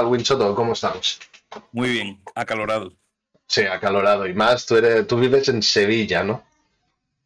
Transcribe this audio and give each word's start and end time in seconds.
tal, 0.00 0.10
Winchoto? 0.10 0.54
¿Cómo 0.54 0.72
estamos? 0.72 1.18
Muy 1.72 1.90
bien, 1.90 2.20
acalorado. 2.34 2.92
Sí, 3.46 3.62
acalorado. 3.62 4.26
Y 4.26 4.34
más, 4.34 4.64
tú, 4.66 4.76
eres, 4.76 5.06
tú 5.06 5.18
vives 5.18 5.48
en 5.48 5.62
Sevilla, 5.62 6.22
¿no? 6.22 6.44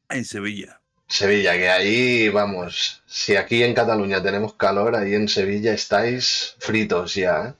En 0.08 0.24
Sevilla. 0.24 0.80
Sevilla, 1.06 1.52
que 1.52 1.68
ahí, 1.68 2.28
vamos, 2.30 3.02
si 3.06 3.36
aquí 3.36 3.62
en 3.62 3.74
Cataluña 3.74 4.22
tenemos 4.22 4.54
calor, 4.54 4.96
ahí 4.96 5.14
en 5.14 5.28
Sevilla 5.28 5.74
estáis 5.74 6.56
fritos 6.58 7.14
ya, 7.14 7.54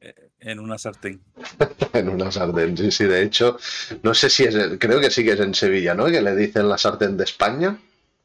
¿eh? 0.00 0.14
En 0.40 0.60
una 0.60 0.78
sartén. 0.78 1.20
en 1.92 2.08
una 2.08 2.30
sartén, 2.30 2.76
sí, 2.76 2.90
sí. 2.90 3.04
De 3.04 3.22
hecho, 3.22 3.58
no 4.02 4.14
sé 4.14 4.30
si 4.30 4.44
es, 4.44 4.54
creo 4.78 5.00
que 5.00 5.10
sí 5.10 5.24
que 5.24 5.32
es 5.32 5.40
en 5.40 5.54
Sevilla, 5.54 5.94
¿no? 5.94 6.06
Que 6.06 6.20
le 6.20 6.36
dicen 6.36 6.68
la 6.68 6.78
sartén 6.78 7.16
de 7.16 7.24
España. 7.24 7.78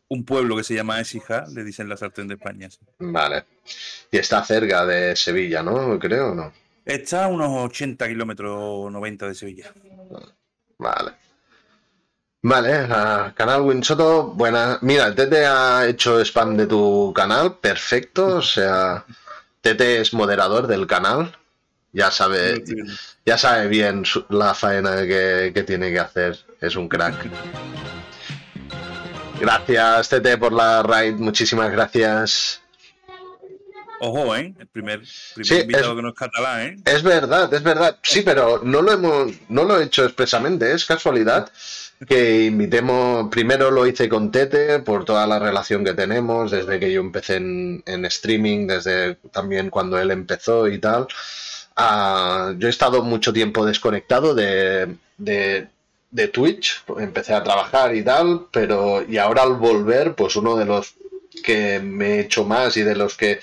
Un 0.09 0.25
pueblo 0.25 0.55
que 0.55 0.63
se 0.63 0.75
llama 0.75 0.99
Esija, 0.99 1.45
le 1.54 1.63
dicen 1.63 1.89
la 1.89 1.97
sartén 1.97 2.27
de 2.27 2.36
España. 2.36 2.69
Vale. 2.99 3.45
Y 4.11 4.18
está 4.18 4.43
cerca 4.43 4.86
de 4.86 5.15
Sevilla, 5.15 5.63
¿no? 5.63 5.97
Creo, 5.97 6.36
¿no? 6.36 6.54
Está 6.86 7.25
a 7.25 7.27
unos 7.27 7.49
80 7.71 8.07
kilómetros 8.07 8.92
90 8.92 9.28
de 9.28 9.36
Sevilla. 9.36 9.73
Vale. 10.78 11.23
Vale, 12.45 12.87
canal 13.36 13.61
Winsoto, 13.61 14.28
buena. 14.28 14.78
Mira, 14.81 15.07
el 15.07 15.15
Tete 15.15 15.45
ha 15.45 15.87
hecho 15.87 16.20
spam 16.20 16.57
de 16.57 16.67
tu 16.67 17.14
canal, 17.15 17.57
perfecto. 17.59 18.37
O 18.37 18.42
sea, 18.42 19.06
Tete 19.61 20.01
es 20.01 20.14
moderador 20.14 20.67
del 20.67 20.86
canal. 20.86 21.33
Ya 21.93 22.11
sabe, 22.11 22.61
ya 23.25 23.37
sabe 23.37 23.67
bien 23.67 24.04
la 24.29 24.54
faena 24.54 24.97
que, 25.04 25.51
que 25.54 25.64
tiene 25.64 25.92
que 25.92 26.00
hacer. 26.00 26.37
Es 26.59 26.75
un 26.75 26.89
crack. 26.89 27.15
Gracias, 29.43 30.07
Tete, 30.07 30.38
por 30.38 30.54
la 30.54 30.82
raid. 30.83 31.15
Muchísimas 31.15 31.70
gracias. 31.70 32.61
Ojo, 34.00 34.34
¿eh? 34.38 34.53
El 34.58 34.67
primer, 34.67 35.02
invitado 35.36 35.97
que 35.97 36.02
no 36.02 36.09
es 36.09 36.16
catalán, 36.16 36.61
¿eh? 36.61 36.75
Es 36.86 37.03
verdad, 37.03 37.53
es 37.53 37.61
verdad. 37.61 37.98
Sí, 38.03 38.22
pero 38.22 38.61
no 38.64 38.81
lo 38.81 38.94
hemos, 38.94 39.34
no 39.50 39.66
lo 39.66 39.78
he 39.78 39.84
hecho 39.84 40.06
expresamente, 40.06 40.72
es 40.72 40.86
casualidad 40.86 41.52
que 42.08 42.45
invitemos. 42.45 43.28
Primero 43.30 43.70
lo 43.70 43.86
hice 43.86 44.08
con 44.08 44.32
Tete 44.32 44.80
por 44.80 45.04
toda 45.04 45.28
la 45.28 45.40
relación 45.40 45.84
que 45.84 45.94
tenemos, 45.94 46.50
desde 46.50 46.80
que 46.80 46.94
yo 46.94 47.02
empecé 47.02 47.36
en, 47.36 48.06
streaming, 48.06 48.67
desde 48.67 49.16
también 49.34 49.70
cuando 49.70 50.00
él 50.00 50.12
empezó 50.12 50.70
y 50.70 50.80
tal. 50.80 51.06
Ah, 51.76 52.54
yo 52.58 52.67
he 52.67 52.72
estado 52.72 53.04
mucho 53.04 53.34
tiempo 53.34 53.66
desconectado 53.66 54.36
de, 54.36 54.95
de, 55.17 55.67
de 56.14 56.28
Twitch, 56.28 56.83
empecé 57.00 57.33
a 57.33 57.44
trabajar 57.44 57.95
y 57.95 58.03
tal, 58.03 58.47
pero 58.52 59.03
y 59.03 59.17
ahora 59.17 59.42
al 59.42 59.56
volver, 59.56 60.14
pues 60.14 60.36
uno 60.36 60.55
de 60.55 60.66
los 60.66 60.94
que 61.44 61.80
me 61.80 62.05
he 62.05 62.20
hecho 62.22 62.45
más 62.45 62.78
y 62.78 62.83
de 62.83 62.95
los 62.95 63.17
que 63.17 63.39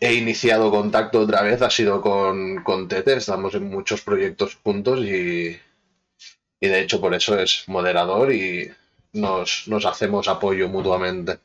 he 0.00 0.14
iniciado 0.14 0.72
contacto 0.72 1.20
otra 1.20 1.42
vez 1.42 1.62
ha 1.62 1.70
sido 1.70 2.00
con, 2.00 2.64
con 2.64 2.88
Tete. 2.88 3.14
Estamos 3.14 3.54
en 3.54 3.70
muchos 3.70 4.00
proyectos 4.00 4.56
juntos 4.56 5.00
y, 5.00 5.56
y 6.60 6.68
de 6.68 6.80
hecho 6.80 7.00
por 7.00 7.14
eso 7.14 7.38
es 7.38 7.62
moderador 7.68 8.32
y 8.32 8.72
nos, 9.12 9.68
hacemos 9.86 10.26
apoyo 10.26 10.68
mutuamente. 10.68 11.38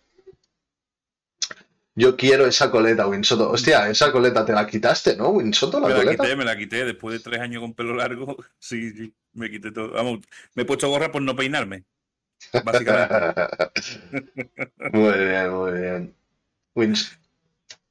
Yo 1.93 2.17
quiero 2.17 2.47
esa 2.47 2.71
coleta, 2.71 3.07
Winsoto. 3.07 3.51
Hostia, 3.51 3.87
esa 3.87 4.11
coleta 4.11 4.43
te 4.43 4.51
la 4.51 4.65
quitaste, 4.65 5.15
¿no, 5.15 5.29
Winsoto? 5.29 5.79
me 5.79 5.93
la 5.93 6.11
quité, 6.11 6.35
me 6.35 6.43
la 6.43 6.57
quité. 6.57 6.85
Después 6.85 7.13
de 7.13 7.23
tres 7.23 7.39
años 7.39 7.61
con 7.61 7.75
pelo 7.75 7.93
largo, 7.93 8.35
sí, 8.59 8.91
sí, 8.91 9.13
me 9.35 9.49
quité 9.49 9.71
todo. 9.71 9.91
Vamos, 9.91 10.19
me 10.55 10.63
he 10.63 10.65
puesto 10.65 10.89
gorra 10.89 11.11
por 11.11 11.21
no 11.21 11.35
peinarme. 11.35 11.83
Básicamente. 12.63 13.41
muy 14.93 15.17
bien, 15.17 15.51
muy 15.51 15.71
bien. 15.79 16.15
Wins 16.75 17.17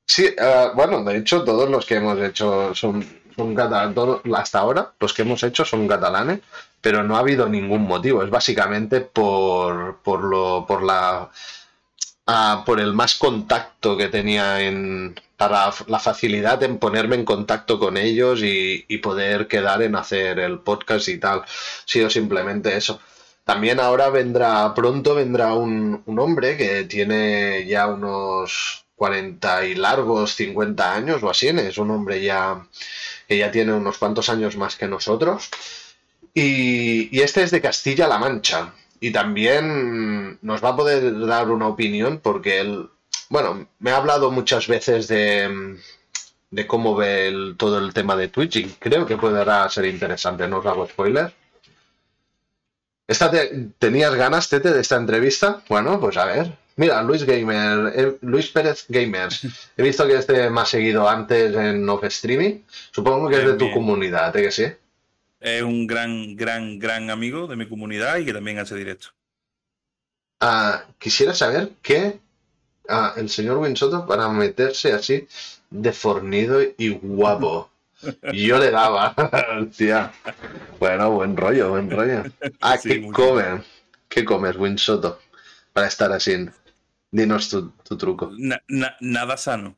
Sí, 0.06 0.26
eh, 0.26 0.68
bueno, 0.74 1.02
de 1.02 1.16
hecho, 1.18 1.44
todos 1.44 1.68
los 1.68 1.86
que 1.86 1.96
hemos 1.96 2.18
hecho 2.20 2.74
son, 2.74 3.04
son 3.34 3.54
catalanes, 3.54 3.96
hasta 4.34 4.58
ahora, 4.58 4.92
los 5.00 5.14
que 5.14 5.22
hemos 5.22 5.42
hecho 5.42 5.64
son 5.64 5.88
catalanes, 5.88 6.40
pero 6.80 7.02
no 7.02 7.16
ha 7.16 7.20
habido 7.20 7.48
ningún 7.48 7.82
motivo. 7.82 8.22
Es 8.22 8.30
básicamente 8.30 9.00
por, 9.00 9.98
por 10.02 10.22
lo, 10.24 10.66
por 10.66 10.82
la, 10.82 11.30
ah, 12.26 12.62
por 12.66 12.80
el 12.80 12.92
más 12.92 13.14
contacto 13.14 13.96
que 13.96 14.08
tenía 14.08 14.60
en, 14.60 15.14
para 15.36 15.72
la 15.88 15.98
facilidad 15.98 16.62
en 16.62 16.78
ponerme 16.78 17.16
en 17.16 17.24
contacto 17.24 17.78
con 17.78 17.96
ellos 17.96 18.40
y, 18.42 18.84
poder 18.98 19.48
quedar 19.48 19.82
en 19.82 19.96
hacer 19.96 20.38
el 20.38 20.60
podcast 20.60 21.08
y 21.08 21.18
tal. 21.18 21.40
Ha 21.40 21.46
sido 21.84 22.08
simplemente 22.08 22.76
eso. 22.76 23.00
También 23.44 23.80
ahora 23.80 24.08
vendrá, 24.08 24.72
pronto 24.74 25.14
vendrá 25.14 25.52
un, 25.54 26.02
hombre 26.18 26.56
que 26.56 26.84
tiene 26.84 27.66
ya 27.66 27.86
unos 27.88 28.86
40 28.96 29.66
y 29.66 29.74
largos, 29.74 30.34
50 30.34 30.94
años 30.94 31.22
o 31.22 31.30
así, 31.30 31.48
es 31.48 31.78
un 31.78 31.90
hombre 31.90 32.22
ya 32.22 32.64
que 33.28 33.38
ya 33.38 33.50
tiene 33.50 33.72
unos 33.72 33.98
cuantos 33.98 34.28
años 34.28 34.56
más 34.56 34.76
que 34.76 34.88
nosotros. 34.88 35.50
Y, 36.34 37.20
este 37.20 37.42
es 37.42 37.50
de 37.50 37.60
Castilla-La 37.60 38.18
Mancha. 38.18 38.74
Y 39.00 39.12
también 39.12 40.38
nos 40.42 40.64
va 40.64 40.70
a 40.70 40.76
poder 40.76 41.26
dar 41.26 41.50
una 41.50 41.68
opinión 41.68 42.20
porque 42.22 42.60
él, 42.60 42.88
bueno, 43.34 43.66
me 43.80 43.90
ha 43.90 43.96
hablado 43.96 44.30
muchas 44.30 44.68
veces 44.68 45.08
de, 45.08 45.76
de 46.52 46.66
cómo 46.68 46.94
ve 46.94 47.54
todo 47.56 47.80
el 47.80 47.92
tema 47.92 48.14
de 48.14 48.28
Twitch 48.28 48.54
y 48.54 48.66
creo 48.78 49.06
que 49.06 49.16
podrá 49.16 49.68
ser 49.68 49.86
interesante, 49.86 50.46
no 50.46 50.58
os 50.58 50.66
hago 50.66 50.86
spoiler. 50.86 51.34
Esta 53.08 53.32
¿Tenías 53.80 54.14
ganas, 54.14 54.48
Tete, 54.48 54.70
de 54.70 54.80
esta 54.80 54.94
entrevista? 54.94 55.64
Bueno, 55.68 55.98
pues 55.98 56.16
a 56.16 56.26
ver, 56.26 56.56
Mira, 56.76 57.02
Luis 57.02 57.24
Gamer, 57.24 57.92
eh, 57.96 58.18
Luis 58.20 58.50
Pérez 58.50 58.84
Gamers. 58.88 59.44
He 59.76 59.82
visto 59.82 60.06
que 60.06 60.14
este 60.14 60.48
me 60.48 60.60
ha 60.60 60.64
seguido 60.64 61.08
antes 61.08 61.56
en 61.56 61.88
Off 61.88 62.04
Streaming. 62.04 62.60
Supongo 62.92 63.28
que 63.28 63.38
es 63.38 63.46
de 63.46 63.54
tu 63.54 63.72
comunidad, 63.72 64.36
¿eh 64.36 64.42
que 64.42 64.52
sí? 64.52 64.66
Es 65.40 65.62
un 65.62 65.88
gran, 65.88 66.36
gran, 66.36 66.78
gran 66.78 67.10
amigo 67.10 67.48
de 67.48 67.56
mi 67.56 67.68
comunidad 67.68 68.16
y 68.18 68.26
que 68.26 68.32
también 68.32 68.60
hace 68.60 68.76
directo. 68.76 69.08
Ah, 70.40 70.84
quisiera 71.00 71.34
saber 71.34 71.70
qué 71.82 72.20
ah, 72.88 73.14
el 73.16 73.28
señor 73.28 73.58
Winsoto 73.58 74.06
para 74.06 74.28
meterse 74.28 74.92
así 74.92 75.26
de 75.70 75.92
fornido 75.92 76.60
y 76.62 76.90
guapo. 76.90 77.70
Yo 78.32 78.58
le 78.58 78.70
daba, 78.70 79.14
tía. 79.76 80.12
Bueno, 80.78 81.10
buen 81.12 81.36
rollo, 81.36 81.70
buen 81.70 81.90
rollo. 81.90 82.24
Ah, 82.60 82.76
¿qué 82.82 83.06
comes? 83.10 83.62
¿Qué 84.08 84.24
comes, 84.24 84.56
Winsoto? 84.56 85.20
Para 85.72 85.88
estar 85.88 86.12
así. 86.12 86.46
Dinos 87.10 87.48
tu, 87.48 87.72
truco. 87.96 88.32
nada 89.00 89.36
sano. 89.36 89.76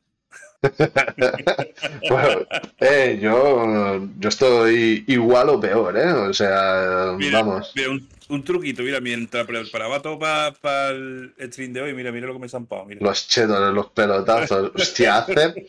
bueno, 2.09 2.47
eh, 2.79 3.19
yo, 3.21 4.07
yo 4.17 4.29
estoy 4.29 5.03
igual 5.07 5.49
o 5.49 5.59
peor, 5.59 5.97
¿eh? 5.97 6.11
O 6.11 6.33
sea, 6.33 7.15
vamos. 7.31 7.71
Mira, 7.75 7.89
un, 8.29 8.43
truquito, 8.43 8.81
mira, 8.83 8.99
mientras 8.99 9.45
preparaba 9.45 10.01
todo 10.01 10.17
para 10.19 10.89
el 10.89 11.33
stream 11.39 11.73
de 11.73 11.81
hoy, 11.81 11.93
mira, 11.93 12.11
mira 12.11 12.27
lo 12.27 12.33
que 12.33 12.39
me 12.39 12.47
he 12.47 12.49
zampado. 12.49 12.85
Mira. 12.85 13.01
Los 13.01 13.27
chetos, 13.27 13.73
los 13.73 13.87
pelotazos. 13.87 14.71
Hostia, 14.73 15.17
hace. 15.17 15.67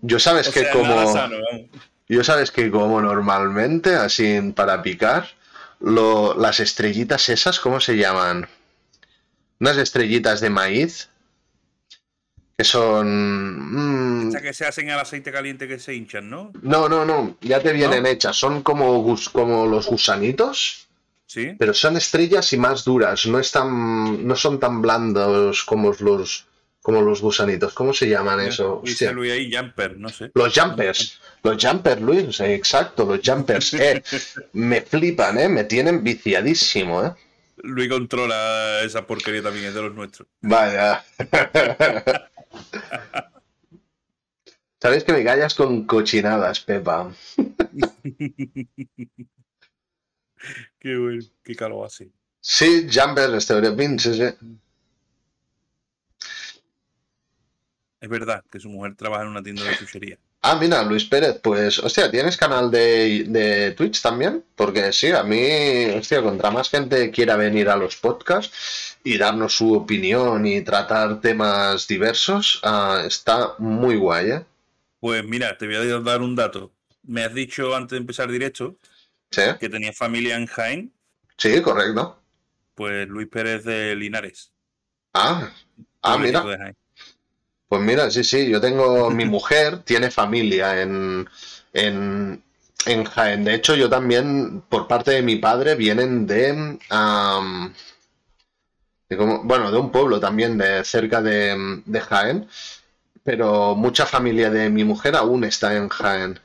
Yo 0.00 0.18
sabes 0.18 0.48
que 0.54 0.70
como. 0.70 1.14
yo 2.08 2.24
sabes 2.24 2.50
que 2.50 2.70
como 2.70 3.00
normalmente, 3.00 3.94
así 3.96 4.40
para 4.54 4.82
picar, 4.82 5.28
lo, 5.80 6.34
las 6.34 6.60
estrellitas 6.60 7.28
esas, 7.28 7.58
¿cómo 7.58 7.80
se 7.80 7.96
llaman? 7.96 8.48
unas 9.62 9.76
estrellitas 9.76 10.40
de 10.40 10.50
maíz 10.50 11.08
que 12.62 12.68
son... 12.68 14.28
Mm, 14.28 14.32
que 14.40 14.54
se 14.54 14.64
hacen 14.64 14.88
al 14.90 15.00
aceite 15.00 15.32
caliente 15.32 15.66
que 15.66 15.80
se 15.80 15.94
hinchan, 15.94 16.30
¿no? 16.30 16.52
No, 16.62 16.88
no, 16.88 17.04
no, 17.04 17.36
ya 17.40 17.60
te 17.60 17.72
vienen 17.72 18.06
hechas, 18.06 18.36
son 18.36 18.62
como, 18.62 19.16
como 19.32 19.66
los 19.66 19.88
gusanitos. 19.88 20.86
Sí. 21.26 21.56
Pero 21.58 21.74
son 21.74 21.96
estrellas 21.96 22.52
y 22.52 22.58
más 22.58 22.84
duras, 22.84 23.26
no, 23.26 23.40
están, 23.40 24.24
no 24.24 24.36
son 24.36 24.60
tan 24.60 24.80
blandos 24.80 25.64
como 25.64 25.92
los, 25.98 26.46
como 26.80 27.02
los 27.02 27.20
gusanitos. 27.20 27.74
¿Cómo 27.74 27.92
se 27.92 28.08
llaman 28.08 28.38
eso? 28.38 28.80
Luis 29.12 29.32
ahí 29.32 29.52
jumper, 29.52 29.96
no 29.96 30.10
sé. 30.10 30.30
Los 30.34 30.56
jumpers. 30.56 31.20
Los 31.42 31.64
jumpers, 31.64 32.00
Luis, 32.00 32.38
exacto, 32.40 33.04
los 33.06 33.20
jumpers. 33.24 33.74
Eh, 33.80 34.02
me 34.52 34.82
flipan, 34.82 35.38
¿eh? 35.38 35.48
Me 35.48 35.64
tienen 35.64 36.04
viciadísimo, 36.04 37.04
¿eh? 37.04 37.12
Luis 37.56 37.88
controla 37.88 38.82
esa 38.84 39.04
porquería 39.04 39.42
también, 39.42 39.66
es 39.66 39.74
de 39.74 39.82
los 39.82 39.94
nuestros. 39.94 40.28
Vaya. 40.40 41.04
Sabes 44.80 45.04
que 45.04 45.12
me 45.12 45.22
callas 45.22 45.54
con 45.54 45.86
cochinadas, 45.86 46.60
Pepa. 46.60 47.12
qué 50.80 50.96
bueno, 50.96 51.22
qué 51.44 51.54
calor 51.54 51.86
así. 51.86 52.12
Sí, 52.40 52.88
Jumper, 52.92 53.32
Estereopin, 53.34 53.98
sí, 54.00 54.14
sí. 54.14 54.24
Es 58.00 58.08
verdad 58.08 58.44
que 58.50 58.58
su 58.58 58.68
mujer 58.68 58.96
trabaja 58.96 59.22
en 59.22 59.28
una 59.28 59.44
tienda 59.44 59.62
de 59.62 59.76
chuchería. 59.76 60.18
Ah, 60.40 60.56
mira, 60.56 60.82
Luis 60.82 61.04
Pérez, 61.04 61.38
pues, 61.40 61.78
hostia, 61.78 62.10
¿tienes 62.10 62.36
canal 62.36 62.68
de, 62.68 63.26
de, 63.28 63.70
Twitch 63.72 64.02
también? 64.02 64.44
Porque 64.56 64.92
sí, 64.92 65.12
a 65.12 65.22
mí, 65.22 65.84
hostia, 65.96 66.20
contra 66.20 66.50
más 66.50 66.68
gente 66.68 67.12
quiera 67.12 67.36
venir 67.36 67.68
a 67.68 67.76
los 67.76 67.94
podcasts 67.94 68.91
y 69.04 69.18
darnos 69.18 69.54
su 69.56 69.74
opinión 69.74 70.46
y 70.46 70.62
tratar 70.62 71.20
temas 71.20 71.86
diversos, 71.88 72.60
ah, 72.64 73.02
está 73.06 73.54
muy 73.58 73.96
guay, 73.96 74.30
¿eh? 74.30 74.44
Pues 75.00 75.22
mira, 75.24 75.58
te 75.58 75.66
voy 75.66 75.76
a 75.76 76.00
dar 76.00 76.22
un 76.22 76.34
dato. 76.36 76.72
Me 77.02 77.22
has 77.24 77.34
dicho 77.34 77.74
antes 77.74 77.90
de 77.92 77.96
empezar 77.98 78.30
directo 78.30 78.78
Sí, 79.30 79.42
que 79.58 79.68
tenías 79.70 79.96
familia 79.96 80.36
en 80.36 80.46
Jaén. 80.46 80.94
sí, 81.36 81.60
correcto. 81.62 82.18
Pues 82.74 83.08
Luis 83.08 83.28
Pérez 83.28 83.64
de 83.64 83.96
Linares. 83.96 84.52
Ah, 85.14 85.50
ah, 86.02 86.18
mira. 86.18 86.42
Pues 87.68 87.82
mira, 87.82 88.10
sí, 88.10 88.22
sí, 88.24 88.48
yo 88.50 88.60
tengo, 88.60 89.10
mi 89.10 89.24
mujer 89.24 89.82
tiene 89.84 90.10
familia 90.10 90.80
en, 90.82 91.26
en, 91.72 92.42
en 92.86 93.04
Jaén. 93.04 93.44
De 93.44 93.54
hecho, 93.54 93.74
yo 93.74 93.88
también, 93.88 94.62
por 94.68 94.86
parte 94.86 95.12
de 95.12 95.22
mi 95.22 95.36
padre, 95.36 95.74
vienen 95.74 96.26
de, 96.26 96.78
de 99.12 99.16
como- 99.18 99.42
bueno, 99.44 99.70
de 99.70 99.78
un 99.78 99.90
pueblo 99.92 100.18
también 100.18 100.56
de 100.58 100.84
cerca 100.84 101.20
de, 101.22 101.82
de 101.84 102.00
Jaén, 102.00 102.48
pero 103.22 103.74
mucha 103.74 104.06
familia 104.06 104.50
de 104.50 104.70
mi 104.70 104.84
mujer 104.84 105.16
aún 105.16 105.44
está 105.44 105.76
en 105.76 105.88
Jaén 105.88 106.40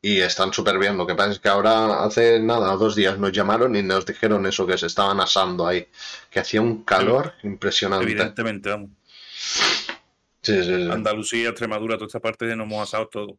y 0.00 0.20
están 0.20 0.52
súper 0.52 0.78
bien. 0.78 0.96
Lo 0.96 1.06
que 1.06 1.14
pasa 1.14 1.32
es 1.32 1.38
que 1.38 1.48
ahora, 1.48 2.04
hace 2.04 2.40
nada, 2.40 2.74
dos 2.76 2.94
días 2.94 3.18
nos 3.18 3.32
llamaron 3.32 3.76
y 3.76 3.82
nos 3.82 4.06
dijeron 4.06 4.46
eso, 4.46 4.66
que 4.66 4.78
se 4.78 4.86
estaban 4.86 5.20
asando 5.20 5.66
ahí, 5.66 5.86
que 6.30 6.40
hacía 6.40 6.60
un 6.60 6.82
calor 6.84 7.34
impresionante. 7.42 8.04
Evidentemente, 8.10 8.70
vamos. 8.70 8.90
Sí, 10.40 10.62
sí, 10.62 10.64
sí. 10.64 10.88
Andalucía, 10.90 11.50
Extremadura, 11.50 11.96
toda 11.96 12.06
esta 12.06 12.20
parte 12.20 12.46
nos 12.56 12.66
hemos 12.66 12.82
asado 12.88 13.08
todo. 13.08 13.36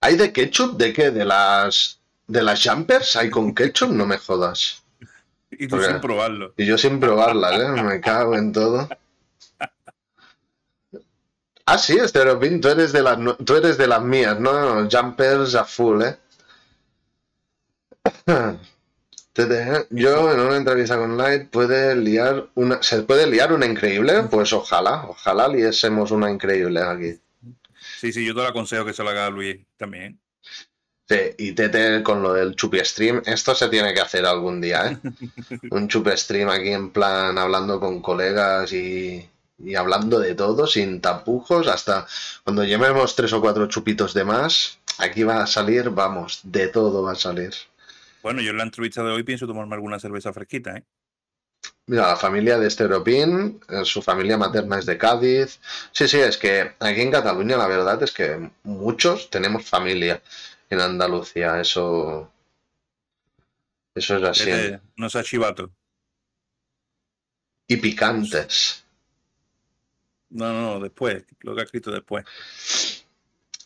¿Hay 0.00 0.16
de 0.16 0.32
ketchup? 0.32 0.76
¿De 0.76 0.92
qué? 0.92 1.10
¿De 1.10 1.24
las 1.24 2.00
de 2.26 2.42
las 2.42 2.66
jumpers? 2.66 3.14
¿Hay 3.16 3.30
con 3.30 3.54
ketchup? 3.54 3.90
No 3.90 4.04
me 4.06 4.18
jodas. 4.18 4.81
Y 5.58 5.68
tú 5.68 5.80
sin 5.82 6.00
probarlo. 6.00 6.54
Y 6.56 6.66
yo 6.66 6.78
sin 6.78 6.98
probarlas, 7.00 7.60
¿eh? 7.60 7.82
Me 7.82 8.00
cago 8.00 8.36
en 8.36 8.52
todo. 8.52 8.88
Ah, 11.66 11.78
sí, 11.78 11.96
Esteropin, 11.96 12.60
tú 12.60 12.68
eres 12.68 12.92
de 12.92 13.02
las 13.02 13.18
nu- 13.18 13.36
tú 13.36 13.54
eres 13.54 13.78
de 13.78 13.86
las 13.86 14.02
mías, 14.02 14.38
¿no? 14.40 14.88
Jumpers 14.90 15.54
a 15.54 15.64
full, 15.64 16.02
¿eh? 16.02 16.16
Yo 19.90 20.30
en 20.32 20.40
una 20.40 20.56
entrevista 20.56 20.98
con 20.98 21.16
Light 21.16 21.48
puede 21.48 21.96
liar 21.96 22.48
una. 22.54 22.82
¿Se 22.82 23.02
puede 23.02 23.26
liar 23.26 23.52
una 23.52 23.64
increíble? 23.64 24.24
Pues 24.30 24.52
ojalá, 24.52 25.06
ojalá 25.08 25.48
liésemos 25.48 26.10
una 26.10 26.30
increíble 26.30 26.82
aquí. 26.82 27.18
Sí, 27.98 28.12
sí, 28.12 28.26
yo 28.26 28.34
te 28.34 28.42
lo 28.42 28.48
aconsejo 28.48 28.84
que 28.84 28.92
se 28.92 29.02
lo 29.02 29.08
haga 29.10 29.26
a 29.26 29.30
Luis 29.30 29.58
también. 29.78 30.20
Sí, 31.12 31.34
y 31.36 31.52
Tete 31.52 32.02
con 32.02 32.22
lo 32.22 32.32
del 32.32 32.56
chupi 32.56 32.78
stream, 32.82 33.20
esto 33.26 33.54
se 33.54 33.68
tiene 33.68 33.92
que 33.92 34.00
hacer 34.00 34.24
algún 34.24 34.62
día, 34.62 34.92
¿eh? 34.92 34.98
Un 35.70 35.86
chupi 35.86 36.16
stream 36.16 36.48
aquí 36.48 36.70
en 36.70 36.90
plan 36.90 37.36
hablando 37.36 37.78
con 37.78 38.00
colegas 38.00 38.72
y, 38.72 39.28
y 39.58 39.74
hablando 39.74 40.18
de 40.18 40.34
todo, 40.34 40.66
sin 40.66 41.02
tapujos, 41.02 41.68
hasta 41.68 42.06
cuando 42.44 42.64
llevemos 42.64 43.14
tres 43.14 43.34
o 43.34 43.42
cuatro 43.42 43.66
chupitos 43.66 44.14
de 44.14 44.24
más, 44.24 44.78
aquí 44.96 45.22
va 45.22 45.42
a 45.42 45.46
salir, 45.46 45.90
vamos, 45.90 46.40
de 46.44 46.68
todo 46.68 47.02
va 47.02 47.12
a 47.12 47.16
salir. 47.16 47.52
Bueno, 48.22 48.40
yo 48.40 48.52
en 48.52 48.56
la 48.56 48.64
entrevista 48.64 49.02
de 49.02 49.10
hoy 49.10 49.22
pienso 49.22 49.46
tomarme 49.46 49.74
alguna 49.74 49.98
cerveza 49.98 50.32
fresquita, 50.32 50.78
¿eh? 50.78 50.84
Mira, 51.86 52.06
la 52.06 52.16
familia 52.16 52.58
de 52.58 52.68
Esteropín, 52.68 53.60
eh, 53.68 53.84
su 53.84 54.02
familia 54.02 54.38
materna 54.38 54.78
es 54.78 54.86
de 54.86 54.96
Cádiz. 54.96 55.60
Sí, 55.90 56.06
sí, 56.06 56.20
es 56.20 56.38
que 56.38 56.72
aquí 56.78 57.00
en 57.00 57.10
Cataluña 57.10 57.56
la 57.56 57.66
verdad 57.66 58.02
es 58.02 58.12
que 58.12 58.50
muchos 58.62 59.30
tenemos 59.30 59.68
familia 59.68 60.22
en 60.72 60.80
Andalucía, 60.80 61.60
eso, 61.60 62.30
eso 63.94 64.16
es 64.16 64.22
así. 64.22 64.50
Este, 64.50 64.80
no 64.96 65.10
sea 65.10 65.22
chivato. 65.22 65.70
Y 67.66 67.76
picantes. 67.76 68.84
No, 70.30 70.52
no, 70.52 70.62
no, 70.62 70.80
después, 70.80 71.24
lo 71.40 71.54
que 71.54 71.60
ha 71.60 71.64
escrito 71.64 71.90
después. 71.90 72.24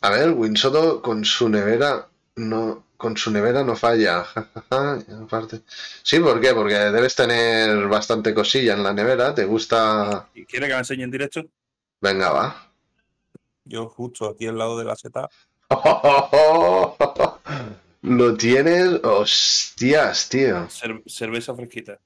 A 0.01 0.09
ver, 0.09 0.31
Winsoto 0.31 1.01
con 1.01 1.23
su 1.25 1.49
nevera 1.49 2.07
no, 2.35 2.85
con 2.97 3.17
su 3.17 3.31
nevera 3.31 3.63
no 3.63 3.75
falla. 3.75 4.25
aparte. 4.69 5.61
Sí, 6.03 6.19
¿por 6.19 6.39
qué? 6.39 6.53
Porque 6.53 6.73
debes 6.73 7.15
tener 7.15 7.87
bastante 7.87 8.33
cosilla 8.33 8.73
en 8.73 8.83
la 8.83 8.93
nevera. 8.93 9.33
¿Te 9.33 9.45
gusta? 9.45 10.29
¿Y 10.33 10.45
quiere 10.45 10.67
que 10.67 10.73
me 10.73 10.79
enseñe 10.79 11.03
en 11.03 11.11
directo? 11.11 11.45
Venga, 12.01 12.31
va. 12.31 12.71
Yo 13.65 13.89
justo 13.89 14.29
aquí 14.29 14.47
al 14.47 14.57
lado 14.57 14.77
de 14.77 14.85
la 14.85 14.95
seta. 14.95 15.29
Lo 18.01 18.37
tienes, 18.37 19.03
hostias, 19.03 20.29
tío. 20.29 20.67
cer- 20.67 21.03
cerveza 21.07 21.55
fresquita. 21.55 21.99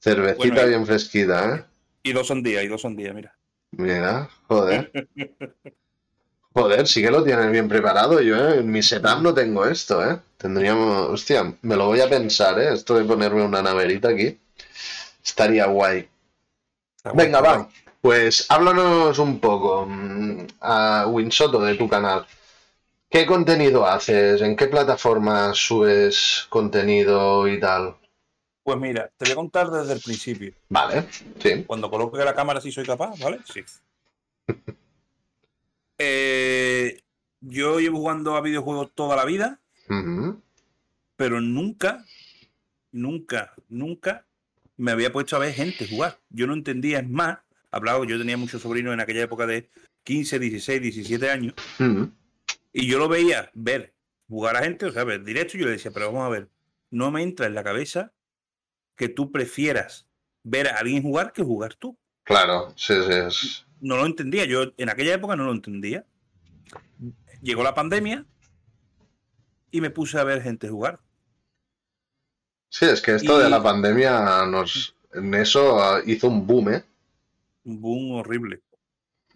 Cervecita 0.00 0.48
Bueno, 0.54 0.68
bien 0.68 0.86
fresquita, 0.86 1.56
¿eh? 1.56 1.64
Y 2.02 2.12
dos 2.12 2.28
sandías, 2.28 2.64
y 2.64 2.68
dos 2.68 2.82
sandías, 2.82 3.14
mira. 3.14 3.34
Mira, 3.72 4.28
joder. 4.48 4.90
Joder, 6.52 6.88
sí 6.88 7.00
que 7.00 7.12
lo 7.12 7.22
tienes 7.22 7.48
bien 7.52 7.68
preparado. 7.68 8.20
Yo 8.20 8.34
¿eh? 8.36 8.58
en 8.58 8.72
mi 8.72 8.82
setup 8.82 9.20
no 9.22 9.32
tengo 9.32 9.64
esto, 9.66 10.04
¿eh? 10.04 10.18
Tendríamos, 10.36 11.08
hostia, 11.10 11.54
me 11.62 11.76
lo 11.76 11.86
voy 11.86 12.00
a 12.00 12.08
pensar, 12.10 12.58
¿eh? 12.58 12.72
Esto 12.74 12.96
de 12.96 13.04
ponerme 13.04 13.44
una 13.44 13.62
naverita 13.62 14.08
aquí. 14.08 14.36
Estaría 15.24 15.66
guay. 15.66 16.08
Está 16.96 17.10
guay, 17.10 17.26
Venga, 17.26 17.38
está 17.38 17.50
va. 17.50 17.56
guay. 17.58 17.68
Pues 18.00 18.46
háblanos 18.50 19.16
un 19.20 19.38
poco 19.38 19.86
mm, 19.86 20.46
a 20.60 21.06
Winsoto 21.06 21.60
de 21.60 21.76
tu 21.76 21.88
canal. 21.88 22.26
¿Qué 23.10 23.26
contenido 23.26 23.84
haces? 23.84 24.40
¿En 24.40 24.54
qué 24.54 24.68
plataformas 24.68 25.58
subes 25.58 26.46
contenido 26.48 27.48
y 27.48 27.58
tal? 27.58 27.96
Pues 28.62 28.78
mira, 28.78 29.10
te 29.16 29.24
voy 29.24 29.32
a 29.32 29.34
contar 29.34 29.68
desde 29.68 29.94
el 29.94 30.00
principio. 30.00 30.54
Vale, 30.68 31.08
sí. 31.40 31.64
Cuando 31.66 31.90
coloque 31.90 32.24
la 32.24 32.36
cámara 32.36 32.60
si 32.60 32.70
soy 32.70 32.84
capaz, 32.84 33.18
¿vale? 33.18 33.40
Sí. 33.44 33.62
Eh, 36.02 37.02
yo 37.42 37.78
llevo 37.78 37.98
jugando 37.98 38.34
a 38.34 38.40
videojuegos 38.40 38.90
toda 38.94 39.16
la 39.16 39.26
vida, 39.26 39.60
pero 41.16 41.42
nunca, 41.42 42.06
nunca, 42.90 43.52
nunca 43.68 44.24
me 44.78 44.92
había 44.92 45.12
puesto 45.12 45.36
a 45.36 45.40
ver 45.40 45.52
gente 45.52 45.86
jugar. 45.86 46.18
Yo 46.30 46.46
no 46.46 46.54
entendía, 46.54 47.00
es 47.00 47.06
más, 47.10 47.40
hablaba, 47.70 48.06
yo 48.06 48.16
tenía 48.16 48.38
muchos 48.38 48.62
sobrinos 48.62 48.94
en 48.94 49.00
aquella 49.00 49.24
época 49.24 49.46
de 49.46 49.68
15, 50.04 50.38
16, 50.38 50.80
17 50.80 51.30
años, 51.30 51.52
Ujú. 51.78 52.10
Y 52.72 52.86
yo 52.86 52.98
lo 52.98 53.08
veía 53.08 53.50
ver 53.54 53.94
jugar 54.28 54.56
a 54.56 54.62
gente, 54.62 54.86
o 54.86 54.92
sea, 54.92 55.04
ver 55.04 55.24
directo, 55.24 55.56
y 55.56 55.60
yo 55.60 55.66
le 55.66 55.72
decía, 55.72 55.90
pero 55.90 56.06
vamos 56.12 56.26
a 56.26 56.30
ver, 56.30 56.48
no 56.90 57.10
me 57.10 57.22
entra 57.22 57.46
en 57.46 57.54
la 57.54 57.64
cabeza 57.64 58.12
que 58.96 59.08
tú 59.08 59.32
prefieras 59.32 60.06
ver 60.42 60.68
a 60.68 60.76
alguien 60.78 61.02
jugar 61.02 61.32
que 61.32 61.42
jugar 61.42 61.74
tú. 61.74 61.98
Claro, 62.24 62.72
sí, 62.76 62.94
sí. 63.30 63.64
no 63.80 63.96
lo 63.96 64.06
entendía. 64.06 64.44
Yo 64.44 64.72
en 64.76 64.88
aquella 64.88 65.14
época 65.14 65.34
no 65.36 65.44
lo 65.44 65.52
entendía. 65.52 66.04
Llegó 67.42 67.62
la 67.64 67.74
pandemia 67.74 68.24
y 69.70 69.80
me 69.80 69.90
puse 69.90 70.18
a 70.18 70.24
ver 70.24 70.42
gente 70.42 70.68
jugar. 70.68 71.00
Sí, 72.68 72.84
es 72.84 73.00
que 73.00 73.16
esto 73.16 73.40
Y- 73.40 73.44
de 73.44 73.50
la 73.50 73.62
pandemia 73.62 74.46
nos 74.46 74.94
en 75.12 75.34
eso 75.34 75.80
ah, 75.82 76.00
hizo 76.06 76.28
un 76.28 76.46
boom, 76.46 76.68
¿eh? 76.74 76.84
Un 77.64 77.80
boom 77.80 78.12
horrible. 78.12 78.60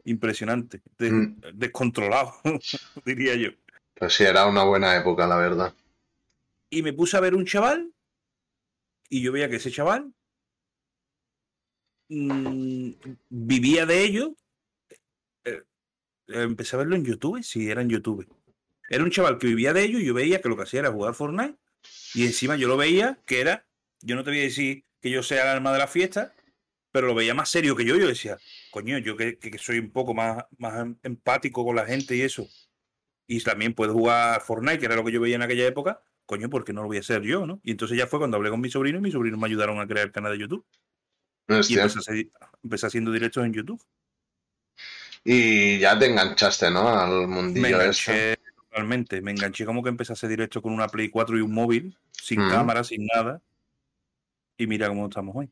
Impresionante. 0.04 0.82
de- 0.98 1.10
Mm. 1.10 1.40
Descontrolado, 1.54 2.34
diría 3.04 3.34
yo. 3.36 3.50
Pues 3.94 4.14
sí, 4.14 4.24
era 4.24 4.46
una 4.46 4.64
buena 4.64 4.96
época, 4.96 5.26
la 5.26 5.36
verdad. 5.36 5.74
Y 6.70 6.82
me 6.82 6.92
puse 6.92 7.16
a 7.16 7.20
ver 7.20 7.34
un 7.34 7.44
chaval 7.46 7.92
y 9.08 9.22
yo 9.22 9.32
veía 9.32 9.48
que 9.48 9.56
ese 9.56 9.70
chaval 9.70 10.12
mm, 12.08 12.90
vivía 13.30 13.86
de 13.86 14.04
ello. 14.04 14.34
Eh, 15.44 15.62
eh, 16.28 16.42
empecé 16.42 16.76
a 16.76 16.80
verlo 16.80 16.96
en 16.96 17.04
YouTube, 17.04 17.42
sí, 17.42 17.70
era 17.70 17.82
en 17.82 17.88
YouTube. 17.90 18.26
Era 18.88 19.04
un 19.04 19.10
chaval 19.10 19.38
que 19.38 19.46
vivía 19.46 19.72
de 19.72 19.84
ello 19.84 19.98
y 19.98 20.04
yo 20.04 20.14
veía 20.14 20.40
que 20.40 20.48
lo 20.48 20.56
que 20.56 20.64
hacía 20.64 20.80
era 20.80 20.92
jugar 20.92 21.14
Fortnite. 21.14 21.56
Y 22.14 22.24
encima 22.26 22.56
yo 22.56 22.68
lo 22.68 22.76
veía 22.76 23.18
que 23.26 23.40
era, 23.40 23.66
yo 24.00 24.16
no 24.16 24.24
te 24.24 24.30
voy 24.30 24.40
a 24.40 24.44
decir 24.44 24.84
que 25.00 25.10
yo 25.10 25.22
sea 25.22 25.42
el 25.42 25.48
alma 25.48 25.72
de 25.72 25.78
la 25.78 25.86
fiesta, 25.86 26.34
pero 26.92 27.06
lo 27.06 27.14
veía 27.14 27.34
más 27.34 27.48
serio 27.50 27.76
que 27.76 27.84
yo. 27.84 27.96
Yo 27.96 28.06
decía, 28.08 28.38
coño, 28.74 28.98
yo 28.98 29.16
que, 29.16 29.38
que 29.38 29.56
soy 29.56 29.78
un 29.78 29.90
poco 29.92 30.14
más, 30.14 30.44
más 30.58 30.80
em- 30.80 30.96
empático 31.04 31.64
con 31.64 31.76
la 31.76 31.86
gente 31.86 32.16
y 32.16 32.22
eso. 32.22 32.44
Y 33.28 33.40
también 33.40 33.72
puedo 33.72 33.92
jugar 33.92 34.40
Fortnite, 34.40 34.80
que 34.80 34.86
era 34.86 34.96
lo 34.96 35.04
que 35.04 35.12
yo 35.12 35.20
veía 35.20 35.36
en 35.36 35.42
aquella 35.42 35.64
época. 35.64 36.02
Coño, 36.26 36.50
¿por 36.50 36.64
qué 36.64 36.72
no 36.72 36.82
lo 36.82 36.88
voy 36.88 36.96
a 36.96 37.00
hacer 37.00 37.22
yo, 37.22 37.46
no? 37.46 37.60
Y 37.62 37.70
entonces 37.70 37.96
ya 37.96 38.08
fue 38.08 38.18
cuando 38.18 38.36
hablé 38.36 38.50
con 38.50 38.60
mi 38.60 38.68
sobrino 38.68 38.98
y 38.98 39.00
mis 39.00 39.12
sobrinos 39.12 39.38
me 39.38 39.46
ayudaron 39.46 39.78
a 39.78 39.86
crear 39.86 40.06
el 40.06 40.12
canal 40.12 40.32
de 40.32 40.38
YouTube. 40.40 40.66
Y 41.48 41.52
Hostia. 41.52 41.82
empecé, 41.82 41.98
a 41.98 42.00
hacer- 42.00 42.28
empecé 42.64 42.86
haciendo 42.86 43.12
directos 43.12 43.44
en 43.46 43.52
YouTube. 43.52 43.80
Y 45.22 45.78
ya 45.78 45.96
te 45.98 46.06
enganchaste, 46.06 46.68
¿no? 46.70 46.88
Al 46.88 47.12
Me 47.20 47.26
mundillo 47.28 47.80
este. 47.80 48.34
enganché 48.34 48.36
totalmente. 48.56 49.22
Me 49.22 49.30
enganché 49.30 49.64
como 49.64 49.82
que 49.84 49.88
empecé 49.90 50.12
a 50.12 50.14
hacer 50.14 50.28
directo 50.30 50.60
con 50.60 50.72
una 50.72 50.88
Play 50.88 51.08
4 51.10 51.38
y 51.38 51.42
un 51.42 51.52
móvil, 51.52 51.96
sin 52.10 52.40
Mm. 52.44 52.50
cámara, 52.50 52.82
sin 52.82 53.06
nada. 53.14 53.40
Y 54.58 54.66
mira 54.66 54.88
cómo 54.88 55.06
estamos 55.06 55.34
hoy. 55.36 55.48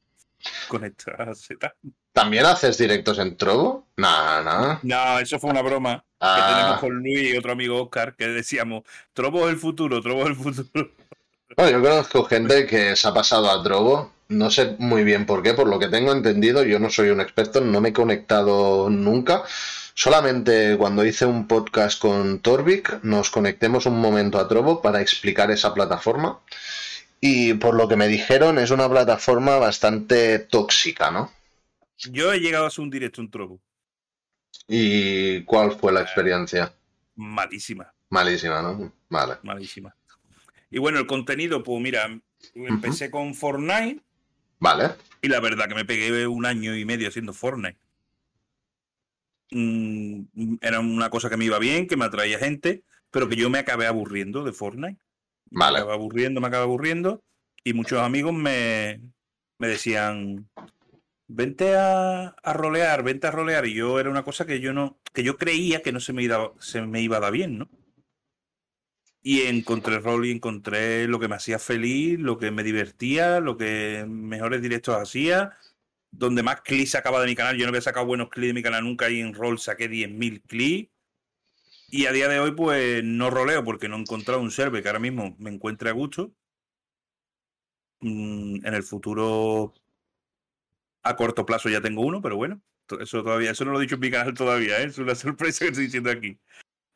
¿También 2.12 2.44
haces 2.44 2.76
directos 2.76 3.18
en 3.18 3.36
Trovo? 3.36 3.88
Nah, 3.96 4.42
nah. 4.42 4.78
No, 4.82 5.18
eso 5.18 5.38
fue 5.38 5.50
una 5.50 5.62
broma 5.62 5.98
que 5.98 6.04
Ah, 6.24 6.54
tenemos 6.54 6.80
con 6.80 6.94
Luis 6.94 7.34
y 7.34 7.36
otro 7.36 7.52
amigo 7.52 7.82
Oscar, 7.82 8.14
que 8.14 8.28
decíamos, 8.28 8.84
Trobo 9.12 9.48
es 9.48 9.54
el 9.54 9.58
futuro, 9.58 10.00
Trobo 10.00 10.22
es 10.22 10.28
el 10.28 10.36
futuro. 10.36 10.90
bueno, 11.56 11.78
yo 11.78 11.82
conozco 11.82 12.24
gente 12.24 12.66
que 12.66 12.94
se 12.94 13.08
ha 13.08 13.14
pasado 13.14 13.50
a 13.50 13.62
Trovo. 13.62 14.12
No 14.28 14.50
sé 14.50 14.76
muy 14.78 15.04
bien 15.04 15.26
por 15.26 15.42
qué, 15.42 15.52
por 15.52 15.68
lo 15.68 15.78
que 15.78 15.88
tengo 15.88 16.12
entendido, 16.12 16.62
yo 16.62 16.78
no 16.78 16.90
soy 16.90 17.10
un 17.10 17.20
experto, 17.20 17.60
no 17.60 17.80
me 17.80 17.90
he 17.90 17.92
conectado 17.92 18.88
nunca, 18.88 19.42
solamente 19.94 20.76
cuando 20.78 21.04
hice 21.04 21.26
un 21.26 21.46
podcast 21.46 22.00
con 22.00 22.38
Torvik 22.40 23.02
nos 23.02 23.30
conectemos 23.30 23.84
un 23.86 24.00
momento 24.00 24.38
a 24.38 24.48
Trovo 24.48 24.80
para 24.80 25.02
explicar 25.02 25.50
esa 25.50 25.74
plataforma. 25.74 26.40
Y 27.24 27.54
por 27.54 27.76
lo 27.76 27.86
que 27.86 27.94
me 27.94 28.08
dijeron, 28.08 28.58
es 28.58 28.72
una 28.72 28.90
plataforma 28.90 29.56
bastante 29.56 30.40
tóxica, 30.40 31.12
¿no? 31.12 31.32
Yo 31.96 32.32
he 32.32 32.40
llegado 32.40 32.64
a 32.64 32.66
hacer 32.66 32.82
un 32.82 32.90
directo 32.90 33.20
en 33.20 33.30
Trovo. 33.30 33.60
¿Y 34.66 35.44
cuál 35.44 35.70
fue 35.70 35.92
la 35.92 36.02
experiencia? 36.02 36.74
Malísima. 37.14 37.94
Malísima, 38.08 38.60
¿no? 38.60 38.92
Vale. 39.08 39.36
Malísima. 39.44 39.94
Y 40.68 40.80
bueno, 40.80 40.98
el 40.98 41.06
contenido, 41.06 41.62
pues 41.62 41.80
mira, 41.80 42.20
empecé 42.54 43.08
con 43.08 43.36
Fortnite. 43.36 44.02
Vale. 44.58 44.96
Y 45.20 45.28
la 45.28 45.38
verdad 45.38 45.68
que 45.68 45.76
me 45.76 45.84
pegué 45.84 46.26
un 46.26 46.44
año 46.44 46.76
y 46.76 46.84
medio 46.84 47.06
haciendo 47.06 47.32
Fortnite. 47.32 47.78
Mm, 49.52 50.56
era 50.60 50.80
una 50.80 51.08
cosa 51.08 51.30
que 51.30 51.36
me 51.36 51.44
iba 51.44 51.60
bien, 51.60 51.86
que 51.86 51.96
me 51.96 52.04
atraía 52.04 52.40
gente, 52.40 52.82
pero 53.12 53.28
que 53.28 53.36
yo 53.36 53.48
me 53.48 53.60
acabé 53.60 53.86
aburriendo 53.86 54.42
de 54.42 54.52
Fortnite. 54.52 55.00
Vale. 55.52 55.78
Me 55.78 55.82
acabé 55.82 55.94
aburriendo, 55.94 56.40
me 56.40 56.46
acabé 56.48 56.64
aburriendo. 56.64 57.22
Y 57.64 57.74
muchos 57.74 58.00
amigos 58.00 58.32
me, 58.32 59.00
me 59.58 59.68
decían, 59.68 60.48
vente 61.28 61.76
a, 61.76 62.28
a, 62.28 62.52
rolear, 62.52 63.02
vente 63.04 63.26
a 63.26 63.30
rolear. 63.30 63.66
Y 63.66 63.74
yo 63.74 64.00
era 64.00 64.10
una 64.10 64.24
cosa 64.24 64.46
que 64.46 64.60
yo 64.60 64.72
no, 64.72 64.98
que 65.12 65.22
yo 65.22 65.36
creía 65.36 65.82
que 65.82 65.92
no 65.92 66.00
se 66.00 66.12
me 66.12 66.22
iba, 66.24 66.52
se 66.58 66.82
me 66.82 67.02
iba 67.02 67.18
a 67.18 67.20
dar 67.20 67.32
bien, 67.32 67.58
¿no? 67.58 67.70
Y 69.24 69.42
encontré 69.42 69.98
rol 70.00 70.26
y 70.26 70.32
encontré 70.32 71.06
lo 71.06 71.20
que 71.20 71.28
me 71.28 71.36
hacía 71.36 71.58
feliz, 71.60 72.18
lo 72.18 72.38
que 72.38 72.50
me 72.50 72.64
divertía, 72.64 73.38
lo 73.38 73.56
que 73.56 74.04
mejores 74.08 74.62
directos 74.62 74.96
hacía, 74.96 75.52
donde 76.10 76.42
más 76.42 76.62
clics 76.62 76.90
sacaba 76.92 77.20
de 77.20 77.28
mi 77.28 77.36
canal. 77.36 77.56
Yo 77.56 77.64
no 77.64 77.68
había 77.70 77.82
sacado 77.82 78.06
buenos 78.06 78.30
clics 78.30 78.48
de 78.48 78.54
mi 78.54 78.62
canal 78.62 78.84
nunca 78.84 79.10
y 79.10 79.20
en 79.20 79.34
rol 79.34 79.58
saqué 79.60 79.88
10.000 79.88 80.42
clics. 80.42 80.91
Y 81.94 82.06
a 82.06 82.12
día 82.12 82.26
de 82.26 82.40
hoy, 82.40 82.52
pues 82.52 83.04
no 83.04 83.28
roleo 83.28 83.64
porque 83.64 83.86
no 83.86 83.96
he 83.96 84.00
encontrado 84.00 84.40
un 84.40 84.50
server 84.50 84.82
que 84.82 84.88
ahora 84.88 84.98
mismo 84.98 85.36
me 85.38 85.50
encuentre 85.50 85.90
a 85.90 85.92
gusto. 85.92 86.32
Mm, 88.00 88.64
en 88.64 88.74
el 88.74 88.82
futuro, 88.82 89.74
a 91.02 91.16
corto 91.16 91.44
plazo 91.44 91.68
ya 91.68 91.82
tengo 91.82 92.00
uno, 92.00 92.22
pero 92.22 92.36
bueno, 92.36 92.62
eso 92.98 93.22
todavía, 93.22 93.50
eso 93.50 93.66
no 93.66 93.72
lo 93.72 93.78
he 93.78 93.82
dicho 93.82 93.96
en 93.96 94.00
mi 94.00 94.10
canal 94.10 94.32
todavía, 94.32 94.80
¿eh? 94.80 94.86
es 94.86 94.96
una 94.96 95.14
sorpresa 95.14 95.66
que 95.66 95.72
estoy 95.72 95.84
diciendo 95.84 96.10
aquí 96.10 96.38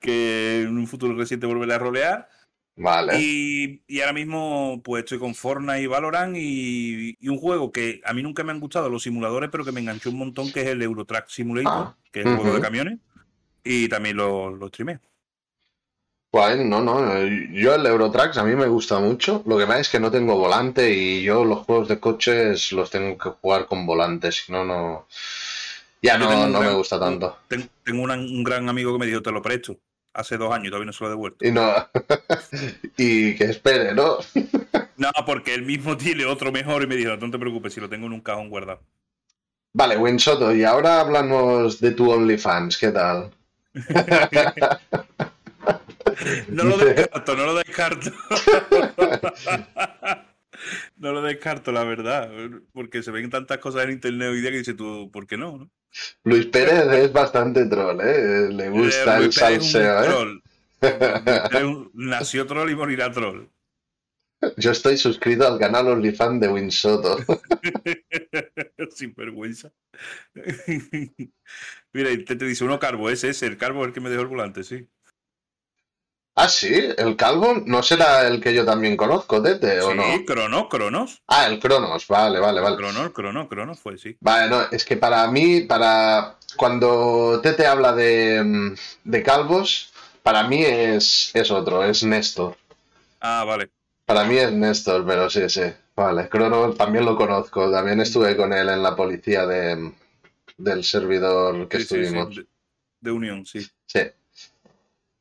que 0.00 0.62
en 0.62 0.78
un 0.78 0.86
futuro 0.86 1.14
reciente 1.14 1.46
volveré 1.46 1.74
a 1.74 1.78
rolear. 1.78 2.28
Vale. 2.74 3.20
Y, 3.20 3.82
y, 3.86 4.00
ahora 4.00 4.14
mismo 4.14 4.80
pues 4.82 5.04
estoy 5.04 5.18
con 5.18 5.34
Fortnite 5.34 5.82
y 5.82 5.86
Valorant 5.86 6.36
y, 6.38 7.16
y, 7.20 7.28
un 7.28 7.36
juego 7.36 7.70
que 7.70 8.00
a 8.02 8.14
mí 8.14 8.22
nunca 8.22 8.44
me 8.44 8.52
han 8.52 8.60
gustado 8.60 8.88
los 8.88 9.02
simuladores, 9.02 9.50
pero 9.50 9.64
que 9.64 9.72
me 9.72 9.80
enganchó 9.80 10.08
un 10.08 10.18
montón, 10.18 10.50
que 10.52 10.62
es 10.62 10.68
el 10.68 10.80
Eurotrack 10.80 11.28
Simulator, 11.28 11.72
ah, 11.72 11.96
que 12.10 12.20
es 12.20 12.26
el 12.26 12.32
uh 12.32 12.36
-huh. 12.36 12.40
juego 12.40 12.56
de 12.56 12.62
camiones. 12.62 12.98
Y 13.66 13.88
también 13.88 14.16
lo, 14.16 14.50
lo 14.50 14.68
streamé. 14.68 15.00
Guay, 16.32 16.64
no, 16.64 16.80
no. 16.80 17.24
Yo 17.52 17.74
el 17.74 17.84
Eurotrack 17.84 18.36
a 18.36 18.44
mí 18.44 18.54
me 18.54 18.66
gusta 18.66 19.00
mucho. 19.00 19.42
Lo 19.44 19.58
que 19.58 19.66
pasa 19.66 19.80
es 19.80 19.88
que 19.88 19.98
no 19.98 20.10
tengo 20.10 20.36
volante 20.36 20.92
y 20.92 21.22
yo 21.22 21.44
los 21.44 21.60
juegos 21.60 21.88
de 21.88 21.98
coches 21.98 22.70
los 22.70 22.90
tengo 22.90 23.18
que 23.18 23.30
jugar 23.30 23.66
con 23.66 23.84
volante, 23.84 24.30
si 24.30 24.52
no, 24.52 24.64
no. 24.64 25.08
Ya 26.00 26.16
no, 26.16 26.30
no 26.30 26.60
gran, 26.60 26.68
me 26.68 26.74
gusta 26.74 27.00
tanto. 27.00 27.38
Tengo, 27.48 27.66
tengo 27.82 28.02
una, 28.02 28.14
un 28.14 28.44
gran 28.44 28.68
amigo 28.68 28.92
que 28.92 28.98
me 29.00 29.06
dijo, 29.06 29.20
te 29.20 29.32
lo 29.32 29.42
presto. 29.42 29.76
Hace 30.14 30.36
dos 30.36 30.52
años 30.52 30.68
todavía 30.68 30.86
no 30.86 30.92
se 30.92 31.02
lo 31.02 31.08
he 31.08 31.10
devuelto. 31.10 31.44
Y 31.44 31.50
no. 31.50 31.72
y 32.96 33.34
que 33.34 33.44
espere, 33.44 33.94
¿no? 33.94 34.18
no, 34.96 35.10
porque 35.26 35.54
él 35.54 35.62
mismo 35.62 35.96
tiene 35.96 36.24
otro 36.24 36.52
mejor 36.52 36.84
y 36.84 36.86
me 36.86 36.94
dijo, 36.94 37.16
no 37.16 37.30
te 37.32 37.38
preocupes, 37.38 37.74
si 37.74 37.80
lo 37.80 37.88
tengo 37.88 38.06
en 38.06 38.12
un 38.12 38.20
cajón 38.20 38.48
guardado. 38.48 38.80
Vale, 39.72 39.96
Winsoto, 39.96 40.54
y 40.54 40.64
ahora 40.64 41.00
hablamos 41.00 41.80
de 41.80 41.90
tu 41.90 42.10
OnlyFans, 42.10 42.78
¿qué 42.78 42.92
tal? 42.92 43.30
no 46.48 46.64
lo 46.64 46.76
descarto, 46.78 47.36
no 47.36 47.46
lo 47.46 47.54
descarto. 47.54 48.10
no 50.96 51.12
lo 51.12 51.22
descarto, 51.22 51.72
la 51.72 51.84
verdad, 51.84 52.30
porque 52.72 53.02
se 53.02 53.10
ven 53.10 53.30
tantas 53.30 53.58
cosas 53.58 53.84
en 53.84 53.92
internet 53.92 54.30
hoy 54.30 54.40
día 54.40 54.50
que 54.50 54.58
dices 54.58 54.76
tú, 54.76 55.10
¿por 55.12 55.26
qué 55.26 55.36
no? 55.36 55.58
no? 55.58 55.70
Luis 56.24 56.46
Pérez 56.46 56.86
es 56.92 57.12
bastante 57.12 57.66
troll, 57.66 58.00
¿eh? 58.00 58.48
Le 58.50 58.70
gusta 58.70 59.18
Eh, 59.18 59.24
el 59.24 59.32
salseo, 59.32 60.02
¿eh? 60.02 60.06
troll. 60.06 60.40
Nació 61.94 62.46
troll 62.46 62.70
y 62.70 62.76
morirá 62.76 63.10
troll. 63.10 63.46
Yo 64.56 64.70
estoy 64.70 64.96
suscrito 64.98 65.46
al 65.46 65.58
canal 65.58 65.88
OnlyFans 65.88 66.40
de 66.40 66.48
Winsoto. 66.48 67.18
Sin 68.94 69.14
vergüenza. 69.14 69.72
Mira, 71.92 72.10
y 72.10 72.24
te, 72.24 72.36
te 72.36 72.44
dice 72.44 72.64
uno 72.64 72.78
carbo, 72.78 73.08
ese 73.10 73.30
es 73.30 73.42
el 73.42 73.56
carbo 73.56 73.82
es 73.82 73.88
el 73.88 73.94
que 73.94 74.00
me 74.00 74.10
dejó 74.10 74.22
el 74.22 74.28
volante, 74.28 74.62
sí. 74.62 74.86
ah, 76.34 76.48
sí, 76.48 76.74
el 76.98 77.16
calvo 77.16 77.62
no 77.64 77.82
será 77.82 78.26
el 78.28 78.40
que 78.42 78.52
yo 78.54 78.64
también 78.66 78.96
conozco, 78.96 79.42
Tete, 79.42 79.80
¿o 79.80 79.90
sí, 79.92 79.96
no? 79.96 80.24
Cronos, 80.26 80.68
Cronos. 80.68 81.22
Ah, 81.26 81.46
el 81.46 81.58
Cronos, 81.58 82.06
vale, 82.06 82.38
vale, 82.38 82.60
vale. 82.60 82.76
Cronos, 82.76 83.12
Cronos, 83.12 83.48
Cronos 83.48 83.80
fue, 83.80 83.96
sí. 83.96 84.16
Vale, 84.20 84.50
no, 84.50 84.62
es 84.70 84.84
que 84.84 84.96
para 84.98 85.26
mí, 85.30 85.62
para 85.62 86.36
cuando 86.56 87.40
Tete 87.42 87.66
habla 87.66 87.94
de, 87.94 88.42
mm, 88.44 88.74
de 89.04 89.22
calvos, 89.22 89.92
para 90.22 90.42
mí 90.46 90.62
es, 90.62 91.30
es 91.34 91.50
otro, 91.50 91.82
es 91.84 92.02
Néstor. 92.02 92.56
Ah, 93.20 93.44
vale. 93.44 93.70
Para 94.06 94.24
mí 94.24 94.36
es 94.36 94.52
Néstor, 94.52 95.04
pero 95.04 95.28
sí, 95.28 95.48
sí. 95.48 95.62
Vale, 95.96 96.28
Cronos 96.28 96.76
también 96.76 97.04
lo 97.04 97.16
conozco, 97.16 97.70
también 97.70 98.00
estuve 98.00 98.36
con 98.36 98.52
él 98.52 98.68
en 98.68 98.82
la 98.82 98.94
policía 98.94 99.46
de, 99.46 99.92
del 100.56 100.84
servidor 100.84 101.68
que 101.68 101.78
Sí, 101.78 101.82
sí, 101.82 101.88
sí, 101.88 102.00
estuvimos. 102.02 102.36
De, 102.36 102.46
de 103.00 103.10
Unión, 103.10 103.44
sí. 103.44 103.66
Sí. 103.86 104.00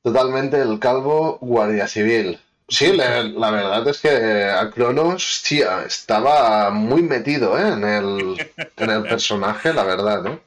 Totalmente 0.03 0.61
el 0.61 0.77
calvo 0.79 1.39
guardia 1.39 1.87
civil. 1.87 2.39
Sí, 2.67 2.93
la, 2.93 3.23
la 3.23 3.51
verdad 3.51 3.87
es 3.87 4.01
que 4.01 4.45
a 4.45 4.69
Cronos, 4.69 5.43
tía, 5.47 5.83
estaba 5.83 6.69
muy 6.71 7.01
metido 7.01 7.57
¿eh? 7.57 7.73
en, 7.73 7.83
el, 7.83 8.51
en 8.77 8.89
el 8.89 9.03
personaje, 9.03 9.73
la 9.73 9.83
verdad. 9.83 10.39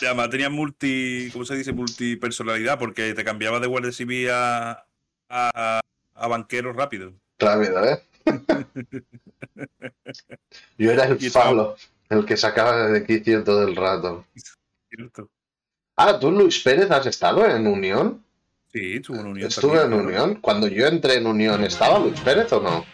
Y 0.00 0.04
Además 0.04 0.30
tenía 0.30 0.50
multi, 0.50 1.30
¿cómo 1.32 1.44
se 1.44 1.56
dice? 1.56 1.72
Multipersonalidad, 1.72 2.78
porque 2.78 3.14
te 3.14 3.24
cambiaba 3.24 3.60
de 3.60 3.68
guardia 3.68 3.92
civil 3.92 4.30
a, 4.30 4.86
a, 5.28 5.80
a 6.14 6.28
banquero 6.28 6.72
rápido. 6.72 7.14
Rápido, 7.44 7.84
¿eh? 7.84 8.02
Yo 10.78 10.90
era 10.92 11.04
el 11.04 11.18
Pablo, 11.32 11.76
el 12.08 12.24
que 12.24 12.36
sacaba 12.36 12.88
de 12.88 13.04
quicio 13.04 13.44
todo 13.44 13.66
el 13.66 13.76
rato. 13.76 14.24
¿Cierto? 14.88 15.28
Ah, 15.96 16.18
¿tú, 16.18 16.30
Luis 16.30 16.60
Pérez, 16.60 16.90
has 16.90 17.06
estado 17.06 17.46
en 17.46 17.66
Unión? 17.66 18.24
Sí, 18.72 18.96
estuvo 18.96 19.20
en 19.20 19.26
Unión. 19.26 19.48
Estuve 19.48 19.78
también, 19.78 20.00
en 20.00 20.06
claro. 20.08 20.24
Unión. 20.24 20.40
Cuando 20.40 20.68
yo 20.68 20.86
entré 20.86 21.16
en 21.16 21.26
Unión, 21.26 21.62
¿estaba 21.62 21.98
Luis 21.98 22.18
Pérez 22.20 22.52
o 22.52 22.60
no? 22.60 22.84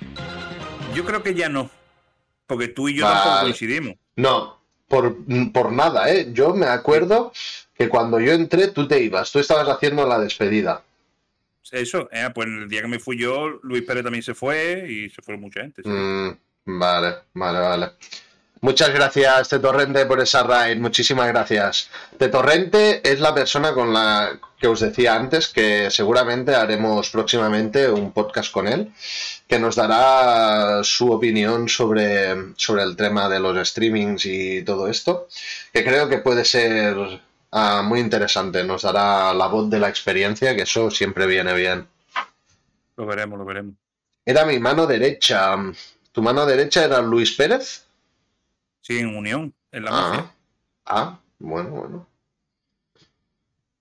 Yo 0.95 1.05
creo 1.05 1.23
que 1.23 1.35
ya 1.35 1.49
no. 1.49 1.71
Porque 2.47 2.69
tú 2.69 2.89
y 2.89 2.97
yo 2.97 3.05
Vale. 3.05 3.17
tampoco 3.17 3.41
coincidimos. 3.43 3.95
No, 4.17 4.61
por, 4.89 5.17
por 5.53 5.73
nada, 5.73 6.13
¿eh? 6.13 6.31
Yo 6.33 6.53
me 6.55 6.67
acuerdo 6.67 7.33
que 7.75 7.89
cuando 7.89 8.21
yo 8.21 8.33
entré, 8.33 8.69
tú 8.69 8.87
te 8.87 9.01
ibas, 9.01 9.31
tú 9.33 9.39
estabas 9.39 9.69
haciendo 9.69 10.07
la 10.07 10.19
despedida. 10.19 10.83
Eso, 11.71 12.09
eh, 12.11 12.29
pues 12.35 12.49
el 12.49 12.69
día 12.69 12.83
que 12.83 12.89
me 12.89 12.99
fui 12.99 13.19
yo, 13.19 13.49
Luis 13.63 13.83
Pérez 13.83 14.03
también 14.03 14.23
se 14.23 14.35
fue 14.35 14.87
y 14.89 15.11
se 15.11 15.23
fueron 15.23 15.43
mucha 15.43 15.61
gente. 15.61 15.83
Mm, 15.85 16.31
vale, 16.79 17.15
vale, 17.35 17.59
vale. 17.59 17.91
Muchas 18.63 18.93
gracias, 18.93 19.49
Tetorrente, 19.49 20.05
por 20.05 20.21
esa 20.21 20.43
raid. 20.43 20.79
Muchísimas 20.79 21.29
gracias. 21.29 21.89
Tetorrente 22.19 23.01
es 23.11 23.19
la 23.19 23.35
persona 23.35 23.73
con 23.73 23.95
la 23.95 24.39
que 24.59 24.67
os 24.67 24.81
decía 24.81 25.15
antes 25.15 25.49
que 25.49 25.91
seguramente 25.91 26.55
haremos 26.55 27.09
próximamente 27.09 27.91
un 27.91 28.13
podcast 28.13 28.53
con 28.53 28.69
él, 28.69 28.93
que 29.49 29.59
nos 29.59 29.77
dará 29.77 30.85
su 30.85 31.11
opinión 31.11 31.71
sobre, 31.71 32.55
sobre 32.57 32.83
el 32.83 32.97
tema 32.97 33.31
de 33.31 33.41
los 33.41 33.67
streamings 33.67 34.27
y 34.27 34.63
todo 34.63 34.89
esto, 34.89 35.29
que 35.73 35.83
creo 35.83 36.11
que 36.11 36.19
puede 36.19 36.45
ser 36.45 37.21
ah, 37.53 37.83
muy 37.83 38.01
interesante. 38.01 38.65
Nos 38.65 38.83
dará 38.83 39.33
la 39.35 39.47
voz 39.47 39.69
de 39.71 39.79
la 39.79 39.89
experiencia, 39.89 40.55
que 40.55 40.63
eso 40.63 40.91
siempre 40.91 41.27
viene 41.27 41.55
bien. 41.55 41.89
Lo 42.97 43.07
veremos, 43.07 43.39
lo 43.39 43.45
veremos. 43.45 43.75
Era 44.25 44.45
mi 44.45 44.59
mano 44.59 44.87
derecha. 44.87 45.57
¿Tu 46.13 46.23
mano 46.23 46.45
derecha 46.45 46.85
era 46.85 47.01
Luis 47.01 47.33
Pérez? 47.33 47.85
Sí, 48.81 48.99
en 48.99 49.17
Unión, 49.17 49.55
en 49.73 49.85
la 49.85 49.91
mafia. 49.91 50.33
Ah, 50.87 50.97
ah, 50.97 51.21
bueno, 51.39 51.71
bueno. 51.71 52.07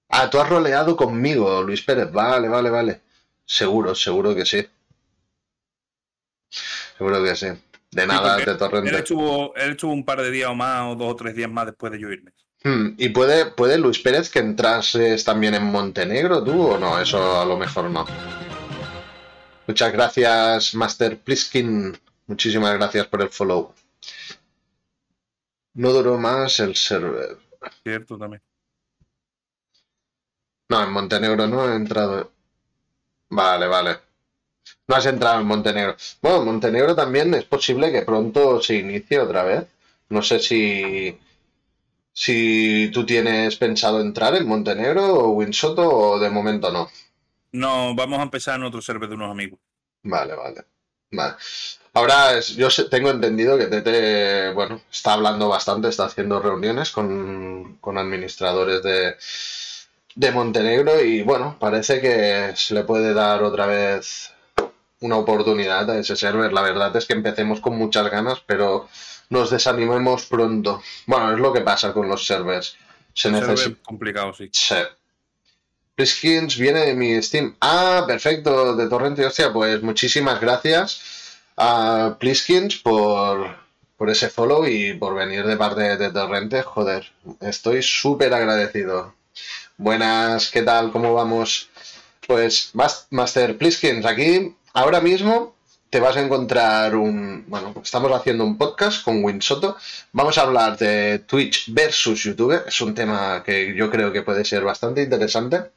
Ah, 0.09 0.29
tú 0.29 0.39
has 0.39 0.49
roleado 0.49 0.95
conmigo, 0.95 1.61
Luis 1.61 1.81
Pérez. 1.81 2.11
Vale, 2.11 2.47
vale, 2.47 2.69
vale. 2.69 3.01
Seguro, 3.45 3.93
seguro 3.95 4.35
que 4.35 4.45
sí. 4.45 4.67
Seguro 6.97 7.23
que 7.23 7.35
sí. 7.35 7.47
De 7.91 8.05
nada, 8.05 8.37
de 8.37 8.43
Él 8.43 8.57
Torrente. 8.57 8.97
estuvo, 8.97 9.55
él 9.55 9.71
estuvo 9.71 9.91
un 9.93 10.05
par 10.05 10.21
de 10.21 10.29
días 10.29 10.49
o 10.49 10.55
más, 10.55 10.91
o 10.91 10.95
dos 10.95 11.11
o 11.11 11.15
tres 11.15 11.35
días 11.35 11.49
más 11.49 11.65
después 11.65 11.91
de 11.91 11.99
yo 11.99 12.09
irme. 12.09 12.31
Hmm, 12.63 12.95
¿Y 12.97 13.09
puede, 13.09 13.45
puede 13.45 13.77
Luis 13.77 13.99
Pérez 13.99 14.29
que 14.29 14.39
entrases 14.39 15.23
también 15.23 15.55
en 15.55 15.63
Montenegro 15.63 16.43
tú 16.43 16.73
o 16.73 16.77
no? 16.77 16.99
Eso 16.99 17.39
a 17.39 17.45
lo 17.45 17.57
mejor 17.57 17.89
no. 17.89 18.05
Muchas 19.67 19.93
gracias, 19.93 20.73
Master 20.75 21.17
Pliskin. 21.19 21.97
Muchísimas 22.27 22.73
gracias 22.73 23.07
por 23.07 23.21
el 23.21 23.29
follow. 23.29 23.73
No 25.75 25.91
duró 25.91 26.17
más 26.17 26.59
el 26.59 26.75
server. 26.75 27.37
Cierto, 27.83 28.17
también. 28.17 28.41
No, 30.69 30.83
en 30.83 30.91
Montenegro 30.91 31.47
no 31.47 31.71
he 31.71 31.75
entrado. 31.75 32.31
Vale, 33.29 33.67
vale. 33.67 33.97
No 34.87 34.95
has 34.95 35.05
entrado 35.05 35.39
en 35.39 35.47
Montenegro. 35.47 35.95
Bueno, 36.21 36.45
Montenegro 36.45 36.95
también 36.95 37.33
es 37.33 37.45
posible 37.45 37.91
que 37.91 38.01
pronto 38.01 38.61
se 38.61 38.75
inicie 38.75 39.19
otra 39.19 39.43
vez. 39.43 39.65
No 40.09 40.21
sé 40.21 40.39
si, 40.39 41.17
si 42.13 42.89
tú 42.93 43.05
tienes 43.05 43.55
pensado 43.55 44.01
entrar 44.01 44.35
en 44.35 44.47
Montenegro 44.47 45.05
o 45.13 45.29
Winsoto 45.31 45.89
o 45.89 46.19
de 46.19 46.29
momento 46.29 46.71
no. 46.71 46.89
No, 47.51 47.95
vamos 47.95 48.19
a 48.19 48.23
empezar 48.23 48.55
en 48.55 48.65
otro 48.65 48.81
server 48.81 49.09
de 49.09 49.15
unos 49.15 49.31
amigos. 49.31 49.59
Vale, 50.03 50.35
vale. 50.35 50.65
Vale. 51.11 51.35
Ahora 51.93 52.39
yo 52.39 52.67
tengo 52.89 53.09
entendido 53.09 53.57
que 53.57 53.65
Tete, 53.65 54.51
bueno, 54.51 54.81
está 54.91 55.13
hablando 55.13 55.49
bastante, 55.49 55.89
está 55.89 56.05
haciendo 56.05 56.39
reuniones 56.39 56.91
con, 56.91 57.77
con 57.81 57.97
administradores 57.97 58.83
de, 58.83 59.15
de 60.15 60.31
Montenegro 60.31 61.01
y 61.01 61.23
bueno, 61.23 61.57
parece 61.59 61.99
que 61.99 62.53
se 62.55 62.75
le 62.75 62.83
puede 62.83 63.13
dar 63.13 63.43
otra 63.43 63.65
vez 63.65 64.31
una 65.01 65.17
oportunidad 65.17 65.89
a 65.89 65.97
ese 65.97 66.15
server. 66.15 66.53
La 66.53 66.61
verdad 66.61 66.95
es 66.95 67.05
que 67.05 67.13
empecemos 67.13 67.59
con 67.59 67.77
muchas 67.77 68.09
ganas, 68.11 68.39
pero 68.45 68.87
nos 69.29 69.49
desanimemos 69.49 70.25
pronto. 70.25 70.81
Bueno, 71.05 71.33
es 71.33 71.39
lo 71.39 71.53
que 71.53 71.61
pasa 71.61 71.93
con 71.93 72.07
los 72.07 72.25
servers. 72.25 72.75
Se 73.13 73.31
necesita. 73.31 73.77
complicado, 73.83 74.33
sí. 74.33 74.49
Sí. 74.51 74.75
Pliskins 75.95 76.57
viene 76.57 76.85
de 76.85 76.95
mi 76.95 77.21
Steam. 77.21 77.55
Ah, 77.59 78.05
perfecto, 78.07 78.75
de 78.75 78.87
Torrente. 78.87 79.25
Hostia, 79.25 79.51
pues 79.51 79.81
muchísimas 79.81 80.39
gracias 80.39 81.01
a 81.57 82.15
Pliskins 82.19 82.77
por, 82.77 83.55
por 83.97 84.09
ese 84.09 84.29
follow 84.29 84.65
y 84.65 84.93
por 84.93 85.13
venir 85.13 85.45
de 85.45 85.57
parte 85.57 85.97
de 85.97 86.09
Torrente. 86.09 86.61
Joder, 86.61 87.11
estoy 87.41 87.83
súper 87.83 88.33
agradecido. 88.33 89.13
Buenas, 89.77 90.49
¿qué 90.49 90.61
tal? 90.61 90.91
¿Cómo 90.91 91.13
vamos? 91.13 91.69
Pues 92.25 92.71
Master 93.09 93.57
Pliskins, 93.57 94.05
aquí 94.05 94.55
ahora 94.73 95.01
mismo 95.01 95.53
te 95.89 95.99
vas 95.99 96.17
a 96.17 96.21
encontrar 96.21 96.95
un. 96.95 97.45
Bueno, 97.47 97.73
estamos 97.83 98.11
haciendo 98.11 98.43
un 98.45 98.57
podcast 98.57 99.03
con 99.03 99.23
Winsoto. 99.23 99.75
Vamos 100.11 100.37
a 100.37 100.43
hablar 100.43 100.77
de 100.77 101.19
Twitch 101.19 101.73
versus 101.73 102.23
YouTube. 102.23 102.63
Es 102.67 102.79
un 102.81 102.93
tema 102.93 103.43
que 103.43 103.73
yo 103.75 103.89
creo 103.89 104.11
que 104.11 104.21
puede 104.21 104.45
ser 104.45 104.63
bastante 104.63 105.01
interesante. 105.01 105.71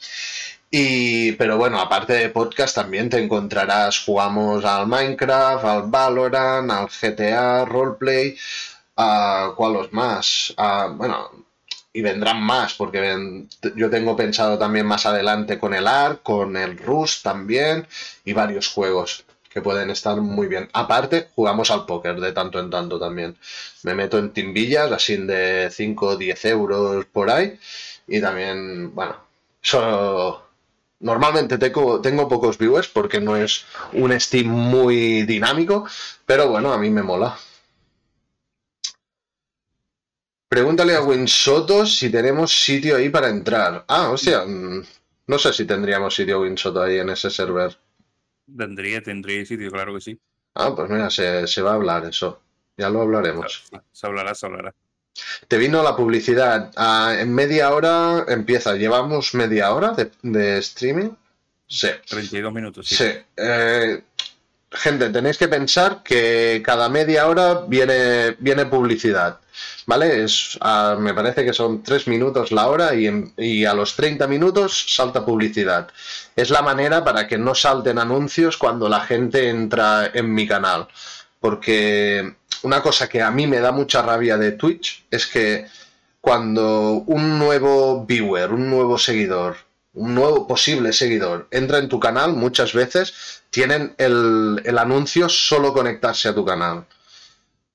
Y, 0.71 1.33
pero 1.33 1.57
bueno, 1.59 1.81
aparte 1.81 2.15
de 2.15 2.29
podcast, 2.31 2.75
también 2.75 3.11
te 3.11 3.23
encontrarás, 3.23 4.01
jugamos 4.05 4.65
al 4.65 4.87
Minecraft, 4.87 5.65
al 5.65 5.83
Valorant, 5.85 6.71
al 6.71 6.89
GTA, 6.89 7.65
Roleplay, 7.67 8.37
a 8.97 9.53
cuáles 9.57 9.93
más. 9.93 10.55
bueno, 10.97 11.31
y 11.95 12.01
vendrán 12.01 12.41
más, 12.43 12.75
porque 12.75 13.47
yo 13.77 13.91
tengo 13.91 14.17
pensado 14.17 14.59
también 14.59 14.87
más 14.87 15.05
adelante 15.05 15.59
con 15.59 15.75
el 15.75 15.87
ARC, 15.87 16.23
con 16.23 16.57
el 16.57 16.79
Rust 16.79 17.23
también, 17.23 17.87
y 18.25 18.33
varios 18.33 18.69
juegos 18.69 19.25
que 19.53 19.63
pueden 19.63 19.91
estar 19.91 20.17
muy 20.21 20.47
bien. 20.49 20.69
Aparte, 20.73 21.29
jugamos 21.35 21.71
al 21.71 21.87
póker 21.87 22.21
de 22.21 22.33
tanto 22.33 22.59
en 22.61 22.71
tanto 22.71 22.99
también. 22.99 23.37
Me 23.83 23.95
meto 23.95 24.19
en 24.19 24.33
timbillas, 24.33 24.91
así 24.93 25.17
de 25.17 25.69
5 25.71 26.07
o 26.07 26.17
10 26.17 26.45
euros 26.47 27.05
por 27.07 27.31
ahí. 27.31 27.59
Y 28.07 28.21
también, 28.21 28.95
bueno. 28.95 29.17
Normalmente 31.01 31.59
tengo, 31.59 32.01
tengo 32.01 32.29
pocos 32.29 32.59
viewers 32.59 32.89
porque 32.89 33.21
no 33.21 33.37
es 33.37 33.65
un 33.93 34.19
Steam 34.21 34.47
muy 34.47 35.23
dinámico, 35.25 35.87
pero 36.25 36.49
bueno, 36.49 36.73
a 36.73 36.79
mí 36.79 36.91
me 36.91 37.03
mola. 37.03 37.37
Pregúntale 40.49 40.95
a 40.95 41.03
Winsoto 41.03 41.87
si 41.87 42.11
tenemos 42.11 42.53
sitio 42.53 42.97
ahí 42.97 43.09
para 43.09 43.31
entrar. 43.31 43.85
Ah, 43.89 44.11
hostia, 44.11 44.45
mm, 44.45 44.85
no 45.27 45.39
sé 45.39 45.53
si 45.53 45.65
tendríamos 45.65 46.15
sitio 46.15 46.43
Winsoto 46.43 46.83
ahí 46.83 46.99
en 46.99 47.11
ese 47.11 47.31
server. 47.31 47.77
Tendría, 48.47 49.03
tendría 49.03 49.45
sitio, 49.47 49.71
claro 49.71 49.95
que 49.95 50.01
sí. 50.01 50.21
Ah, 50.55 50.75
pues 50.75 50.91
mira, 50.91 51.11
se, 51.11 51.63
va 51.63 51.73
a 51.73 51.75
hablar 51.75 52.05
eso. 52.05 52.41
Ya 52.77 52.91
lo 52.91 53.03
hablaremos. 53.03 53.65
Se 53.93 54.07
hablará, 54.07 54.35
se 54.35 54.47
hablará. 54.47 54.75
Te 55.49 55.59
vino 55.59 55.83
la 55.83 55.97
publicidad. 55.97 56.71
Ah, 56.77 57.15
en 57.19 57.35
media 57.35 57.73
hora 57.73 58.25
empieza. 58.29 58.75
¿Llevamos 58.75 59.35
media 59.35 59.73
hora 59.73 59.95
de, 60.23 60.59
streaming? 60.59 61.11
Sí. 61.67 61.89
32 62.09 62.53
minutos, 62.53 62.87
sí. 62.87 62.97
Sí. 62.97 63.11
Eh, 63.37 64.03
gente, 64.71 65.11
tenéis 65.11 65.39
que 65.39 65.49
pensar 65.49 66.03
que 66.03 66.63
cada 66.65 66.89
media 66.89 67.29
hora 67.29 67.63
viene, 67.67 68.37
viene 68.39 68.67
publicidad. 68.67 69.41
¿Vale? 69.87 70.25
Es, 70.25 70.59
ah, 70.61 70.97
me 70.99 71.15
parece 71.15 71.45
que 71.45 71.53
son 71.53 71.83
tres 71.83 72.07
minutos 72.07 72.53
la 72.53 72.69
hora 72.69 72.93
y, 72.95 73.65
a 73.65 73.75
los 73.75 73.97
30 73.97 74.27
minutos 74.27 74.87
salta 74.95 75.25
publicidad. 75.25 75.89
Es 76.37 76.51
la 76.51 76.63
manera 76.63 77.05
para 77.05 77.27
que 77.27 77.39
no 77.39 77.55
salten 77.55 77.99
anuncios 77.99 78.57
cuando 78.57 78.89
la 78.89 79.01
gente 79.01 79.49
entra 79.49 80.11
en 80.13 80.33
mi 80.33 80.47
canal. 80.47 80.89
Porque 81.41 82.37
una 82.63 82.83
cosa 82.83 83.09
que 83.09 83.23
a 83.23 83.31
mí 83.31 83.47
me 83.47 83.61
da 83.61 83.73
mucha 83.73 84.03
rabia 84.03 84.37
de 84.39 84.53
Twitch 84.53 85.05
es 85.11 85.27
que 85.27 85.67
cuando 86.21 87.03
un 87.07 87.39
nuevo 87.39 88.05
viewer, 88.07 88.53
un 88.53 88.71
nuevo 88.71 88.99
seguidor, 88.99 89.57
un 89.95 90.15
nuevo 90.15 90.47
posible 90.47 90.93
seguidor 90.93 91.49
entra 91.51 91.79
en 91.79 91.89
tu 91.89 91.99
canal, 92.01 92.35
muchas 92.35 92.73
veces 92.73 93.43
tienen 93.51 93.95
el 93.99 94.79
anuncio 94.79 95.29
solo 95.29 95.75
conectarse 95.75 96.29
a 96.29 96.35
tu 96.35 96.45
canal. 96.45 96.87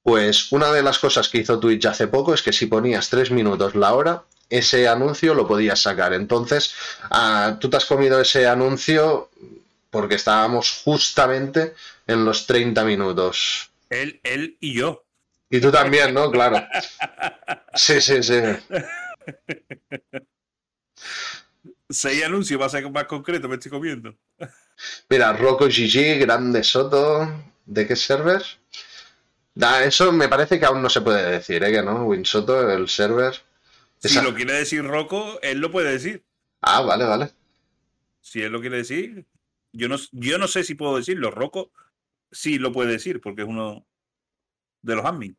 Pues 0.08 0.54
una 0.54 0.72
de 0.72 0.82
las 0.82 1.00
cosas 1.00 1.28
que 1.28 1.40
hizo 1.40 1.60
Twitch 1.60 1.84
hace 1.86 2.08
poco 2.08 2.34
es 2.34 2.42
que 2.42 2.54
si 2.54 2.68
ponías 2.68 3.10
tres 3.10 3.30
minutos 3.30 3.76
la 3.76 3.94
hora, 3.94 4.24
ese 4.50 4.88
anuncio 4.88 5.34
lo 5.34 5.46
podías 5.46 5.82
sacar. 5.82 6.14
Entonces, 6.14 6.74
ah, 7.12 7.58
tú 7.60 7.70
te 7.70 7.76
has 7.76 7.84
comido 7.84 8.22
ese 8.22 8.48
anuncio 8.48 9.30
porque 9.90 10.16
estábamos 10.16 10.82
justamente 10.86 11.74
en 12.08 12.24
los 12.24 12.48
30 12.48 12.86
minutos. 12.86 13.70
Él, 13.90 14.22
él 14.24 14.56
y 14.62 14.76
yo. 14.76 15.04
Y 15.50 15.60
tú 15.60 15.74
también, 15.74 16.14
¿no? 16.14 16.32
Claro. 16.32 16.66
Sí, 17.74 18.00
sí, 18.00 18.24
sí. 18.24 18.40
Seis 21.90 22.24
anuncios, 22.24 22.62
va 22.62 22.68
a 22.68 22.70
ser 22.70 22.90
más 22.90 23.08
concreto, 23.08 23.50
me 23.50 23.56
estoy 23.56 23.72
comiendo. 23.72 24.16
Mira, 25.10 25.34
Rocco 25.34 25.66
GG, 25.66 26.18
Grande 26.18 26.64
Soto. 26.64 27.30
¿De 27.66 27.86
qué 27.86 27.98
server? 27.98 28.42
Eso 29.84 30.12
me 30.12 30.28
parece 30.28 30.60
que 30.60 30.66
aún 30.66 30.82
no 30.82 30.90
se 30.90 31.02
puede 31.02 31.32
decir, 31.32 31.64
¿eh? 31.64 31.72
Que 31.72 31.84
no, 31.84 32.06
Winsoto, 32.06 32.72
el 32.72 32.88
server. 32.88 33.36
Si 34.00 34.22
lo 34.22 34.34
quiere 34.34 34.54
decir 34.54 34.84
Rocco, 34.84 35.40
él 35.42 35.60
lo 35.60 35.72
puede 35.72 35.92
decir. 35.92 36.24
Ah, 36.62 36.82
vale, 36.82 37.06
vale. 37.06 37.32
Si 38.22 38.42
él 38.42 38.52
lo 38.52 38.62
quiere 38.62 38.78
decir, 38.78 39.26
yo 39.72 39.88
no, 39.88 39.98
yo 40.12 40.38
no 40.38 40.48
sé 40.48 40.64
si 40.64 40.76
puedo 40.76 40.98
decirlo. 40.98 41.32
Rocco 41.32 41.72
sí 42.32 42.60
lo 42.60 42.72
puede 42.72 42.92
decir, 42.92 43.22
porque 43.22 43.42
es 43.42 43.48
uno 43.48 43.86
de 44.82 44.96
los 44.96 45.06
admin. 45.06 45.38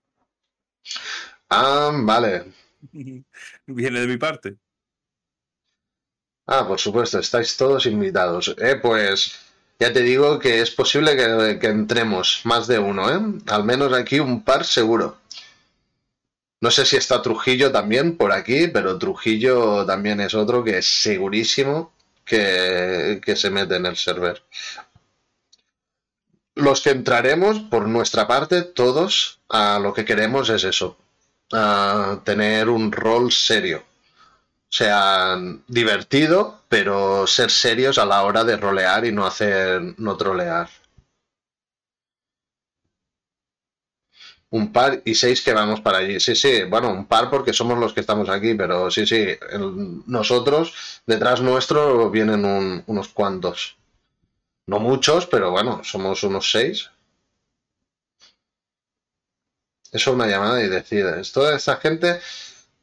Ah, 1.50 1.90
vale. 1.94 2.52
Viene 3.66 4.00
de 4.00 4.06
mi 4.06 4.16
parte. 4.16 4.56
Ah, 6.46 6.66
por 6.66 6.80
supuesto, 6.80 7.18
estáis 7.18 7.56
todos 7.56 7.86
invitados. 7.86 8.54
Eh, 8.58 8.76
pues 8.80 9.38
ya 9.78 9.92
te 9.92 10.02
digo 10.02 10.38
que 10.38 10.60
es 10.60 10.70
posible 10.70 11.16
que, 11.16 11.66
entremos 11.68 12.40
más 12.44 12.66
de 12.66 12.78
uno, 12.78 13.10
¿eh? 13.10 13.20
Al 13.46 13.64
menos 13.64 13.92
aquí 13.92 14.18
un 14.18 14.42
par 14.42 14.64
seguro. 14.64 15.18
No 16.60 16.70
sé 16.72 16.84
si 16.84 16.96
está 16.96 17.22
Trujillo 17.22 17.70
también 17.70 18.16
por 18.16 18.32
aquí, 18.32 18.66
pero 18.68 18.98
Trujillo 18.98 19.86
también 19.86 20.20
es 20.20 20.34
otro 20.34 20.64
que 20.64 20.78
es 20.78 20.86
segurísimo 20.86 21.92
que, 22.24 23.20
que 23.24 23.36
se 23.36 23.50
mete 23.50 23.76
en 23.76 23.86
el 23.86 23.96
server. 23.96 24.42
Los 26.56 26.80
que 26.80 26.90
entraremos, 26.90 27.60
por 27.60 27.86
nuestra 27.86 28.26
parte, 28.26 28.62
todos, 28.62 29.38
a 29.48 29.78
lo 29.78 29.94
que 29.94 30.04
queremos 30.04 30.50
es 30.50 30.64
eso, 30.64 30.98
a 31.52 32.20
tener 32.24 32.68
un 32.68 32.90
rol 32.90 33.30
serio 33.30 33.84
sea 34.68 35.36
divertido, 35.66 36.62
pero 36.68 37.26
ser 37.26 37.50
serios 37.50 37.98
a 37.98 38.04
la 38.04 38.22
hora 38.22 38.44
de 38.44 38.56
rolear 38.56 39.04
y 39.04 39.12
no 39.12 39.26
hacer, 39.26 39.94
no 39.98 40.16
trolear. 40.16 40.68
Un 44.50 44.72
par 44.72 45.02
y 45.04 45.14
seis 45.14 45.42
que 45.42 45.52
vamos 45.52 45.80
para 45.80 45.98
allí. 45.98 46.20
Sí, 46.20 46.34
sí, 46.34 46.64
bueno, 46.64 46.90
un 46.90 47.06
par 47.06 47.28
porque 47.28 47.52
somos 47.52 47.78
los 47.78 47.92
que 47.92 48.00
estamos 48.00 48.28
aquí, 48.30 48.54
pero 48.54 48.90
sí, 48.90 49.06
sí, 49.06 49.36
nosotros, 50.06 51.02
detrás 51.06 51.40
nuestro 51.42 52.10
vienen 52.10 52.44
unos 52.86 53.08
cuantos. 53.08 53.76
No 54.66 54.78
muchos, 54.78 55.26
pero 55.26 55.50
bueno, 55.50 55.82
somos 55.84 56.22
unos 56.22 56.50
seis. 56.50 56.90
Eso 59.92 60.10
es 60.10 60.14
una 60.14 60.26
llamada 60.26 60.62
y 60.62 60.68
decide. 60.68 61.22
Toda 61.32 61.56
esta 61.56 61.76
gente 61.76 62.20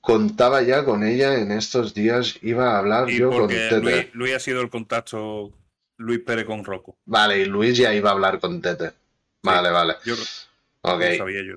contaba 0.05 0.61
ya 0.61 0.85
con 0.85 1.03
ella 1.03 1.35
en 1.39 1.51
estos 1.51 1.93
días, 1.93 2.37
iba 2.43 2.75
a 2.75 2.77
hablar 2.77 3.07
yo 3.07 3.31
con 3.31 3.47
Tete. 3.47 4.11
Luis, 4.13 4.35
ha 4.35 4.39
sido 4.39 4.61
el 4.61 4.69
contacto 4.69 5.51
Luis 5.97 6.19
Pérez 6.19 6.45
con 6.45 6.63
Rocco. 6.63 6.95
Vale, 7.05 7.39
y 7.39 7.45
Luis 7.45 7.77
ya 7.77 7.93
iba 7.93 8.11
a 8.11 8.13
hablar 8.13 8.39
con 8.39 8.61
Tete. 8.61 8.91
Vale, 9.41 9.71
vale. 9.71 9.95
Yo 10.05 10.15
sabía 10.83 11.43
yo. 11.43 11.55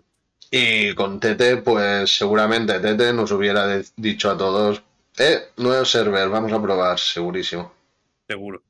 Y 0.50 0.94
con 0.94 1.20
Tete, 1.20 1.58
pues 1.58 2.16
seguramente 2.16 2.80
Tete 2.80 3.12
nos 3.12 3.30
hubiera 3.30 3.80
dicho 3.96 4.30
a 4.30 4.38
todos 4.38 4.82
Eh, 5.20 5.48
nuevo 5.56 5.84
server, 5.84 6.28
vamos 6.28 6.52
a 6.52 6.62
probar, 6.62 6.98
segurísimo. 6.98 7.72
Seguro. 8.28 8.62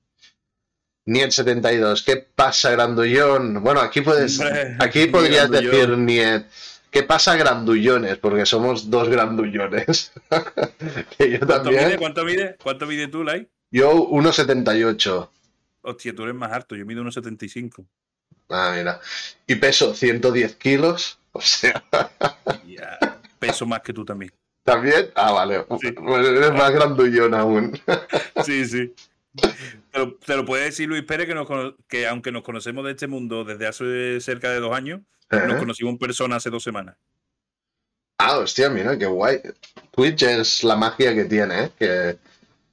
Niet 1.04 1.30
72, 1.30 2.02
¿qué 2.02 2.16
pasa, 2.16 2.70
Grandullón? 2.70 3.62
Bueno, 3.62 3.80
aquí 3.80 4.00
puedes, 4.00 4.40
aquí 4.78 5.06
podrías 5.12 5.50
decir 5.50 5.90
Niet. 5.96 6.46
¿Qué 6.90 7.02
pasa, 7.02 7.36
grandullones? 7.36 8.16
Porque 8.18 8.46
somos 8.46 8.90
dos 8.90 9.08
grandullones. 9.08 10.12
que 11.18 11.30
yo 11.30 11.40
¿Cuánto, 11.46 11.70
Mide, 11.70 11.96
¿Cuánto 11.98 12.24
mide? 12.24 12.56
¿Cuánto 12.62 12.86
mide 12.86 13.08
tú, 13.08 13.24
Lai? 13.24 13.48
Yo 13.70 13.92
1,78. 14.08 15.28
Hostia, 15.82 16.14
tú 16.14 16.22
eres 16.22 16.34
más 16.34 16.52
alto, 16.52 16.74
yo 16.76 16.86
mido 16.86 17.02
1,75. 17.04 17.84
Ah, 18.48 18.72
mira. 18.76 19.00
Y 19.46 19.56
peso 19.56 19.94
110 19.94 20.56
kilos, 20.56 21.18
o 21.32 21.40
sea. 21.40 21.84
Peso 23.38 23.66
más 23.66 23.80
que 23.80 23.92
tú 23.92 24.04
también. 24.04 24.32
¿También? 24.64 25.10
Ah, 25.14 25.32
vale. 25.32 25.62
Pues 25.62 25.82
eres 25.82 26.52
más 26.52 26.70
grandullón 26.72 27.34
aún. 27.34 27.80
sí, 28.44 28.64
sí. 28.66 28.94
Te 30.24 30.36
lo, 30.36 30.44
puede 30.44 30.64
decir 30.64 30.88
Luis 30.88 31.02
Pérez 31.04 31.26
que, 31.26 31.34
nos, 31.34 31.48
que 31.88 32.06
aunque 32.06 32.32
nos 32.32 32.42
conocemos 32.42 32.84
de 32.84 32.92
este 32.92 33.06
mundo 33.06 33.44
desde 33.44 33.66
hace 33.66 34.20
cerca 34.20 34.50
de 34.50 34.60
dos 34.60 34.74
años, 34.74 35.00
nos 35.30 35.58
conocimos 35.58 35.92
en 35.92 35.98
persona 35.98 36.36
hace 36.36 36.50
dos 36.50 36.62
semanas. 36.62 36.96
Ah, 38.18 38.38
hostia, 38.38 38.68
mira, 38.68 38.98
qué 38.98 39.06
guay. 39.06 39.40
Twitch 39.92 40.22
es 40.22 40.64
la 40.64 40.76
magia 40.76 41.14
que 41.14 41.24
tiene, 41.24 41.64
¿eh? 41.64 41.70
Que, 41.78 42.18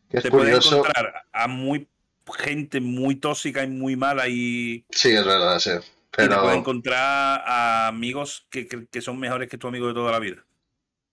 es 0.09 0.23
Te 0.23 0.29
curioso. 0.29 0.77
encontrar 0.77 1.23
a 1.31 1.47
muy 1.47 1.87
gente 2.39 2.81
muy 2.81 3.15
tóxica 3.17 3.63
y 3.63 3.67
muy 3.67 3.95
mala 3.95 4.27
y... 4.27 4.83
Sí, 4.89 5.11
es 5.11 5.23
verdad, 5.23 5.59
sí. 5.59 5.71
Pero... 6.11 6.25
Y 6.25 6.35
te 6.35 6.41
puedes 6.41 6.57
encontrar 6.57 7.43
a 7.45 7.87
amigos 7.87 8.47
que, 8.49 8.67
que 8.67 9.01
son 9.01 9.19
mejores 9.19 9.47
que 9.47 9.57
tu 9.57 9.67
amigo 9.67 9.87
de 9.87 9.93
toda 9.93 10.11
la 10.11 10.19
vida. 10.19 10.43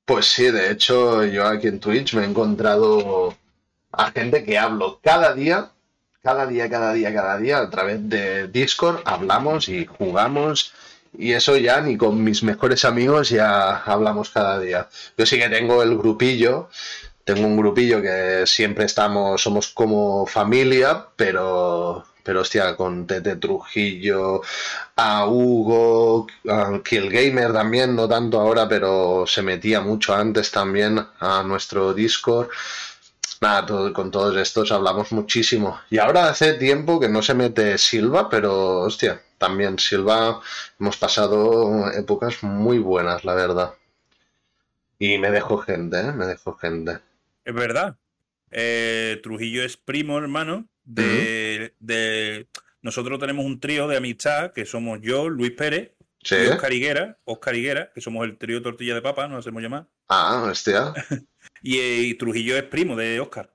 Pues 0.04 0.26
sí, 0.26 0.50
de 0.50 0.70
hecho 0.70 1.24
yo 1.24 1.46
aquí 1.46 1.68
en 1.68 1.80
Twitch 1.80 2.14
me 2.14 2.22
he 2.22 2.26
encontrado 2.26 3.36
a 3.92 4.10
gente 4.10 4.42
que 4.44 4.58
hablo 4.58 5.00
cada 5.02 5.34
día, 5.34 5.70
cada 6.22 6.46
día, 6.46 6.68
cada 6.70 6.92
día, 6.92 7.12
cada 7.12 7.38
día, 7.38 7.58
a 7.58 7.70
través 7.70 8.08
de 8.08 8.48
Discord, 8.48 9.02
hablamos 9.04 9.68
y 9.68 9.86
jugamos. 9.86 10.72
Y 11.18 11.32
eso 11.32 11.56
ya 11.56 11.80
ni 11.80 11.96
con 11.96 12.22
mis 12.24 12.42
mejores 12.42 12.84
amigos 12.84 13.30
ya 13.30 13.78
hablamos 13.84 14.30
cada 14.30 14.58
día. 14.58 14.88
Yo 15.16 15.26
sí 15.26 15.38
que 15.38 15.48
tengo 15.48 15.82
el 15.82 15.96
grupillo, 15.98 16.68
tengo 17.24 17.46
un 17.46 17.56
grupillo 17.56 18.00
que 18.00 18.44
siempre 18.46 18.86
estamos, 18.86 19.42
somos 19.42 19.68
como 19.68 20.26
familia, 20.26 21.06
pero 21.16 22.04
pero 22.24 22.42
hostia, 22.42 22.76
con 22.76 23.06
Tete 23.06 23.34
Trujillo, 23.36 24.42
a 24.94 25.26
Hugo, 25.26 26.28
a 26.48 26.80
Killgamer 26.84 27.52
también, 27.52 27.96
no 27.96 28.08
tanto 28.08 28.40
ahora, 28.40 28.68
pero 28.68 29.24
se 29.26 29.42
metía 29.42 29.80
mucho 29.80 30.14
antes 30.14 30.52
también 30.52 31.04
a 31.18 31.42
nuestro 31.42 31.92
Discord 31.92 32.48
nada, 33.42 33.92
con 33.92 34.10
todos 34.10 34.36
estos 34.36 34.72
hablamos 34.72 35.12
muchísimo. 35.12 35.80
Y 35.90 35.98
ahora 35.98 36.28
hace 36.30 36.54
tiempo 36.54 36.98
que 36.98 37.08
no 37.08 37.22
se 37.22 37.34
mete 37.34 37.76
Silva, 37.76 38.30
pero 38.30 38.80
hostia, 38.80 39.20
también 39.42 39.76
Silva 39.76 40.40
hemos 40.78 40.96
pasado 40.96 41.90
épocas 41.90 42.44
muy 42.44 42.78
buenas, 42.78 43.24
la 43.24 43.34
verdad. 43.34 43.74
Y 45.00 45.18
me 45.18 45.32
dejo 45.32 45.58
gente, 45.58 45.98
¿eh? 45.98 46.12
me 46.12 46.26
dejo 46.26 46.54
gente. 46.54 47.00
Es 47.44 47.52
verdad. 47.52 47.96
Eh, 48.52 49.18
Trujillo 49.20 49.64
es 49.64 49.76
primo, 49.76 50.16
hermano, 50.16 50.68
de, 50.84 51.74
de, 51.80 52.46
Nosotros 52.82 53.18
tenemos 53.18 53.44
un 53.44 53.58
trío 53.58 53.88
de 53.88 53.96
amistad 53.96 54.52
que 54.52 54.64
somos 54.64 55.00
yo, 55.02 55.28
Luis 55.28 55.50
Pérez, 55.50 55.90
y 56.20 56.46
Oscar 56.46 56.72
Higuera, 56.72 57.18
Oscar 57.24 57.56
Higuera, 57.56 57.90
que 57.92 58.00
somos 58.00 58.24
el 58.24 58.38
trío 58.38 58.62
Tortilla 58.62 58.94
de 58.94 59.02
Papa, 59.02 59.26
nos 59.26 59.40
hacemos 59.40 59.60
llamar. 59.60 59.88
Ah, 60.08 60.46
hostia. 60.48 60.94
y, 61.62 62.14
Trujillo 62.14 62.56
es 62.56 62.62
primo 62.62 62.94
de 62.94 63.18
Oscar. 63.18 63.50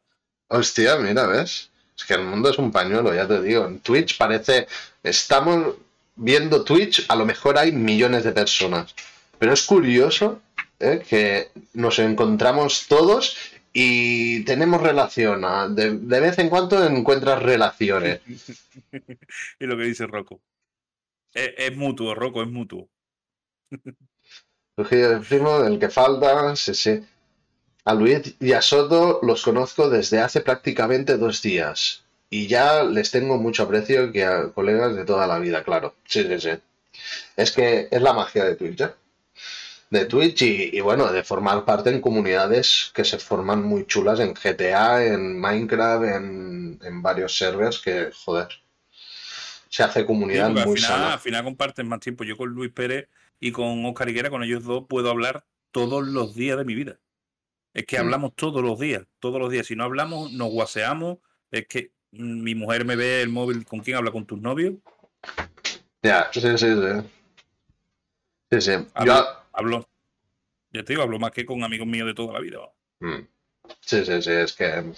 Hostia, 0.50 0.98
mira, 0.98 1.28
¿ves? 1.28 1.72
Es 1.98 2.04
que 2.04 2.16
el 2.16 2.26
mundo 2.26 2.50
es 2.50 2.58
un 2.58 2.74
pañuelo, 2.74 3.16
ya 3.16 3.26
te 3.26 3.42
digo. 3.42 3.66
En 3.66 3.80
Twitch 3.80 4.18
parece. 4.18 4.68
Estamos 5.10 5.76
viendo 6.16 6.64
Twitch, 6.64 7.06
a 7.08 7.16
lo 7.16 7.26
mejor 7.26 7.58
hay 7.58 7.72
millones 7.72 8.24
de 8.24 8.32
personas. 8.32 8.94
Pero 9.40 9.54
es 9.54 9.62
curioso 9.64 10.42
¿eh? 10.80 11.04
que 11.08 11.50
nos 11.74 12.00
encontramos 12.00 12.88
todos 12.88 13.38
y 13.72 14.44
tenemos 14.44 14.82
relación. 14.82 15.46
¿ah? 15.46 15.68
De, 15.70 15.92
vez 15.92 16.40
en 16.40 16.50
cuando 16.50 16.84
encuentras 16.86 17.42
relaciones. 17.42 18.22
y 19.60 19.66
lo 19.66 19.78
que 19.78 19.84
dice 19.84 20.08
Rocco. 20.08 20.42
Es, 21.34 21.76
mutuo, 21.78 22.16
Rocco, 22.16 22.42
es 22.42 22.50
mutuo. 22.50 22.90
El 24.76 25.22
primo 25.22 25.60
del 25.60 25.78
que 25.80 25.90
falta, 25.90 26.56
sí, 26.56 26.74
sí. 26.74 27.06
A 27.86 27.94
Luis 27.94 28.36
y 28.40 28.54
a 28.54 28.62
Soto 28.62 29.20
los 29.22 29.44
conozco 29.44 29.90
desde 29.90 30.20
hace 30.20 30.42
prácticamente 30.42 31.18
dos 31.18 31.42
días. 31.42 32.04
Y 32.30 32.48
ya 32.48 32.84
les 32.84 33.12
tengo 33.12 33.38
mucho 33.38 33.64
aprecio 33.64 34.12
que 34.12 34.24
a 34.26 34.50
colegas 34.50 34.96
de 34.96 35.06
toda 35.06 35.28
la 35.28 35.40
vida, 35.40 35.64
claro. 35.64 35.96
Sí, 36.06 36.24
sí, 36.24 36.40
sí. 36.40 36.50
Es 37.36 37.52
que 37.52 37.88
es 37.90 38.02
la 38.02 38.14
magia 38.14 38.44
de 38.44 38.56
Twitch, 38.56 38.82
¿eh? 38.82 38.92
De 39.90 40.06
Twitch 40.06 40.42
y, 40.42 40.82
bueno, 40.82 41.10
de 41.14 41.24
formar 41.24 41.64
parte 41.64 41.90
en 41.90 42.02
comunidades 42.02 42.92
que 42.94 43.06
se 43.06 43.18
forman 43.20 43.64
muy 43.64 43.86
chulas 43.86 44.20
en 44.20 44.34
GTA, 44.34 45.06
en 45.06 45.40
Minecraft, 45.40 46.04
en, 46.04 47.02
varios 47.02 47.38
servers 47.38 47.80
que, 47.80 48.10
joder, 48.14 48.50
se 49.70 49.84
hace 49.84 50.06
comunidad 50.06 50.50
muy 50.50 50.62
al 50.62 50.78
sana. 50.78 51.14
Al 51.14 51.20
final 51.20 51.46
comparten 51.46 51.88
más 51.88 52.02
tiempo. 52.02 52.26
Yo 52.26 52.36
con 52.36 52.50
Luis 52.50 52.72
Pérez 52.74 53.08
y 53.40 53.54
con 53.54 53.86
Oscar 53.86 54.10
Higuera, 54.10 54.30
con 54.30 54.44
ellos 54.44 54.66
dos, 54.66 54.84
puedo 54.90 55.10
hablar 55.10 55.46
todos 55.72 56.06
los 56.06 56.36
días 56.36 56.58
de 56.58 56.66
mi 56.66 56.76
vida. 56.76 57.00
Es 57.74 57.86
que 57.86 57.98
mm. 57.98 58.02
hablamos 58.02 58.36
todos 58.36 58.62
los 58.62 58.78
días, 58.78 59.04
todos 59.20 59.40
los 59.40 59.50
días. 59.50 59.68
Si 59.68 59.76
no 59.78 59.86
hablamos, 59.86 60.34
nos 60.34 60.50
guaseamos. 60.50 61.20
Es 61.50 61.66
que 61.68 61.92
mi 62.18 62.56
mujer 62.56 62.86
me 62.86 62.96
ve 62.96 63.22
el 63.22 63.30
móvil 63.30 63.66
con 63.66 63.80
quién 63.80 63.98
habla 63.98 64.12
con 64.12 64.26
tus 64.26 64.42
novios. 64.42 64.76
Ya, 66.02 66.30
sí, 66.32 66.42
sí, 66.42 66.58
sí. 66.58 66.68
Sí, 68.52 68.62
sí. 68.62 68.72
Hablo, 68.94 69.80
Yo 69.80 69.88
Ya 70.72 70.84
te 70.84 70.94
digo, 70.94 71.04
hablo 71.04 71.20
más 71.20 71.32
que 71.32 71.46
con 71.46 71.64
amigos 71.64 71.88
míos 71.88 72.08
de 72.08 72.14
toda 72.14 72.34
la 72.34 72.40
vida. 72.40 72.60
Mm. 73.00 73.28
Sí, 73.82 74.06
sí, 74.06 74.22
sí, 74.22 74.32
es 74.32 74.54
que. 74.54 74.94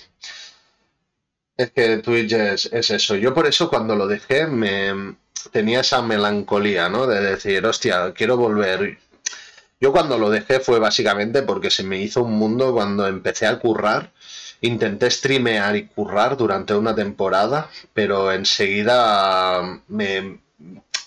Es 1.58 1.72
que 1.72 1.98
Twitch 1.98 2.34
es, 2.34 2.66
es, 2.72 2.90
eso. 2.92 3.16
Yo 3.16 3.34
por 3.34 3.48
eso 3.48 3.70
cuando 3.70 3.96
lo 3.96 4.08
dejé 4.08 4.48
me 4.48 5.16
tenía 5.52 5.82
esa 5.82 6.02
melancolía, 6.02 6.90
¿no? 6.90 7.08
De 7.08 7.22
decir, 7.22 7.66
hostia, 7.66 8.14
quiero 8.14 8.38
volver. 8.38 8.98
Yo 9.82 9.92
cuando 9.92 10.18
lo 10.18 10.30
dejé 10.30 10.60
fue 10.60 10.80
básicamente 10.80 11.42
porque 11.42 11.70
se 11.70 11.84
me 11.84 12.02
hizo 12.02 12.24
un 12.24 12.34
mundo 12.34 12.74
cuando 12.74 13.08
empecé 13.08 13.48
a 13.48 13.60
currar. 13.60 14.12
Intenté 14.62 15.10
streamear 15.10 15.76
y 15.76 15.88
currar 15.88 16.36
durante 16.36 16.74
una 16.74 16.94
temporada, 16.96 17.70
pero 17.94 18.32
enseguida 18.32 19.82
me, 19.88 20.40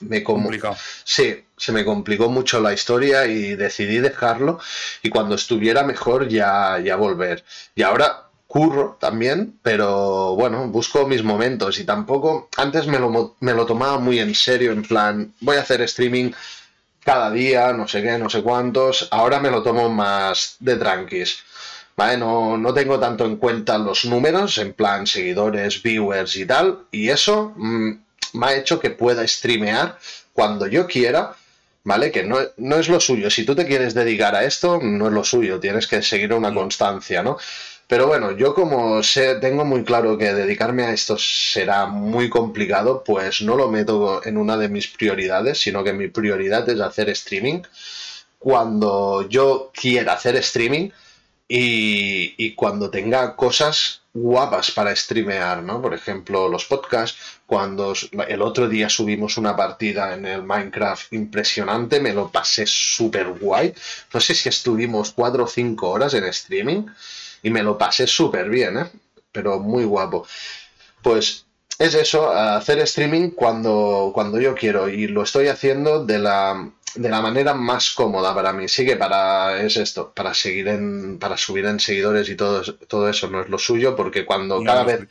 me 0.01 0.23
complicó. 0.23 0.77
Sí, 1.05 1.45
se 1.57 1.73
me 1.73 1.85
complicó 1.85 2.29
mucho 2.29 2.61
la 2.61 2.73
historia 2.73 3.27
y 3.27 3.55
decidí 3.57 3.99
dejarlo 3.99 4.59
y 5.03 5.11
cuando 5.11 5.35
estuviera 5.35 5.85
mejor 5.85 6.29
ya, 6.29 6.79
ya 6.79 6.97
volver. 6.97 7.45
Y 7.75 7.83
ahora 7.83 8.29
curro 8.47 8.99
también, 9.01 9.59
pero 9.63 10.35
bueno, 10.35 10.69
busco 10.69 11.07
mis 11.07 11.23
momentos 11.23 11.79
y 11.79 11.85
tampoco, 11.85 12.51
antes 12.59 12.87
me 12.87 12.99
lo, 12.99 13.37
me 13.41 13.55
lo 13.55 13.65
tomaba 13.65 13.99
muy 13.99 14.19
en 14.19 14.35
serio, 14.35 14.73
en 14.73 14.83
plan, 14.83 15.33
voy 15.41 15.57
a 15.57 15.61
hacer 15.61 15.81
streaming 15.83 16.33
cada 17.03 17.31
día, 17.31 17.73
no 17.73 17.89
sé 17.89 18.03
qué, 18.03 18.19
no 18.19 18.29
sé 18.29 18.43
cuántos. 18.43 19.09
Ahora 19.11 19.41
me 19.41 19.51
lo 19.51 19.63
tomo 19.63 19.89
más 19.89 20.57
de 20.61 20.77
tranquis. 20.77 21.43
¿Vale? 22.03 22.17
No, 22.17 22.59
no 22.59 22.75
tengo 22.75 22.99
tanto 22.99 23.25
en 23.25 23.37
cuenta 23.37 23.79
los 23.79 24.05
números, 24.07 24.59
en 24.59 24.73
plan 24.73 25.07
seguidores, 25.07 25.81
viewers 25.85 26.35
y 26.35 26.45
tal. 26.45 26.87
Y 26.91 27.11
eso 27.11 27.53
mm, 27.55 27.91
me 28.33 28.47
ha 28.47 28.57
hecho 28.57 28.81
que 28.81 28.91
pueda 28.91 29.25
streamear 29.25 29.97
cuando 30.33 30.67
yo 30.67 30.89
quiera. 30.89 31.37
¿Vale? 31.85 32.11
Que 32.11 32.25
no, 32.25 32.39
no 32.57 32.77
es 32.77 32.89
lo 32.89 32.99
suyo. 32.99 33.31
Si 33.31 33.45
tú 33.45 33.55
te 33.55 33.67
quieres 33.67 33.95
dedicar 33.95 34.35
a 34.35 34.43
esto, 34.45 34.81
no 34.83 35.07
es 35.07 35.13
lo 35.13 35.23
suyo. 35.23 35.61
Tienes 35.61 35.87
que 35.87 36.03
seguir 36.03 36.33
una 36.33 36.53
constancia, 36.53 37.23
¿no? 37.23 37.39
Pero 37.87 38.09
bueno, 38.09 38.33
yo 38.33 38.53
como 38.53 39.01
sé, 39.05 39.37
tengo 39.37 39.65
muy 39.65 39.85
claro 39.85 40.19
que 40.19 40.35
dedicarme 40.35 40.83
a 40.85 40.93
esto 40.93 41.17
será 41.19 41.87
muy 41.87 42.29
complicado, 42.29 43.05
pues 43.05 43.43
no 43.43 43.55
lo 43.55 43.69
meto 43.69 44.25
en 44.25 44.39
una 44.39 44.57
de 44.57 44.69
mis 44.69 44.89
prioridades, 44.89 45.61
sino 45.61 45.85
que 45.85 45.93
mi 45.93 46.09
prioridad 46.09 46.69
es 46.69 46.81
hacer 46.81 47.11
streaming. 47.11 47.63
Cuando 48.41 49.29
yo 49.29 49.71
quiera 49.73 50.15
hacer 50.15 50.35
streaming 50.37 50.91
y, 51.55 52.55
cuando 52.55 52.89
tenga 52.89 53.37
cosas 53.37 54.01
guapas 54.15 54.71
para 54.71 54.97
streamear, 54.97 55.63
¿no? 55.63 55.83
Por 55.83 55.93
ejemplo, 55.93 56.49
los 56.49 56.65
podcasts. 56.65 57.19
Cuando 57.47 57.93
el 58.27 58.41
otro 58.41 58.69
día 58.69 58.89
subimos 58.89 59.37
una 59.37 59.55
partida 59.55 60.15
en 60.15 60.25
el 60.25 60.43
Minecraft 60.43 61.13
impresionante, 61.13 62.01
me 62.01 62.15
lo 62.15 62.31
pasé 62.31 62.65
súper 62.67 63.29
guay. 63.29 63.75
No 64.15 64.21
sé 64.21 64.35
si 64.35 64.49
estuvimos 64.49 65.13
cuatro 65.13 65.45
o 65.45 65.47
cinco 65.47 65.91
horas 65.91 66.15
en 66.15 66.25
streaming 66.25 66.87
y 67.43 67.51
me 67.51 67.63
lo 67.63 67.77
pasé 67.77 68.07
súper 68.07 68.49
bien, 68.49 68.79
¿eh? 68.79 68.87
pero 69.31 69.59
muy 69.59 69.85
guapo. 69.85 70.27
Pues 71.03 71.45
es 71.79 71.95
eso, 71.95 72.31
hacer 72.31 72.79
streaming 72.79 73.31
cuando, 73.31 74.13
cuando 74.15 74.41
yo 74.41 74.55
quiero 74.55 74.89
y 74.89 75.07
lo 75.07 75.23
estoy 75.23 75.49
haciendo 75.49 76.07
de 76.07 76.19
la, 76.19 76.71
de 76.95 77.09
la 77.09 77.21
manera 77.21 77.55
más 77.55 77.91
cómoda 77.93 78.35
para 78.35 78.53
mí. 78.53 78.69
Sí 78.69 78.85
que 78.85 78.97
para 78.97 79.63
es 79.63 79.77
esto, 79.77 80.13
para 80.13 80.35
seguir 80.35 80.69
en, 80.69 81.19
para 81.19 81.37
subir 81.37 81.67
en 81.67 81.81
seguidores 81.81 82.29
y 82.29 82.37
todo, 82.37 82.63
todo 82.87 83.09
eso 83.09 83.29
no 83.29 83.43
es 83.43 83.49
lo 83.49 83.59
suyo, 83.59 83.97
porque 83.97 84.25
cuando 84.25 84.63
cada 84.63 84.85
vez, 84.85 85.07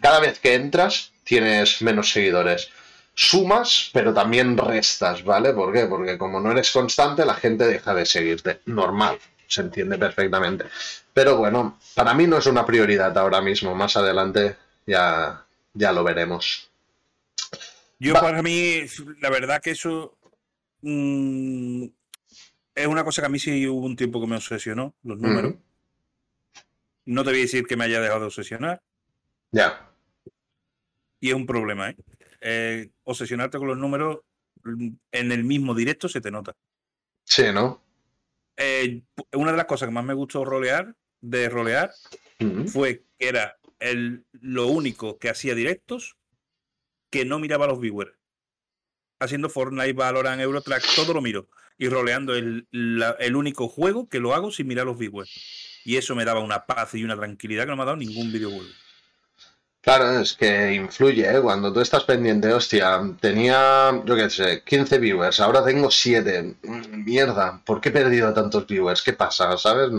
cada 0.00 0.20
vez 0.20 0.38
que 0.38 0.54
entras 0.54 1.12
tienes 1.24 1.82
menos 1.82 2.10
seguidores. 2.10 2.68
Sumas, 3.16 3.90
pero 3.92 4.12
también 4.12 4.56
restas, 4.56 5.22
¿vale? 5.22 5.52
¿Por 5.52 5.72
qué? 5.72 5.86
Porque 5.86 6.18
como 6.18 6.40
no 6.40 6.50
eres 6.50 6.70
constante, 6.72 7.24
la 7.24 7.34
gente 7.34 7.64
deja 7.64 7.94
de 7.94 8.06
seguirte. 8.06 8.60
Normal, 8.66 9.18
se 9.46 9.60
entiende 9.60 9.98
perfectamente. 9.98 10.64
Pero 11.12 11.36
bueno, 11.36 11.78
para 11.94 12.12
mí 12.12 12.26
no 12.26 12.38
es 12.38 12.46
una 12.46 12.66
prioridad 12.66 13.16
ahora 13.16 13.40
mismo. 13.40 13.72
Más 13.74 13.96
adelante 13.96 14.56
ya, 14.84 15.44
ya 15.74 15.92
lo 15.92 16.02
veremos. 16.02 16.68
Yo 18.00 18.14
para 18.14 18.42
mí, 18.42 18.82
la 19.20 19.30
verdad 19.30 19.62
que 19.62 19.70
eso 19.70 20.16
mm, 20.84 21.84
es 22.74 22.86
una 22.86 23.04
cosa 23.04 23.22
que 23.22 23.26
a 23.26 23.30
mí 23.30 23.38
sí 23.38 23.66
hubo 23.66 23.86
un 23.86 23.96
tiempo 23.96 24.20
que 24.20 24.26
me 24.26 24.36
obsesionó, 24.36 24.94
los 25.02 25.18
números. 25.18 25.54
No 27.06 27.22
te 27.22 27.30
voy 27.30 27.40
a 27.40 27.42
decir 27.42 27.66
que 27.66 27.76
me 27.76 27.84
haya 27.84 28.00
dejado 28.00 28.20
de 28.20 28.26
obsesionar. 28.26 28.82
Ya. 29.50 29.90
Y 31.20 31.28
es 31.28 31.34
un 31.34 31.46
problema, 31.46 31.90
¿eh? 31.90 31.96
¿eh? 32.40 32.90
Obsesionarte 33.04 33.58
con 33.58 33.68
los 33.68 33.78
números 33.78 34.20
mm, 34.64 34.88
en 35.12 35.32
el 35.32 35.44
mismo 35.44 35.74
directo 35.74 36.08
se 36.08 36.20
te 36.20 36.30
nota. 36.30 36.54
Sí, 37.24 37.44
¿no? 37.52 37.82
Eh, 38.56 39.02
una 39.32 39.50
de 39.52 39.56
las 39.56 39.66
cosas 39.66 39.88
que 39.88 39.94
más 39.94 40.04
me 40.04 40.14
gustó 40.14 40.44
rolear, 40.44 40.94
de 41.20 41.48
rolear, 41.48 41.92
fue 42.66 43.04
que 43.18 43.28
era 43.28 43.56
el, 43.78 44.26
lo 44.32 44.66
único 44.66 45.18
que 45.18 45.30
hacía 45.30 45.54
directos 45.54 46.16
que 47.10 47.24
no 47.24 47.38
miraba 47.38 47.64
a 47.64 47.68
los 47.68 47.80
viewers. 47.80 48.12
Haciendo 49.24 49.48
Fortnite, 49.48 49.92
Valorant, 49.92 50.40
Eurotrack, 50.40 50.84
todo 50.94 51.14
lo 51.14 51.20
miro. 51.20 51.48
Y 51.78 51.88
roleando 51.88 52.34
el, 52.34 52.66
el 53.18 53.36
único 53.36 53.68
juego 53.68 54.08
que 54.08 54.20
lo 54.20 54.34
hago 54.34 54.52
sin 54.52 54.68
mirar 54.68 54.86
los 54.86 54.98
viewers. 54.98 55.30
Y 55.84 55.96
eso 55.96 56.14
me 56.14 56.24
daba 56.24 56.40
una 56.40 56.66
paz 56.66 56.94
y 56.94 57.04
una 57.04 57.16
tranquilidad 57.16 57.64
que 57.64 57.70
no 57.70 57.76
me 57.76 57.82
ha 57.82 57.86
dado 57.86 57.96
ningún 57.96 58.32
videojuego. 58.32 58.70
Claro, 59.84 60.18
es 60.18 60.32
que 60.32 60.72
influye, 60.72 61.30
¿eh? 61.30 61.42
Cuando 61.42 61.70
tú 61.70 61.80
estás 61.80 62.04
pendiente, 62.04 62.50
hostia, 62.50 63.02
tenía, 63.20 63.92
yo 64.06 64.16
qué 64.16 64.30
sé, 64.30 64.62
15 64.64 64.98
viewers, 64.98 65.40
ahora 65.40 65.62
tengo 65.62 65.90
7. 65.90 66.56
Mierda, 66.90 67.60
¿por 67.66 67.82
qué 67.82 67.90
he 67.90 67.92
perdido 67.92 68.32
tantos 68.32 68.66
viewers? 68.66 69.02
¿Qué 69.02 69.12
pasa? 69.12 69.58
¿Sabes? 69.58 69.90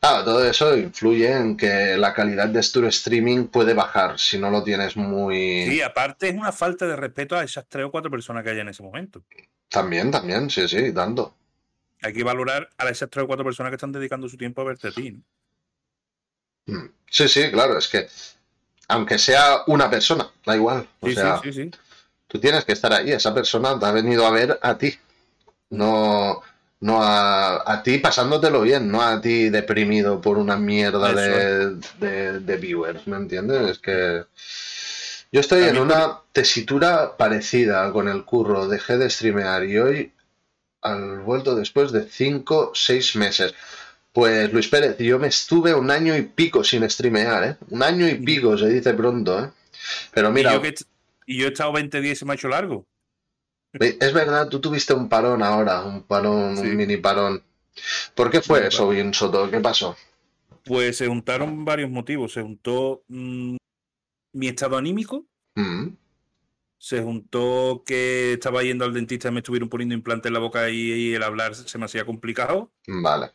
Claro, 0.00 0.24
todo 0.24 0.44
eso 0.44 0.76
influye 0.76 1.32
en 1.32 1.56
que 1.56 1.96
la 1.96 2.14
calidad 2.14 2.48
de 2.48 2.62
tu 2.62 2.86
streaming 2.86 3.46
puede 3.46 3.74
bajar 3.74 4.18
si 4.18 4.38
no 4.38 4.48
lo 4.48 4.62
tienes 4.62 4.96
muy... 4.96 5.66
Sí, 5.68 5.82
aparte 5.82 6.28
es 6.28 6.34
una 6.36 6.52
falta 6.52 6.86
de 6.86 6.94
respeto 6.94 7.36
a 7.36 7.42
esas 7.42 7.66
tres 7.68 7.84
o 7.86 7.90
cuatro 7.90 8.10
personas 8.10 8.44
que 8.44 8.50
hay 8.50 8.60
en 8.60 8.68
ese 8.68 8.82
momento. 8.82 9.24
También, 9.68 10.10
también, 10.12 10.48
sí, 10.50 10.68
sí, 10.68 10.92
dando. 10.92 11.34
Hay 12.00 12.12
que 12.12 12.22
valorar 12.22 12.68
a 12.78 12.88
esas 12.88 13.10
tres 13.10 13.24
o 13.24 13.26
cuatro 13.26 13.44
personas 13.44 13.70
que 13.70 13.76
están 13.76 13.90
dedicando 13.90 14.28
su 14.28 14.36
tiempo 14.36 14.60
a 14.60 14.66
verte 14.66 14.88
a 14.88 14.92
ti. 14.92 15.20
Mm. 16.66 16.86
Sí, 17.10 17.28
sí, 17.28 17.50
claro, 17.50 17.76
es 17.76 17.88
que 17.88 18.06
aunque 18.88 19.18
sea 19.18 19.62
una 19.66 19.90
persona, 19.90 20.30
da 20.46 20.56
igual. 20.56 20.88
O 21.00 21.10
sea, 21.10 21.40
sí, 21.42 21.52
sí, 21.52 21.70
tú 22.26 22.38
tienes 22.38 22.64
que 22.64 22.72
estar 22.72 22.92
ahí, 22.92 23.10
esa 23.10 23.34
persona 23.34 23.78
te 23.78 23.84
ha 23.84 23.92
venido 23.92 24.26
a 24.26 24.30
ver 24.30 24.58
a 24.62 24.78
ti. 24.78 24.94
No 25.70 26.40
no 26.80 27.00
a, 27.02 27.82
ti 27.82 27.98
pasándotelo 27.98 28.62
bien, 28.62 28.90
no 28.90 29.02
a 29.02 29.20
ti 29.20 29.50
deprimido 29.50 30.20
por 30.20 30.38
una 30.38 30.56
mierda 30.56 31.12
de, 31.98 32.56
viewers, 32.60 33.06
¿me 33.06 33.16
entiendes? 33.16 33.70
Es 33.70 33.78
que 33.78 34.24
yo 35.32 35.40
estoy 35.40 35.64
en 35.64 35.78
una 35.78 36.20
tesitura 36.32 37.16
parecida 37.16 37.92
con 37.92 38.08
el 38.08 38.24
curro, 38.24 38.68
dejé 38.68 38.96
de 38.96 39.10
streamear 39.10 39.64
y 39.64 39.78
hoy 39.78 40.12
al 40.80 41.20
vuelto 41.20 41.56
después 41.56 41.90
de 41.92 42.04
5, 42.08 42.72
6 42.74 43.16
meses. 43.16 43.54
Pues 44.12 44.52
Luis 44.52 44.68
Pérez, 44.68 44.96
yo 44.98 45.18
me 45.18 45.28
estuve 45.28 45.74
un 45.74 45.90
año 45.90 46.16
y 46.16 46.22
pico 46.22 46.64
sin 46.64 46.88
streamear, 46.88 47.44
¿eh? 47.44 47.56
Un 47.70 47.82
año 47.82 48.08
y 48.08 48.14
pico, 48.14 48.56
se 48.56 48.68
dice 48.68 48.94
pronto, 48.94 49.44
¿eh? 49.44 49.50
Pero 50.12 50.30
mira... 50.30 50.54
Y 50.54 50.62
yo, 50.62 50.70
y 51.26 51.38
yo 51.38 51.46
he 51.46 51.50
estado 51.50 51.72
20 51.72 52.00
días 52.00 52.22
y 52.22 52.24
me 52.24 52.32
ha 52.32 52.34
hecho 52.34 52.48
largo. 52.48 52.86
Es 53.72 54.12
verdad, 54.12 54.48
tú 54.48 54.60
tuviste 54.60 54.94
un 54.94 55.08
parón 55.08 55.42
ahora, 55.42 55.84
un 55.84 56.02
parón, 56.02 56.58
un 56.58 56.76
mini 56.76 56.96
parón. 56.96 57.42
¿Por 58.14 58.30
qué 58.30 58.40
fue 58.40 58.66
eso, 58.66 58.88
bien 58.88 59.12
Soto? 59.14 59.50
¿Qué 59.50 59.60
pasó? 59.60 59.96
Pues 60.64 60.96
se 60.96 61.06
juntaron 61.06 61.64
varios 61.64 61.90
motivos. 61.90 62.32
Se 62.32 62.42
juntó 62.42 63.02
mm, 63.08 63.56
mi 64.32 64.48
estado 64.48 64.76
anímico. 64.76 65.26
Mm. 65.54 65.88
Se 66.78 67.02
juntó 67.02 67.82
que 67.84 68.34
estaba 68.34 68.62
yendo 68.62 68.84
al 68.84 68.94
dentista 68.94 69.28
y 69.28 69.32
me 69.32 69.40
estuvieron 69.40 69.68
poniendo 69.68 69.94
implantes 69.94 70.28
en 70.30 70.34
la 70.34 70.38
boca 70.38 70.70
y, 70.70 71.14
el 71.14 71.22
hablar 71.22 71.54
se 71.54 71.78
me 71.78 71.86
hacía 71.86 72.04
complicado. 72.04 72.70
Vale. 72.86 73.32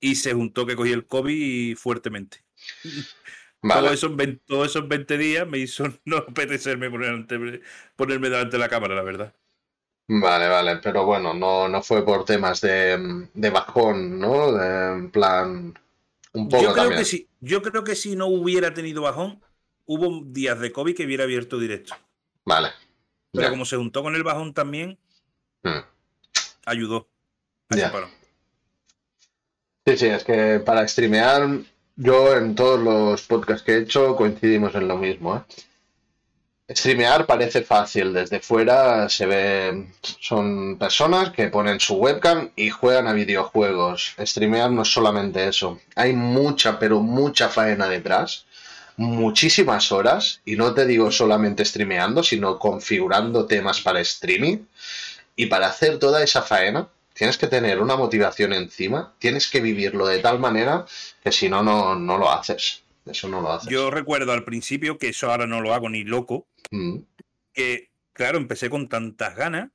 Y 0.00 0.16
se 0.16 0.32
juntó 0.32 0.66
que 0.66 0.76
cogí 0.76 0.92
el 0.92 1.06
COVID 1.06 1.76
fuertemente. 1.76 2.44
Vale. 3.62 3.80
Todos, 3.80 3.94
esos 3.94 4.16
20, 4.16 4.42
todos 4.46 4.66
esos 4.68 4.88
20 4.88 5.18
días 5.18 5.48
me 5.48 5.58
hizo 5.58 5.84
no 6.04 6.18
apetecerme 6.18 6.90
ponerme 6.90 8.28
delante 8.28 8.56
de 8.56 8.58
la 8.58 8.68
cámara, 8.68 8.94
la 8.94 9.02
verdad. 9.02 9.34
Vale, 10.08 10.48
vale, 10.48 10.76
pero 10.76 11.04
bueno, 11.04 11.34
no, 11.34 11.68
no 11.68 11.82
fue 11.82 12.04
por 12.04 12.24
temas 12.24 12.60
de, 12.60 13.26
de 13.34 13.50
bajón, 13.50 14.20
¿no? 14.20 14.52
De, 14.52 14.92
en 14.92 15.10
plan, 15.10 15.74
un 16.32 16.48
poco 16.48 16.62
yo 16.62 16.72
creo 16.72 16.84
también. 16.84 17.00
Que 17.00 17.04
si, 17.04 17.28
yo 17.40 17.60
creo 17.60 17.82
que 17.82 17.96
si 17.96 18.14
no 18.14 18.26
hubiera 18.26 18.72
tenido 18.72 19.02
bajón, 19.02 19.42
hubo 19.84 20.22
días 20.24 20.60
de 20.60 20.70
COVID 20.70 20.94
que 20.94 21.06
hubiera 21.06 21.24
abierto 21.24 21.58
directo. 21.58 21.94
Vale. 22.44 22.68
Pero 23.32 23.50
como 23.50 23.64
se 23.64 23.76
juntó 23.76 24.02
con 24.02 24.14
el 24.14 24.22
bajón 24.22 24.54
también, 24.54 24.98
hmm. 25.62 25.80
ayudó. 26.66 27.08
Ya. 27.70 27.92
Sí, 29.86 29.96
sí, 29.96 30.06
es 30.06 30.24
que 30.24 30.60
para 30.64 30.86
streamear, 30.86 31.60
yo 31.96 32.36
en 32.36 32.54
todos 32.54 32.80
los 32.80 33.22
podcasts 33.22 33.64
que 33.64 33.72
he 33.72 33.78
hecho 33.80 34.14
coincidimos 34.16 34.74
en 34.74 34.88
lo 34.88 34.96
mismo, 34.96 35.36
¿eh? 35.36 35.40
Streamear 36.68 37.26
parece 37.26 37.62
fácil, 37.62 38.12
desde 38.12 38.40
fuera 38.40 39.08
se 39.08 39.24
ve, 39.24 39.86
son 40.02 40.76
personas 40.76 41.30
que 41.30 41.46
ponen 41.46 41.78
su 41.78 41.94
webcam 41.94 42.50
y 42.56 42.70
juegan 42.70 43.06
a 43.06 43.12
videojuegos. 43.12 44.14
Streamear 44.18 44.72
no 44.72 44.82
es 44.82 44.92
solamente 44.92 45.46
eso, 45.46 45.78
hay 45.94 46.12
mucha, 46.12 46.76
pero 46.80 47.00
mucha 47.00 47.48
faena 47.48 47.88
detrás, 47.88 48.46
muchísimas 48.96 49.92
horas, 49.92 50.40
y 50.44 50.56
no 50.56 50.74
te 50.74 50.86
digo 50.86 51.12
solamente 51.12 51.64
streameando, 51.64 52.24
sino 52.24 52.58
configurando 52.58 53.46
temas 53.46 53.80
para 53.80 54.00
streaming. 54.00 54.58
Y 55.36 55.46
para 55.46 55.68
hacer 55.68 55.98
toda 56.00 56.24
esa 56.24 56.42
faena, 56.42 56.88
tienes 57.16 57.38
que 57.38 57.46
tener 57.46 57.80
una 57.80 57.96
motivación 57.96 58.52
encima, 58.52 59.14
tienes 59.18 59.48
que 59.48 59.62
vivirlo 59.62 60.06
de 60.06 60.18
tal 60.18 60.38
manera 60.38 60.84
que 61.24 61.32
si 61.32 61.48
no, 61.48 61.62
no 61.62 62.18
lo 62.18 62.30
haces. 62.30 62.84
Eso 63.06 63.28
no 63.28 63.40
lo 63.40 63.52
haces. 63.52 63.70
Yo 63.70 63.90
recuerdo 63.90 64.32
al 64.32 64.44
principio, 64.44 64.98
que 64.98 65.08
eso 65.08 65.30
ahora 65.30 65.46
no 65.46 65.60
lo 65.60 65.72
hago 65.72 65.88
ni 65.88 66.04
loco, 66.04 66.46
mm. 66.70 66.96
que, 67.52 67.90
claro, 68.12 68.36
empecé 68.36 68.68
con 68.68 68.88
tantas 68.88 69.34
ganas 69.34 69.70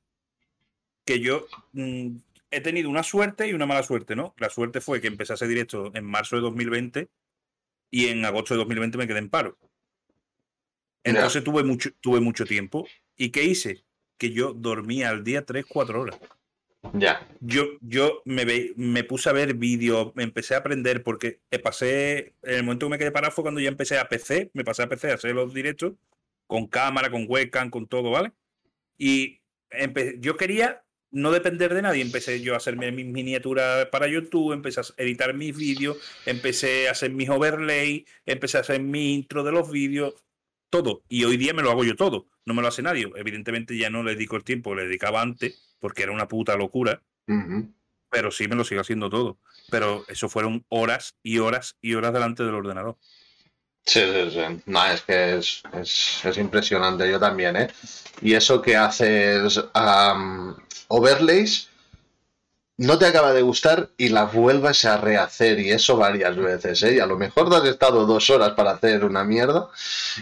que 1.04 1.18
yo 1.18 1.46
mm, 1.72 2.16
he 2.50 2.60
tenido 2.60 2.88
una 2.88 3.02
suerte 3.02 3.48
y 3.48 3.54
una 3.54 3.66
mala 3.66 3.82
suerte, 3.82 4.14
¿no? 4.14 4.34
La 4.36 4.50
suerte 4.50 4.80
fue 4.80 5.00
que 5.00 5.08
empecé 5.08 5.32
a 5.32 5.34
hacer 5.34 5.48
directo 5.48 5.90
en 5.94 6.04
marzo 6.04 6.36
de 6.36 6.42
2020 6.42 7.08
y 7.90 8.06
en 8.08 8.24
agosto 8.24 8.54
de 8.54 8.58
2020 8.58 8.98
me 8.98 9.06
quedé 9.08 9.18
en 9.18 9.30
paro. 9.30 9.58
Entonces 11.02 11.42
tuve 11.42 11.64
mucho, 11.64 11.90
tuve 12.00 12.20
mucho 12.20 12.44
tiempo. 12.44 12.86
¿Y 13.16 13.30
qué 13.30 13.42
hice? 13.42 13.82
Que 14.16 14.30
yo 14.30 14.52
dormía 14.52 15.08
al 15.08 15.24
día 15.24 15.44
3, 15.44 15.64
4 15.66 16.00
horas. 16.00 16.20
Ya. 16.94 17.28
Yo, 17.40 17.66
yo 17.80 18.22
me, 18.24 18.44
me 18.76 19.04
puse 19.04 19.28
a 19.28 19.32
ver 19.32 19.54
vídeos, 19.54 20.12
me 20.14 20.24
empecé 20.24 20.54
a 20.54 20.58
aprender 20.58 21.02
porque 21.02 21.40
pasé, 21.62 22.34
en 22.42 22.54
el 22.56 22.64
momento 22.64 22.86
que 22.86 22.90
me 22.90 22.98
quedé 22.98 23.12
parado 23.12 23.34
cuando 23.36 23.60
ya 23.60 23.68
empecé 23.68 23.98
a 23.98 24.08
PC, 24.08 24.50
me 24.52 24.64
pasé 24.64 24.82
a 24.82 24.88
PC 24.88 25.10
a 25.10 25.14
hacer 25.14 25.34
los 25.34 25.54
directos 25.54 25.94
con 26.46 26.66
cámara, 26.66 27.10
con 27.10 27.26
webcam, 27.28 27.70
con 27.70 27.86
todo, 27.86 28.10
¿vale? 28.10 28.32
Y 28.98 29.40
yo 30.18 30.36
quería 30.36 30.84
no 31.10 31.30
depender 31.30 31.72
de 31.72 31.82
nadie. 31.82 32.02
Empecé 32.02 32.40
yo 32.40 32.54
a 32.54 32.56
hacerme 32.56 32.90
mis 32.90 33.06
miniaturas 33.06 33.86
para 33.86 34.08
YouTube, 34.08 34.52
empecé 34.52 34.80
a 34.80 34.84
editar 34.98 35.34
mis 35.34 35.56
vídeos, 35.56 35.98
empecé 36.26 36.88
a 36.88 36.92
hacer 36.92 37.12
mis 37.12 37.30
overlay, 37.30 38.06
empecé 38.26 38.58
a 38.58 38.62
hacer 38.62 38.80
mi 38.80 39.14
intro 39.14 39.44
de 39.44 39.52
los 39.52 39.70
vídeos, 39.70 40.14
todo. 40.68 41.04
Y 41.08 41.24
hoy 41.24 41.36
día 41.36 41.54
me 41.54 41.62
lo 41.62 41.70
hago 41.70 41.84
yo 41.84 41.96
todo, 41.96 42.26
no 42.44 42.54
me 42.54 42.62
lo 42.62 42.68
hace 42.68 42.82
nadie. 42.82 43.10
Evidentemente 43.16 43.76
ya 43.76 43.88
no 43.88 44.02
le 44.02 44.14
dedico 44.14 44.36
el 44.36 44.44
tiempo 44.44 44.74
le 44.74 44.84
dedicaba 44.84 45.22
antes 45.22 45.71
porque 45.82 46.04
era 46.04 46.12
una 46.12 46.28
puta 46.28 46.54
locura. 46.54 47.02
Pero 48.08 48.30
sí 48.30 48.46
me 48.46 48.54
lo 48.54 48.62
sigo 48.62 48.80
haciendo 48.80 49.10
todo. 49.10 49.38
Pero 49.68 50.04
eso 50.06 50.28
fueron 50.28 50.64
horas 50.68 51.16
y 51.24 51.38
horas 51.38 51.76
y 51.82 51.94
horas 51.94 52.12
delante 52.12 52.44
del 52.44 52.54
ordenador. 52.54 52.96
Sí, 53.84 54.00
sí, 54.00 54.30
sí. 54.30 54.62
No, 54.66 54.86
es 54.86 55.02
que 55.02 55.38
es, 55.38 55.62
es, 55.72 56.38
impresionante. 56.38 57.10
Yo 57.10 57.18
también, 57.18 57.56
¿eh? 57.56 57.68
Y 58.20 58.34
eso 58.34 58.62
que 58.62 58.76
haces 58.76 59.60
overlays, 60.86 61.68
no 62.78 62.98
te 62.98 63.06
acaba 63.06 63.32
de 63.32 63.42
gustar 63.42 63.90
y 63.96 64.08
la 64.08 64.24
vuelves 64.24 64.84
a 64.84 64.96
rehacer 64.96 65.60
y 65.60 65.70
eso 65.70 65.96
varias 65.96 66.36
veces, 66.36 66.82
¿eh? 66.82 66.96
Y 66.96 67.00
a 67.00 67.06
lo 67.06 67.16
mejor 67.16 67.50
te 67.50 67.56
has 67.56 67.64
estado 67.64 68.06
dos 68.06 68.30
horas 68.30 68.52
para 68.52 68.72
hacer 68.72 69.04
una 69.04 69.24
mierda 69.24 69.68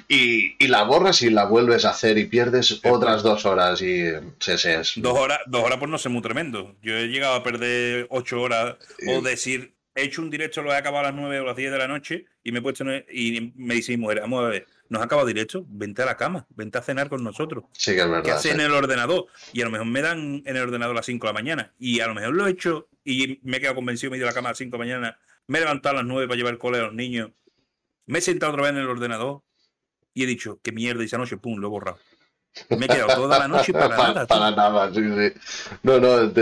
y, 0.08 0.56
y 0.62 0.68
la 0.68 0.82
borras 0.82 1.22
y 1.22 1.30
la 1.30 1.44
vuelves 1.44 1.84
a 1.84 1.90
hacer 1.90 2.18
y 2.18 2.26
pierdes 2.26 2.80
otras 2.84 3.22
dos 3.22 3.46
horas 3.46 3.80
y 3.82 4.10
sí, 4.40 4.58
sí, 4.58 4.68
es... 4.68 4.92
Dos 4.96 5.16
horas, 5.16 5.38
dos 5.46 5.64
horas 5.64 5.78
pues 5.78 5.90
no 5.90 5.98
sé, 5.98 6.08
muy 6.08 6.22
tremendo. 6.22 6.74
Yo 6.82 6.96
he 6.96 7.06
llegado 7.06 7.34
a 7.34 7.42
perder 7.42 8.06
ocho 8.10 8.40
horas 8.40 8.76
o 9.06 9.20
decir, 9.22 9.74
he 9.94 10.02
hecho 10.02 10.20
un 10.20 10.30
directo, 10.30 10.62
lo 10.62 10.72
he 10.72 10.76
acabado 10.76 11.06
a 11.06 11.10
las 11.10 11.20
nueve 11.20 11.40
o 11.40 11.44
las 11.44 11.56
diez 11.56 11.70
de 11.70 11.78
la 11.78 11.88
noche 11.88 12.26
y 12.42 12.52
me 12.52 12.58
he 12.58 12.62
puesto 12.62 12.84
y 13.12 13.52
me 13.56 13.74
dice 13.74 13.92
mi 13.92 13.98
mujer, 13.98 14.20
vamos 14.20 14.44
a 14.44 14.48
ver, 14.48 14.66
nos 14.90 15.02
acaba 15.02 15.24
directo, 15.24 15.64
vente 15.68 16.02
a 16.02 16.04
la 16.04 16.16
cama, 16.16 16.46
vente 16.50 16.76
a 16.76 16.82
cenar 16.82 17.08
con 17.08 17.22
nosotros. 17.22 17.64
Sí, 17.72 17.92
que 17.92 18.00
es 18.00 18.06
verdad. 18.06 18.24
¿Qué 18.24 18.32
hace 18.32 18.50
en 18.50 18.60
el 18.60 18.72
ordenador? 18.72 19.26
Y 19.52 19.62
a 19.62 19.64
lo 19.64 19.70
mejor 19.70 19.86
me 19.86 20.02
dan 20.02 20.42
en 20.44 20.56
el 20.56 20.62
ordenador 20.62 20.96
a 20.96 20.98
las 20.98 21.06
5 21.06 21.26
de 21.26 21.32
la 21.32 21.32
mañana. 21.32 21.72
Y 21.78 22.00
a 22.00 22.08
lo 22.08 22.14
mejor 22.14 22.34
lo 22.34 22.46
he 22.46 22.50
hecho 22.50 22.88
y 23.04 23.38
me 23.44 23.56
he 23.56 23.60
quedado 23.60 23.76
convencido, 23.76 24.10
me 24.10 24.16
he 24.16 24.18
ido 24.18 24.26
a 24.26 24.30
la 24.30 24.34
cama 24.34 24.48
a 24.48 24.50
las 24.50 24.58
5 24.58 24.76
de 24.76 24.78
la 24.78 24.84
mañana, 24.84 25.18
me 25.46 25.58
he 25.58 25.60
levantado 25.62 25.94
a 25.94 25.98
las 26.02 26.06
9 26.06 26.26
para 26.26 26.36
llevar 26.36 26.54
el 26.54 26.58
cole 26.58 26.78
a 26.78 26.82
los 26.82 26.92
niños, 26.92 27.30
me 28.06 28.18
he 28.18 28.22
sentado 28.22 28.50
otra 28.52 28.64
vez 28.64 28.72
en 28.72 28.78
el 28.78 28.88
ordenador 28.88 29.42
y 30.12 30.24
he 30.24 30.26
dicho, 30.26 30.58
qué 30.60 30.72
mierda, 30.72 31.02
y 31.02 31.06
esa 31.06 31.18
noche, 31.18 31.36
pum, 31.36 31.60
lo 31.60 31.68
he 31.68 31.70
borrado. 31.70 31.98
Me 32.70 32.86
he 32.86 32.88
quedado 32.88 33.14
toda 33.14 33.38
la 33.38 33.46
noche 33.46 33.72
para, 33.72 33.88
nada. 33.96 34.26
Para 34.26 34.50
nada, 34.50 34.92
sí, 34.92 35.00
sí. 35.00 35.40
No, 35.84 36.00
no, 36.00 36.32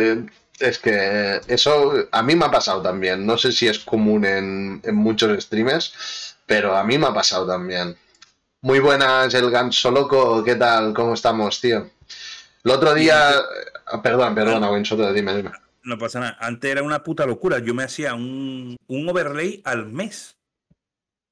es 0.58 0.78
que 0.78 1.40
eso 1.46 2.08
a 2.10 2.22
mí 2.22 2.34
me 2.34 2.46
ha 2.46 2.50
pasado 2.50 2.80
también. 2.80 3.26
No 3.26 3.36
sé 3.36 3.52
si 3.52 3.68
es 3.68 3.78
común 3.78 4.24
en, 4.24 4.80
en 4.84 4.94
muchos 4.94 5.44
streamers, 5.44 6.36
pero 6.46 6.74
a 6.74 6.82
mí 6.82 6.96
me 6.96 7.08
ha 7.08 7.12
pasado 7.12 7.46
también. 7.46 7.94
Muy 8.68 8.80
buenas, 8.80 9.32
el 9.32 9.50
ganso 9.50 9.90
loco. 9.90 10.44
¿Qué 10.44 10.54
tal? 10.54 10.92
¿Cómo 10.92 11.14
estamos, 11.14 11.58
tío? 11.58 11.90
El 12.62 12.70
otro 12.70 12.92
día. 12.92 13.30
Ah, 13.86 14.02
perdón, 14.02 14.34
perdona, 14.34 14.70
Winsoto, 14.70 15.10
dime, 15.10 15.34
dime. 15.34 15.52
No 15.84 15.96
pasa 15.96 16.20
nada. 16.20 16.36
Antes 16.38 16.70
era 16.70 16.82
una 16.82 17.02
puta 17.02 17.24
locura. 17.24 17.60
Yo 17.60 17.72
me 17.72 17.84
hacía 17.84 18.12
un, 18.12 18.76
un 18.86 19.08
overlay 19.08 19.62
al 19.64 19.86
mes. 19.86 20.36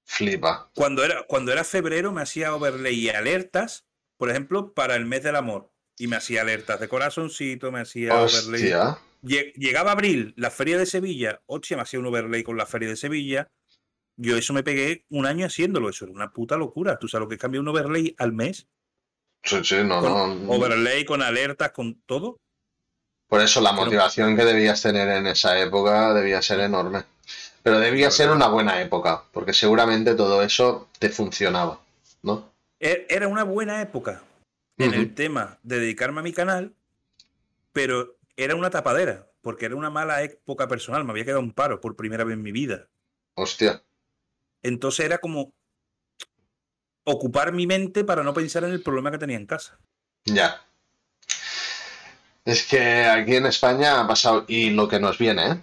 Flipa. 0.07 0.71
Cuando 0.75 1.05
era, 1.05 1.25
cuando 1.25 1.53
era 1.53 1.63
febrero 1.63 2.11
me 2.11 2.23
hacía 2.23 2.55
overlay 2.55 2.95
y 2.95 3.11
alertas, 3.11 3.85
por 4.17 4.31
ejemplo, 4.31 4.73
para 4.73 4.97
el 4.97 5.05
mes 5.05 5.23
del 5.23 5.37
amor. 5.37 5.71
Y 5.99 6.07
me 6.07 6.17
hacía 6.17 6.41
alertas 6.41 6.81
de 6.81 6.89
corazoncito, 6.89 7.71
me 7.71 7.81
hacía 7.81 8.15
overlay. 8.19 8.73
Llegaba 9.21 9.93
abril, 9.93 10.33
la 10.39 10.51
feria 10.51 10.79
de 10.79 10.87
Sevilla. 10.87 11.43
Hostia, 11.45 11.77
me 11.77 11.83
hacía 11.83 12.01
un 12.01 12.07
overlay 12.07 12.43
con 12.43 12.57
la 12.57 12.65
feria 12.65 12.89
de 12.89 12.97
Sevilla. 12.97 13.47
Yo 14.17 14.37
eso 14.37 14.53
me 14.53 14.63
pegué 14.63 15.05
un 15.11 15.27
año 15.27 15.47
haciéndolo, 15.47 15.91
eso 15.91 16.07
era 16.07 16.15
una 16.15 16.33
puta 16.33 16.57
locura. 16.57 16.99
¿Tú 16.99 17.09
sabes 17.09 17.25
lo 17.25 17.29
que 17.29 17.39
cambia 17.39 17.61
un 17.61 17.69
overlay 17.69 18.15
al 18.19 18.33
mes? 18.33 18.67
Sí, 19.43 19.63
sí, 19.63 19.77
no, 19.85 20.01
no. 20.01 20.53
Overlay 20.53 21.05
con 21.05 21.23
alertas, 21.23 21.71
con 21.73 22.01
todo. 22.07 22.39
Por 23.29 23.41
eso 23.41 23.61
la 23.61 23.73
motivación 23.73 24.37
que 24.37 24.45
debías 24.45 24.83
tener 24.83 25.09
en 25.09 25.27
esa 25.27 25.59
época 25.61 26.15
debía 26.15 26.41
ser 26.43 26.61
enorme. 26.61 27.05
Pero 27.63 27.81
debía 27.81 28.11
ser 28.11 28.31
una 28.31 28.47
buena 28.47 28.81
época, 28.81 29.25
porque 29.33 29.53
seguramente 29.53 30.15
todo 30.15 30.43
eso 30.43 30.89
te 31.01 31.11
funcionaba, 31.11 31.81
¿no? 32.23 32.53
E-, 32.79 33.07
era 33.09 33.27
una 33.27 33.43
buena 33.43 33.83
época 33.83 34.23
en 34.79 34.95
el 34.95 35.15
tema 35.15 35.59
de 35.63 35.81
dedicarme 35.81 36.21
a 36.21 36.23
mi 36.23 36.33
canal, 36.33 36.75
pero 37.73 38.17
era 38.37 38.55
una 38.55 38.71
tapadera, 38.71 39.27
porque 39.41 39.67
era 39.67 39.75
una 39.75 39.91
mala 39.91 40.23
época 40.23 40.69
personal. 40.69 41.05
Me 41.05 41.11
había 41.11 41.25
quedado 41.25 41.41
un 41.41 41.53
paro 41.53 41.81
por 41.81 41.97
primera 41.97 42.25
vez 42.25 42.35
en 42.35 42.43
mi 42.43 42.53
vida. 42.53 42.89
Hostia. 43.35 43.83
Entonces 44.67 45.07
era 45.07 45.19
como 45.19 45.53
ocupar 47.05 47.53
mi 47.53 47.67
mente 47.67 48.05
para 48.05 48.25
no 48.25 48.35
pensar 48.35 48.65
en 48.65 48.73
el 48.73 48.83
problema 48.83 49.11
que 49.11 49.19
tenía 49.19 49.37
en 49.37 49.47
casa. 49.47 49.79
Ya. 50.25 50.61
Es 52.45 52.65
que 52.65 53.05
aquí 53.05 53.37
en 53.37 53.47
España 53.47 54.01
ha 54.01 54.09
pasado, 54.09 54.45
y 54.49 54.71
lo 54.71 54.89
que 54.89 54.99
nos 54.99 55.19
viene, 55.19 55.47
¿eh? 55.47 55.57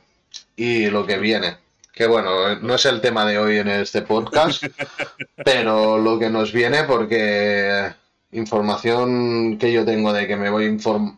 Y 0.56 0.86
lo 0.90 1.06
que 1.06 1.18
viene. 1.18 1.58
Que 1.92 2.08
bueno, 2.08 2.56
no 2.56 2.76
es 2.76 2.86
el 2.86 3.02
tema 3.02 3.26
de 3.26 3.38
hoy 3.38 3.58
en 3.58 3.68
este 3.68 4.02
podcast, 4.04 4.64
pero 5.46 5.98
lo 5.98 6.18
que 6.18 6.30
nos 6.30 6.52
viene 6.54 6.86
porque 6.86 7.94
información 8.32 9.58
que 9.58 9.72
yo 9.72 9.86
tengo 9.86 10.12
de 10.12 10.28
que 10.28 10.36
me 10.36 10.50
voy 10.50 10.66
inform 10.66 11.18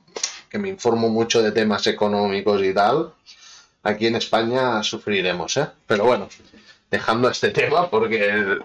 que 0.50 0.58
me 0.58 0.70
informo 0.70 1.10
mucho 1.10 1.42
de 1.42 1.52
temas 1.52 1.86
económicos 1.88 2.64
y 2.64 2.74
tal, 2.74 3.14
aquí 3.84 4.08
en 4.08 4.16
España 4.16 4.82
sufriremos, 4.84 5.58
¿eh? 5.58 5.68
Pero 5.88 6.06
bueno, 6.06 6.30
dejando 6.90 7.30
este 7.30 7.50
tema 7.52 7.90
porque 7.90 8.60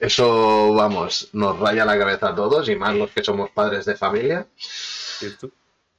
eso, 0.00 0.74
vamos, 0.74 1.28
nos 1.32 1.58
raya 1.58 1.84
la 1.84 1.98
cabeza 1.98 2.28
a 2.28 2.34
todos 2.34 2.68
y 2.68 2.76
más 2.76 2.94
los 2.94 3.10
que 3.10 3.24
somos 3.24 3.50
padres 3.50 3.84
de 3.84 3.96
familia. 3.96 4.46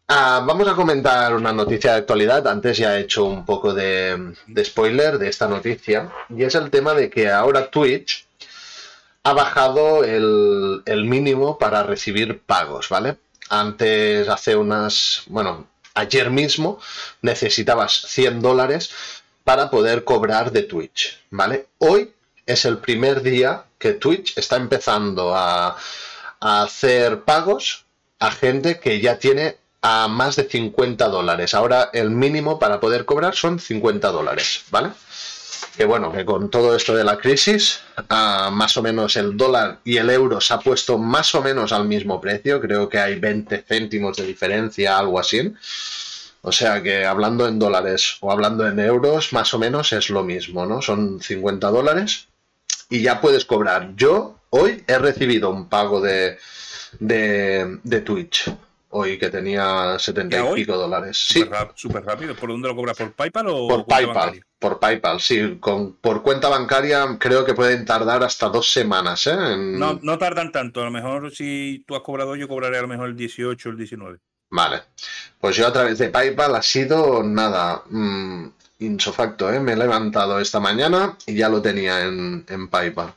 Ah, 0.08 0.44
vamos 0.46 0.68
a 0.68 0.76
comentar 0.76 1.34
una 1.34 1.52
noticia 1.52 1.94
de 1.94 1.98
actualidad. 1.98 2.48
Antes 2.48 2.78
ya 2.78 2.98
he 2.98 3.02
hecho 3.02 3.26
un 3.26 3.46
poco 3.46 3.74
de, 3.74 4.36
spoiler 4.64 5.18
de 5.18 5.30
esta 5.30 5.48
noticia 5.48 6.12
y 6.30 6.44
es 6.44 6.54
el 6.56 6.70
tema 6.70 6.94
de 6.94 7.10
que 7.10 7.32
ahora 7.32 7.72
Twitch 7.72 8.28
ha 9.24 9.34
bajado 9.34 10.04
el, 10.04 10.84
el 10.86 11.06
mínimo 11.06 11.58
para 11.58 11.82
recibir 11.82 12.42
pagos, 12.42 12.90
¿vale? 12.90 13.18
Antes, 13.50 14.30
hace 14.30 14.56
unas, 14.56 15.24
bueno, 15.28 15.68
ayer 15.96 16.30
mismo 16.30 16.80
necesitabas 17.22 18.04
100 18.08 18.42
dólares 18.42 18.92
para 19.46 19.70
poder 19.70 20.04
cobrar 20.04 20.52
de 20.52 20.64
Twitch, 20.64 21.22
¿vale? 21.30 21.68
Hoy 21.78 22.12
es 22.46 22.66
el 22.66 22.80
primer 22.80 23.22
día 23.22 23.64
que 23.78 23.94
Twitch 23.94 24.38
está 24.38 24.58
empezando 24.58 25.34
a, 25.34 25.78
hacer 26.42 27.22
pagos 27.22 27.86
a 28.20 28.30
gente 28.30 28.80
que 28.80 29.00
ya 29.00 29.18
tiene 29.18 29.58
a 29.82 30.08
más 30.08 30.36
de 30.36 30.44
50 30.44 31.08
dólares. 31.08 31.54
Ahora 31.54 31.90
el 31.94 32.12
mínimo 32.12 32.60
para 32.60 32.80
poder 32.80 33.06
cobrar 33.06 33.36
son 33.36 33.60
50 33.60 34.10
dólares, 34.10 34.66
¿vale? 34.70 34.92
Que 35.76 35.86
bueno, 35.86 36.12
que 36.12 36.26
con 36.26 36.52
todo 36.52 36.76
esto 36.76 36.96
de 36.96 37.04
la 37.04 37.18
crisis, 37.18 37.80
más 38.10 38.78
o 38.78 38.84
menos 38.84 39.16
el 39.16 39.38
dólar 39.38 39.80
y 39.84 39.98
el 39.98 40.10
euro 40.10 40.40
se 40.40 40.54
ha 40.54 40.60
puesto 40.60 40.98
más 40.98 41.34
o 41.34 41.42
menos 41.42 41.72
al 41.72 41.86
mismo 41.86 42.22
precio. 42.22 42.62
Creo 42.62 42.90
que 42.90 43.00
hay 43.00 43.20
20 43.20 43.64
céntimos 43.68 44.18
de 44.18 44.26
diferencia, 44.26 44.98
algo 44.98 45.20
así. 45.20 45.54
O 46.48 46.52
sea 46.52 46.84
que 46.84 47.06
hablando 47.06 47.48
en 47.48 47.58
dólares 47.58 48.18
o 48.20 48.32
hablando 48.32 48.68
en 48.68 48.80
euros, 48.80 49.34
más 49.34 49.52
o 49.56 49.58
menos 49.58 49.92
es 49.94 50.12
lo 50.12 50.24
mismo, 50.24 50.68
¿no? 50.68 50.80
Son 50.80 51.20
50 51.20 51.72
dólares 51.72 52.28
y 52.88 53.02
ya 53.02 53.20
puedes 53.20 53.46
cobrar. 53.46 53.96
Yo 53.96 54.36
hoy 54.52 54.84
he 54.86 55.00
recibido 55.00 55.50
un 55.50 55.68
pago 55.70 56.02
de, 56.02 56.38
de, 57.00 58.02
Twitch. 58.02 58.54
Hoy 58.90 59.18
que 59.18 59.32
tenía 59.32 59.98
70 59.98 60.52
y 60.52 60.54
pico 60.54 60.78
dólares. 60.78 61.18
Sí. 61.18 61.44
Súper 61.74 62.06
rápido. 62.06 62.36
¿Por 62.36 62.50
dónde 62.50 62.68
lo 62.68 62.76
cobras? 62.76 62.96
¿Por 62.96 63.14
PayPal 63.14 63.48
o 63.50 63.68
por 63.68 63.88
PayPal? 63.88 64.46
Por 64.60 64.80
PayPal, 64.80 65.20
sí. 65.20 65.58
Con, 65.60 65.96
por 65.96 66.22
cuenta 66.22 66.48
bancaria 66.48 67.18
creo 67.20 67.44
que 67.44 67.56
pueden 67.56 67.86
tardar 67.86 68.24
hasta 68.24 68.50
dos 68.50 68.72
semanas. 68.72 69.26
¿eh? 69.26 69.58
No, 69.58 70.00
no 70.04 70.20
tardan 70.20 70.52
tanto. 70.52 70.82
A 70.82 70.86
lo 70.86 70.92
mejor 70.92 71.32
si 71.32 71.84
tú 71.88 71.96
has 71.96 72.04
cobrado, 72.04 72.36
yo 72.36 72.48
cobraré 72.48 72.78
a 72.78 72.84
lo 72.84 72.88
mejor 72.88 73.10
el 73.10 73.16
18 73.16 73.68
o 73.68 73.72
el 73.72 73.78
19. 73.80 74.20
Vale. 74.56 74.84
Pues 75.40 75.58
yo 75.58 75.68
a 75.68 75.74
través 75.74 75.98
de 75.98 76.10
PayPal 76.10 76.56
ha 76.56 76.64
sido 76.64 77.22
nada. 77.24 77.84
Mmm, 77.90 78.48
insofacto, 78.80 79.52
¿eh? 79.52 79.60
Me 79.60 79.74
he 79.74 79.76
levantado 79.76 80.40
esta 80.40 80.60
mañana 80.62 81.18
y 81.26 81.36
ya 81.36 81.50
lo 81.50 81.62
tenía 81.62 82.02
en, 82.06 82.46
en 82.48 82.70
PayPal. 82.70 83.14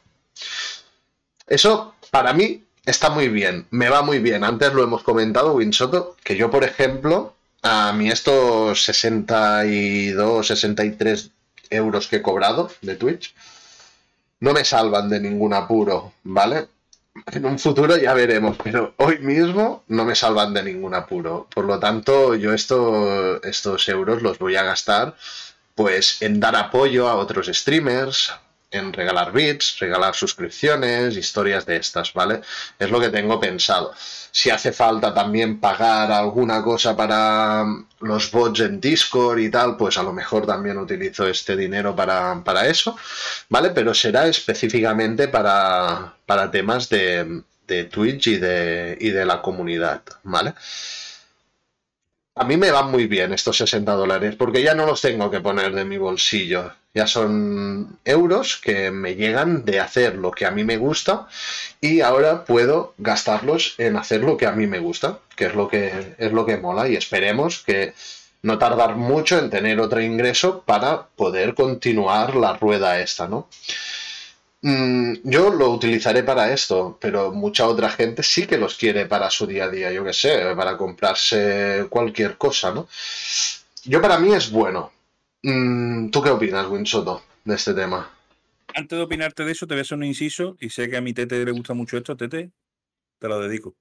Eso, 1.46 1.94
para 2.10 2.32
mí, 2.32 2.64
está 2.84 3.10
muy 3.10 3.28
bien. 3.28 3.66
Me 3.70 3.88
va 3.88 4.02
muy 4.02 4.18
bien. 4.18 4.42
Antes 4.42 4.72
lo 4.74 4.82
hemos 4.82 5.02
comentado, 5.04 5.54
Winsoto, 5.54 6.16
que 6.24 6.36
yo, 6.36 6.50
por 6.50 6.64
ejemplo, 6.64 7.34
a 7.62 7.92
mí 7.92 8.08
estos 8.08 8.82
62, 8.84 10.46
63 10.46 11.30
euros 11.70 12.08
que 12.08 12.16
he 12.16 12.22
cobrado 12.22 12.70
de 12.82 12.96
Twitch 12.96 13.34
no 14.40 14.52
me 14.52 14.64
salvan 14.64 15.08
de 15.08 15.20
ningún 15.20 15.52
apuro, 15.54 16.12
¿vale? 16.24 16.68
en 17.32 17.46
un 17.46 17.58
futuro 17.58 17.96
ya 17.96 18.14
veremos, 18.14 18.56
pero 18.62 18.94
hoy 18.96 19.18
mismo 19.18 19.84
no 19.88 20.04
me 20.04 20.14
salvan 20.14 20.54
de 20.54 20.62
ningún 20.62 20.94
apuro. 20.94 21.46
Por 21.54 21.64
lo 21.64 21.78
tanto, 21.78 22.34
yo 22.34 22.52
esto, 22.52 23.42
estos 23.42 23.88
euros 23.88 24.22
los 24.22 24.38
voy 24.38 24.56
a 24.56 24.62
gastar 24.62 25.14
pues 25.78 26.20
en 26.22 26.40
dar 26.40 26.56
apoyo 26.56 27.08
a 27.08 27.14
otros 27.14 27.46
streamers, 27.46 28.32
en 28.70 28.92
regalar 28.92 29.32
bits, 29.32 29.78
regalar 29.80 30.14
suscripciones, 30.14 31.16
historias 31.16 31.64
de 31.64 31.76
estas, 31.76 32.12
¿vale? 32.12 32.42
Es 32.78 32.90
lo 32.90 33.00
que 33.00 33.08
tengo 33.08 33.40
pensado. 33.40 33.94
Si 34.30 34.50
hace 34.50 34.72
falta 34.72 35.14
también 35.14 35.58
pagar 35.58 36.12
alguna 36.12 36.62
cosa 36.62 36.96
para 36.96 37.64
los 38.00 38.30
bots 38.30 38.60
en 38.60 38.80
Discord 38.80 39.38
y 39.38 39.50
tal, 39.50 39.76
pues 39.76 39.96
a 39.96 40.02
lo 40.02 40.12
mejor 40.12 40.46
también 40.46 40.76
utilizo 40.78 41.26
este 41.26 41.56
dinero 41.56 41.96
para, 41.96 42.66
eso, 42.66 42.96
¿vale? 43.48 43.70
Pero 43.70 43.94
será 43.94 44.26
específicamente 44.26 45.28
para, 45.28 46.14
para 46.26 46.50
temas 46.50 46.88
de, 46.90 47.42
de 47.66 47.84
Twitch 47.84 48.26
y 48.28 48.36
de, 48.36 48.98
y 49.00 49.10
de 49.10 49.24
la 49.24 49.40
comunidad, 49.40 50.02
¿vale? 50.24 50.54
A 52.40 52.44
mí 52.44 52.56
me 52.56 52.70
van 52.70 52.90
muy 52.92 53.08
bien 53.08 53.32
estos 53.32 53.56
60 53.56 53.92
dólares 53.94 54.36
porque 54.36 54.62
ya 54.62 54.72
no 54.72 54.86
los 54.86 55.00
tengo 55.00 55.28
que 55.28 55.40
poner 55.40 55.72
de 55.74 55.84
mi 55.84 55.98
bolsillo. 55.98 56.72
Ya 56.94 57.08
son 57.08 57.98
euros 58.04 58.60
que 58.62 58.92
me 58.92 59.16
llegan 59.16 59.64
de 59.64 59.80
hacer 59.80 60.14
lo 60.14 60.30
que 60.30 60.46
a 60.46 60.52
mí 60.52 60.62
me 60.62 60.76
gusta 60.76 61.26
y 61.80 62.00
ahora 62.00 62.44
puedo 62.44 62.94
gastarlos 62.96 63.74
en 63.78 63.96
hacer 63.96 64.20
lo 64.20 64.36
que 64.36 64.46
a 64.46 64.52
mí 64.52 64.68
me 64.68 64.78
gusta, 64.78 65.18
que 65.34 65.46
es 65.46 65.54
lo 65.56 65.66
que 65.68 66.14
es 66.16 66.32
lo 66.32 66.46
que 66.46 66.58
mola 66.58 66.88
y 66.88 66.94
esperemos 66.94 67.64
que 67.66 67.94
no 68.42 68.56
tardar 68.56 68.94
mucho 68.94 69.36
en 69.36 69.50
tener 69.50 69.80
otro 69.80 70.00
ingreso 70.00 70.62
para 70.64 71.08
poder 71.16 71.54
continuar 71.54 72.36
la 72.36 72.52
rueda 72.52 73.00
esta, 73.00 73.26
¿no? 73.26 73.48
Mm, 74.60 75.14
yo 75.22 75.50
lo 75.50 75.70
utilizaré 75.70 76.24
para 76.24 76.52
esto, 76.52 76.98
pero 77.00 77.30
mucha 77.32 77.68
otra 77.68 77.90
gente 77.90 78.22
sí 78.22 78.46
que 78.46 78.58
los 78.58 78.76
quiere 78.76 79.06
para 79.06 79.30
su 79.30 79.46
día 79.46 79.64
a 79.64 79.70
día, 79.70 79.92
yo 79.92 80.04
qué 80.04 80.12
sé, 80.12 80.54
para 80.56 80.76
comprarse 80.76 81.86
cualquier 81.88 82.36
cosa, 82.36 82.72
¿no? 82.74 82.88
Yo 83.84 84.02
para 84.02 84.18
mí 84.18 84.32
es 84.34 84.50
bueno. 84.50 84.92
Mm, 85.42 86.10
¿Tú 86.10 86.20
qué 86.22 86.30
opinas, 86.30 86.66
Winsoto, 86.66 87.22
de 87.44 87.54
este 87.54 87.72
tema? 87.74 88.10
Antes 88.74 88.98
de 88.98 89.04
opinarte 89.04 89.44
de 89.44 89.52
eso, 89.52 89.66
te 89.66 89.74
voy 89.74 89.80
a 89.80 89.82
hacer 89.82 89.96
un 89.96 90.04
inciso 90.04 90.56
y 90.60 90.70
sé 90.70 90.90
que 90.90 90.96
a 90.96 91.00
mi 91.00 91.14
Tete 91.14 91.44
le 91.44 91.52
gusta 91.52 91.74
mucho 91.74 91.96
esto, 91.96 92.16
Tete, 92.16 92.50
te 93.18 93.28
lo 93.28 93.40
dedico. 93.40 93.76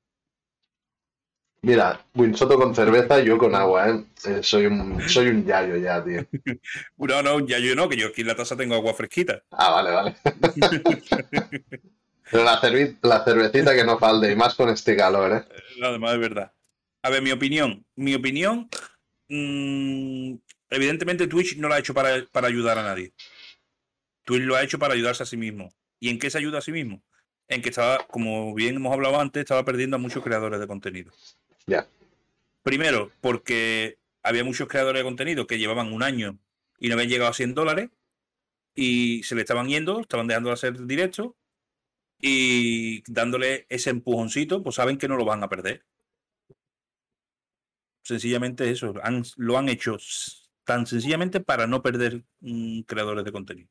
Mira, 1.61 2.05
Winsoto 2.13 2.57
con 2.57 2.75
cerveza 2.75 3.19
y 3.19 3.25
yo 3.25 3.37
con 3.37 3.55
agua, 3.55 3.89
¿eh? 3.89 4.03
eh 4.25 4.39
soy, 4.43 4.67
un, 4.67 5.01
soy 5.09 5.27
un 5.27 5.45
yayo 5.45 5.75
ya, 5.77 6.03
tío. 6.03 6.25
no, 6.97 7.23
no, 7.23 7.35
un 7.35 7.47
yayo 7.47 7.75
no, 7.75 7.89
que 7.89 7.97
yo 7.97 8.07
aquí 8.07 8.21
en 8.21 8.27
la 8.27 8.35
taza 8.35 8.55
tengo 8.55 8.75
agua 8.75 8.93
fresquita. 8.93 9.43
Ah, 9.51 9.71
vale, 9.71 9.91
vale. 9.91 10.15
Pero 12.31 12.43
la, 12.43 12.59
la 13.01 13.23
cervecita 13.23 13.75
que 13.75 13.83
no 13.83 13.97
falte, 13.97 14.31
y 14.31 14.35
más 14.35 14.55
con 14.55 14.69
este 14.69 14.95
calor, 14.95 15.31
¿eh? 15.31 15.45
eh 15.49 15.81
además 15.83 16.13
es 16.13 16.19
verdad. 16.19 16.51
A 17.01 17.09
ver, 17.09 17.21
mi 17.21 17.31
opinión. 17.31 17.85
Mi 17.95 18.13
opinión. 18.15 18.69
Mmm, 19.29 20.35
evidentemente 20.69 21.27
Twitch 21.27 21.57
no 21.57 21.67
lo 21.67 21.73
ha 21.73 21.79
hecho 21.79 21.93
para, 21.93 22.25
para 22.31 22.47
ayudar 22.47 22.77
a 22.77 22.83
nadie. 22.83 23.13
Twitch 24.25 24.43
lo 24.43 24.55
ha 24.55 24.63
hecho 24.63 24.77
para 24.77 24.93
ayudarse 24.93 25.23
a 25.23 25.25
sí 25.25 25.37
mismo. 25.37 25.73
¿Y 25.99 26.09
en 26.09 26.19
qué 26.19 26.29
se 26.29 26.37
ayuda 26.37 26.59
a 26.59 26.61
sí 26.61 26.71
mismo? 26.71 27.01
En 27.47 27.61
que 27.61 27.69
estaba, 27.69 28.05
como 28.07 28.53
bien 28.53 28.75
hemos 28.75 28.93
hablado 28.93 29.19
antes, 29.19 29.41
estaba 29.41 29.63
perdiendo 29.63 29.95
a 29.95 29.99
muchos 29.99 30.23
creadores 30.23 30.59
de 30.59 30.67
contenido. 30.67 31.13
Ya. 31.67 31.87
Primero, 32.63 33.11
porque 33.21 33.99
había 34.23 34.43
muchos 34.43 34.67
creadores 34.67 35.01
de 35.01 35.05
contenido 35.05 35.47
que 35.47 35.59
llevaban 35.59 35.93
un 35.93 36.03
año 36.03 36.39
y 36.79 36.87
no 36.87 36.95
habían 36.95 37.09
llegado 37.09 37.29
a 37.29 37.33
100 37.33 37.53
dólares 37.53 37.89
y 38.73 39.23
se 39.23 39.35
le 39.35 39.41
estaban 39.41 39.67
yendo, 39.67 39.99
estaban 39.99 40.27
dejando 40.27 40.49
de 40.49 40.53
hacer 40.53 40.85
directo 40.85 41.35
y 42.19 43.03
dándole 43.11 43.65
ese 43.69 43.89
empujoncito, 43.89 44.63
pues 44.63 44.75
saben 44.75 44.97
que 44.97 45.07
no 45.07 45.17
lo 45.17 45.25
van 45.25 45.43
a 45.43 45.49
perder. 45.49 45.85
Sencillamente 48.03 48.69
eso, 48.69 48.93
lo 49.35 49.57
han 49.57 49.69
hecho 49.69 49.97
tan 50.63 50.87
sencillamente 50.87 51.39
para 51.41 51.67
no 51.67 51.81
perder 51.81 52.23
creadores 52.85 53.25
de 53.25 53.31
contenido. 53.31 53.69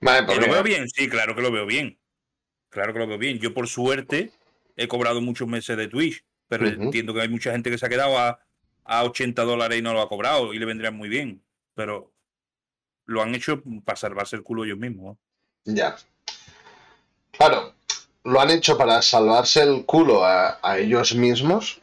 Vale, 0.00 0.26
pues 0.26 0.38
¿Lo 0.38 0.52
veo 0.52 0.62
bien? 0.62 0.88
Sí, 0.88 1.08
claro 1.08 1.34
que 1.36 1.42
lo 1.42 1.52
veo 1.52 1.64
bien. 1.64 2.00
Claro 2.70 2.92
que 2.92 2.98
lo 2.98 3.06
veo 3.06 3.18
bien. 3.18 3.38
Yo 3.38 3.54
por 3.54 3.68
suerte 3.68 4.32
he 4.76 4.88
cobrado 4.88 5.20
muchos 5.20 5.46
meses 5.46 5.76
de 5.76 5.88
Twitch 5.88 6.24
pero 6.58 6.68
entiendo 6.68 7.14
que 7.14 7.22
hay 7.22 7.30
mucha 7.30 7.52
gente 7.52 7.70
que 7.70 7.78
se 7.78 7.86
ha 7.86 7.88
quedado 7.88 8.18
a, 8.18 8.38
80 8.84 9.42
dólares 9.44 9.78
y 9.78 9.82
no 9.82 9.94
lo 9.94 10.02
ha 10.02 10.08
cobrado 10.08 10.52
y 10.52 10.58
le 10.58 10.66
vendrían 10.66 10.94
muy 10.94 11.08
bien. 11.08 11.40
Pero 11.74 12.12
lo 13.06 13.22
han 13.22 13.34
hecho 13.34 13.62
para 13.86 13.96
salvarse 13.96 14.36
el 14.36 14.42
culo 14.42 14.64
ellos 14.64 14.76
mismos. 14.76 15.16
Ya. 15.64 15.96
Claro, 17.30 17.72
lo 18.24 18.38
han 18.38 18.50
hecho 18.50 18.76
para 18.76 19.00
salvarse 19.00 19.62
el 19.62 19.86
culo 19.86 20.26
a, 20.26 20.58
ellos 20.76 21.14
mismos, 21.14 21.80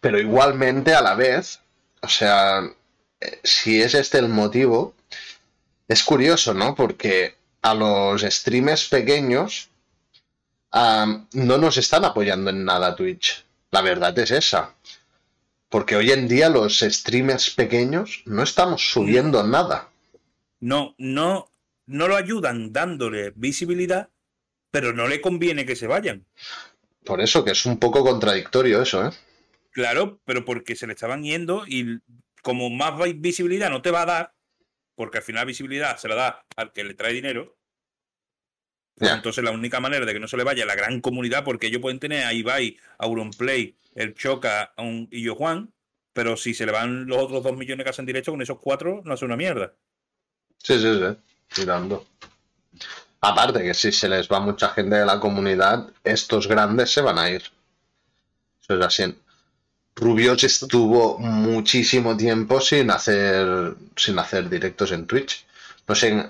pero 0.00 0.18
igualmente 0.18 0.94
a 0.94 1.00
la 1.00 1.14
vez, 1.14 1.60
o 2.02 2.08
sea, 2.08 2.60
eh, 3.20 3.40
si 3.42 3.80
es 3.80 3.94
este 3.94 4.18
el 4.18 4.28
motivo, 4.28 4.92
es 5.88 6.02
curioso, 6.02 6.52
¿no? 6.52 6.74
Porque 6.74 7.36
a 7.62 7.72
los 7.72 8.20
streamers 8.20 8.86
pequeños 8.86 9.70
no 10.72 11.58
nos 11.58 11.78
están 11.78 12.04
apoyando 12.04 12.50
en 12.50 12.66
nada 12.66 12.94
Twitch. 12.94 13.46
La 13.70 13.82
verdad 13.82 14.18
es 14.18 14.30
esa. 14.30 14.74
Porque 15.68 15.94
hoy 15.94 16.10
en 16.10 16.26
día 16.26 16.48
los 16.48 16.80
streamers 16.80 17.50
pequeños 17.50 18.22
no 18.26 18.42
estamos 18.42 18.90
subiendo 18.90 19.44
nada. 19.44 19.88
No, 20.58 20.94
no, 20.98 21.48
no 21.86 22.08
lo 22.08 22.16
ayudan 22.16 22.72
dándole 22.72 23.32
visibilidad, 23.36 24.10
pero 24.70 24.92
no 24.92 25.06
le 25.06 25.20
conviene 25.20 25.64
que 25.64 25.76
se 25.76 25.86
vayan. 25.86 26.26
Por 27.04 27.20
eso 27.20 27.44
que 27.44 27.52
es 27.52 27.64
un 27.66 27.78
poco 27.78 28.04
contradictorio 28.04 28.82
eso, 28.82 29.06
¿eh? 29.06 29.10
Claro, 29.70 30.20
pero 30.24 30.44
porque 30.44 30.74
se 30.74 30.88
le 30.88 30.94
estaban 30.94 31.22
yendo 31.22 31.64
y 31.66 32.00
como 32.42 32.70
más 32.70 32.94
visibilidad 33.16 33.70
no 33.70 33.82
te 33.82 33.92
va 33.92 34.02
a 34.02 34.06
dar, 34.06 34.34
porque 34.96 35.18
al 35.18 35.24
final 35.24 35.46
visibilidad 35.46 35.96
se 35.96 36.08
la 36.08 36.16
da 36.16 36.46
al 36.56 36.72
que 36.72 36.82
le 36.82 36.94
trae 36.94 37.12
dinero, 37.12 37.56
entonces 39.00 39.42
la 39.42 39.50
única 39.50 39.80
manera 39.80 40.04
de 40.04 40.12
que 40.12 40.20
no 40.20 40.28
se 40.28 40.36
le 40.36 40.44
vaya 40.44 40.64
a 40.64 40.66
la 40.66 40.74
gran 40.74 41.00
comunidad, 41.00 41.44
porque 41.44 41.68
ellos 41.68 41.80
pueden 41.80 41.98
tener 41.98 42.24
a 42.24 42.32
Ibai, 42.32 42.76
a 42.98 43.04
Auronplay, 43.04 43.74
el 43.94 44.14
Choca 44.14 44.72
y 45.10 45.22
yo 45.22 45.34
Juan, 45.34 45.72
pero 46.12 46.36
si 46.36 46.54
se 46.54 46.66
le 46.66 46.72
van 46.72 47.06
los 47.06 47.18
otros 47.18 47.42
dos 47.42 47.56
millones 47.56 47.84
que 47.84 47.90
hacen 47.90 48.06
directo, 48.06 48.32
con 48.32 48.42
esos 48.42 48.58
cuatro 48.58 49.02
no 49.04 49.14
hace 49.14 49.24
una 49.24 49.36
mierda. 49.36 49.72
Sí, 50.58 50.78
sí, 50.78 50.98
sí, 50.98 51.16
tirando. 51.54 52.06
Aparte 53.22 53.62
que 53.62 53.74
si 53.74 53.92
se 53.92 54.08
les 54.08 54.28
va 54.28 54.40
mucha 54.40 54.70
gente 54.70 54.96
de 54.96 55.06
la 55.06 55.20
comunidad, 55.20 55.88
estos 56.04 56.46
grandes 56.46 56.90
se 56.90 57.00
van 57.00 57.18
a 57.18 57.30
ir. 57.30 57.42
Eso 58.62 58.78
es 58.78 58.84
así. 58.84 59.14
Rubios 59.96 60.42
estuvo 60.44 61.18
muchísimo 61.18 62.16
tiempo 62.16 62.60
sin 62.60 62.90
hacer 62.90 63.74
sin 63.96 64.18
hacer 64.18 64.48
directos 64.48 64.92
en 64.92 65.06
Twitch. 65.06 65.44
No 65.90 65.96
sé, 65.96 66.24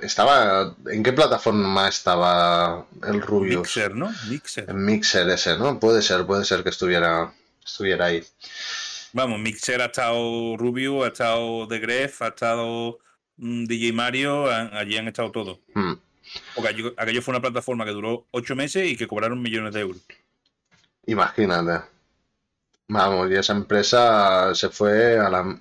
estaba. 0.00 0.74
¿En 0.86 1.02
qué 1.02 1.12
plataforma 1.12 1.86
estaba 1.86 2.86
el 3.06 3.20
Rubius? 3.20 3.58
Mixer, 3.58 3.94
¿no? 3.94 4.10
Mixer. 4.30 4.70
En 4.70 4.82
Mixer 4.82 5.28
ese, 5.28 5.58
¿no? 5.58 5.78
Puede 5.78 6.00
ser, 6.00 6.24
puede 6.24 6.46
ser 6.46 6.62
que 6.62 6.70
estuviera, 6.70 7.30
estuviera 7.62 8.06
ahí. 8.06 8.24
Vamos, 9.12 9.40
Mixer 9.40 9.82
ha 9.82 9.86
estado 9.86 10.56
Rubius, 10.56 11.04
ha 11.04 11.08
estado 11.08 11.68
The 11.68 11.80
Gref, 11.80 12.22
ha 12.22 12.28
estado 12.28 12.98
mm, 13.36 13.66
DJ 13.66 13.92
Mario, 13.92 14.50
allí 14.50 14.96
han 14.96 15.08
estado 15.08 15.30
todos. 15.30 15.58
Hmm. 15.74 15.96
Porque 16.54 16.94
aquello, 16.96 17.20
fue 17.20 17.32
una 17.32 17.42
plataforma 17.42 17.84
que 17.84 17.90
duró 17.90 18.24
ocho 18.30 18.56
meses 18.56 18.90
y 18.90 18.96
que 18.96 19.06
cobraron 19.06 19.42
millones 19.42 19.74
de 19.74 19.80
euros. 19.80 20.00
Imagínate. 21.04 21.84
Vamos, 22.88 23.30
y 23.30 23.34
esa 23.34 23.52
empresa 23.52 24.54
se 24.54 24.70
fue 24.70 25.18
a 25.18 25.28
la, 25.28 25.58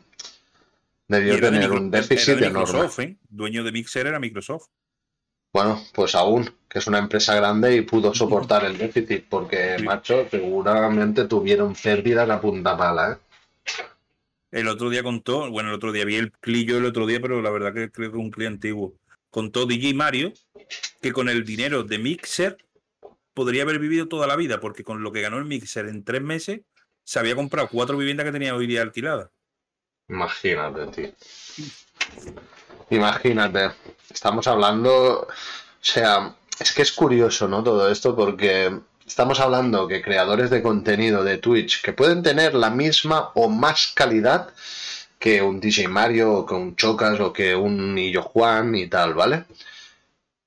Debió 1.08 1.40
tener 1.40 1.72
un 1.72 1.92
déficit 1.92 2.36
de 2.36 2.48
enorme. 2.48 3.04
¿eh? 3.04 3.18
Dueño 3.30 3.64
de 3.64 3.72
Mixer 3.72 4.08
era 4.08 4.20
Microsoft. 4.20 4.68
Bueno, 5.54 5.80
pues 5.94 6.16
aún, 6.16 6.50
que 6.68 6.80
es 6.80 6.88
una 6.88 6.98
empresa 6.98 7.36
grande 7.36 7.76
y 7.76 7.82
pudo 7.82 8.14
soportar 8.16 8.66
el 8.66 8.78
déficit, 8.78 9.26
porque, 9.30 9.78
macho, 9.84 10.28
seguramente 10.32 11.26
tuvieron 11.26 11.76
pérdidas 11.76 12.28
a 12.30 12.42
punta 12.42 12.76
pala, 12.76 13.14
¿eh? 13.14 13.18
El 14.54 14.68
otro 14.68 14.92
día 14.92 15.02
contó, 15.02 15.50
bueno, 15.50 15.70
el 15.70 15.76
otro 15.76 15.92
día 15.92 16.06
vi 16.06 16.16
el 16.16 16.32
clillo 16.32 16.78
el 16.78 16.86
otro 16.86 17.08
día, 17.08 17.20
pero 17.20 17.42
la 17.42 17.50
verdad 17.50 17.74
que 17.74 17.90
creo 17.90 18.12
que 18.12 18.18
es 18.18 18.24
un 18.24 18.30
cliente 18.30 18.68
antiguo. 18.68 18.94
Contó 19.32 19.66
DJ 19.66 19.96
Mario 19.96 20.32
que 21.02 21.12
con 21.12 21.28
el 21.28 21.44
dinero 21.44 21.84
de 21.84 21.98
Mixer 21.98 22.58
podría 23.34 23.64
haber 23.64 23.80
vivido 23.80 24.08
toda 24.08 24.28
la 24.28 24.36
vida, 24.36 24.60
porque 24.60 24.84
con 24.84 25.02
lo 25.02 25.12
que 25.12 25.22
ganó 25.22 25.40
el 25.40 25.46
Mixer 25.46 25.88
en 25.88 26.04
tres 26.04 26.22
meses 26.22 26.62
se 27.04 27.18
había 27.18 27.36
comprado 27.36 27.68
cuatro 27.68 27.98
viviendas 27.98 28.28
que 28.28 28.32
tenía 28.32 28.56
hoy 28.56 28.68
día 28.68 28.84
alquiladas. 28.84 29.30
Imagínate, 30.10 30.88
tío. 30.88 31.12
Imagínate. 32.90 33.72
Estamos 34.10 34.48
hablando. 34.48 35.22
O 35.22 35.28
sea, 35.82 36.36
es 36.60 36.72
que 36.74 36.82
es 36.82 36.92
curioso, 36.92 37.48
¿no? 37.48 37.64
Todo 37.64 37.90
esto 37.90 38.16
porque 38.16 38.80
estamos 39.06 39.40
hablando 39.40 39.88
que 39.88 40.02
creadores 40.02 40.50
de 40.50 40.62
contenido 40.62 41.24
de 41.24 41.38
Twitch 41.38 41.82
que 41.82 41.94
pueden 41.94 42.24
tener 42.24 42.54
la 42.54 42.70
misma 42.70 43.32
o 43.36 43.50
más 43.50 43.92
calidad 43.96 44.50
que 45.20 45.42
un 45.42 45.60
DJ 45.60 45.88
Mario 45.88 46.34
o 46.34 46.46
que 46.46 46.54
un 46.54 46.76
Chocas 46.76 47.20
o 47.20 47.32
que 47.32 47.56
un 47.56 47.98
Illo 47.98 48.24
Juan 48.24 48.76
y 48.76 48.88
tal, 48.88 49.14
¿vale? 49.14 49.46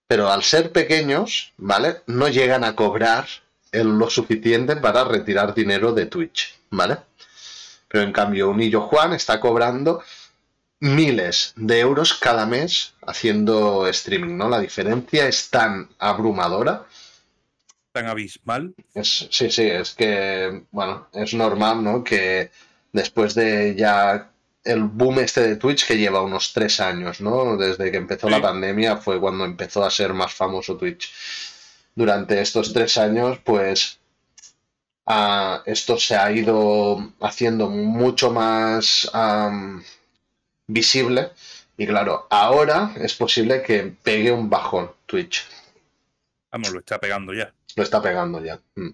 Pero 0.06 0.30
al 0.30 0.42
ser 0.42 0.70
pequeños, 0.70 1.52
¿vale? 1.56 2.02
No 2.06 2.28
llegan 2.28 2.62
a 2.62 2.76
cobrar 2.76 3.26
lo 3.72 4.08
suficiente 4.10 4.76
para 4.76 5.04
retirar 5.04 5.54
dinero 5.54 5.92
de 5.92 6.06
Twitch, 6.06 6.58
¿vale? 6.70 6.98
Pero 7.88 8.04
en 8.04 8.12
cambio, 8.12 8.50
Unillo 8.50 8.82
Juan 8.82 9.12
está 9.12 9.40
cobrando 9.40 10.02
miles 10.80 11.54
de 11.56 11.80
euros 11.80 12.14
cada 12.14 12.46
mes 12.46 12.94
haciendo 13.06 13.86
streaming, 13.88 14.36
¿no? 14.36 14.48
La 14.48 14.60
diferencia 14.60 15.26
es 15.26 15.50
tan 15.50 15.88
abrumadora. 15.98 16.86
Tan 17.92 18.06
abismal. 18.06 18.74
Es, 18.94 19.28
sí, 19.30 19.50
sí, 19.50 19.62
es 19.62 19.94
que, 19.94 20.64
bueno, 20.70 21.08
es 21.12 21.32
normal, 21.34 21.82
¿no? 21.82 22.04
Que 22.04 22.50
después 22.92 23.34
de 23.34 23.74
ya 23.74 24.30
el 24.64 24.82
boom 24.82 25.20
este 25.20 25.42
de 25.42 25.56
Twitch 25.56 25.86
que 25.86 25.96
lleva 25.96 26.22
unos 26.22 26.52
tres 26.52 26.80
años, 26.80 27.20
¿no? 27.20 27.56
Desde 27.56 27.90
que 27.90 27.96
empezó 27.96 28.28
la 28.28 28.42
pandemia 28.42 28.96
fue 28.96 29.20
cuando 29.20 29.44
empezó 29.44 29.84
a 29.84 29.90
ser 29.90 30.12
más 30.12 30.34
famoso 30.34 30.76
Twitch. 30.76 31.12
Durante 31.94 32.40
estos 32.40 32.72
tres 32.72 32.98
años, 32.98 33.38
pues 33.44 34.00
esto 35.64 35.98
se 35.98 36.16
ha 36.16 36.30
ido 36.32 37.12
haciendo 37.20 37.68
mucho 37.68 38.30
más 38.30 39.10
visible 40.66 41.30
y 41.76 41.86
claro, 41.86 42.26
ahora 42.30 42.92
es 42.96 43.14
posible 43.14 43.62
que 43.62 43.94
pegue 44.02 44.32
un 44.32 44.48
bajón 44.48 44.90
Twitch. 45.04 45.46
Vamos, 46.50 46.70
lo 46.70 46.78
está 46.78 46.98
pegando 46.98 47.34
ya. 47.34 47.52
Lo 47.74 47.82
está 47.82 48.00
pegando 48.00 48.42
ya. 48.42 48.58
Mm. 48.76 48.88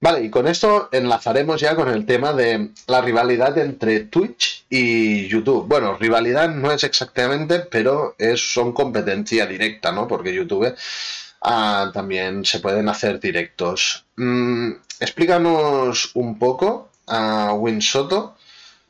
Vale, 0.00 0.24
y 0.24 0.30
con 0.30 0.46
esto 0.46 0.90
enlazaremos 0.92 1.60
ya 1.60 1.74
con 1.74 1.88
el 1.88 2.06
tema 2.06 2.32
de 2.32 2.70
la 2.86 3.00
rivalidad 3.00 3.56
entre 3.58 4.00
Twitch 4.00 4.66
y 4.68 5.26
YouTube. 5.26 5.66
Bueno, 5.66 5.96
rivalidad 5.96 6.50
no 6.50 6.70
es 6.70 6.84
exactamente, 6.84 7.60
pero 7.60 8.14
es, 8.18 8.52
son 8.52 8.72
competencia 8.72 9.46
directa, 9.46 9.90
¿no? 9.90 10.06
Porque 10.06 10.32
YouTube 10.32 10.72
ah, 11.40 11.90
también 11.92 12.44
se 12.44 12.60
pueden 12.60 12.88
hacer 12.88 13.18
directos. 13.18 14.04
Mm, 14.16 14.72
explícanos 15.00 16.10
un 16.14 16.38
poco 16.38 16.90
a 17.06 17.52
Winsoto. 17.54 18.36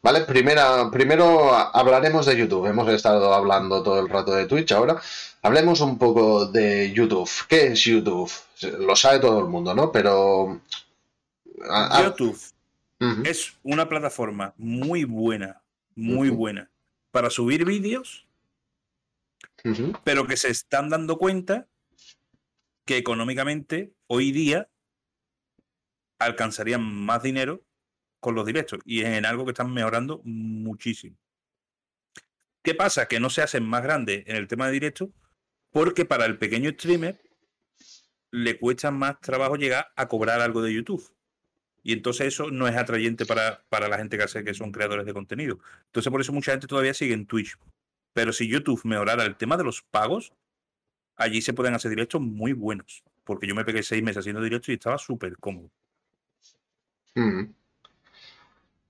¿Vale? 0.01 0.21
Primera, 0.21 0.91
primero 0.93 1.53
hablaremos 1.53 2.25
de 2.27 2.37
YouTube. 2.37 2.67
Hemos 2.67 2.89
estado 2.89 3.35
hablando 3.35 3.83
todo 3.83 3.99
el 3.99 4.09
rato 4.09 4.33
de 4.33 4.47
Twitch 4.47 4.71
ahora. 4.73 5.01
Hablemos 5.43 5.81
un 5.81 5.99
poco 5.99 6.47
de 6.47 6.93
YouTube. 6.93 7.29
¿Qué 7.49 7.69
es 7.69 7.83
YouTube? 7.83 8.31
Lo 8.79 8.95
sabe 8.95 9.19
todo 9.19 9.41
el 9.41 9.47
mundo, 9.47 9.75
¿no? 9.75 9.91
Pero 9.91 10.61
YouTube 12.01 12.39
es 13.25 13.55
una 13.63 13.89
plataforma 13.89 14.55
muy 14.57 15.05
buena, 15.05 15.63
muy 15.95 16.31
buena 16.31 16.71
para 17.11 17.31
subir 17.31 17.65
vídeos, 17.65 18.27
pero 20.05 20.27
que 20.27 20.37
se 20.37 20.51
están 20.51 20.89
dando 20.89 21.19
cuenta 21.19 21.67
que 22.85 22.97
económicamente 22.97 23.93
hoy 24.07 24.33
día 24.33 24.69
alcanzarían 26.19 26.83
más 26.83 27.23
dinero 27.23 27.65
con 28.21 28.35
los 28.35 28.47
directos 28.47 28.81
y 28.85 29.03
es 29.03 29.09
en 29.09 29.27
algo 29.27 29.45
que 29.45 29.53
están 29.53 29.73
mejorando 29.73 30.21
muchísimo. 30.25 31.17
¿Qué 32.63 32.75
pasa? 32.75 33.07
Que 33.07 33.21
no 33.21 33.31
se 33.31 33.43
hacen 33.43 33.65
más 33.65 33.83
grandes 33.83 34.25
en 34.27 34.37
el 34.37 34.49
tema 34.49 34.67
de 34.67 34.73
directo 34.73 35.11
porque 35.71 36.05
para 36.05 36.27
el 36.27 36.39
pequeño 36.39 36.71
streamer 36.71 37.21
le 38.31 38.59
cuesta 38.59 38.91
más 38.91 39.21
trabajo 39.21 39.57
llegar 39.57 39.89
a 39.97 40.09
cobrar 40.09 40.41
algo 40.41 40.63
de 40.63 40.75
YouTube. 40.75 41.15
Y 41.83 41.93
entonces 41.93 42.27
eso 42.27 42.51
no 42.51 42.69
es 42.69 42.77
atrayente 42.77 43.25
para, 43.25 43.65
la 43.71 43.97
gente 43.97 44.19
que 44.19 44.25
hace 44.25 44.45
que 44.45 44.53
son 44.53 44.73
creadores 44.73 45.07
de 45.07 45.15
contenido. 45.15 45.59
Entonces 45.87 46.11
por 46.11 46.21
eso 46.21 46.33
mucha 46.33 46.53
gente 46.53 46.67
todavía 46.67 46.93
sigue 46.93 47.15
en 47.15 47.27
Twitch. 47.27 47.57
Pero 48.13 48.33
si 48.33 48.49
YouTube 48.49 48.85
mejorara 48.85 49.25
el 49.25 49.37
tema 49.37 49.57
de 49.57 49.65
los 49.65 49.83
pagos, 49.83 50.33
allí 51.17 51.41
se 51.41 51.53
pueden 51.53 51.75
hacer 51.75 51.91
directos 51.91 52.21
muy 52.21 52.53
buenos. 52.53 53.05
Porque 53.25 53.47
yo 53.47 53.55
me 53.55 53.65
pegué 53.65 53.83
seis 53.83 54.03
meses 54.03 54.19
haciendo 54.19 54.43
directos 54.43 54.71
y 54.71 54.73
estaba 54.73 54.99
súper 54.99 55.39
cómodo. 55.39 55.71
Mm. 57.21 57.55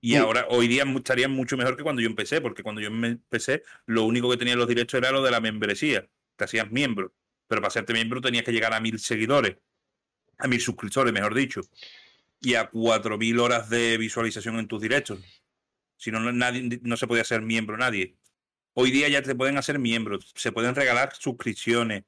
Y 0.01 0.15
ahora, 0.15 0.45
hoy 0.49 0.67
día 0.67 0.83
estaría 0.95 1.27
mucho 1.27 1.57
mejor 1.57 1.75
que 1.75 1.83
cuando 1.83 2.01
yo 2.01 2.07
empecé, 2.07 2.39
porque 2.39 2.63
cuando 2.63 2.79
yo 2.79 2.87
empecé, 2.87 3.63
lo 3.85 4.03
único 4.03 4.29
que 4.29 4.37
tenía 4.37 4.55
los 4.55 4.67
directos 4.67 4.97
era 4.97 5.11
lo 5.11 5.21
de 5.21 5.31
la 5.31 5.41
membresía. 5.41 6.07
Te 6.37 6.45
hacías 6.45 6.71
miembro. 6.71 7.13
Pero 7.47 7.61
para 7.61 7.67
hacerte 7.67 7.93
miembro 7.93 8.21
tenías 8.21 8.45
que 8.45 8.53
llegar 8.53 8.73
a 8.73 8.79
mil 8.79 8.99
seguidores, 8.99 9.57
a 10.37 10.47
mil 10.47 10.61
suscriptores, 10.61 11.11
mejor 11.11 11.33
dicho 11.35 11.61
y 12.41 12.55
a 12.55 12.69
4.000 12.71 13.39
horas 13.39 13.69
de 13.69 13.97
visualización 13.97 14.59
en 14.59 14.67
tus 14.67 14.81
directos. 14.81 15.19
Si 15.97 16.11
no, 16.11 16.19
nadie, 16.31 16.79
no 16.83 16.97
se 16.97 17.07
podía 17.07 17.23
ser 17.23 17.41
miembro 17.41 17.77
nadie. 17.77 18.15
Hoy 18.73 18.91
día 18.91 19.09
ya 19.09 19.21
te 19.21 19.35
pueden 19.35 19.57
hacer 19.57 19.79
miembros, 19.79 20.31
se 20.35 20.51
pueden 20.51 20.75
regalar 20.75 21.13
suscripciones. 21.17 22.03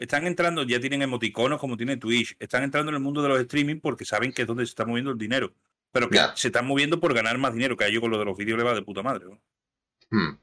Están 0.00 0.26
entrando, 0.26 0.62
ya 0.62 0.80
tienen 0.80 1.02
emoticonos 1.02 1.60
como 1.60 1.76
tiene 1.76 1.98
Twitch. 1.98 2.34
Están 2.38 2.62
entrando 2.62 2.88
en 2.88 2.94
el 2.94 3.02
mundo 3.02 3.20
de 3.20 3.28
los 3.28 3.40
streaming 3.40 3.80
porque 3.80 4.06
saben 4.06 4.32
que 4.32 4.42
es 4.42 4.48
donde 4.48 4.64
se 4.64 4.70
está 4.70 4.86
moviendo 4.86 5.10
el 5.10 5.18
dinero. 5.18 5.52
Pero 5.92 6.08
que 6.08 6.18
se 6.36 6.48
están 6.48 6.66
moviendo 6.66 6.98
por 6.98 7.12
ganar 7.12 7.36
más 7.36 7.52
dinero, 7.52 7.76
que 7.76 7.84
a 7.84 7.88
ellos 7.88 8.00
con 8.00 8.10
lo 8.10 8.18
de 8.18 8.24
los 8.24 8.36
vídeos 8.38 8.56
le 8.56 8.64
va 8.64 8.72
de 8.72 8.80
puta 8.80 9.02
madre. 9.02 9.26
Hmm. 10.08 10.38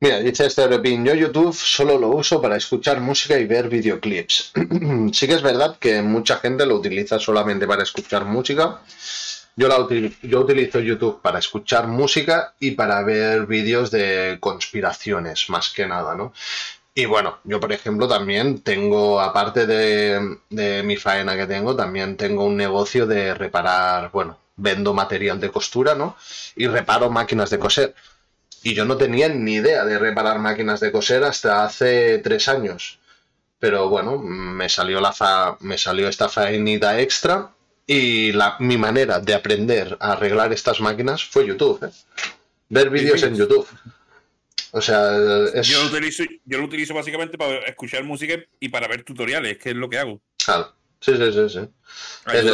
Mira, 0.00 0.20
dice 0.20 0.46
este 0.46 0.66
Repin, 0.66 1.04
yo 1.04 1.14
YouTube 1.14 1.54
solo 1.54 1.98
lo 1.98 2.08
uso 2.08 2.40
para 2.40 2.56
escuchar 2.56 2.98
música 3.00 3.38
y 3.38 3.46
ver 3.46 3.68
videoclips. 3.68 4.52
sí 5.12 5.26
que 5.26 5.34
es 5.34 5.42
verdad 5.42 5.78
que 5.78 6.00
mucha 6.00 6.38
gente 6.38 6.64
lo 6.64 6.76
utiliza 6.76 7.18
solamente 7.18 7.66
para 7.66 7.82
escuchar 7.82 8.24
música. 8.24 8.80
Yo, 9.54 9.68
la 9.68 9.86
yo 10.22 10.40
utilizo 10.40 10.80
YouTube 10.80 11.20
para 11.20 11.38
escuchar 11.38 11.88
música 11.88 12.54
y 12.58 12.72
para 12.72 13.02
ver 13.02 13.46
vídeos 13.46 13.90
de 13.90 14.38
conspiraciones, 14.40 15.48
más 15.48 15.70
que 15.70 15.86
nada, 15.86 16.14
¿no? 16.14 16.32
Y 16.96 17.04
bueno, 17.04 17.38
yo 17.44 17.60
por 17.60 17.72
ejemplo 17.72 18.08
también 18.08 18.62
tengo, 18.62 19.20
aparte 19.20 19.66
de, 19.66 20.38
de 20.48 20.82
mi 20.82 20.96
faena 20.96 21.36
que 21.36 21.46
tengo, 21.46 21.76
también 21.76 22.16
tengo 22.16 22.44
un 22.44 22.56
negocio 22.56 23.06
de 23.06 23.34
reparar, 23.34 24.10
bueno, 24.10 24.38
vendo 24.56 24.94
material 24.94 25.38
de 25.38 25.50
costura, 25.50 25.94
¿no? 25.94 26.16
Y 26.56 26.66
reparo 26.66 27.10
máquinas 27.10 27.50
de 27.50 27.58
coser 27.58 27.94
y 28.62 28.74
yo 28.74 28.84
no 28.84 28.96
tenía 28.96 29.28
ni 29.28 29.54
idea 29.54 29.84
de 29.84 29.96
reparar 29.96 30.40
máquinas 30.40 30.80
de 30.80 30.90
coser 30.90 31.22
hasta 31.22 31.64
hace 31.64 32.18
tres 32.18 32.48
años. 32.48 32.98
Pero 33.60 33.88
bueno, 33.88 34.18
me 34.18 34.68
salió, 34.68 35.00
la 35.00 35.12
fa 35.12 35.56
me 35.60 35.78
salió 35.78 36.08
esta 36.08 36.28
faenita 36.28 36.98
extra 37.00 37.52
y 37.86 38.32
la, 38.32 38.56
mi 38.58 38.76
manera 38.76 39.20
de 39.20 39.34
aprender 39.34 39.96
a 40.00 40.12
arreglar 40.12 40.52
estas 40.52 40.80
máquinas 40.80 41.22
fue 41.24 41.46
YouTube. 41.46 41.84
¿eh? 41.84 41.90
Ver 42.68 42.90
vídeos 42.90 43.22
en 43.22 43.36
YouTube. 43.36 43.68
O 44.72 44.80
sea, 44.80 45.12
yo, 45.62 45.82
lo 45.82 45.86
utilizo, 45.86 46.24
yo 46.44 46.58
lo 46.58 46.64
utilizo 46.64 46.94
básicamente 46.94 47.38
para 47.38 47.58
escuchar 47.60 48.04
música 48.04 48.34
y 48.60 48.68
para 48.68 48.88
ver 48.88 49.04
tutoriales, 49.04 49.58
que 49.58 49.70
es 49.70 49.76
lo 49.76 49.88
que 49.88 49.98
hago. 49.98 50.20
Claro. 50.44 50.72
Sí, 51.00 51.12
sí, 51.16 51.32
sí, 51.32 51.48
sí. 51.48 51.58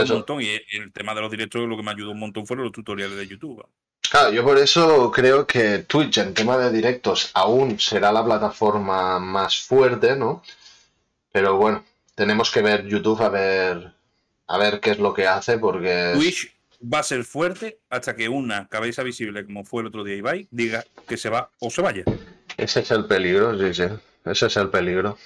un 0.01 0.09
montón 0.09 0.43
y 0.43 0.49
el 0.73 0.93
tema 0.93 1.15
de 1.15 1.21
los 1.21 1.31
directos 1.31 1.67
lo 1.67 1.77
que 1.77 1.83
me 1.83 1.93
ayudó 1.93 2.11
un 2.11 2.19
montón 2.19 2.47
fueron 2.47 2.65
los 2.65 2.73
tutoriales 2.73 3.17
de 3.17 3.27
YouTube. 3.27 3.65
Claro, 4.11 4.31
yo 4.33 4.45
por 4.45 4.59
eso 4.59 5.11
creo 5.11 5.47
que 5.47 5.79
Twitch 5.79 6.19
en 6.19 6.35
tema 6.35 6.59
de 6.59 6.71
directos 6.71 7.31
aún 7.35 7.79
será 7.81 8.13
la 8.13 8.25
plataforma 8.25 9.19
más 9.19 9.57
fuerte, 9.57 10.17
¿no? 10.17 10.43
Pero 11.31 11.57
bueno, 11.57 11.85
tenemos 12.15 12.51
que 12.51 12.63
ver 12.63 12.87
YouTube 12.87 13.23
a 13.23 13.29
ver 13.31 13.93
a 14.49 14.59
ver 14.59 14.81
qué 14.81 14.91
es 14.91 14.99
lo 14.99 15.15
que 15.15 15.27
hace 15.27 15.57
porque 15.57 16.13
Twitch 16.15 16.53
va 16.83 17.01
a 17.01 17.03
ser 17.03 17.25
fuerte 17.25 17.79
hasta 17.91 18.17
que 18.17 18.29
una 18.29 18.69
cabeza 18.69 19.03
visible 19.03 19.45
como 19.45 19.65
fue 19.65 19.83
el 19.83 19.89
otro 19.89 20.05
día 20.05 20.17
Ibai 20.17 20.49
diga 20.51 20.85
que 21.07 21.17
se 21.17 21.29
va 21.29 21.51
o 21.61 21.71
se 21.71 21.83
vaya. 21.83 22.05
Ese 22.57 22.81
es 22.81 22.91
el 22.91 23.07
peligro, 23.07 23.59
sí, 23.59 23.75
sí. 23.75 23.85
Ese 24.25 24.47
es 24.47 24.57
el 24.57 24.69
peligro. 24.69 25.19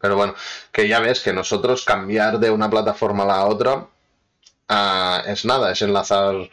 Pero 0.00 0.16
bueno, 0.16 0.34
que 0.72 0.88
ya 0.88 1.00
ves 1.00 1.20
que 1.20 1.32
nosotros 1.32 1.84
cambiar 1.84 2.38
de 2.40 2.50
una 2.50 2.70
plataforma 2.70 3.24
a 3.24 3.26
la 3.26 3.44
otra 3.44 3.86
ah, 4.68 5.22
es 5.26 5.44
nada, 5.44 5.72
es 5.72 5.82
enlazar 5.82 6.48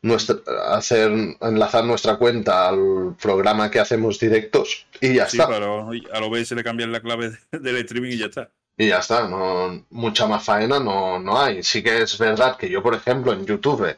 nuestra, 0.00 0.36
hacer 0.70 1.10
enlazar 1.40 1.84
nuestra 1.84 2.16
cuenta 2.16 2.68
al 2.68 3.14
programa 3.20 3.70
que 3.70 3.80
hacemos 3.80 4.18
directos 4.18 4.86
y 5.00 5.14
ya 5.14 5.24
está. 5.24 5.48
Pero 5.48 5.90
a 5.90 6.20
lo 6.20 6.44
se 6.44 6.54
le 6.54 6.64
cambian 6.64 6.92
la 6.92 7.00
clave 7.00 7.32
del 7.52 7.76
streaming 7.76 8.12
y 8.12 8.18
ya 8.18 8.26
está. 8.26 8.50
Y 8.78 8.88
ya 8.88 9.00
está, 9.00 9.28
no, 9.28 9.84
mucha 9.90 10.26
más 10.26 10.44
faena 10.44 10.78
no, 10.78 11.18
no 11.18 11.40
hay. 11.40 11.62
Sí 11.62 11.82
que 11.82 12.02
es 12.02 12.16
verdad 12.16 12.56
que 12.56 12.70
yo, 12.70 12.82
por 12.82 12.94
ejemplo, 12.94 13.32
en 13.32 13.44
YouTube 13.44 13.96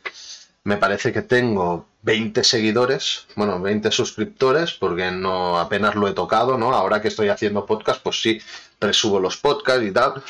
me 0.65 0.79
parece 0.79 1.13
que 1.13 1.23
tengo 1.23 1.87
20 2.03 2.43
seguidores, 2.43 3.27
bueno, 3.37 3.61
20 3.61 3.91
suscriptores, 3.91 4.73
porque 4.73 5.11
no 5.11 5.59
apenas 5.59 5.95
lo 5.95 6.09
he 6.09 6.13
tocado, 6.13 6.57
¿no? 6.57 6.73
Ahora 6.73 7.03
que 7.03 7.09
estoy 7.09 7.29
haciendo 7.29 7.67
podcast, 7.67 8.03
pues 8.03 8.23
sí, 8.23 8.41
resubo 8.81 9.21
los 9.21 9.37
podcasts 9.37 9.85
y 9.85 9.93
tal 9.93 10.23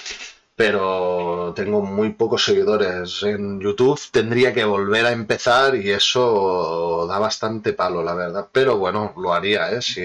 pero 0.60 1.54
tengo 1.56 1.80
muy 1.80 2.10
pocos 2.10 2.44
seguidores 2.44 3.22
en 3.22 3.62
YouTube. 3.62 3.98
Tendría 4.10 4.52
que 4.52 4.66
volver 4.66 5.06
a 5.06 5.12
empezar 5.12 5.74
y 5.74 5.88
eso 5.88 7.06
da 7.08 7.18
bastante 7.18 7.72
palo, 7.72 8.04
la 8.04 8.12
verdad. 8.12 8.50
Pero 8.52 8.76
bueno, 8.76 9.14
lo 9.16 9.32
haría, 9.32 9.72
¿eh? 9.72 9.80
Si, 9.80 10.02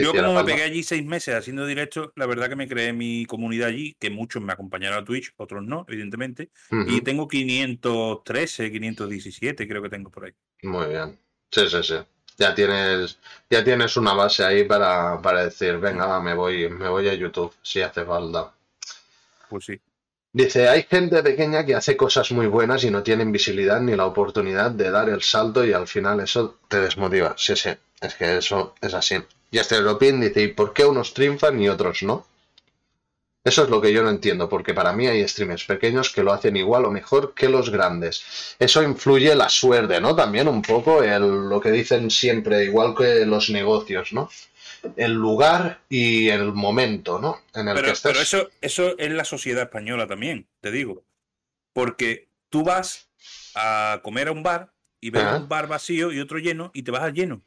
Yo 0.00 0.14
como 0.14 0.34
me 0.34 0.44
pegué 0.44 0.62
allí 0.62 0.84
seis 0.84 1.04
meses 1.04 1.34
haciendo 1.34 1.66
directo, 1.66 2.12
la 2.14 2.26
verdad 2.26 2.48
que 2.48 2.54
me 2.54 2.68
creé 2.68 2.92
mi 2.92 3.26
comunidad 3.26 3.70
allí, 3.70 3.96
que 3.98 4.08
muchos 4.08 4.40
me 4.40 4.52
acompañaron 4.52 4.98
a 4.98 5.04
Twitch, 5.04 5.34
otros 5.36 5.64
no, 5.64 5.84
evidentemente. 5.88 6.50
Y 6.86 7.00
tengo 7.00 7.26
513, 7.26 8.70
517, 8.70 9.66
creo 9.66 9.82
que 9.82 9.88
tengo 9.88 10.10
por 10.10 10.26
ahí. 10.26 10.32
Muy 10.62 10.86
bien. 10.86 11.18
Sí, 11.50 11.68
sí, 11.68 11.82
sí. 11.82 11.96
Ya 12.36 12.54
tienes, 12.54 13.18
ya 13.50 13.64
tienes 13.64 13.96
una 13.96 14.12
base 14.12 14.44
ahí 14.44 14.62
para, 14.62 15.20
para 15.20 15.42
decir, 15.42 15.76
venga, 15.78 16.20
me 16.20 16.34
voy, 16.34 16.68
me 16.68 16.88
voy 16.88 17.08
a 17.08 17.14
YouTube, 17.14 17.52
si 17.62 17.82
hace 17.82 18.04
falta. 18.04 18.54
Pues 19.48 19.64
sí. 19.64 19.80
Dice, 20.32 20.68
hay 20.68 20.84
gente 20.84 21.22
pequeña 21.22 21.64
que 21.66 21.74
hace 21.74 21.96
cosas 21.96 22.30
muy 22.32 22.46
buenas 22.46 22.84
y 22.84 22.90
no 22.90 23.02
tienen 23.02 23.32
visibilidad 23.32 23.80
ni 23.80 23.96
la 23.96 24.06
oportunidad 24.06 24.70
de 24.70 24.90
dar 24.90 25.08
el 25.08 25.22
salto 25.22 25.64
y 25.64 25.72
al 25.72 25.86
final 25.88 26.20
eso 26.20 26.58
te 26.68 26.80
desmotiva. 26.80 27.34
Sí, 27.36 27.56
sí, 27.56 27.70
es 28.00 28.14
que 28.14 28.38
eso 28.38 28.74
es 28.80 28.94
así. 28.94 29.16
Y 29.50 29.58
este 29.58 29.76
Europin 29.76 30.20
dice, 30.20 30.42
¿y 30.42 30.48
por 30.48 30.72
qué 30.72 30.84
unos 30.84 31.14
triunfan 31.14 31.60
y 31.60 31.68
otros 31.68 32.02
no? 32.02 32.26
Eso 33.42 33.64
es 33.64 33.70
lo 33.70 33.80
que 33.80 33.92
yo 33.92 34.02
no 34.02 34.10
entiendo, 34.10 34.48
porque 34.48 34.74
para 34.74 34.92
mí 34.92 35.06
hay 35.06 35.26
streamers 35.26 35.64
pequeños 35.64 36.10
que 36.10 36.22
lo 36.22 36.32
hacen 36.34 36.56
igual 36.56 36.84
o 36.84 36.90
mejor 36.90 37.32
que 37.34 37.48
los 37.48 37.70
grandes. 37.70 38.54
Eso 38.58 38.82
influye 38.82 39.34
la 39.34 39.48
suerte, 39.48 40.00
¿no? 40.00 40.14
También 40.14 40.48
un 40.48 40.60
poco 40.60 41.02
el, 41.02 41.48
lo 41.48 41.60
que 41.60 41.70
dicen 41.70 42.10
siempre, 42.10 42.64
igual 42.64 42.94
que 42.94 43.24
los 43.24 43.48
negocios, 43.48 44.12
¿no? 44.12 44.28
El 44.96 45.14
lugar 45.14 45.80
y 45.88 46.28
el 46.28 46.52
momento, 46.52 47.18
¿no? 47.18 47.40
En 47.54 47.68
el 47.68 47.74
pero, 47.74 47.92
que 47.92 47.98
Pero 48.02 48.20
eso, 48.20 48.48
eso 48.60 48.98
es 48.98 49.10
la 49.10 49.24
sociedad 49.24 49.64
española 49.64 50.06
también, 50.06 50.46
te 50.60 50.70
digo. 50.70 51.04
Porque 51.72 52.28
tú 52.48 52.64
vas 52.64 53.10
a 53.54 54.00
comer 54.02 54.28
a 54.28 54.32
un 54.32 54.42
bar 54.42 54.72
y 55.00 55.10
ves 55.10 55.24
un 55.36 55.48
bar 55.48 55.68
vacío 55.68 56.12
y 56.12 56.20
otro 56.20 56.38
lleno 56.38 56.70
y 56.74 56.82
te 56.82 56.90
vas 56.90 57.02
al 57.02 57.14
lleno. 57.14 57.42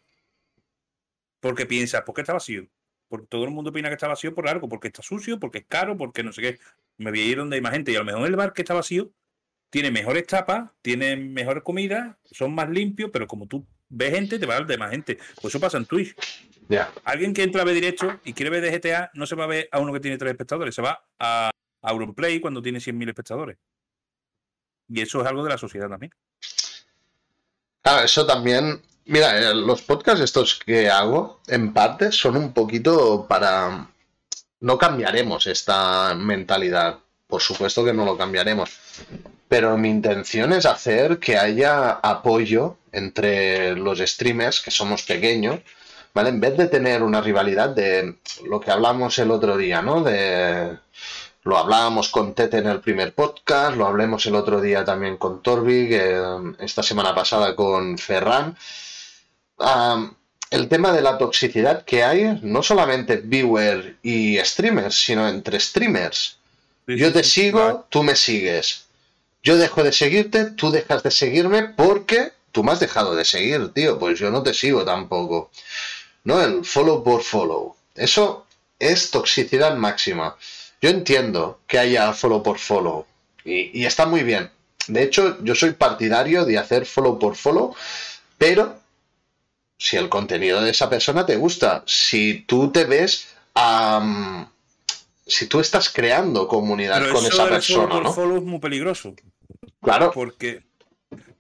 Porque 1.40 1.66
piensas, 1.66 2.04
¿por 2.04 2.16
qué 2.16 2.22
está 2.22 2.34
vacío? 2.34 2.68
Porque 3.08 3.28
todo 3.28 3.44
el 3.44 3.52
mundo 3.52 3.72
opina 3.72 3.90
que 3.90 3.96
está 3.96 4.08
vacío 4.08 4.34
por 4.34 4.48
algo, 4.48 4.70
porque 4.70 4.88
está 4.88 5.02
sucio, 5.02 5.40
porque 5.40 5.60
es 5.60 5.66
caro, 5.68 5.98
porque 5.98 6.24
no 6.24 6.32
sé 6.32 6.42
qué. 6.42 6.60
Me 6.98 7.10
voy 7.10 7.20
a 7.20 7.26
ir 7.26 7.38
donde 7.38 7.56
hay 7.56 7.62
más 7.62 7.74
gente 7.74 7.92
y 7.92 7.96
a 7.96 8.00
lo 8.00 8.06
mejor 8.06 8.28
el 8.28 8.36
bar 8.36 8.54
que 8.54 8.62
está 8.62 8.74
vacío 8.74 9.12
tiene 9.70 9.90
mejores 9.90 10.28
tapas, 10.28 10.70
tiene 10.82 11.16
mejor 11.16 11.64
comida, 11.64 12.20
son 12.26 12.54
más 12.54 12.70
limpios, 12.70 13.10
pero 13.12 13.26
como 13.26 13.48
tú 13.48 13.66
ves 13.92 14.14
gente, 14.14 14.40
te 14.40 14.46
va 14.46 14.56
a 14.56 14.58
dar 14.60 14.68
de 14.68 14.78
más 14.78 14.92
gente. 14.92 15.18
Pues 15.42 15.54
eso 15.54 15.60
pasa 15.60 15.78
en 15.78 15.86
Twitch. 15.86 16.16
Ya. 16.68 16.92
Alguien 17.04 17.34
que 17.34 17.44
entra 17.44 17.62
a 17.62 17.66
ver 17.66 17.76
directo 17.76 18.20
y 18.24 18.34
quiere 18.34 18.50
ver 18.50 18.62
de 18.62 18.78
GTA 18.78 19.12
no 19.14 19.26
se 19.26 19.36
va 19.36 19.44
a 19.44 19.48
ver 19.48 19.70
a 19.72 19.80
uno 19.80 19.94
que 19.94 20.00
tiene 20.00 20.18
tres 20.18 20.32
espectadores, 20.32 20.74
se 20.74 20.82
va 20.82 21.04
a, 21.20 21.50
a 21.82 21.90
Auronplay 21.90 22.40
cuando 22.40 22.62
tiene 22.62 22.80
100.000 22.80 23.10
espectadores. 23.10 23.58
Y 24.88 25.02
eso 25.02 25.22
es 25.22 25.28
algo 25.28 25.44
de 25.44 25.50
la 25.50 25.58
sociedad 25.58 25.90
también. 25.90 26.14
Claro, 27.82 28.06
eso 28.06 28.26
también. 28.26 28.82
Mira, 29.06 29.40
eh, 29.40 29.56
los 29.56 29.82
podcasts 29.82 30.22
estos 30.22 30.60
que 30.60 30.90
hago, 30.90 31.42
en 31.48 31.74
parte, 31.74 32.12
son 32.12 32.38
un 32.38 32.54
poquito 32.54 33.26
para. 33.28 33.90
No 34.60 34.78
cambiaremos 34.78 35.48
esta 35.48 36.14
mentalidad. 36.16 37.00
Por 37.26 37.42
supuesto 37.42 37.84
que 37.84 37.94
no 37.94 38.06
lo 38.06 38.18
cambiaremos. 38.18 38.78
Pero 39.48 39.78
mi 39.78 39.90
intención 39.90 40.54
es 40.54 40.66
hacer 40.66 41.20
que 41.20 41.38
haya 41.38 41.92
apoyo 41.92 42.78
entre 42.92 43.76
los 43.76 44.00
streamers, 44.00 44.62
que 44.62 44.72
somos 44.72 45.04
pequeños, 45.04 45.60
¿vale? 46.14 46.30
En 46.30 46.40
vez 46.40 46.58
de 46.58 46.68
tener 46.68 47.04
una 47.04 47.22
rivalidad 47.22 47.70
de 47.70 48.16
lo 48.46 48.60
que 48.60 48.72
hablamos 48.72 49.18
el 49.20 49.32
otro 49.32 49.58
día, 49.58 49.82
¿no? 49.82 50.04
De 50.04 50.78
lo 51.44 51.58
hablábamos 51.58 52.10
con 52.10 52.36
Tete 52.36 52.60
en 52.60 52.68
el 52.68 52.82
primer 52.82 53.14
podcast, 53.14 53.76
lo 53.76 53.88
hablemos 53.88 54.26
el 54.28 54.36
otro 54.36 54.62
día 54.62 54.86
también 54.86 55.18
con 55.18 55.42
Torvig, 55.42 55.92
eh, 55.92 56.22
esta 56.60 56.84
semana 56.84 57.16
pasada 57.16 57.56
con 57.56 57.98
Ferran. 57.98 58.56
El 60.52 60.68
tema 60.68 60.92
de 60.92 61.02
la 61.02 61.18
toxicidad 61.18 61.86
que 61.86 62.04
hay, 62.04 62.40
no 62.44 62.62
solamente 62.62 63.18
viewer 63.18 63.98
y 64.04 64.38
streamers, 64.40 64.96
sino 64.96 65.28
entre 65.28 65.60
streamers. 65.60 66.38
Yo 66.88 67.14
te 67.14 67.24
sigo, 67.24 67.86
tú 67.90 68.04
me 68.04 68.16
sigues. 68.16 68.86
Yo 69.44 69.58
dejo 69.58 69.84
de 69.84 69.94
seguirte, 69.94 70.52
tú 70.52 70.70
dejas 70.70 71.04
de 71.04 71.12
seguirme 71.12 71.64
porque 71.64 72.34
tú 72.52 72.64
me 72.64 72.72
has 72.72 72.80
dejado 72.80 73.16
de 73.16 73.26
seguir, 73.26 73.74
tío. 73.74 73.98
Pues 74.00 74.20
yo 74.20 74.32
no 74.32 74.44
te 74.44 74.54
sigo 74.54 74.84
tampoco. 74.86 75.52
¿No? 76.24 76.42
El 76.42 76.64
follow 76.66 77.04
por 77.04 77.24
follow. 77.24 77.76
Eso 77.96 78.46
es 78.80 79.12
toxicidad 79.12 79.76
máxima. 79.76 80.36
Yo 80.82 80.90
entiendo 80.90 81.60
que 81.68 81.80
haya 81.80 82.14
follow 82.14 82.44
por 82.44 82.60
follow. 82.60 83.06
Y, 83.44 83.80
y 83.80 83.86
está 83.86 84.06
muy 84.06 84.24
bien. 84.24 84.50
De 84.88 85.04
hecho, 85.04 85.38
yo 85.44 85.56
soy 85.56 85.72
partidario 85.72 86.46
de 86.46 86.58
hacer 86.58 86.86
follow 86.86 87.18
por 87.20 87.36
follow, 87.36 87.76
pero 88.38 88.80
si 89.78 89.98
el 89.98 90.10
contenido 90.10 90.62
de 90.62 90.72
esa 90.72 90.90
persona 90.90 91.26
te 91.26 91.36
gusta, 91.38 91.84
si 91.86 92.44
tú 92.48 92.72
te 92.72 92.86
ves 92.86 93.28
si 95.26 95.48
tú 95.48 95.60
estás 95.60 95.90
creando 95.90 96.48
comunidad 96.48 97.00
Pero 97.00 97.14
con 97.14 97.26
eso 97.26 97.34
esa 97.34 97.44
del 97.44 97.54
persona, 97.54 97.88
follow 97.88 98.04
¿no? 98.04 98.14
follow 98.14 98.38
es 98.38 98.44
muy 98.44 98.60
peligroso. 98.60 99.14
Claro, 99.82 100.12
Porque 100.14 100.64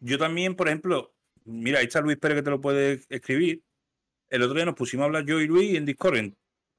yo 0.01 0.17
también, 0.17 0.55
por 0.55 0.67
ejemplo, 0.67 1.13
mira, 1.45 1.79
ahí 1.79 1.85
está 1.85 2.01
Luis 2.01 2.17
Pérez 2.17 2.37
que 2.37 2.43
te 2.43 2.49
lo 2.49 2.59
puede 2.59 3.01
escribir. 3.09 3.63
El 4.29 4.41
otro 4.43 4.55
día 4.55 4.65
nos 4.65 4.75
pusimos 4.75 5.03
a 5.03 5.05
hablar 5.05 5.25
yo 5.25 5.39
y 5.39 5.47
Luis 5.47 5.75
en 5.75 5.85
Discord, 5.85 6.17
en 6.17 6.35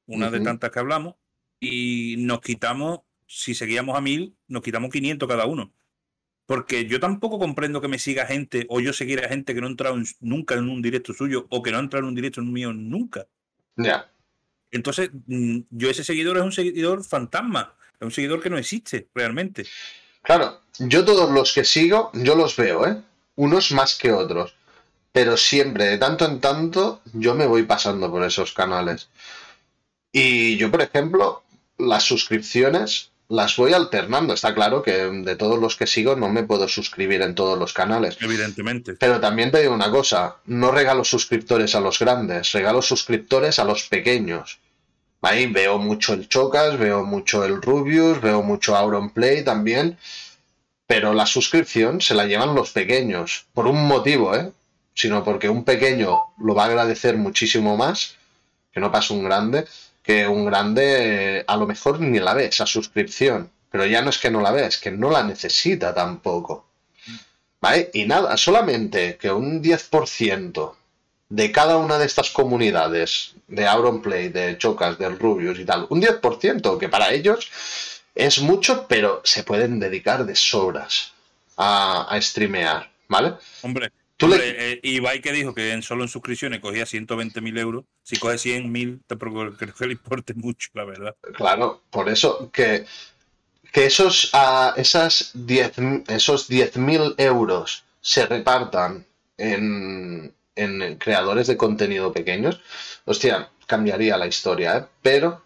una 0.07 0.27
de 0.31 0.39
tantas 0.45 0.71
que 0.71 0.79
hablamos, 0.79 1.15
y 1.61 2.17
nos 2.19 2.41
quitamos, 2.41 3.01
si 3.27 3.55
seguíamos 3.55 3.97
a 3.97 4.01
mil, 4.01 4.37
nos 4.49 4.63
quitamos 4.63 4.91
500 4.91 5.29
cada 5.29 5.47
uno. 5.47 5.73
Porque 6.47 6.87
yo 6.87 6.99
tampoco 7.01 7.39
comprendo 7.39 7.81
que 7.81 7.89
me 7.89 7.99
siga 7.99 8.27
gente 8.27 8.67
o 8.69 8.81
yo 8.81 8.93
seguir 8.93 9.25
a 9.25 9.29
gente 9.29 9.55
que 9.55 9.61
no 9.61 9.69
ha 9.69 9.71
entrado 9.71 9.97
en- 9.97 10.05
nunca 10.21 10.55
en 10.55 10.69
un 10.69 10.83
directo 10.83 11.15
suyo 11.15 11.47
o 11.51 11.63
que 11.63 11.71
no 11.71 11.79
ha 11.79 11.81
entrado 11.81 12.05
en 12.05 12.09
un 12.09 12.15
directo 12.15 12.43
mío 12.43 12.73
nunca. 12.73 13.27
ya. 13.77 14.09
Entonces, 14.71 15.11
mm, 15.27 15.61
yo 15.71 15.91
ese 15.91 16.03
seguidor 16.03 16.39
es 16.39 16.43
un 16.43 16.53
seguidor 16.53 17.05
fantasma, 17.05 17.75
es 18.01 18.03
un 18.07 18.11
seguidor 18.11 18.43
que 18.43 18.49
no 18.51 18.57
existe 18.59 19.09
realmente. 19.15 19.67
Claro, 20.23 20.63
yo 20.79 21.05
todos 21.05 21.31
los 21.31 21.53
que 21.53 21.63
sigo, 21.65 22.11
yo 22.15 22.35
los 22.35 22.57
veo, 22.57 22.87
¿eh? 22.87 23.03
Unos 23.37 23.73
más 23.73 23.97
que 23.97 24.13
otros. 24.13 24.55
Pero 25.13 25.37
siempre, 25.37 25.85
de 25.85 25.99
tanto 25.99 26.25
en 26.25 26.41
tanto, 26.41 27.01
yo 27.13 27.35
me 27.35 27.47
voy 27.47 27.65
pasando 27.65 28.11
por 28.11 28.25
esos 28.25 28.53
canales. 28.53 29.09
Y 30.11 30.57
yo, 30.57 30.71
por 30.71 30.83
ejemplo, 30.83 31.43
las 31.79 32.05
suscripciones 32.05 33.13
las 33.33 33.57
voy 33.57 33.73
alternando. 33.73 34.35
Está 34.35 34.55
claro 34.55 34.83
que 34.83 34.93
de 34.93 35.37
todos 35.37 35.59
los 35.59 35.77
que 35.77 35.87
sigo 35.87 36.17
no 36.17 36.29
me 36.29 36.45
puedo 36.45 36.69
suscribir 36.69 37.23
en 37.23 37.35
todos 37.35 37.59
los 37.59 37.73
canales. 37.73 38.19
Evidentemente. 38.21 38.95
Pero 38.95 39.21
también 39.21 39.51
te 39.51 39.61
digo 39.61 39.73
una 39.73 39.91
cosa, 39.91 40.37
no 40.47 40.71
regalo 40.71 41.03
suscriptores 41.03 41.75
a 41.75 41.81
los 41.81 41.99
grandes, 41.99 42.53
regalo 42.53 42.83
suscriptores 42.83 43.59
a 43.59 43.65
los 43.65 43.85
pequeños. 43.85 44.59
Ahí 45.23 45.47
veo 45.47 45.79
mucho 45.79 46.13
el 46.13 46.29
Chocas, 46.29 46.79
veo 46.79 47.05
mucho 47.05 47.45
el 47.45 47.63
Rubius, 47.63 48.21
veo 48.21 48.43
mucho 48.43 48.77
Auronplay 48.77 49.43
también, 49.45 49.97
pero 50.93 51.15
la 51.15 51.25
suscripción 51.25 52.03
se 52.03 52.15
la 52.15 52.27
llevan 52.27 52.55
los 52.55 52.73
pequeños, 52.73 53.47
por 53.55 53.67
un 53.67 53.87
motivo, 53.87 54.37
¿eh? 54.37 54.53
Sino 54.93 55.25
porque 55.25 55.49
un 55.49 55.65
pequeño 55.65 56.21
lo 56.37 56.55
va 56.55 56.65
a 56.65 56.67
agradecer 56.67 57.17
muchísimo 57.17 57.79
más, 57.79 58.17
que 58.71 58.79
no 58.79 58.93
pasa 58.93 59.15
un 59.15 59.25
grande, 59.25 59.65
que 60.03 60.29
un 60.29 60.45
grande 60.45 61.39
eh, 61.39 61.45
a 61.47 61.57
lo 61.57 61.67
mejor 61.67 61.99
ni 61.99 62.19
la 62.19 62.35
ve 62.35 62.45
esa 62.45 62.67
suscripción, 62.67 63.51
pero 63.71 63.87
ya 63.87 64.03
no 64.03 64.11
es 64.11 64.19
que 64.19 64.31
no 64.31 64.43
la 64.43 64.51
ve, 64.51 64.67
es 64.67 64.77
que 64.77 64.91
no 64.91 65.09
la 65.09 65.23
necesita 65.23 65.95
tampoco. 65.95 66.67
¿Vale? 67.59 67.89
Y 67.95 68.05
nada, 68.05 68.37
solamente 68.37 69.17
que 69.17 69.31
un 69.31 69.63
10% 69.63 70.75
de 71.31 71.53
cada 71.53 71.79
una 71.79 71.97
de 71.97 72.05
estas 72.05 72.29
comunidades, 72.29 73.33
de 73.49 73.67
Auronplay, 73.67 74.29
de 74.29 74.59
Chocas, 74.59 74.99
del 74.99 75.19
Rubius 75.19 75.59
y 75.59 75.65
tal, 75.65 75.87
un 75.89 76.03
10%, 76.03 76.77
que 76.77 76.91
para 76.91 77.15
ellos 77.15 77.51
es 78.15 78.41
mucho, 78.41 78.87
pero 78.89 79.21
se 79.25 79.43
pueden 79.45 79.81
dedicar 79.81 80.25
de 80.27 80.35
sobras 80.37 81.13
a, 81.57 82.07
a 82.15 82.21
streamear, 82.21 82.91
¿vale? 83.09 83.35
Hombre, 83.63 83.91
Tú 84.17 84.29
le- 84.29 84.35
hombre, 84.37 84.73
eh, 84.75 84.81
Ibai 84.85 85.21
que 85.21 85.33
dijo 85.33 85.53
que 85.55 85.73
en 85.73 85.83
solo 85.83 86.05
en 86.05 86.09
suscripciones 86.09 86.61
cogía 86.61 86.87
120.000 86.87 87.59
euros, 87.59 87.85
si 88.05 88.19
coge 88.19 88.39
100.000, 88.39 89.01
tampoco 89.07 89.57
creo 89.57 89.75
que 89.75 89.87
le 89.87 89.93
importe 89.95 90.35
mucho, 90.35 90.69
la 90.75 90.85
verdad. 90.85 91.17
Claro, 91.35 91.83
por 91.91 92.09
eso 92.09 92.51
que, 92.53 92.85
que 93.73 93.87
esos, 93.87 94.31
ah, 94.33 94.75
esas 94.77 95.31
10, 95.35 95.73
esos 96.09 96.49
10.000 96.49 97.15
euros 97.19 97.85
se 98.01 98.27
repartan 98.27 99.05
en, 99.39 100.33
en 100.55 100.97
creadores 100.99 101.47
de 101.49 101.57
contenido 101.57 102.13
pequeños, 102.13 102.61
hostia, 103.05 103.49
cambiaría 103.67 104.17
la 104.19 104.27
historia, 104.29 104.77
¿eh? 104.77 104.85
Pero 105.03 105.43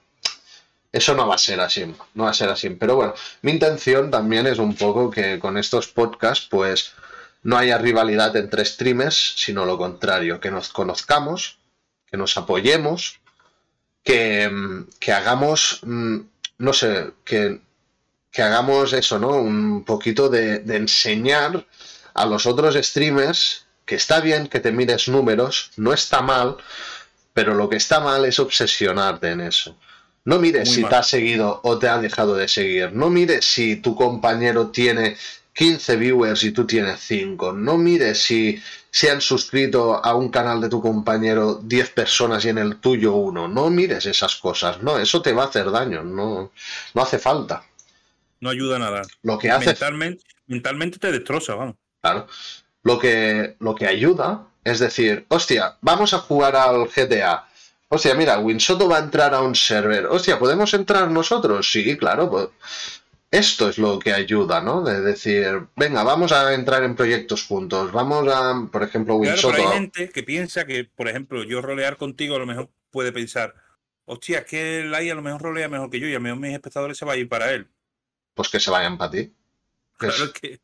eso 0.97 1.15
no 1.15 1.29
va 1.29 1.35
a 1.35 1.39
ser 1.39 1.61
así, 1.61 1.85
no 2.15 2.25
va 2.25 2.31
a 2.31 2.35
ser 2.35 2.49
así. 2.49 2.71
Pero 2.71 2.97
bueno, 2.97 3.15
mi 3.43 3.53
intención 3.53 4.11
también 4.11 4.47
es 4.47 4.59
un 4.59 4.75
poco 4.75 5.11
que 5.11 5.39
con 5.39 5.59
estos 5.59 5.89
podcasts, 5.89 6.47
pues 6.51 6.95
no 7.43 7.59
haya 7.59 7.77
rivalidad 7.77 8.35
entre 8.37 8.65
streamers, 8.65 9.35
sino 9.37 9.67
lo 9.67 9.77
contrario, 9.77 10.41
que 10.41 10.51
nos 10.51 10.71
conozcamos, 10.71 11.59
que 12.07 12.17
nos 12.17 12.37
apoyemos, 12.39 13.21
que, 14.03 14.49
mm, 14.49 14.89
que 14.99 15.13
hagamos, 15.13 15.81
mm, 15.83 16.17
no 16.59 16.73
sé, 16.73 17.13
que, 17.25 17.61
que 18.33 18.43
hagamos 18.43 18.95
eso, 18.95 19.19
¿no? 19.19 19.31
Un 19.37 19.85
poquito 19.85 20.31
de, 20.31 20.61
de 20.61 20.77
enseñar 20.77 21.67
a 22.15 22.25
los 22.25 22.47
otros 22.47 22.75
streamers 22.75 23.67
que 23.85 23.97
está 23.97 24.21
bien 24.21 24.49
que 24.49 24.61
te 24.61 24.73
mires 24.73 25.09
números, 25.09 25.73
no 25.77 25.93
está 25.93 26.23
mal, 26.23 26.57
pero 27.35 27.55
lo 27.55 27.69
que 27.69 27.77
está 27.77 28.01
mal 28.01 28.25
es 28.25 28.39
obsesionarte 28.39 29.31
en 29.31 29.43
eso. 29.43 29.77
No 30.27 30.41
mires 30.41 30.73
si 30.73 30.83
mal. 30.83 30.91
te 30.91 30.97
ha 30.97 31.03
seguido 31.03 31.61
o 31.63 31.79
te 31.79 31.89
ha 31.89 31.99
dejado 31.99 32.35
de 32.35 32.49
seguir. 32.49 32.93
No 32.93 33.11
mires 33.11 33.45
si 33.45 33.77
tu 33.77 33.95
compañero 33.95 34.71
tiene 34.71 35.17
15 35.55 35.97
viewers 35.97 36.43
y 36.43 36.51
tú 36.51 36.67
tienes 36.67 37.01
5. 37.01 37.53
No 37.53 37.79
mires 37.79 38.23
si 38.23 38.61
se 38.91 39.11
han 39.11 39.21
suscrito 39.21 40.05
a 40.05 40.15
un 40.17 40.29
canal 40.29 40.61
de 40.61 40.69
tu 40.69 40.83
compañero 40.83 41.61
10 41.63 41.91
personas 41.91 42.45
y 42.45 42.49
en 42.49 42.59
el 42.59 42.77
tuyo 42.81 43.15
uno. 43.15 43.47
No 43.47 43.71
mires 43.71 44.05
esas 44.05 44.37
cosas. 44.37 44.83
No, 44.83 44.99
eso 44.99 45.23
te 45.23 45.33
va 45.33 45.45
a 45.45 45.47
hacer 45.47 45.71
daño. 45.71 46.03
No, 46.03 46.51
no 46.93 47.03
hace 47.03 47.21
falta. 47.21 47.65
No 48.41 48.51
ayuda 48.51 48.81
nada. 48.81 49.03
Lo 49.23 49.39
que 49.39 49.51
hace 49.51 49.67
Mentalmente, 49.67 50.25
mentalmente 50.49 50.99
te 50.99 51.13
destroza, 51.13 51.55
vamos. 51.55 51.77
Claro. 52.03 52.27
Lo 52.83 52.99
que, 52.99 53.57
lo 53.61 53.77
que 53.77 53.87
ayuda 53.87 54.47
es 54.67 54.81
decir, 54.81 55.25
hostia, 55.29 55.77
vamos 55.81 56.13
a 56.13 56.19
jugar 56.19 56.57
al 56.57 56.89
GTA. 56.89 57.47
Hostia, 57.89 58.15
mira, 58.15 58.39
Winsoto 58.39 58.89
va 58.89 58.97
a 58.97 59.01
entrar 59.01 59.33
a 59.35 59.41
un 59.43 59.55
server. 59.55 60.07
Hostia, 60.07 60.39
¿podemos 60.39 60.73
entrar 60.75 61.09
nosotros? 61.11 61.71
Sí, 61.71 61.97
claro. 61.97 62.29
Pues 62.29 62.49
esto 63.31 63.69
es 63.69 63.79
lo 63.79 63.99
que 63.99 64.13
ayuda, 64.13 64.61
¿no? 64.61 64.83
De 64.83 65.01
decir, 65.01 65.67
venga, 65.77 66.03
vamos 66.03 66.33
a 66.33 66.53
entrar 66.55 66.83
en 66.83 66.97
proyectos 66.97 67.45
juntos. 67.45 67.93
Vamos 67.93 68.27
a, 68.33 68.69
por 68.73 68.83
ejemplo, 68.83 69.19
Claro, 69.21 69.33
Winsoto. 69.35 69.55
pero 69.57 69.69
hay 69.69 69.75
gente 69.75 70.11
que 70.11 70.23
piensa 70.25 70.67
que, 70.67 70.85
por 70.85 71.09
ejemplo, 71.09 71.45
yo 71.45 71.63
rolear 71.63 71.97
contigo 71.97 72.35
a 72.35 72.41
lo 72.41 72.47
mejor 72.47 72.69
puede 72.91 73.13
pensar, 73.13 73.55
hostia, 74.05 74.39
es 74.41 74.45
que 74.47 74.81
el 74.81 74.93
AI 74.95 75.11
a 75.11 75.15
lo 75.15 75.23
mejor 75.23 75.43
rolea 75.43 75.69
mejor 75.69 75.89
que 75.91 76.01
yo 76.01 76.09
y 76.09 76.13
a 76.13 76.15
lo 76.15 76.21
mejor 76.23 76.39
mis 76.41 76.55
espectadores 76.55 76.99
se 76.99 77.05
va 77.05 77.13
a 77.13 77.17
ir 77.17 77.29
para 77.29 77.53
él. 77.53 77.69
Pues 78.35 78.49
que 78.49 78.59
se 78.61 78.71
vayan 78.71 78.99
para 78.99 79.11
ti. 79.13 79.33
Que 79.99 80.09
es- 80.09 80.15
Claro 80.17 80.33
que 80.33 80.61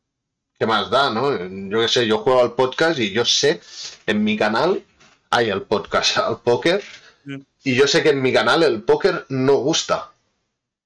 ¿Qué 0.59 0.67
más 0.67 0.89
da, 0.91 1.09
no? 1.09 1.31
Yo 1.69 1.81
qué 1.81 1.87
sé, 1.87 2.05
yo 2.05 2.19
juego 2.19 2.41
al 2.41 2.53
podcast 2.53 2.99
y 2.99 3.11
yo 3.11 3.25
sé, 3.25 3.59
en 4.05 4.23
mi 4.23 4.37
canal 4.37 4.83
hay 5.31 5.49
el 5.49 5.63
podcast 5.63 6.17
al 6.19 6.39
póker. 6.41 6.83
Y 7.63 7.75
yo 7.75 7.87
sé 7.87 8.03
que 8.03 8.09
en 8.09 8.21
mi 8.21 8.33
canal 8.33 8.63
el 8.63 8.83
póker 8.83 9.25
no 9.29 9.55
gusta, 9.55 10.11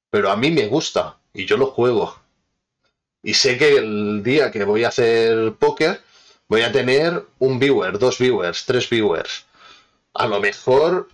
pero 0.10 0.32
a 0.32 0.38
mí 0.38 0.52
me 0.52 0.68
gusta 0.68 1.18
y 1.34 1.46
yo 1.46 1.58
lo 1.58 1.68
juego. 1.68 2.20
Y 3.24 3.34
sé 3.34 3.58
que 3.58 3.78
el 3.78 4.22
día 4.24 4.52
que 4.52 4.64
voy 4.64 4.84
a 4.84 4.90
hacer 4.90 5.54
póker 5.54 6.02
voy 6.48 6.62
a 6.62 6.72
tener 6.72 7.26
un 7.40 7.60
viewer, 7.60 7.98
dos 8.00 8.20
viewers, 8.20 8.66
tres 8.66 8.90
viewers. 8.90 9.46
A 10.14 10.28
lo 10.28 10.40
mejor 10.40 11.10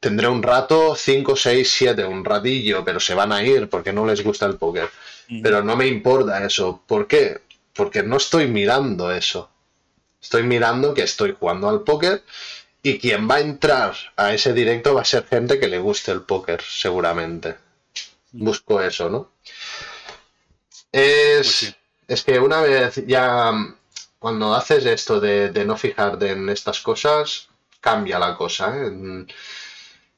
tendré 0.00 0.28
un 0.28 0.42
rato, 0.42 0.94
5, 0.94 1.36
6, 1.36 1.70
7, 1.70 2.04
un 2.04 2.24
ratillo, 2.24 2.84
pero 2.84 3.00
se 3.00 3.14
van 3.14 3.32
a 3.32 3.42
ir 3.42 3.68
porque 3.68 3.92
no 3.92 4.06
les 4.06 4.22
gusta 4.22 4.46
el 4.46 4.56
póker. 4.56 4.88
Pero 5.42 5.62
no 5.62 5.76
me 5.76 5.86
importa 5.86 6.42
eso. 6.44 6.82
¿Por 6.86 7.06
qué? 7.06 7.42
Porque 7.74 8.02
no 8.02 8.16
estoy 8.16 8.46
mirando 8.46 9.12
eso. 9.12 9.50
Estoy 10.20 10.42
mirando 10.42 10.94
que 10.94 11.02
estoy 11.02 11.36
jugando 11.38 11.68
al 11.68 11.82
póker 11.82 12.22
y 12.82 12.98
quien 12.98 13.28
va 13.28 13.36
a 13.36 13.40
entrar 13.40 13.94
a 14.16 14.32
ese 14.32 14.52
directo 14.52 14.94
va 14.94 15.02
a 15.02 15.04
ser 15.04 15.26
gente 15.26 15.58
que 15.58 15.68
le 15.68 15.78
guste 15.78 16.12
el 16.12 16.22
póker, 16.22 16.62
seguramente. 16.62 17.56
Busco 18.32 18.80
eso, 18.80 19.10
¿no? 19.10 19.32
Es, 20.92 21.74
pues 22.06 22.24
que 22.24 22.38
una 22.38 22.60
vez 22.62 23.02
ya, 23.06 23.52
cuando 24.18 24.54
haces 24.54 24.86
esto 24.86 25.20
de, 25.20 25.50
de 25.50 25.64
no 25.64 25.76
fijarte 25.76 26.30
en 26.30 26.48
estas 26.48 26.80
cosas, 26.80 27.48
cambia 27.80 28.18
la 28.18 28.36
cosa. 28.36 28.74
¿eh? 28.76 29.26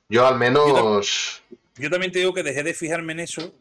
Yo 0.09 0.27
al 0.27 0.37
menos... 0.37 1.43
Yo, 1.77 1.91
también 1.91 2.13
te 2.13 2.19
digo 2.19 2.35
que 2.35 2.43
dejé 2.43 2.63
de 2.63 2.75
fijarme 2.75 3.13
en 3.13 3.21
eso 3.21 3.55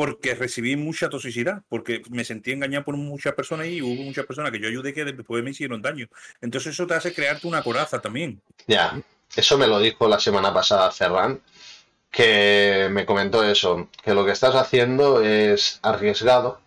porque 0.00 0.34
recibí 0.34 0.76
mucha 0.76 1.10
toxicidad, 1.10 1.60
porque 1.68 2.00
me 2.08 2.24
sentí 2.24 2.52
engañado 2.52 2.86
por 2.86 2.96
muchas 2.96 3.34
personas 3.34 3.66
y 3.66 3.82
hubo 3.82 4.02
muchas 4.02 4.24
personas 4.24 4.50
que 4.50 4.58
yo 4.58 4.66
ayudé 4.66 4.94
que 4.94 5.04
después 5.04 5.44
me 5.44 5.50
hicieron 5.50 5.82
daño. 5.82 6.06
Entonces 6.40 6.72
eso 6.72 6.86
te 6.86 6.94
hace 6.94 7.12
crearte 7.12 7.46
una 7.46 7.62
coraza 7.62 8.00
también. 8.00 8.40
Ya, 8.66 8.98
eso 9.36 9.58
me 9.58 9.66
lo 9.66 9.78
dijo 9.78 10.08
la 10.08 10.18
semana 10.18 10.54
pasada 10.54 10.90
Ferran, 10.90 11.42
que 12.10 12.88
me 12.90 13.04
comentó 13.04 13.44
eso, 13.44 13.90
que 14.02 14.14
lo 14.14 14.24
que 14.24 14.32
estás 14.32 14.54
haciendo 14.54 15.22
es 15.22 15.80
arriesgado, 15.82 16.62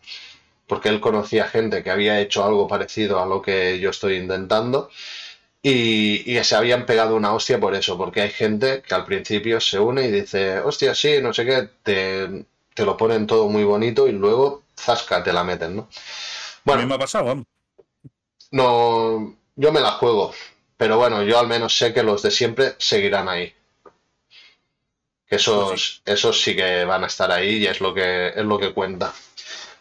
porque 0.67 0.89
él 0.89 0.99
conocía 0.99 1.47
gente 1.47 1.81
que 1.81 1.89
había 1.89 2.19
hecho 2.19 2.45
algo 2.45 2.67
parecido 2.67 3.19
a 3.19 3.25
lo 3.25 3.41
que 3.41 3.79
yo 3.79 3.89
estoy 3.89 4.17
intentando 4.17 4.91
y, 5.63 6.38
se 6.43 6.55
habían 6.55 6.86
pegado 6.86 7.15
una 7.15 7.34
hostia 7.34 7.59
por 7.59 7.73
eso, 7.73 7.97
porque 7.97 8.21
hay 8.21 8.29
gente 8.29 8.84
que 8.88 8.93
al 8.93 9.05
principio 9.05 9.59
se 9.59 9.79
une 9.79 10.05
y 10.05 10.11
dice, 10.11 10.59
hostia, 10.59 10.93
sí, 10.93 11.19
no 11.19 11.34
sé 11.34 11.45
qué, 11.45 11.69
te, 11.81 12.45
te 12.74 12.86
lo 12.86 12.97
ponen 12.97 13.28
todo 13.28 13.47
muy 13.49 13.63
bonito 13.63 14.07
y 14.07 14.11
luego, 14.11 14.63
zasca, 14.78 15.24
te 15.24 15.34
la 15.34 15.43
meten, 15.43 15.76
¿no? 15.76 15.89
Bueno, 16.63 16.88
me 16.88 16.95
ha 16.95 16.99
pasado, 16.99 17.43
No, 18.51 19.36
yo 19.55 19.71
me 19.71 19.82
la 19.82 19.91
juego, 19.91 20.34
pero 20.78 20.97
bueno, 20.97 21.24
yo 21.24 21.39
al 21.39 21.47
menos 21.47 21.78
sé 21.78 21.93
que 21.93 22.03
los 22.03 22.21
de 22.21 22.32
siempre 22.32 22.76
seguirán 22.78 23.30
ahí. 23.30 23.53
Que 25.28 25.36
esos, 25.38 25.69
pues 25.69 26.01
esos 26.05 26.41
sí 26.41 26.55
que 26.55 26.86
van 26.86 27.03
a 27.03 27.07
estar 27.07 27.32
ahí 27.32 27.57
y 27.57 27.67
es 27.67 27.82
lo 27.82 27.93
que, 27.93 28.30
es 28.30 28.45
lo 28.45 28.59
que 28.59 28.74
cuenta. 28.74 29.13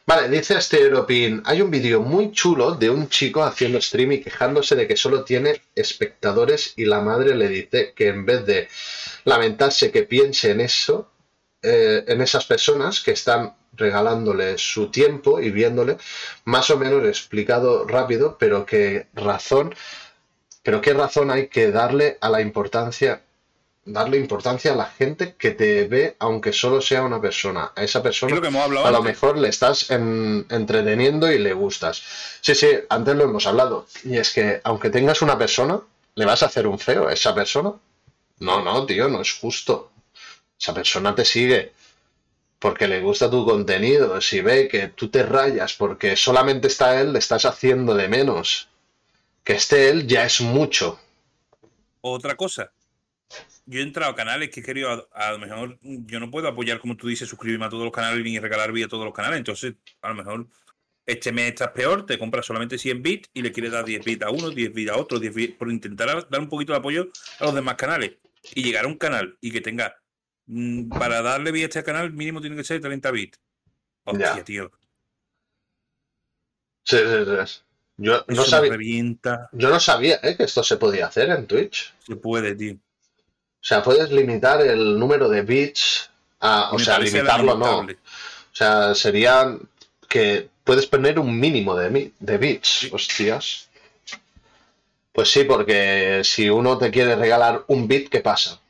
Vale, 0.05 0.29
dice 0.29 0.59
este 0.59 0.81
Europin, 0.81 1.43
hay 1.45 1.63
un 1.63 1.71
vídeo 1.71 2.01
muy 2.01 2.33
chulo 2.33 2.73
de 2.73 2.91
un 2.91 3.09
chico 3.09 3.45
haciendo 3.45 3.81
stream 3.81 4.13
y 4.13 4.21
quejándose 4.21 4.75
de 4.75 4.89
que 4.89 4.97
solo 4.97 5.23
tiene 5.23 5.63
espectadores 5.77 6.75
y 6.77 6.87
la 6.87 7.01
madre 7.01 7.37
le 7.37 7.49
dice 7.49 7.93
que 7.95 8.09
en 8.09 8.27
vez 8.27 8.45
de 8.45 8.69
lamentarse 9.25 9.93
que 9.93 10.03
piense 10.03 10.51
en 10.51 10.61
eso, 10.61 11.12
eh, 11.63 12.05
en 12.07 12.21
esas 12.21 12.45
personas 12.45 13.01
que 13.01 13.13
están 13.13 13.55
regalándole 13.75 14.59
su 14.59 14.91
tiempo 14.91 15.41
y 15.41 15.51
viéndole, 15.51 15.97
más 16.45 16.71
o 16.71 16.77
menos 16.77 17.05
explicado 17.07 17.87
rápido, 17.87 18.37
pero 18.39 18.67
qué 18.67 19.07
razón, 19.15 19.75
pero 20.63 20.81
qué 20.81 20.93
razón 20.93 21.31
hay 21.31 21.49
que 21.49 21.71
darle 21.71 22.19
a 22.21 22.29
la 22.29 22.41
importancia 22.41 23.23
darle 23.85 24.19
importancia 24.19 24.73
a 24.73 24.77
la 24.77 24.87
gente 24.87 25.35
que 25.37 25.51
te 25.51 25.87
ve, 25.89 26.17
aunque 26.21 26.53
solo 26.53 26.81
sea 26.81 27.03
una 27.03 27.21
persona. 27.21 27.73
A 27.75 27.83
esa 27.83 28.03
persona 28.03 28.37
a 28.37 28.91
lo 28.91 29.03
mejor 29.03 29.39
le 29.39 29.49
estás 29.49 29.91
entreteniendo 29.91 31.31
y 31.31 31.39
le 31.39 31.53
gustas. 31.53 32.03
Sí, 32.41 32.55
sí, 32.55 32.69
antes 32.89 33.17
lo 33.17 33.25
hemos 33.25 33.47
hablado. 33.47 33.87
Y 34.05 34.17
es 34.19 34.33
que 34.33 34.61
aunque 34.65 34.91
tengas 34.91 35.23
una 35.23 35.37
persona, 35.37 35.81
¿le 36.15 36.25
vas 36.25 36.43
a 36.43 36.47
hacer 36.47 36.67
un 36.67 36.79
feo 36.79 37.09
a 37.09 37.13
esa 37.13 37.35
persona? 37.35 37.73
No, 38.39 38.63
no, 38.63 38.87
tío, 38.87 39.09
no 39.09 39.21
es 39.21 39.33
justo. 39.33 39.92
Esa 40.63 40.73
persona 40.73 41.13
te 41.13 41.25
sigue 41.25 41.73
porque 42.61 42.87
le 42.87 43.01
gusta 43.01 43.29
tu 43.29 43.45
contenido. 43.45 44.21
Si 44.21 44.41
ve 44.41 44.69
que 44.69 44.87
tú 44.87 45.09
te 45.09 45.25
rayas 45.25 45.75
porque 45.75 46.15
solamente 46.15 46.69
está 46.69 47.01
él, 47.01 47.13
le 47.13 47.19
estás 47.19 47.45
haciendo 47.47 47.95
de 47.97 48.07
menos. 48.07 48.69
Que 49.43 49.55
esté 49.55 49.89
él 49.89 50.07
ya 50.07 50.25
es 50.25 50.41
mucho. 50.41 51.01
Otra 52.01 52.37
cosa, 52.37 52.71
yo 53.67 53.81
he 53.81 53.83
entrado 53.83 54.13
a 54.13 54.15
canales 54.15 54.51
que 54.51 54.61
he 54.61 54.63
querido, 54.63 55.09
a, 55.13 55.33
lo 55.33 55.41
mejor 55.41 55.79
yo 55.83 56.21
no 56.21 56.31
puedo 56.31 56.47
apoyar, 56.47 56.79
como 56.79 56.97
tú 56.97 57.09
dices, 57.09 57.29
suscribirme 57.29 57.65
a 57.65 57.69
todos 57.69 57.83
los 57.83 57.93
canales 57.93 58.23
ni 58.23 58.39
regalar 58.39 58.71
vía 58.71 58.87
a 58.87 58.89
todos 58.89 59.05
los 59.05 59.15
canales. 59.15 59.39
Entonces, 59.39 59.75
a 60.01 60.11
lo 60.11 60.15
mejor 60.15 60.47
este 61.07 61.33
mes 61.33 61.49
estás 61.49 61.71
peor, 61.71 62.07
te 62.07 62.21
compras 62.21 62.47
solamente 62.47 62.79
100 62.79 63.03
bits 63.03 63.31
y 63.35 63.43
le 63.43 63.51
quieres 63.51 63.73
dar 63.73 63.85
10 63.85 64.05
bits 64.05 64.25
a 64.25 64.31
uno, 64.31 64.51
10 64.51 64.73
bits 64.73 64.93
a 64.93 64.97
otro, 64.97 65.19
10 65.19 65.35
bits, 65.35 65.57
por 65.57 65.73
intentar 65.73 66.29
dar 66.29 66.41
un 66.41 66.49
poquito 66.49 66.73
de 66.73 66.79
apoyo 66.79 67.09
a 67.41 67.47
los 67.47 67.55
demás 67.57 67.75
canales. 67.75 68.13
Y 68.55 68.63
llegar 68.63 68.85
a 68.85 68.89
un 68.89 68.97
canal 68.97 69.37
y 69.41 69.51
que 69.51 69.61
tenga, 69.61 70.02
para 70.89 71.23
darle 71.23 71.53
vía 71.53 71.65
a 71.65 71.69
este 71.69 71.85
canal, 71.85 72.13
mínimo 72.13 72.41
tiene 72.41 72.57
que 72.57 72.65
ser 72.65 72.81
30 72.81 73.11
bits. 73.11 73.41
Hostia, 74.05 74.45
tío. 74.45 74.71
Sí, 76.85 76.97
sí, 76.99 77.47
sí. 77.47 77.61
Yo 77.99 78.25
no, 78.27 78.45
sabía, 78.45 78.77
yo 79.53 79.69
no 79.69 79.79
sabía 79.79 80.19
¿eh? 80.23 80.37
que 80.37 80.45
esto 80.45 80.65
se 80.65 80.77
podía 80.77 81.07
hacer 81.07 81.31
en 81.31 81.47
Twitch. 81.47 81.95
Se 82.05 82.17
puede, 82.17 82.55
tío. 82.55 82.75
O 82.75 83.65
sea, 83.65 83.83
puedes 83.83 84.11
limitar 84.11 84.61
el 84.63 84.99
número 84.99 85.29
de 85.29 85.43
bits 85.43 86.11
a, 86.41 86.73
o 86.73 86.79
sea, 86.79 86.99
limitarlo 86.99 87.57
no. 87.57 87.81
O 87.81 87.87
sea, 88.51 88.95
sería 88.95 89.57
que 90.09 90.49
puedes 90.65 90.87
poner 90.87 91.19
un 91.19 91.39
mínimo 91.39 91.77
de, 91.77 92.13
de 92.19 92.39
bits. 92.39 92.89
Hostias. 92.93 93.69
Pues 95.13 95.31
sí, 95.31 95.45
porque 95.45 96.23
si 96.25 96.49
uno 96.49 96.79
te 96.79 96.91
quiere 96.91 97.15
regalar 97.15 97.65
un 97.69 97.87
bit, 97.87 98.09
¿qué 98.09 98.21
pasa? 98.21 98.62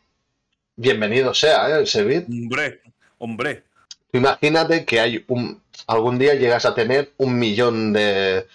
Bienvenido 0.76 1.34
sea, 1.34 1.68
¿eh? 1.68 1.82
Ese 1.82 2.02
bit. 2.02 2.26
Hombre, 2.28 2.80
hombre. 3.18 3.64
Imagínate 4.12 4.84
que 4.84 5.00
hay 5.00 5.24
un. 5.28 5.62
Algún 5.86 6.18
día 6.18 6.34
llegas 6.34 6.64
a 6.64 6.74
tener 6.74 7.12
un 7.18 7.38
millón 7.38 7.92
de, 7.92 8.46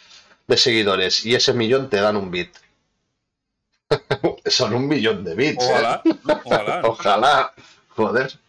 de 0.47 0.57
seguidores 0.57 1.25
y 1.25 1.35
ese 1.35 1.53
millón 1.53 1.89
te 1.89 1.97
dan 1.97 2.17
un 2.17 2.31
bit. 2.31 2.49
Son 4.45 4.73
un 4.73 4.87
millón 4.87 5.23
de 5.23 5.35
bits. 5.35 5.63
¿eh? 5.63 5.69
Ojalá, 5.71 6.03
ojalá. 6.43 6.81
ojalá. 6.85 7.53
Joder. 7.89 8.39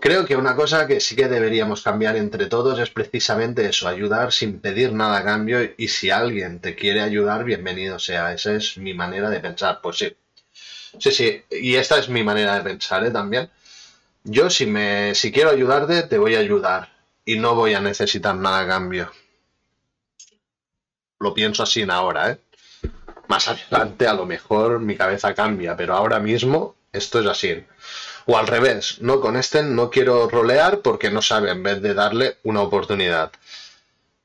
Creo 0.00 0.26
que 0.26 0.36
una 0.36 0.54
cosa 0.54 0.86
que 0.86 1.00
sí 1.00 1.16
que 1.16 1.28
deberíamos 1.28 1.82
cambiar 1.82 2.16
entre 2.16 2.46
todos 2.46 2.78
es 2.78 2.90
precisamente 2.90 3.66
eso, 3.66 3.88
ayudar 3.88 4.32
sin 4.32 4.60
pedir 4.60 4.92
nada 4.92 5.18
a 5.18 5.24
cambio 5.24 5.60
y 5.78 5.88
si 5.88 6.10
alguien 6.10 6.60
te 6.60 6.74
quiere 6.74 7.00
ayudar, 7.00 7.44
bienvenido 7.44 7.98
sea. 7.98 8.32
Esa 8.32 8.54
es 8.54 8.76
mi 8.78 8.94
manera 8.94 9.30
de 9.30 9.40
pensar. 9.40 9.80
Pues 9.82 9.98
sí. 9.98 10.16
Sí, 10.98 11.10
sí. 11.10 11.42
Y 11.50 11.76
esta 11.76 11.98
es 11.98 12.08
mi 12.08 12.22
manera 12.22 12.54
de 12.56 12.62
pensar 12.62 13.04
¿eh? 13.04 13.10
también. 13.10 13.50
Yo 14.24 14.48
si, 14.50 14.66
me, 14.66 15.14
si 15.14 15.32
quiero 15.32 15.50
ayudarte, 15.50 16.02
te 16.04 16.18
voy 16.18 16.34
a 16.34 16.38
ayudar 16.40 16.90
y 17.24 17.38
no 17.38 17.54
voy 17.54 17.74
a 17.74 17.80
necesitar 17.80 18.34
nada 18.34 18.60
a 18.60 18.66
cambio. 18.66 19.10
Lo 21.18 21.34
pienso 21.34 21.62
así 21.62 21.82
en 21.82 21.90
ahora, 21.90 22.30
¿eh? 22.30 22.38
Más 23.28 23.48
adelante 23.48 24.06
a 24.06 24.14
lo 24.14 24.26
mejor 24.26 24.80
mi 24.80 24.96
cabeza 24.96 25.34
cambia, 25.34 25.76
pero 25.76 25.94
ahora 25.94 26.20
mismo 26.20 26.76
esto 26.92 27.20
es 27.20 27.26
así. 27.26 27.64
O 28.26 28.38
al 28.38 28.46
revés, 28.46 29.00
no 29.00 29.20
con 29.20 29.36
este 29.36 29.62
no 29.62 29.90
quiero 29.90 30.28
rolear 30.28 30.80
porque 30.80 31.10
no 31.10 31.22
sabe 31.22 31.50
en 31.50 31.62
vez 31.62 31.82
de 31.82 31.94
darle 31.94 32.38
una 32.42 32.60
oportunidad. 32.62 33.32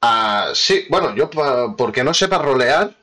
Ah, 0.02 0.52
sí, 0.54 0.86
bueno, 0.90 1.14
yo 1.16 1.30
porque 1.78 2.04
no 2.04 2.14
sepa 2.14 2.38
rolear, 2.38 2.96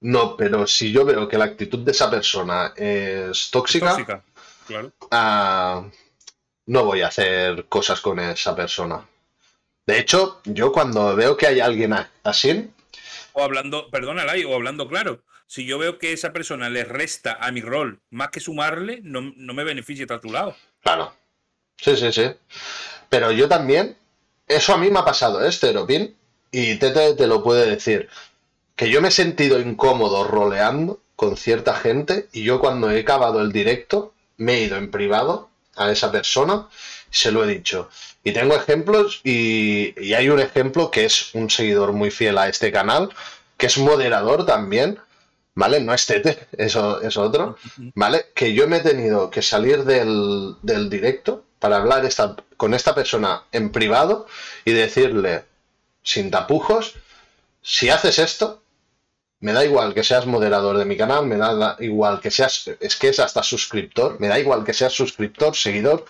no, 0.00 0.36
pero 0.36 0.66
si 0.66 0.92
yo 0.92 1.04
veo 1.04 1.28
que 1.28 1.38
la 1.38 1.44
actitud 1.44 1.80
de 1.80 1.92
esa 1.92 2.10
persona 2.10 2.72
es 2.76 3.50
tóxica, 3.50 4.22
ah, 5.10 5.84
no 6.66 6.84
voy 6.84 7.02
a 7.02 7.08
hacer 7.08 7.66
cosas 7.66 8.00
con 8.00 8.18
esa 8.18 8.54
persona. 8.54 9.06
De 9.86 9.98
hecho, 9.98 10.40
yo 10.44 10.72
cuando 10.72 11.14
veo 11.16 11.36
que 11.36 11.46
hay 11.46 11.60
alguien 11.60 11.94
así, 12.22 12.70
o 13.32 13.42
hablando, 13.42 13.90
perdona, 13.90 14.24
Lai, 14.24 14.44
o 14.44 14.54
hablando 14.54 14.88
claro, 14.88 15.22
si 15.46 15.64
yo 15.64 15.78
veo 15.78 15.98
que 15.98 16.12
esa 16.12 16.32
persona 16.32 16.70
le 16.70 16.84
resta 16.84 17.38
a 17.40 17.50
mi 17.52 17.60
rol 17.60 18.00
más 18.10 18.30
que 18.30 18.40
sumarle, 18.40 19.00
no, 19.02 19.22
me 19.22 19.64
beneficia 19.64 20.02
estar 20.02 20.18
a 20.18 20.20
tu 20.20 20.30
lado. 20.30 20.56
Claro. 20.82 21.12
Sí, 21.76 21.96
sí, 21.96 22.12
sí. 22.12 22.30
Pero 23.08 23.32
yo 23.32 23.48
también, 23.48 23.96
eso 24.46 24.74
a 24.74 24.78
mí 24.78 24.90
me 24.90 24.98
ha 24.98 25.04
pasado, 25.04 25.44
¿eh, 25.44 25.50
Steropin? 25.50 26.14
Y 26.52 26.76
Tete 26.76 27.14
te 27.14 27.26
lo 27.26 27.42
puede 27.42 27.70
decir. 27.70 28.08
Que 28.80 28.88
yo 28.88 29.02
me 29.02 29.08
he 29.08 29.10
sentido 29.10 29.60
incómodo 29.60 30.24
roleando 30.24 31.00
con 31.14 31.36
cierta 31.36 31.74
gente 31.74 32.30
y 32.32 32.44
yo 32.44 32.60
cuando 32.60 32.90
he 32.90 33.00
acabado 33.00 33.42
el 33.42 33.52
directo 33.52 34.14
me 34.38 34.54
he 34.54 34.62
ido 34.62 34.78
en 34.78 34.90
privado 34.90 35.50
a 35.76 35.92
esa 35.92 36.10
persona 36.10 36.66
y 37.12 37.14
se 37.14 37.30
lo 37.30 37.44
he 37.44 37.46
dicho. 37.46 37.90
Y 38.24 38.32
tengo 38.32 38.56
ejemplos 38.56 39.20
y, 39.22 40.14
hay 40.14 40.30
un 40.30 40.40
ejemplo 40.40 40.90
que 40.90 41.04
es 41.04 41.34
un 41.34 41.50
seguidor 41.50 41.92
muy 41.92 42.10
fiel 42.10 42.38
a 42.38 42.48
este 42.48 42.72
canal, 42.72 43.10
que 43.58 43.66
es 43.66 43.76
moderador 43.76 44.46
también, 44.46 44.98
¿vale? 45.54 45.80
No 45.80 45.92
es 45.92 46.06
Tete, 46.06 46.48
eso 46.56 47.02
es 47.02 47.18
otro, 47.18 47.58
¿vale? 47.94 48.28
Que 48.34 48.54
yo 48.54 48.66
me 48.66 48.78
he 48.78 48.80
tenido 48.80 49.28
que 49.28 49.42
salir 49.42 49.84
del, 49.84 50.56
directo 50.62 51.44
para 51.58 51.76
hablar 51.76 52.08
con 52.56 52.72
esta 52.72 52.94
persona 52.94 53.42
en 53.52 53.72
privado 53.72 54.26
y 54.64 54.72
decirle, 54.72 55.44
sin 56.02 56.30
tapujos, 56.30 56.94
si 57.60 57.90
haces 57.90 58.18
esto, 58.18 58.62
me 59.40 59.52
da 59.52 59.64
igual 59.64 59.94
que 59.94 60.04
seas 60.04 60.26
moderador 60.26 60.76
de 60.78 60.84
mi 60.84 60.96
canal, 60.96 61.26
me 61.26 61.36
da 61.36 61.76
igual 61.80 62.20
que 62.20 62.30
seas, 62.30 62.70
es 62.80 62.96
que 62.96 63.08
es 63.08 63.18
hasta 63.18 63.42
suscriptor, 63.42 64.20
me 64.20 64.28
da 64.28 64.38
igual 64.38 64.64
que 64.64 64.74
seas 64.74 64.92
suscriptor, 64.92 65.56
seguidor, 65.56 66.04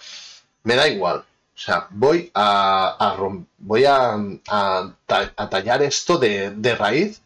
me 0.64 0.74
da 0.76 0.88
igual. 0.88 1.18
O 1.54 1.62
sea, 1.62 1.86
voy 1.90 2.30
a, 2.34 3.16
voy 3.58 3.84
a, 3.86 4.16
tallar 5.50 5.82
esto 5.82 6.18
de, 6.18 6.74
raíz 6.76 7.22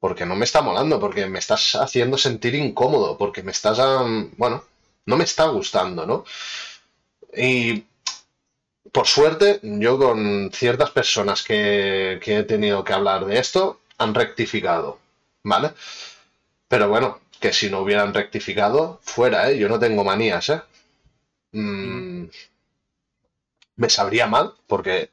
porque 0.00 0.26
no 0.26 0.36
me 0.36 0.44
está 0.44 0.60
molando, 0.62 1.00
porque 1.00 1.26
me 1.26 1.38
estás 1.38 1.74
haciendo 1.76 2.18
sentir 2.18 2.54
incómodo, 2.54 3.16
porque 3.18 3.42
me 3.42 3.52
estás, 3.52 3.78
bueno, 4.36 4.64
no 5.06 5.16
me 5.16 5.24
está 5.24 5.46
gustando, 5.46 6.06
¿no? 6.06 6.24
Y 7.36 7.84
por 8.92 9.06
suerte, 9.06 9.60
yo 9.62 9.98
con 9.98 10.50
ciertas 10.52 10.90
personas 10.90 11.42
que 11.42 12.20
he 12.24 12.42
tenido 12.44 12.84
que 12.84 12.92
hablar 12.92 13.24
de 13.26 13.38
esto, 13.38 13.80
han 13.98 14.14
rectificado, 14.14 14.98
¿vale? 15.44 15.72
Pero 16.68 16.88
bueno, 16.88 17.20
que 17.40 17.52
si 17.52 17.70
no 17.70 17.80
hubieran 17.80 18.14
rectificado, 18.14 19.00
fuera, 19.02 19.50
¿eh? 19.50 19.58
Yo 19.58 19.68
no 19.68 19.78
tengo 19.78 20.04
manías, 20.04 20.48
¿eh? 20.50 20.62
Mm, 21.52 22.26
me 23.76 23.90
sabría 23.90 24.26
mal, 24.26 24.54
porque, 24.66 25.10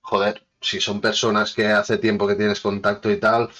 joder, 0.00 0.44
si 0.60 0.80
son 0.80 1.00
personas 1.00 1.52
que 1.54 1.66
hace 1.66 1.98
tiempo 1.98 2.26
que 2.26 2.34
tienes 2.34 2.60
contacto 2.60 3.10
y 3.10 3.18
tal, 3.18 3.50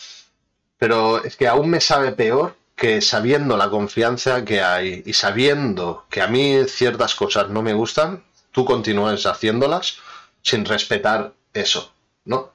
pero 0.78 1.24
es 1.24 1.36
que 1.36 1.48
aún 1.48 1.70
me 1.70 1.80
sabe 1.80 2.12
peor 2.12 2.56
que 2.76 3.00
sabiendo 3.00 3.56
la 3.56 3.70
confianza 3.70 4.44
que 4.44 4.62
hay 4.62 5.02
y 5.06 5.12
sabiendo 5.14 6.06
que 6.10 6.22
a 6.22 6.28
mí 6.28 6.64
ciertas 6.68 7.14
cosas 7.14 7.48
no 7.50 7.62
me 7.62 7.74
gustan, 7.74 8.24
tú 8.52 8.64
continúes 8.64 9.26
haciéndolas 9.26 9.98
sin 10.42 10.64
respetar 10.64 11.32
eso, 11.54 11.92
¿no? 12.24 12.52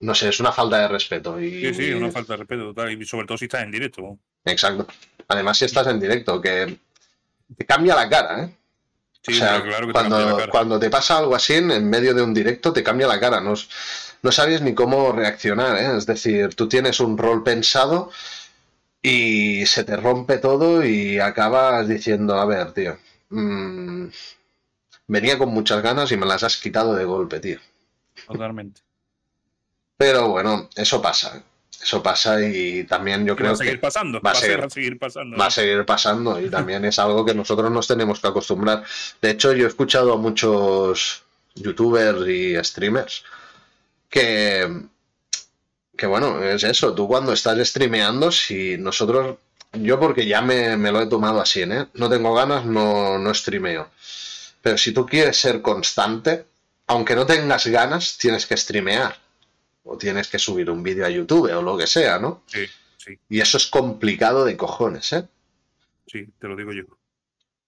No 0.00 0.14
sé, 0.14 0.30
es 0.30 0.40
una 0.40 0.52
falta 0.52 0.78
de 0.78 0.88
respeto. 0.88 1.40
Y... 1.40 1.60
Sí, 1.60 1.74
sí, 1.74 1.92
una 1.92 2.10
falta 2.10 2.32
de 2.32 2.38
respeto 2.38 2.64
total. 2.64 2.90
Y 2.90 3.04
sobre 3.04 3.26
todo 3.26 3.38
si 3.38 3.44
estás 3.44 3.62
en 3.62 3.70
directo. 3.70 4.18
Exacto. 4.44 4.86
Además, 5.28 5.58
si 5.58 5.66
estás 5.66 5.86
en 5.86 6.00
directo, 6.00 6.40
que 6.40 6.78
te 7.56 7.66
cambia 7.66 7.94
la 7.94 8.08
cara, 8.08 8.44
¿eh? 8.44 8.56
Sí, 9.22 9.38
claro 9.38 9.86
que 9.86 9.92
cuando, 9.92 10.16
te 10.16 10.24
la 10.24 10.36
cara. 10.36 10.50
cuando 10.50 10.78
te 10.78 10.88
pasa 10.88 11.18
algo 11.18 11.34
así 11.34 11.52
en, 11.52 11.88
medio 11.90 12.14
de 12.14 12.22
un 12.22 12.32
directo, 12.32 12.72
te 12.72 12.82
cambia 12.82 13.06
la 13.06 13.20
cara. 13.20 13.40
No, 13.40 13.52
no 14.22 14.32
sabes 14.32 14.62
ni 14.62 14.74
cómo 14.74 15.12
reaccionar, 15.12 15.76
¿eh? 15.76 15.96
Es 15.98 16.06
decir, 16.06 16.54
tú 16.54 16.68
tienes 16.68 17.00
un 17.00 17.18
rol 17.18 17.42
pensado 17.42 18.10
y 19.02 19.66
se 19.66 19.84
te 19.84 19.96
rompe 19.96 20.38
todo 20.38 20.84
y 20.84 21.18
acabas 21.18 21.86
diciendo, 21.86 22.40
a 22.40 22.46
ver, 22.46 22.72
tío, 22.72 22.98
mmm, 23.28 24.06
venía 25.06 25.36
con 25.36 25.50
muchas 25.50 25.82
ganas 25.82 26.10
y 26.12 26.16
me 26.16 26.26
las 26.26 26.42
has 26.42 26.56
quitado 26.56 26.94
de 26.94 27.04
golpe, 27.04 27.40
tío. 27.40 27.58
Totalmente. 28.26 28.80
Pero 30.00 30.28
bueno, 30.28 30.70
eso 30.76 31.02
pasa. 31.02 31.42
Eso 31.82 32.02
pasa 32.02 32.40
y 32.40 32.84
también 32.84 33.26
yo 33.26 33.36
creo 33.36 33.48
va 33.48 33.52
a 33.52 33.56
seguir 33.56 33.78
pasando, 33.78 34.18
va, 34.22 34.30
a 34.30 34.34
seguir, 34.34 34.98
pasando. 34.98 35.36
Va 35.36 35.44
a 35.44 35.50
seguir 35.50 35.84
pasando 35.84 36.40
y 36.40 36.48
también 36.48 36.86
es 36.86 36.98
algo 36.98 37.22
que 37.22 37.34
nosotros 37.34 37.70
nos 37.70 37.86
tenemos 37.86 38.18
que 38.18 38.28
acostumbrar. 38.28 38.82
De 39.20 39.30
hecho, 39.30 39.52
yo 39.52 39.66
he 39.66 39.68
escuchado 39.68 40.14
a 40.14 40.16
muchos 40.16 41.22
youtubers 41.54 42.26
y 42.26 42.56
streamers 42.64 43.24
que, 44.08 44.84
que 45.94 46.06
bueno, 46.06 46.42
es 46.44 46.64
eso, 46.64 46.94
tú 46.94 47.06
cuando 47.06 47.34
estás 47.34 47.58
streameando, 47.68 48.32
si 48.32 48.78
nosotros, 48.78 49.36
yo 49.74 50.00
porque 50.00 50.24
ya 50.24 50.40
me, 50.40 50.78
lo 50.78 51.02
he 51.02 51.08
tomado 51.08 51.42
así, 51.42 51.60
¿eh? 51.60 51.88
No 51.92 52.08
tengo 52.08 52.32
ganas, 52.32 52.64
no, 52.64 53.18
no 53.18 53.34
streameo. 53.34 53.90
Pero 54.62 54.78
si 54.78 54.92
tú 54.92 55.04
quieres 55.04 55.36
ser 55.38 55.60
constante, 55.60 56.46
aunque 56.86 57.14
no 57.14 57.26
tengas 57.26 57.66
ganas, 57.66 58.16
tienes 58.16 58.46
que 58.46 58.56
streamear. 58.56 59.14
O 59.82 59.96
tienes 59.96 60.28
que 60.28 60.38
subir 60.38 60.70
un 60.70 60.82
vídeo 60.82 61.06
a 61.06 61.10
YouTube 61.10 61.50
o 61.52 61.62
lo 61.62 61.76
que 61.76 61.86
sea, 61.86 62.18
¿no? 62.18 62.42
Sí, 62.46 62.66
sí. 62.98 63.18
Y 63.28 63.40
eso 63.40 63.56
es 63.56 63.66
complicado 63.66 64.44
de 64.44 64.56
cojones, 64.56 65.12
¿eh? 65.12 65.28
Sí, 66.06 66.26
te 66.38 66.48
lo 66.48 66.56
digo 66.56 66.72
yo. 66.72 66.84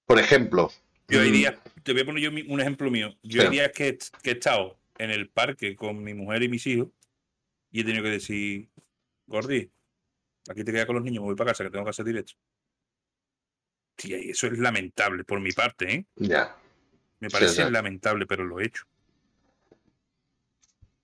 Por 0.05 0.19
ejemplo. 0.19 0.71
Yo 1.09 1.21
hay 1.21 1.31
mm, 1.31 1.33
días, 1.33 1.55
te 1.83 1.93
voy 1.93 2.03
a 2.03 2.05
poner 2.05 2.23
yo 2.23 2.31
un 2.31 2.61
ejemplo 2.61 2.91
mío. 2.91 3.17
Yo 3.23 3.43
hay 3.43 3.49
días 3.49 3.71
que, 3.73 3.99
que 4.23 4.31
he 4.31 4.35
estado 4.35 4.79
en 4.99 5.11
el 5.11 5.29
parque 5.29 5.75
con 5.75 6.03
mi 6.03 6.15
mujer 6.15 6.43
y 6.43 6.49
mis 6.49 6.67
hijos 6.67 6.89
y 7.71 7.81
he 7.81 7.85
tenido 7.85 8.05
que 8.05 8.11
decir, 8.11 8.69
Gordi, 9.27 9.71
aquí 10.49 10.63
te 10.63 10.73
quedas 10.73 10.87
con 10.87 10.97
los 10.97 11.05
niños, 11.05 11.23
me 11.23 11.29
voy 11.29 11.37
para 11.37 11.51
casa 11.51 11.65
que 11.65 11.71
tengo 11.71 11.85
que 11.85 11.91
hacer 11.91 12.05
directo. 12.05 12.35
Tía, 13.97 14.19
y 14.19 14.31
eso 14.31 14.47
es 14.47 14.59
lamentable 14.59 15.25
por 15.25 15.41
mi 15.41 15.53
parte, 15.53 15.95
¿eh? 15.95 16.07
Ya. 16.17 16.57
Me 17.21 17.31
parece 17.31 17.71
lamentable, 17.71 18.27
pero 18.27 18.45
lo 18.45 18.61
he 18.61 18.67
hecho. 18.67 18.85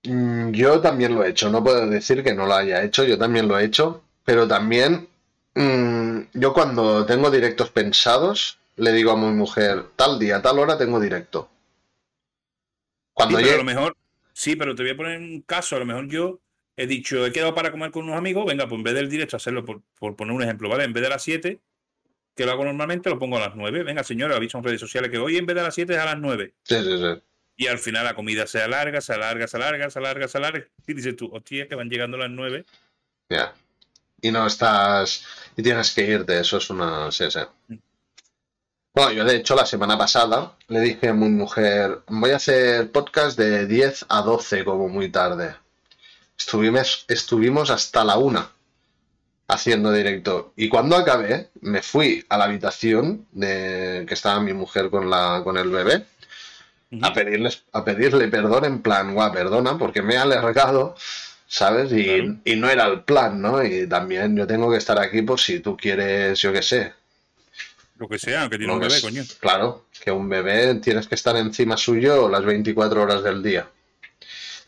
Mm, 0.09 0.52
yo 0.52 0.80
también 0.80 1.14
lo 1.14 1.22
he 1.22 1.28
hecho, 1.28 1.50
no 1.50 1.62
puedo 1.62 1.86
decir 1.86 2.24
que 2.24 2.32
no 2.32 2.46
lo 2.46 2.54
haya 2.54 2.82
hecho, 2.82 3.04
yo 3.04 3.18
también 3.18 3.46
lo 3.46 3.59
he 3.59 3.64
hecho, 3.64 4.02
pero 4.24 4.48
también 4.48 5.06
mm, 5.54 6.20
yo 6.32 6.54
cuando 6.54 7.04
tengo 7.04 7.30
directos 7.30 7.70
pensados, 7.70 8.59
le 8.76 8.92
digo 8.92 9.11
a 9.11 9.16
mi 9.16 9.26
mujer, 9.26 9.84
tal 9.96 10.18
día, 10.18 10.40
tal 10.40 10.59
hora 10.61 10.78
tengo 10.78 10.98
directo. 10.98 11.50
Cuando 13.12 13.38
sí, 13.38 13.50
a 13.50 13.56
lo 13.59 13.64
mejor, 13.64 13.96
sí, 14.32 14.56
pero 14.56 14.74
te 14.74 14.82
voy 14.82 14.92
a 14.92 14.96
poner 14.96 15.18
un 15.18 15.42
caso, 15.42 15.76
a 15.76 15.80
lo 15.80 15.84
mejor 15.84 16.09
yo 16.09 16.40
he 16.74 16.86
dicho, 16.86 17.26
he 17.26 17.32
quedado 17.32 17.54
para 17.54 17.70
comer 17.70 17.90
con 17.90 18.04
unos 18.04 18.16
amigos, 18.16 18.46
venga, 18.46 18.66
pues 18.66 18.78
en 18.78 18.84
vez 18.84 18.94
del 18.94 19.11
directo, 19.11 19.36
hacerlo 19.36 19.62
por, 19.62 19.82
por 19.98 20.16
poner 20.16 20.34
un 20.34 20.42
ejemplo, 20.42 20.70
¿vale? 20.70 20.84
En 20.84 20.94
vez 20.94 21.02
de 21.02 21.11
las 21.11 21.22
7, 21.22 21.61
que 22.34 22.46
lo 22.46 22.52
hago 22.52 22.64
normalmente, 22.64 23.11
lo 23.11 23.18
pongo 23.18 23.36
a 23.36 23.40
las 23.40 23.56
9. 23.56 23.82
Venga, 23.82 24.04
señora, 24.04 24.36
aviso 24.36 24.56
en 24.56 24.64
redes 24.64 24.80
sociales 24.80 25.11
que 25.11 25.18
hoy 25.18 25.36
en 25.36 25.44
vez 25.44 25.56
de 25.56 25.62
las 25.62 25.74
7 25.74 25.92
es 25.92 25.98
a 25.98 26.04
las 26.04 26.18
9. 26.18 26.54
Sí, 26.62 26.76
sí, 26.76 26.98
sí. 26.98 27.22
Y 27.61 27.66
al 27.66 27.78
final 27.78 28.04
la 28.04 28.14
comida 28.14 28.46
se 28.46 28.62
alarga, 28.62 29.00
se 29.00 29.12
alarga, 29.12 29.48
se 29.48 29.56
alarga, 29.56 29.90
se 29.90 29.98
alarga, 29.98 30.28
se 30.28 30.38
alarga. 30.38 30.64
Y 30.86 30.94
dices 30.94 31.16
tú, 31.16 31.28
hostia, 31.34 31.66
que 31.66 31.74
van 31.74 31.90
llegando 31.90 32.16
las 32.16 32.30
9. 32.30 32.64
Ya. 33.28 33.52
Y 34.22 34.30
no 34.30 34.46
estás. 34.46 35.26
Y 35.56 35.62
tienes 35.64 35.92
que 35.92 36.02
irte, 36.02 36.38
eso 36.38 36.59
es 36.59 36.70
una. 36.70 37.11
Sí, 37.11 37.24
sí. 37.28 37.40
Bueno, 38.94 39.11
yo 39.11 39.24
de 39.24 39.36
hecho 39.36 39.56
la 39.56 39.66
semana 39.66 39.98
pasada 39.98 40.56
le 40.68 40.78
dije 40.78 41.09
a 41.09 41.14
mi 41.14 41.28
mujer, 41.28 41.98
voy 42.06 42.30
a 42.30 42.36
hacer 42.36 42.92
podcast 42.92 43.36
de 43.36 43.66
10 43.66 44.06
a 44.09 44.22
12 44.22 44.64
como 44.64 44.88
muy 44.88 45.11
tarde. 45.11 45.56
Estuvimos, 46.38 47.06
estuvimos 47.09 47.70
hasta 47.70 48.04
la 48.04 48.18
1 48.18 48.50
haciendo 49.48 49.90
directo. 49.90 50.52
Y 50.54 50.68
cuando 50.68 50.94
acabé, 50.94 51.50
me 51.61 51.82
fui 51.82 52.24
a 52.28 52.38
la 52.38 52.44
habitación 52.44 53.26
de 53.32 54.04
que 54.06 54.14
estaba 54.14 54.38
mi 54.38 54.52
mujer 54.52 54.90
con, 54.90 55.11
la, 55.11 55.40
con 55.42 55.56
el 55.59 55.70
bebé 55.70 56.06
a, 57.03 57.12
pedirles, 57.12 57.64
a 57.72 57.84
pedirle 57.84 58.28
perdón 58.28 58.64
en 58.64 58.82
plan, 58.82 59.14
guau, 59.14 59.32
perdona, 59.32 59.78
porque 59.78 60.03
me 60.03 60.14
he 60.14 60.18
alargado, 60.18 60.95
¿sabes? 61.47 61.93
Y, 61.93 62.41
y, 62.45 62.57
no 62.57 62.68
era 62.68 62.86
el 62.86 63.05
plan, 63.05 63.41
¿no? 63.41 63.62
Y 63.62 63.86
también 63.86 64.36
yo 64.36 64.47
tengo 64.47 64.70
que 64.70 64.78
estar 64.78 64.99
aquí 64.99 65.22
por 65.22 65.39
si 65.41 65.61
tú 65.61 65.76
quieres, 65.76 66.41
yo 66.41 66.53
qué 66.53 66.62
sé. 66.62 66.93
Lo 67.97 68.09
que 68.09 68.18
sea, 68.18 68.49
que 68.49 68.59
tiene 68.59 68.72
un 68.72 68.80
bebé, 68.80 69.01
coño. 69.01 69.22
Claro, 69.41 69.86
que 70.01 70.11
un 70.11 70.28
bebé 70.28 70.76
tienes 70.76 71.09
que 71.09 71.16
estar 71.16 71.36
encima 71.36 71.76
suyo 71.76 72.28
las 72.28 72.45
24 72.45 73.03
horas 73.03 73.24
del 73.24 73.43
día. 73.43 73.68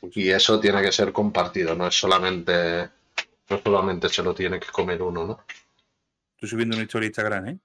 Pues 0.00 0.16
y 0.16 0.30
eso 0.30 0.58
tiene 0.58 0.82
que 0.82 0.92
ser 0.92 1.12
compartido, 1.12 1.74
no 1.74 1.86
es 1.86 1.94
solamente 1.94 2.88
no 3.50 3.60
solamente 3.62 4.08
se 4.08 4.22
lo 4.22 4.34
tiene 4.34 4.58
que 4.58 4.68
comer 4.68 5.02
uno, 5.02 5.26
¿no? 5.26 5.44
Estoy 6.36 6.48
subiendo 6.48 6.76
una 6.76 6.84
historia 6.84 7.04
de 7.04 7.08
Instagram, 7.08 7.48
¿eh? 7.48 7.58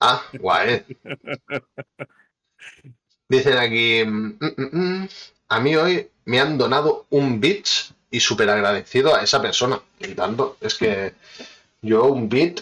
Ah, 0.00 0.22
guay. 0.34 0.84
Dicen 3.32 3.56
aquí, 3.56 4.04
mm, 4.04 4.38
mm, 4.40 4.68
mm, 4.72 5.08
a 5.48 5.60
mí 5.60 5.74
hoy 5.74 6.06
me 6.26 6.38
han 6.38 6.58
donado 6.58 7.06
un 7.08 7.40
bit 7.40 7.66
y 8.10 8.20
súper 8.20 8.50
agradecido 8.50 9.14
a 9.14 9.22
esa 9.22 9.40
persona. 9.40 9.80
Y 10.00 10.08
tanto, 10.08 10.58
es 10.60 10.74
que 10.74 11.14
yo 11.80 12.04
un 12.04 12.28
bit 12.28 12.60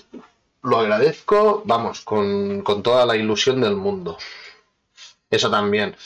lo 0.62 0.78
agradezco, 0.78 1.64
vamos, 1.64 2.02
con, 2.02 2.62
con 2.62 2.84
toda 2.84 3.04
la 3.04 3.16
ilusión 3.16 3.60
del 3.60 3.74
mundo. 3.74 4.16
Eso 5.28 5.50
también. 5.50 5.96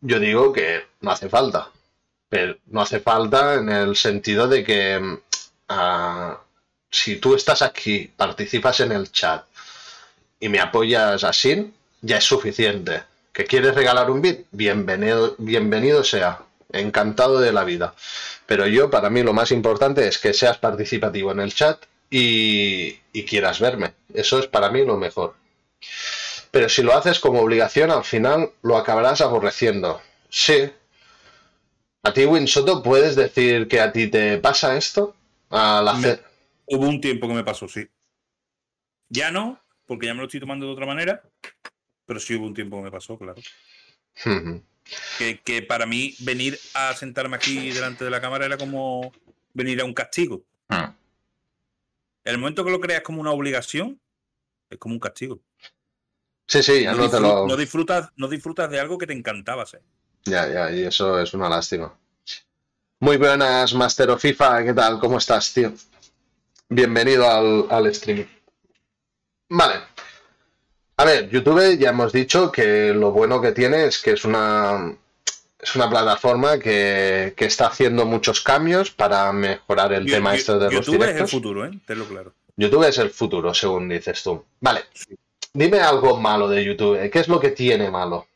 Yo 0.00 0.20
digo 0.20 0.52
que 0.52 0.84
no 1.00 1.10
hace 1.10 1.28
falta. 1.28 1.70
Pero 2.28 2.56
no 2.66 2.82
hace 2.82 3.00
falta 3.00 3.54
en 3.54 3.68
el 3.68 3.96
sentido 3.96 4.46
de 4.46 4.62
que 4.62 5.18
si 6.88 7.16
tú 7.16 7.34
estás 7.34 7.62
aquí, 7.62 8.12
participas 8.16 8.78
en 8.78 8.92
el 8.92 9.10
chat 9.10 9.44
y 10.38 10.48
me 10.48 10.60
apoyas 10.60 11.24
así, 11.24 11.72
ya 12.00 12.18
es 12.18 12.24
suficiente. 12.24 13.02
¿Que 13.34 13.46
quieres 13.46 13.74
regalar 13.74 14.12
un 14.12 14.22
bit? 14.22 14.46
Bienvenido, 14.52 15.34
bienvenido 15.38 16.04
sea. 16.04 16.44
Encantado 16.70 17.40
de 17.40 17.52
la 17.52 17.64
vida. 17.64 17.92
Pero 18.46 18.68
yo, 18.68 18.90
para 18.90 19.10
mí, 19.10 19.24
lo 19.24 19.32
más 19.32 19.50
importante 19.50 20.06
es 20.06 20.18
que 20.18 20.32
seas 20.32 20.58
participativo 20.58 21.32
en 21.32 21.40
el 21.40 21.52
chat 21.52 21.84
y, 22.08 22.96
y 23.12 23.24
quieras 23.24 23.58
verme. 23.58 23.94
Eso 24.14 24.38
es 24.38 24.46
para 24.46 24.70
mí 24.70 24.84
lo 24.84 24.96
mejor. 24.96 25.34
Pero 26.52 26.68
si 26.68 26.84
lo 26.84 26.96
haces 26.96 27.18
como 27.18 27.40
obligación, 27.40 27.90
al 27.90 28.04
final 28.04 28.52
lo 28.62 28.76
acabarás 28.76 29.20
aborreciendo. 29.20 30.00
Sí. 30.28 30.70
¿A 32.04 32.12
ti, 32.12 32.26
Winsoto, 32.26 32.84
puedes 32.84 33.16
decir 33.16 33.66
que 33.66 33.80
a 33.80 33.90
ti 33.90 34.06
te 34.06 34.38
pasa 34.38 34.76
esto? 34.76 35.16
Hubo 36.66 36.86
un 36.86 37.00
tiempo 37.00 37.26
que 37.26 37.34
me 37.34 37.44
pasó, 37.44 37.66
sí. 37.66 37.84
Ya 39.08 39.32
no, 39.32 39.60
porque 39.86 40.06
ya 40.06 40.14
me 40.14 40.20
lo 40.20 40.26
estoy 40.26 40.38
tomando 40.38 40.66
de 40.66 40.72
otra 40.72 40.86
manera. 40.86 41.20
Pero 42.06 42.20
sí 42.20 42.34
hubo 42.34 42.46
un 42.46 42.54
tiempo 42.54 42.76
que 42.76 42.84
me 42.84 42.90
pasó, 42.90 43.18
claro. 43.18 43.40
que, 45.18 45.40
que, 45.40 45.62
para 45.62 45.86
mí 45.86 46.14
venir 46.20 46.58
a 46.74 46.94
sentarme 46.94 47.36
aquí 47.36 47.70
delante 47.70 48.04
de 48.04 48.10
la 48.10 48.20
cámara 48.20 48.46
era 48.46 48.56
como 48.56 49.12
venir 49.52 49.80
a 49.80 49.84
un 49.84 49.94
castigo. 49.94 50.42
En 50.68 50.78
hmm. 50.78 50.96
el 52.24 52.38
momento 52.38 52.64
que 52.64 52.70
lo 52.70 52.80
creas 52.80 53.02
como 53.02 53.20
una 53.20 53.30
obligación, 53.30 54.00
es 54.70 54.78
como 54.78 54.94
un 54.94 55.00
castigo. 55.00 55.40
Sí, 56.46 56.62
sí, 56.62 56.84
no, 56.84 57.46
no, 57.46 57.56
disfrutas, 57.56 58.10
no 58.16 58.28
disfrutas 58.28 58.70
de 58.70 58.78
algo 58.78 58.98
que 58.98 59.06
te 59.06 59.14
encantaba 59.14 59.62
hacer. 59.62 59.82
Ya, 60.24 60.46
ya, 60.48 60.70
y 60.70 60.82
eso 60.82 61.18
es 61.20 61.32
una 61.32 61.48
lástima. 61.48 61.98
Muy 63.00 63.16
buenas, 63.16 63.74
Master 63.74 64.10
of 64.10 64.20
FIFA, 64.20 64.64
¿qué 64.64 64.74
tal? 64.74 64.98
¿Cómo 64.98 65.18
estás, 65.18 65.52
tío? 65.52 65.72
Bienvenido 66.68 67.28
al, 67.28 67.66
al 67.70 67.94
stream. 67.94 68.26
Vale. 69.48 69.93
A 70.96 71.04
ver, 71.04 71.28
YouTube 71.28 71.76
ya 71.76 71.90
hemos 71.90 72.12
dicho 72.12 72.52
que 72.52 72.94
lo 72.94 73.10
bueno 73.10 73.40
que 73.40 73.52
tiene 73.52 73.86
es 73.86 74.00
que 74.00 74.12
es 74.12 74.24
una, 74.24 74.96
es 75.58 75.74
una 75.74 75.90
plataforma 75.90 76.58
que, 76.58 77.34
está 77.36 77.66
haciendo 77.66 78.06
muchos 78.06 78.40
cambios 78.40 78.92
para 78.92 79.32
mejorar 79.32 79.92
el 79.92 80.06
tema 80.06 80.34
esto 80.34 80.58
de 80.58 80.70
los 80.70 80.86
directos. 80.86 80.92
YouTube 80.92 81.14
es 81.14 81.20
el 81.20 81.28
futuro, 81.28 81.66
¿eh? 81.66 81.80
Tenlo 81.84 82.04
claro. 82.06 82.32
YouTube 82.56 82.88
es 82.88 82.98
el 82.98 83.10
futuro, 83.10 83.52
según 83.52 83.88
dices 83.88 84.22
tú. 84.22 84.44
Vale. 84.60 84.84
Dime 85.52 85.80
algo 85.80 86.20
malo 86.20 86.48
de 86.48 86.64
YouTube. 86.64 87.10
¿Qué 87.10 87.18
es 87.18 87.28
lo 87.28 87.40
que 87.40 87.50
tiene 87.50 87.90
malo? 87.90 88.28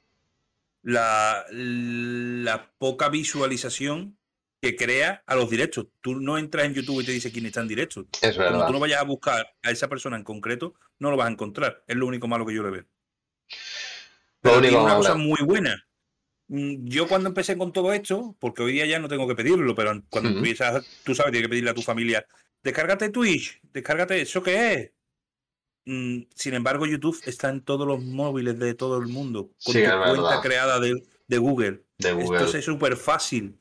La, 0.82 1.44
la 1.50 2.70
poca 2.78 3.09
visualización 3.09 4.17
que 4.61 4.76
crea 4.76 5.22
a 5.26 5.34
los 5.34 5.48
directos. 5.50 5.86
Tú 6.00 6.16
no 6.16 6.38
entras 6.38 6.66
en 6.66 6.74
YouTube 6.74 7.00
y 7.00 7.04
te 7.04 7.12
dice 7.12 7.30
quién 7.30 7.46
está 7.46 7.61
en 7.61 7.68
directo. 7.68 8.06
Es 8.20 8.36
verdad. 8.36 8.52
Cuando 8.52 8.66
tú 8.66 8.72
no 8.72 8.80
vayas 8.80 9.00
a 9.00 9.04
buscar 9.04 9.46
a 9.62 9.70
esa 9.70 9.88
persona 9.88 10.16
en 10.16 10.24
concreto, 10.24 10.74
no 10.98 11.11
lo 11.11 11.16
vas 11.16 11.28
a 11.28 11.32
encontrar. 11.32 11.84
Es 11.86 11.96
lo 11.96 12.06
único 12.06 12.28
malo 12.28 12.44
que 12.44 12.54
yo 12.54 12.62
le 12.62 12.70
veo. 12.70 12.84
Pero 14.40 14.61
tiene 14.61 14.76
una 14.76 14.96
cosa 14.96 15.14
muy 15.14 15.42
buena. 15.42 15.84
Mm, 16.48 16.86
yo 16.86 17.06
cuando 17.06 17.28
empecé 17.28 17.56
con 17.56 17.72
todo 17.72 17.92
esto, 17.92 18.36
porque 18.40 18.62
hoy 18.62 18.72
día 18.72 18.86
ya 18.86 18.98
no 18.98 19.09
tengo 19.09 19.28
que 19.28 19.34
pedirlo, 19.34 19.74
pero 19.74 20.02
cuando 20.09 20.30
empiezas, 20.30 20.84
tú 21.04 21.14
sabes, 21.14 21.32
tienes 21.32 21.46
que 21.46 21.50
pedirle 21.50 21.70
a 21.70 21.74
tu 21.74 21.82
familia, 21.82 22.26
descárgate 22.62 23.11
Twitch, 23.11 23.61
descárgate, 23.62 24.22
¿eso 24.22 24.42
qué 24.42 24.72
es? 24.72 24.92
Mm, 25.84 26.26
sin 26.34 26.54
embargo, 26.54 26.86
YouTube 26.86 27.20
está 27.26 27.50
en 27.50 27.62
todos 27.62 27.86
los 27.86 28.02
móviles 28.02 28.59
de 28.59 28.74
todo 28.74 28.98
el 28.98 29.09
mundo, 29.09 29.50
con 29.62 29.74
tu 29.74 29.80
cuenta 29.80 30.40
creada 30.42 30.80
de, 30.80 30.92
Google. 31.38 31.84
De 31.98 32.12
Google. 32.12 32.44
Esto 32.44 32.56
es 32.56 32.64
súper 32.64 32.96
fácil. 32.96 33.59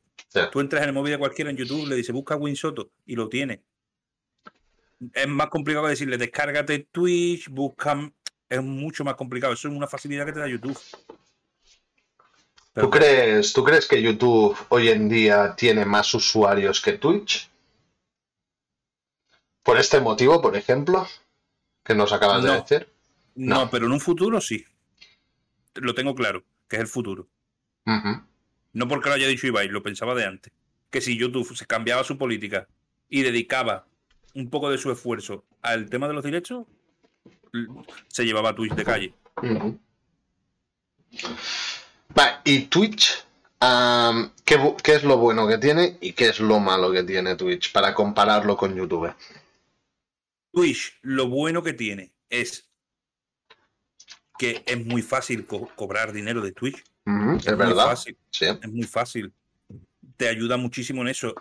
Tú 0.51 0.59
entras 0.59 0.83
en 0.83 0.89
el 0.89 0.93
móvil 0.93 1.13
de 1.13 1.19
cualquiera 1.19 1.49
en 1.49 1.57
YouTube, 1.57 1.87
le 1.87 1.95
dices 1.95 2.13
busca 2.13 2.35
Winsoto 2.35 2.91
y 3.05 3.15
lo 3.15 3.29
tiene. 3.29 3.63
Es 5.13 5.27
más 5.27 5.47
complicado 5.47 5.85
que 5.85 5.91
decirle 5.91 6.17
descárgate 6.17 6.87
Twitch, 6.91 7.49
busca. 7.49 8.11
Es 8.49 8.63
mucho 8.63 9.03
más 9.03 9.15
complicado. 9.15 9.53
Eso 9.53 9.67
es 9.67 9.73
una 9.73 9.87
facilidad 9.87 10.25
que 10.25 10.33
te 10.33 10.39
da 10.39 10.47
YouTube. 10.47 10.77
¿Tú 12.73 12.89
crees, 12.89 13.53
¿Tú 13.53 13.63
crees 13.63 13.87
que 13.87 14.01
YouTube 14.01 14.55
hoy 14.69 14.89
en 14.89 15.09
día 15.09 15.55
tiene 15.55 15.83
más 15.83 16.13
usuarios 16.13 16.79
que 16.79 16.93
Twitch? 16.93 17.49
Por 19.63 19.77
este 19.79 19.99
motivo, 19.99 20.41
por 20.41 20.55
ejemplo, 20.55 21.07
que 21.83 21.95
nos 21.95 22.13
acabas 22.13 22.43
de 22.43 22.51
decir. 22.51 22.89
No. 23.35 23.69
pero 23.69 23.87
en 23.87 23.93
un 23.93 23.99
futuro 23.99 24.39
sí. 24.41 24.63
Lo 25.75 25.93
tengo 25.95 26.13
claro, 26.15 26.43
que 26.67 26.75
es 26.75 26.81
el 26.83 26.87
futuro. 26.87 27.27
No 28.77 28.87
porque 28.87 29.09
lo 29.09 29.15
haya 29.15 29.27
dicho 29.27 29.47
Ibai, 29.47 29.69
lo 29.69 29.81
pensaba 29.81 30.13
de 30.13 30.23
antes. 30.23 30.53
Que 30.91 31.01
si 31.01 31.17
YouTube 31.17 31.57
se 31.57 31.65
cambiaba 31.65 32.03
su 32.03 32.15
política 32.15 32.67
y 33.09 33.23
dedicaba 33.23 33.87
un 34.35 34.51
poco 34.51 34.69
de 34.69 34.77
su 34.77 34.91
esfuerzo 34.91 35.43
al 35.63 35.89
tema 35.89 36.07
de 36.07 36.13
los 36.13 36.23
derechos, 36.23 36.67
se 38.07 38.23
llevaba 38.23 38.49
a 38.49 38.55
Twitch 38.55 38.75
de 38.75 38.85
calle. 38.85 39.13
Vale, 42.13 42.33
y 42.45 42.65
Twitch, 42.65 43.25
¿qué, 44.45 44.93
es 44.93 45.03
lo 45.03 45.17
bueno 45.17 45.47
que 45.47 45.57
tiene 45.57 45.97
y 45.99 46.13
qué 46.13 46.29
es 46.29 46.39
lo 46.39 46.59
malo 46.59 46.91
que 46.91 47.01
tiene 47.01 47.35
Twitch 47.35 47.71
para 47.71 47.95
compararlo 47.95 48.55
con 48.55 48.75
YouTube? 48.75 49.11
Twitch, 50.51 50.99
lo 51.01 51.27
bueno 51.27 51.63
que 51.63 51.73
tiene 51.73 52.11
es 52.29 52.69
que 54.37 54.61
es 54.67 54.85
muy 54.85 55.01
fácil 55.01 55.47
cobrar 55.47 56.13
dinero 56.13 56.41
de 56.41 56.51
Twitch 56.51 56.83
es, 57.37 57.57
verdad. 57.57 57.97
Es 58.31 58.71
muy 58.71 58.83
fácil. 58.83 59.33
Te 60.17 60.27
ayuda 60.27 60.57
muchísimo 60.57 61.01
en 61.01 61.09
eso. 61.09 61.35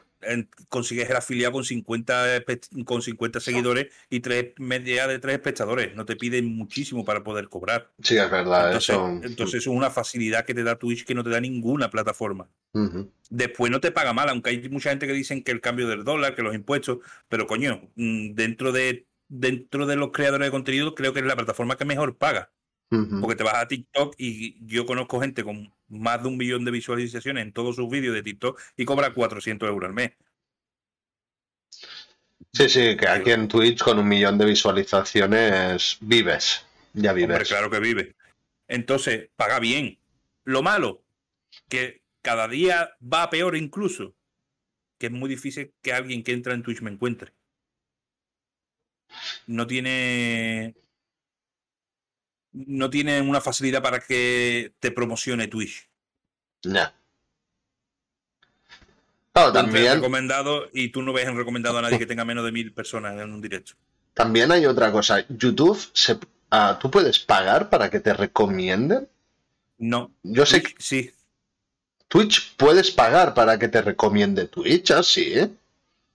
consigues 0.68 1.08
el 1.08 1.16
afiliado 1.16 1.52
con 1.52 1.64
50, 1.64 2.44
con 2.84 3.02
50 3.02 3.40
seguidores 3.40 3.86
y 4.10 4.20
tres 4.20 4.52
media 4.58 5.06
de 5.06 5.18
tres 5.18 5.34
espectadores. 5.34 5.94
No 5.94 6.04
te 6.04 6.16
piden 6.16 6.46
muchísimo 6.56 7.04
para 7.04 7.24
poder 7.24 7.48
cobrar. 7.48 7.90
Sí, 8.02 8.16
es 8.16 8.30
verdad. 8.30 8.66
Entonces, 8.66 8.94
eso... 8.94 9.20
entonces 9.22 9.60
es 9.62 9.66
una 9.66 9.90
facilidad 9.90 10.44
que 10.44 10.54
te 10.54 10.62
da 10.62 10.76
Twitch 10.76 11.04
que 11.04 11.14
no 11.14 11.24
te 11.24 11.30
da 11.30 11.40
ninguna 11.40 11.90
plataforma. 11.90 12.48
Después 13.30 13.72
no 13.72 13.80
te 13.80 13.90
paga 13.90 14.12
mal, 14.12 14.28
aunque 14.28 14.50
hay 14.50 14.68
mucha 14.68 14.90
gente 14.90 15.06
que 15.06 15.14
dicen 15.14 15.42
que 15.42 15.50
el 15.50 15.62
cambio 15.62 15.88
del 15.88 16.04
dólar, 16.04 16.34
que 16.34 16.42
los 16.42 16.54
impuestos, 16.54 16.98
pero 17.28 17.46
coño, 17.46 17.88
mm, 17.94 18.34
dentro 18.34 18.70
de 18.70 19.06
dentro 19.28 19.86
de 19.86 19.96
los 19.96 20.12
creadores 20.12 20.46
de 20.46 20.50
contenido 20.50 20.94
creo 20.94 21.12
que 21.12 21.20
es 21.20 21.26
la 21.26 21.36
plataforma 21.36 21.76
que 21.76 21.84
mejor 21.84 22.16
paga. 22.16 22.50
Porque 22.88 23.34
te 23.34 23.42
vas 23.42 23.56
a 23.56 23.66
TikTok 23.66 24.14
y 24.16 24.64
yo 24.64 24.86
conozco 24.86 25.20
gente 25.20 25.42
con 25.42 25.74
más 25.88 26.22
de 26.22 26.28
un 26.28 26.36
millón 26.36 26.64
de 26.64 26.70
visualizaciones 26.70 27.42
en 27.42 27.52
todos 27.52 27.76
sus 27.76 27.88
vídeos 27.88 28.14
de 28.14 28.22
TikTok 28.22 28.60
y 28.76 28.84
cobra 28.84 29.12
400 29.12 29.68
euros 29.68 29.88
al 29.88 29.94
mes. 29.94 30.12
Sí, 32.52 32.68
sí, 32.68 32.96
que 32.96 33.08
aquí 33.08 33.32
en 33.32 33.48
Twitch 33.48 33.82
con 33.82 33.98
un 33.98 34.08
millón 34.08 34.38
de 34.38 34.46
visualizaciones 34.46 35.98
vives. 36.00 36.64
Ya 36.92 37.12
vives. 37.12 37.48
claro 37.48 37.70
que 37.70 37.80
vive. 37.80 38.16
Entonces, 38.68 39.30
paga 39.36 39.58
bien. 39.58 39.98
Lo 40.44 40.62
malo, 40.62 41.04
que 41.68 42.02
cada 42.22 42.48
día 42.48 42.96
va 43.02 43.28
peor 43.30 43.56
incluso, 43.56 44.14
que 44.98 45.06
es 45.06 45.12
muy 45.12 45.28
difícil 45.28 45.74
que 45.82 45.92
alguien 45.92 46.22
que 46.22 46.32
entra 46.32 46.54
en 46.54 46.62
Twitch 46.62 46.80
me 46.80 46.90
encuentre. 46.90 47.32
No 49.46 49.66
tiene 49.66 50.74
no 52.56 52.88
tienen 52.88 53.28
una 53.28 53.40
facilidad 53.40 53.82
para 53.82 54.00
que 54.00 54.72
te 54.80 54.90
promocione 54.90 55.48
Twitch. 55.48 55.88
Ya. 56.62 56.94
también. 59.32 59.96
recomendado 59.96 60.68
y 60.72 60.88
tú 60.88 61.02
no 61.02 61.12
ves 61.12 61.26
en 61.26 61.36
recomendado 61.36 61.78
a 61.78 61.82
nadie 61.82 61.98
que 61.98 62.06
tenga 62.06 62.24
menos 62.24 62.44
de 62.44 62.52
mil 62.52 62.72
personas 62.72 63.20
en 63.20 63.32
un 63.32 63.42
directo. 63.42 63.72
También 64.14 64.50
hay 64.50 64.64
otra 64.64 64.90
cosa. 64.90 65.26
YouTube, 65.28 65.78
se, 65.92 66.18
ah, 66.50 66.78
¿tú 66.80 66.90
puedes 66.90 67.18
pagar 67.18 67.68
para 67.68 67.90
que 67.90 68.00
te 68.00 68.14
recomienden? 68.14 69.06
No. 69.76 70.10
Yo 70.22 70.46
sé 70.46 70.62
que. 70.62 70.74
Sí. 70.78 71.12
Twitch 72.08 72.56
puedes 72.56 72.90
pagar 72.90 73.34
para 73.34 73.58
que 73.58 73.68
te 73.68 73.82
recomiende 73.82 74.46
Twitch, 74.46 74.92
así, 74.92 75.38
¿eh? 75.38 75.50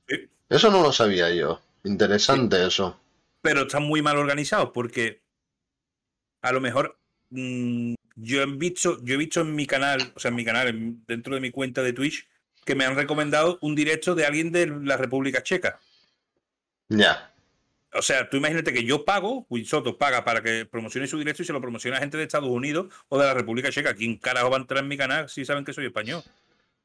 Sí. 0.07 0.29
Eso 0.49 0.71
no 0.71 0.81
lo 0.81 0.91
sabía 0.91 1.29
yo. 1.29 1.61
Interesante 1.83 2.65
eso. 2.65 2.99
Pero 3.41 3.63
está 3.63 3.79
muy 3.79 4.01
mal 4.01 4.17
organizado 4.17 4.73
porque 4.73 5.20
a 6.41 6.51
lo 6.51 6.61
mejor 6.61 6.97
mm, 7.29 7.93
yo 8.15 8.41
he 8.41 8.45
visto, 8.45 8.97
yo 9.03 9.15
he 9.15 9.17
visto 9.17 9.41
en 9.41 9.55
mi 9.55 9.65
canal, 9.65 10.11
o 10.15 10.19
sea, 10.19 10.29
en 10.29 10.35
mi 10.35 10.45
canal, 10.45 10.95
dentro 11.07 11.35
de 11.35 11.41
mi 11.41 11.51
cuenta 11.51 11.81
de 11.81 11.93
Twitch, 11.93 12.27
que 12.65 12.75
me 12.75 12.85
han 12.85 12.95
recomendado 12.95 13.57
un 13.61 13.75
directo 13.75 14.15
de 14.15 14.25
alguien 14.25 14.51
de 14.51 14.67
la 14.67 14.97
República 14.97 15.41
Checa. 15.41 15.79
Ya. 16.89 17.31
O 17.93 18.01
sea, 18.01 18.29
tú 18.29 18.37
imagínate 18.37 18.73
que 18.73 18.83
yo 18.85 19.03
pago, 19.03 19.45
Winsoto 19.49 19.97
paga 19.97 20.23
para 20.23 20.41
que 20.41 20.65
promocione 20.65 21.07
su 21.07 21.17
directo 21.17 21.41
y 21.41 21.45
se 21.45 21.53
lo 21.53 21.59
promociona 21.59 21.97
a 21.97 21.99
gente 21.99 22.17
de 22.17 22.23
Estados 22.23 22.49
Unidos 22.49 22.87
o 23.09 23.19
de 23.19 23.25
la 23.25 23.33
República 23.33 23.69
Checa. 23.69 23.93
¿Quién 23.93 24.17
carajo 24.17 24.49
va 24.49 24.57
a 24.57 24.61
entrar 24.61 24.83
en 24.83 24.87
mi 24.87 24.97
canal 24.97 25.27
si 25.27 25.43
saben 25.43 25.65
que 25.65 25.73
soy 25.73 25.87
español? 25.87 26.23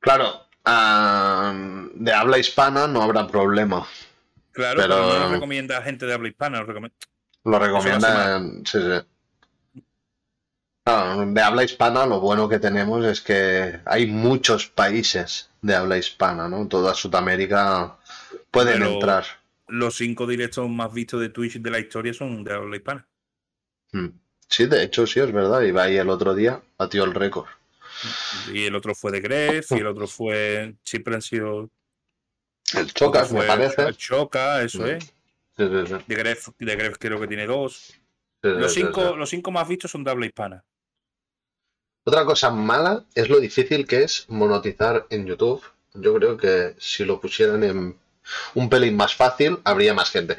Claro, 0.00 0.46
de 0.64 2.12
habla 2.12 2.38
hispana 2.38 2.86
no 2.86 3.02
habrá 3.02 3.26
problema. 3.26 3.86
Claro, 4.52 4.80
pero, 4.80 4.96
no 4.96 5.18
lo 5.18 5.28
recomienda 5.28 5.78
a 5.78 5.82
gente 5.82 6.06
de 6.06 6.14
habla 6.14 6.28
hispana. 6.28 6.60
Lo, 6.60 6.64
recomienda, 6.64 6.96
lo 7.44 7.58
recomienda, 7.58 8.40
sí, 8.64 8.78
sí 8.80 9.06
de 10.86 11.42
habla 11.42 11.64
hispana 11.64 12.06
lo 12.06 12.20
bueno 12.20 12.48
que 12.48 12.60
tenemos 12.60 13.04
es 13.04 13.20
que 13.20 13.80
hay 13.84 14.06
muchos 14.06 14.68
países 14.68 15.50
de 15.60 15.74
habla 15.74 15.98
hispana, 15.98 16.48
¿no? 16.48 16.68
Toda 16.68 16.94
Sudamérica 16.94 17.96
pueden 18.52 18.84
entrar. 18.84 19.24
Los 19.66 19.96
cinco 19.96 20.28
directos 20.28 20.68
más 20.68 20.92
vistos 20.92 21.20
de 21.20 21.28
Twitch 21.28 21.60
de 21.60 21.70
la 21.70 21.80
historia 21.80 22.14
son 22.14 22.44
de 22.44 22.54
habla 22.54 22.76
hispana. 22.76 23.08
Hmm. 23.90 24.10
Sí, 24.48 24.66
de 24.66 24.84
hecho 24.84 25.08
sí, 25.08 25.18
es 25.18 25.32
verdad. 25.32 25.62
Iba 25.62 25.82
ahí 25.82 25.96
el 25.96 26.08
otro 26.08 26.34
día, 26.36 26.62
batió 26.78 27.02
el 27.02 27.14
récord. 27.14 27.48
Y 28.52 28.66
el 28.66 28.76
otro 28.76 28.94
fue 28.94 29.10
de 29.10 29.20
Gref, 29.20 29.72
y 29.72 29.80
el 29.80 29.86
otro 29.88 30.06
fue. 30.06 30.76
Siempre 30.84 31.16
han 31.16 31.22
sido. 31.22 31.68
El 32.74 32.92
Chocas, 32.92 33.32
me 33.32 33.42
parece. 33.42 33.82
El 33.82 33.96
Choca, 33.96 34.62
eso 34.62 34.82
hmm. 34.82 34.86
es. 34.86 35.04
Sí, 35.56 35.68
sí, 35.68 35.86
sí. 35.86 35.94
De, 36.06 36.14
Gref, 36.14 36.48
de 36.60 36.76
Gref 36.76 36.96
creo 36.98 37.18
que 37.18 37.26
tiene 37.26 37.46
dos. 37.46 37.92
los, 38.42 38.72
cinco, 38.72 39.16
los 39.16 39.30
cinco 39.30 39.50
más 39.50 39.66
vistos 39.66 39.90
son 39.90 40.04
de 40.04 40.12
habla 40.12 40.26
hispana. 40.26 40.64
Otra 42.08 42.24
cosa 42.24 42.50
mala 42.50 43.04
es 43.16 43.28
lo 43.28 43.40
difícil 43.40 43.84
que 43.84 44.04
es 44.04 44.26
monetizar 44.28 45.06
en 45.10 45.26
YouTube. 45.26 45.60
Yo 45.92 46.14
creo 46.14 46.36
que 46.36 46.76
si 46.78 47.04
lo 47.04 47.20
pusieran 47.20 47.64
en 47.64 47.98
un 48.54 48.68
pelín 48.68 48.96
más 48.96 49.16
fácil, 49.16 49.58
habría 49.64 49.92
más 49.92 50.12
gente. 50.12 50.36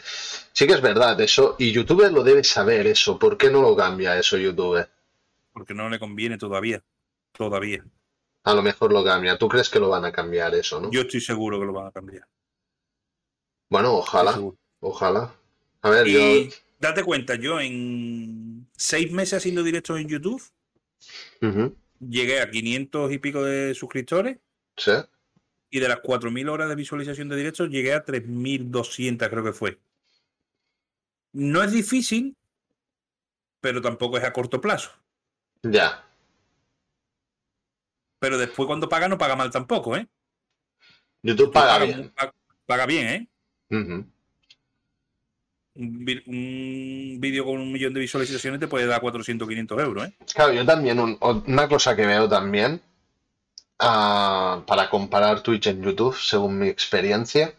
Sí 0.53 0.65
que 0.65 0.73
es 0.73 0.81
verdad 0.81 1.19
eso, 1.19 1.57
y 1.59 1.73
YouTube 1.73 2.09
lo 2.09 2.23
debe 2.23 2.45
saber 2.45 2.87
eso. 2.87 3.19
¿Por 3.19 3.37
qué 3.37 3.49
no 3.49 3.61
lo 3.61 3.75
cambia 3.75 4.17
eso 4.17 4.37
YouTube? 4.37 4.87
porque 5.51 5.73
no 5.73 5.89
le 5.89 5.99
conviene 5.99 6.37
todavía. 6.37 6.83
Todavía. 7.31 7.83
A 8.43 8.53
lo 8.53 8.61
mejor 8.61 8.93
lo 8.93 9.03
cambia. 9.03 9.37
¿Tú 9.37 9.49
crees 9.49 9.69
que 9.69 9.79
lo 9.79 9.89
van 9.89 10.05
a 10.05 10.11
cambiar 10.11 10.53
eso, 10.55 10.79
no? 10.79 10.91
Yo 10.91 11.01
estoy 11.01 11.19
seguro 11.19 11.59
que 11.59 11.65
lo 11.65 11.73
van 11.73 11.87
a 11.87 11.91
cambiar. 11.91 12.27
Bueno, 13.67 13.95
ojalá. 13.95 14.39
Ojalá. 14.79 15.35
A 15.81 15.89
ver, 15.89 16.07
yo. 16.07 16.19
Date 16.79 17.03
cuenta, 17.03 17.35
yo 17.35 17.59
en 17.59 18.69
seis 18.77 19.11
meses 19.11 19.39
haciendo 19.39 19.63
directos 19.63 19.99
en 19.99 20.07
YouTube, 20.07 20.41
llegué 21.99 22.41
a 22.41 22.49
500 22.49 23.11
y 23.11 23.17
pico 23.17 23.43
de 23.43 23.73
suscriptores. 23.73 24.37
Sí. 24.75 24.91
Y 25.69 25.79
de 25.79 25.89
las 25.89 25.97
4.000 25.97 26.49
horas 26.49 26.69
de 26.69 26.75
visualización 26.75 27.27
de 27.29 27.35
directos, 27.35 27.69
llegué 27.69 27.93
a 27.93 28.05
3.200, 28.05 29.29
creo 29.29 29.43
que 29.43 29.53
fue. 29.53 29.79
No 31.33 31.61
es 31.61 31.71
difícil, 31.71 32.35
pero 33.59 33.81
tampoco 33.81 34.17
es 34.17 34.23
a 34.23 34.33
corto 34.33 34.61
plazo. 34.61 34.91
Ya. 35.63 36.07
Pero 38.19 38.37
después 38.37 38.65
cuando 38.65 38.87
paga, 38.89 39.07
no 39.07 39.17
paga 39.17 39.35
mal 39.35 39.51
tampoco, 39.51 39.95
¿eh? 39.97 40.07
YouTube 41.21 41.51
paga, 41.51 41.83
bien. 41.83 42.13
Paga, 42.65 42.85
bien, 42.85 43.07
¿eh? 43.69 44.07
Un 45.79 47.17
vídeo 47.19 47.45
con 47.45 47.59
un 47.59 47.71
millón 47.71 47.93
de 47.93 47.99
visualizaciones 47.99 48.59
te 48.59 48.67
puede 48.67 48.87
dar 48.87 48.99
400, 48.99 49.47
500 49.47 49.81
euros, 49.81 50.07
¿eh? 50.07 50.13
Claro, 50.33 50.53
yo 50.53 50.65
también, 50.65 50.99
una 50.99 51.67
cosa 51.67 51.95
que 51.95 52.05
veo 52.05 52.27
también, 52.27 52.81
ah, 53.79 54.63
para 54.65 54.89
comparar 54.89 55.41
Twitch 55.41 55.67
en 55.67 55.83
YouTube, 55.83 56.17
según 56.17 56.57
mi 56.57 56.67
experiencia, 56.67 57.53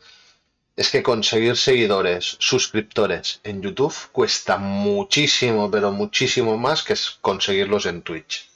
es 0.79 0.91
que 0.91 1.03
conseguir 1.03 1.57
seguidores, 1.57 2.37
suscriptores 2.39 3.41
en 3.43 3.61
YouTube 3.61 3.95
cuesta 4.13 4.59
muchísimo, 4.59 5.69
pero 5.71 5.91
muchísimo 5.91 6.57
más 6.57 6.85
que 6.85 6.95
conseguirlos 7.21 7.87
en 7.87 8.03
Twitch. 8.03 8.49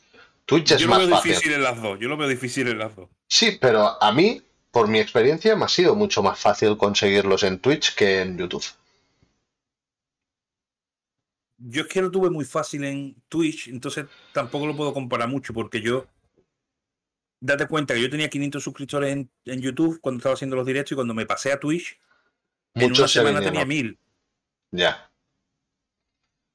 Twitch 0.47 0.71
es 0.71 0.81
yo 0.83 0.89
lo 0.89 0.99
veo 0.99 1.09
difícil 1.09 1.53
en 1.53 1.63
las 1.63 1.83
dos, 1.83 1.99
yo 1.99 2.09
lo 2.09 2.17
veo 2.17 2.29
difícil 2.29 2.69
en 2.69 2.79
las 2.79 2.95
dos. 2.95 3.09
Sí, 3.27 3.59
pero 3.61 4.01
a 4.01 4.13
mí, 4.13 4.41
por 4.71 4.87
mi 4.87 5.01
experiencia, 5.01 5.57
me 5.57 5.65
ha 5.65 5.69
sido 5.69 5.97
mucho 5.97 6.23
más 6.23 6.39
fácil 6.39 6.77
conseguirlos 6.77 7.43
en 7.43 7.59
Twitch 7.59 7.95
que 7.95 8.23
en 8.23 8.39
YouTube. 8.39 8.65
Yo 11.65 11.83
es 11.83 11.89
que 11.89 12.03
lo 12.03 12.11
tuve 12.11 12.31
muy 12.31 12.45
fácil 12.45 12.85
en 12.85 13.15
Twitch, 13.29 13.69
entonces 13.69 14.07
tampoco 14.33 14.67
lo 14.67 14.77
puedo 14.77 14.93
comparar 14.93 15.29
mucho 15.29 15.55
porque 15.55 15.81
yo 15.81 16.07
date 17.41 17.67
cuenta 17.67 17.95
que 17.95 18.03
yo 18.03 18.11
tenía 18.11 18.29
500 18.29 18.63
suscriptores 18.63 19.13
en, 19.13 19.31
en, 19.45 19.61
YouTube 19.61 20.01
cuando 20.01 20.19
estaba 20.19 20.35
haciendo 20.35 20.57
los 20.57 20.67
directos 20.67 20.93
y 20.93 20.95
cuando 20.95 21.15
me 21.15 21.27
pasé 21.27 21.53
a 21.53 21.61
Twitch, 21.61 21.99
en 22.75 22.93
una 22.93 23.09
semana 23.09 23.41
tenía 23.41 23.65
mil. 23.65 23.99
Ya. 24.71 25.11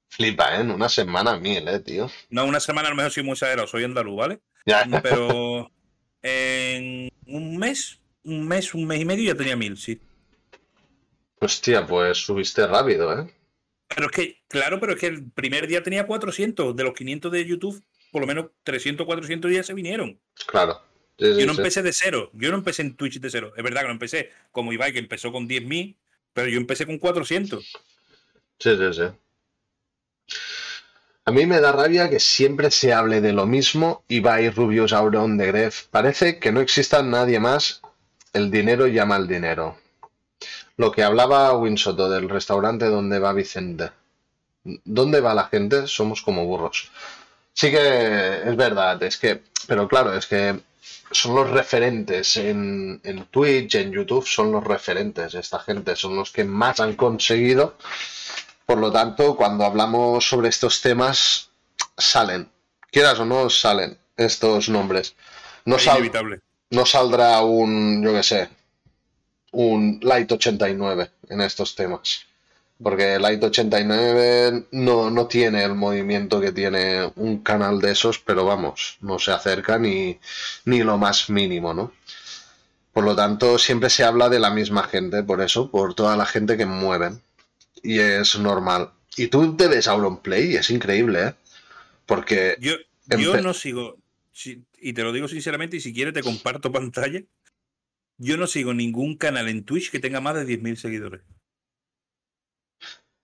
Flipa, 0.09 0.55
¿eh? 0.55 0.61
En 0.61 0.71
una 0.71 0.89
semana 0.89 1.37
mil, 1.37 1.67
¿eh, 1.67 1.79
tío? 1.79 2.09
No, 2.29 2.45
una 2.45 2.59
semana 2.59 2.87
a 2.87 2.91
lo 2.91 2.97
mejor 2.97 3.11
soy 3.11 3.23
muy 3.23 3.33
exagerado, 3.33 3.67
soy 3.67 3.83
andaluz, 3.83 4.17
¿vale? 4.17 4.39
Ya. 4.65 4.87
Pero 5.03 5.71
en 6.21 7.09
un 7.27 7.57
mes, 7.57 7.99
un 8.23 8.47
mes, 8.47 8.73
un 8.73 8.85
mes 8.85 9.01
y 9.01 9.05
medio 9.05 9.31
ya 9.31 9.37
tenía 9.37 9.55
mil, 9.55 9.77
sí. 9.77 10.01
Hostia, 11.39 11.85
pues 11.85 12.17
subiste 12.17 12.65
rápido, 12.65 13.19
¿eh? 13.19 13.36
Pero 13.87 14.07
es 14.07 14.11
que, 14.11 14.41
claro, 14.47 14.79
pero 14.79 14.93
es 14.93 14.99
que 14.99 15.07
el 15.07 15.31
primer 15.31 15.67
día 15.67 15.83
tenía 15.83 16.05
400. 16.05 16.75
De 16.75 16.83
los 16.83 16.93
500 16.93 17.31
de 17.31 17.45
YouTube, 17.45 17.83
por 18.11 18.21
lo 18.21 18.27
menos 18.27 18.47
300, 18.63 19.05
400 19.05 19.51
ya 19.51 19.63
se 19.63 19.73
vinieron. 19.73 20.19
Claro 20.45 20.81
yo 21.17 21.45
no 21.45 21.53
empecé 21.53 21.81
de 21.81 21.93
cero. 21.93 22.29
Yo 22.33 22.51
no 22.51 22.57
empecé 22.57 22.83
en 22.83 22.95
Twitch 22.95 23.19
de 23.19 23.29
cero. 23.29 23.53
Es 23.55 23.63
verdad 23.63 23.81
que 23.81 23.87
no 23.87 23.93
empecé 23.93 24.31
como 24.51 24.71
Ibai, 24.71 24.93
que 24.93 24.99
empezó 24.99 25.31
con 25.31 25.47
10.000, 25.47 25.95
pero 26.33 26.47
yo 26.47 26.57
empecé 26.57 26.85
con 26.85 26.99
400. 26.99 27.65
Sí, 28.59 28.77
sí, 28.77 28.93
sí. 28.93 30.35
A 31.25 31.31
mí 31.31 31.45
me 31.45 31.59
da 31.59 31.71
rabia 31.71 32.09
que 32.09 32.19
siempre 32.19 32.71
se 32.71 32.93
hable 32.93 33.19
de 33.19 33.33
lo 33.33 33.45
mismo. 33.45 34.03
Ibai, 34.07 34.49
Rubius, 34.49 34.93
Auron, 34.93 35.37
de 35.37 35.47
Gref. 35.47 35.87
Parece 35.87 36.39
que 36.39 36.51
no 36.51 36.61
exista 36.61 37.01
nadie 37.01 37.39
más. 37.39 37.81
El 38.33 38.51
dinero 38.51 38.87
llama 38.87 39.15
al 39.15 39.27
dinero. 39.27 39.77
Lo 40.77 40.91
que 40.91 41.03
hablaba 41.03 41.57
Winsoto 41.57 42.09
del 42.09 42.29
restaurante 42.29 42.85
donde 42.85 43.19
va 43.19 43.33
Vicente. 43.33 43.91
¿Dónde 44.63 45.21
va 45.21 45.33
la 45.33 45.45
gente? 45.45 45.87
Somos 45.87 46.21
como 46.21 46.45
burros. 46.45 46.91
Sí 47.53 47.71
que 47.71 48.49
es 48.49 48.55
verdad, 48.55 49.01
es 49.01 49.17
que, 49.17 49.41
pero 49.65 49.87
claro, 49.87 50.13
es 50.13 50.27
que 50.27 50.59
son 51.11 51.35
los 51.35 51.49
referentes 51.49 52.37
en, 52.37 53.01
en, 53.03 53.25
Twitch, 53.25 53.75
en 53.75 53.91
YouTube, 53.91 54.27
son 54.27 54.51
los 54.51 54.63
referentes. 54.63 55.33
Esta 55.33 55.59
gente 55.59 55.95
son 55.95 56.15
los 56.15 56.31
que 56.31 56.43
más 56.43 56.79
han 56.79 56.95
conseguido. 56.95 57.75
Por 58.65 58.77
lo 58.77 58.91
tanto, 58.91 59.35
cuando 59.35 59.65
hablamos 59.65 60.27
sobre 60.27 60.49
estos 60.49 60.81
temas, 60.81 61.49
salen. 61.97 62.49
Quieras 62.91 63.19
o 63.19 63.25
no, 63.25 63.49
salen 63.49 63.97
estos 64.15 64.69
nombres. 64.69 65.15
No, 65.65 65.77
no 66.69 66.85
saldrá 66.85 67.41
un, 67.41 68.03
yo 68.03 68.13
qué 68.13 68.23
sé, 68.23 68.49
un 69.51 69.99
Light 70.01 70.31
89 70.31 71.11
en 71.29 71.41
estos 71.41 71.75
temas. 71.75 72.25
Porque 72.81 73.17
Light 73.17 73.43
89 73.43 74.67
no, 74.71 75.09
no 75.09 75.27
tiene 75.27 75.63
el 75.63 75.73
movimiento 75.73 76.39
que 76.39 76.51
tiene 76.51 77.11
un 77.15 77.39
canal 77.39 77.79
de 77.79 77.91
esos, 77.91 78.19
pero 78.19 78.45
vamos, 78.45 78.97
no 79.01 79.17
se 79.17 79.31
acerca 79.31 79.79
ni, 79.79 80.19
ni 80.65 80.83
lo 80.83 80.97
más 80.97 81.29
mínimo, 81.29 81.73
¿no? 81.73 81.91
Por 82.93 83.03
lo 83.03 83.15
tanto, 83.15 83.57
siempre 83.57 83.89
se 83.89 84.03
habla 84.03 84.29
de 84.29 84.39
la 84.39 84.51
misma 84.51 84.83
gente, 84.83 85.23
por 85.23 85.41
eso, 85.41 85.71
por 85.71 85.95
toda 85.95 86.15
la 86.17 86.25
gente 86.25 86.57
que 86.57 86.65
mueven. 86.65 87.21
Y 87.83 87.99
es 87.99 88.37
normal. 88.37 88.91
Y 89.15 89.27
tú 89.27 89.55
te 89.55 89.67
ves 89.67 89.87
Auronplay 89.87 90.53
y 90.53 90.55
es 90.55 90.69
increíble, 90.69 91.27
¿eh? 91.27 91.33
Porque... 92.05 92.57
Yo, 92.59 92.75
yo 93.17 93.41
no 93.41 93.53
sigo, 93.53 93.97
y 94.79 94.93
te 94.93 95.03
lo 95.03 95.11
digo 95.11 95.27
sinceramente, 95.27 95.77
y 95.77 95.79
si 95.79 95.93
quieres 95.93 96.13
te 96.13 96.23
comparto 96.23 96.71
pantalla, 96.71 97.21
yo 98.17 98.37
no 98.37 98.47
sigo 98.47 98.73
ningún 98.73 99.15
canal 99.15 99.47
en 99.47 99.63
Twitch 99.63 99.91
que 99.91 99.99
tenga 99.99 100.21
más 100.21 100.35
de 100.35 100.45
10.000 100.45 100.75
seguidores. 100.75 101.21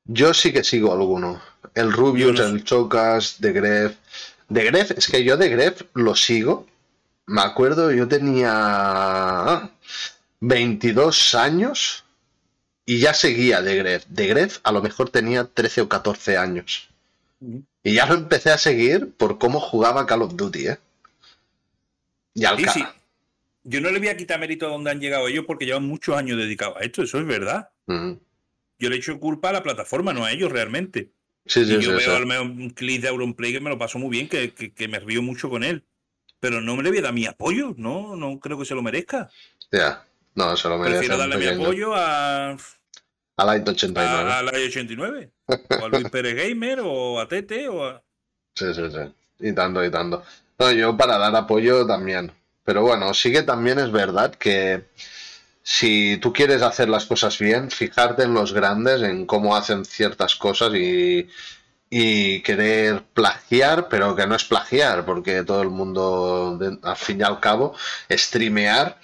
Yo 0.06 0.34
sí 0.34 0.52
que 0.52 0.64
sigo 0.64 0.94
alguno. 0.94 1.41
El 1.74 1.91
Rubius, 1.91 2.39
el 2.39 2.64
Chocas, 2.64 3.39
de 3.39 3.54
Gref. 3.54 3.96
De 4.50 4.66
Gref, 4.66 4.91
es 4.91 5.08
que 5.08 5.24
yo 5.24 5.38
de 5.38 5.50
Gref 5.50 5.84
lo 5.94 6.16
sigo. 6.16 6.68
Me 7.26 7.41
acuerdo, 7.41 7.91
yo 7.91 8.08
tenía 8.08 9.72
22 10.41 11.36
años 11.36 12.04
y 12.86 13.00
ya 13.00 13.14
seguía 13.14 13.62
de 13.62 13.78
Gref. 13.78 14.06
De 14.08 14.28
Gref 14.28 14.60
a 14.64 14.72
lo 14.72 14.82
mejor 14.82 15.10
tenía 15.10 15.46
13 15.46 15.82
o 15.82 15.89
14 15.89 16.38
años. 16.38 16.89
Y 17.84 17.94
ya 17.94 18.06
lo 18.06 18.16
empecé 18.16 18.52
a 18.52 18.58
seguir 18.58 19.14
por 19.14 19.38
cómo 19.38 19.60
jugaba 19.60 20.06
Call 20.06 20.22
of 20.22 20.36
Duty, 20.36 20.68
¿eh? 20.68 20.80
Y 22.34 22.46
al 22.46 22.58
sí, 22.70 22.84
Yo 23.64 23.82
no 23.82 23.91
le 23.91 23.99
voy 23.99 24.09
a 24.09 24.18
quitar 24.18 24.39
mérito 24.39 24.68
a 24.68 24.70
donde 24.70 24.91
han 24.91 24.99
llegado 24.99 25.28
ellos 25.28 25.45
porque 25.47 25.66
llevan 25.66 25.88
muchos 25.88 26.18
años 26.18 26.38
dedicados 26.38 26.78
a 26.78 26.84
esto, 26.84 27.03
eso 27.03 27.20
es 27.20 27.26
verdad 27.26 27.70
yo 28.84 28.89
le 28.89 28.97
echo 28.97 29.18
culpa 29.18 29.49
a 29.49 29.53
la 29.53 29.64
plataforma, 29.64 30.11
no 30.14 30.26
a 30.26 30.32
ellos 30.32 30.51
realmente. 30.51 31.14
Sí, 31.45 31.66
sí, 31.66 31.76
y 31.76 31.80
yo 31.80 31.95
veo 31.95 32.16
al 32.16 32.26
menos 32.26 32.43
un 32.43 32.70
clip 32.70 33.01
de 33.01 33.07
Auronplay 33.07 33.53
que 33.53 33.61
me 33.61 33.70
lo 33.70 33.78
pasó 33.78 33.97
muy 33.97 34.09
bien, 34.09 34.28
que, 34.28 34.88
me 34.89 34.99
río 34.99 35.22
mucho 35.22 35.49
con 35.49 35.64
él. 35.64 35.86
Pero 36.39 36.59
no 36.59 36.76
me 36.76 36.84
le 36.84 36.89
voy 36.89 36.99
a 36.99 37.03
dar 37.03 37.14
mi 37.14 37.26
apoyo, 37.26 37.74
no, 37.78 38.18
no 38.18 38.39
creo 38.39 38.59
que 38.59 38.66
se 38.66 38.76
lo 38.76 38.82
merezca. 38.82 39.30
Ya, 39.72 40.05
no, 40.35 40.57
se 40.57 40.68
lo 40.68 40.77
merece. 40.77 40.98
Prefiero 40.98 41.18
darle 41.18 41.38
mi 41.38 41.48
apoyo 41.48 41.95
a. 41.95 42.57
A 43.38 43.45
Light 43.45 43.68
89. 43.68 44.31
A, 44.31 44.44
Light 44.44 44.68
89. 44.68 45.31
o 45.48 45.85
a 45.85 45.88
Luis 45.88 46.10
Pérez 46.10 46.35
Gamer, 46.35 46.81
o 46.84 47.19
a 47.19 47.27
Tete, 47.27 47.69
o 47.69 47.85
a. 47.85 48.03
Sí, 48.56 48.73
sí, 48.73 48.81
sí. 48.91 49.48
Y 49.48 49.53
tanto, 49.53 49.84
y 49.84 49.90
tanto. 49.90 50.23
No, 50.60 50.72
yo 50.72 50.95
para 50.98 51.18
dar 51.18 51.34
apoyo 51.35 51.88
también. 51.88 52.31
Pero 52.64 52.81
bueno, 52.81 53.14
sí 53.14 53.31
que 53.31 53.44
también 53.44 53.80
es 53.80 53.91
verdad 53.91 54.34
que 54.35 54.85
si 55.64 56.18
tú 56.18 56.34
quieres 56.34 56.61
hacer 56.61 56.90
las 56.90 57.06
cosas 57.06 57.40
bien, 57.40 57.72
fijarte 57.72 58.23
en 58.23 58.34
los 58.34 58.53
grandes, 58.53 59.02
en 59.02 59.26
cómo 59.26 59.56
hacen 59.56 59.85
ciertas 59.85 60.35
cosas 60.35 60.73
y, 60.76 61.27
querer 62.44 63.03
plagiar, 63.14 63.88
pero 63.88 64.15
que 64.15 64.26
no 64.26 64.35
es 64.35 64.44
plagiar, 64.44 65.06
porque 65.06 65.44
todo 65.44 65.61
el 65.61 65.69
mundo, 65.69 66.60
al 66.81 66.98
fin 66.98 67.19
y 67.19 67.23
al 67.23 67.40
cabo, 67.40 67.76
streamear, 68.10 68.99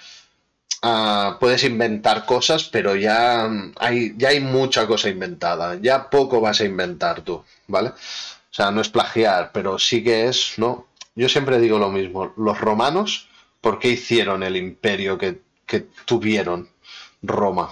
ah, 0.81 1.38
puedes 1.40 1.64
inventar 1.64 2.26
cosas, 2.26 2.64
pero 2.65 2.95
ya 2.95 3.48
hay, 3.77 4.15
ya 4.18 4.30
hay 4.30 4.40
mucha 4.40 4.88
cosa 4.88 5.10
inventada, 5.10 5.76
ya 5.76 6.10
poco 6.10 6.41
vas 6.41 6.61
a 6.61 6.65
inventar 6.65 7.22
tú, 7.22 7.44
¿vale? 7.68 7.90
O 7.90 8.53
sea, 8.53 8.72
no 8.72 8.81
es 8.81 8.90
plagiar, 8.90 9.52
pero 9.53 9.77
sí 9.77 10.03
que 10.03 10.27
es, 10.27 10.53
¿no? 10.57 10.88
Yo 11.15 11.30
siempre 11.30 11.60
digo 11.60 11.77
lo 11.77 11.90
mismo, 11.90 12.34
los 12.38 12.60
romanos, 12.60 13.28
¿por 13.61 13.80
qué 13.80 13.90
hicieron 13.90 14.44
el 14.44 14.57
imperio 14.57 15.18
que 15.18 15.41
que 15.69 15.88
tuvieron 16.06 16.68
Roma. 17.22 17.69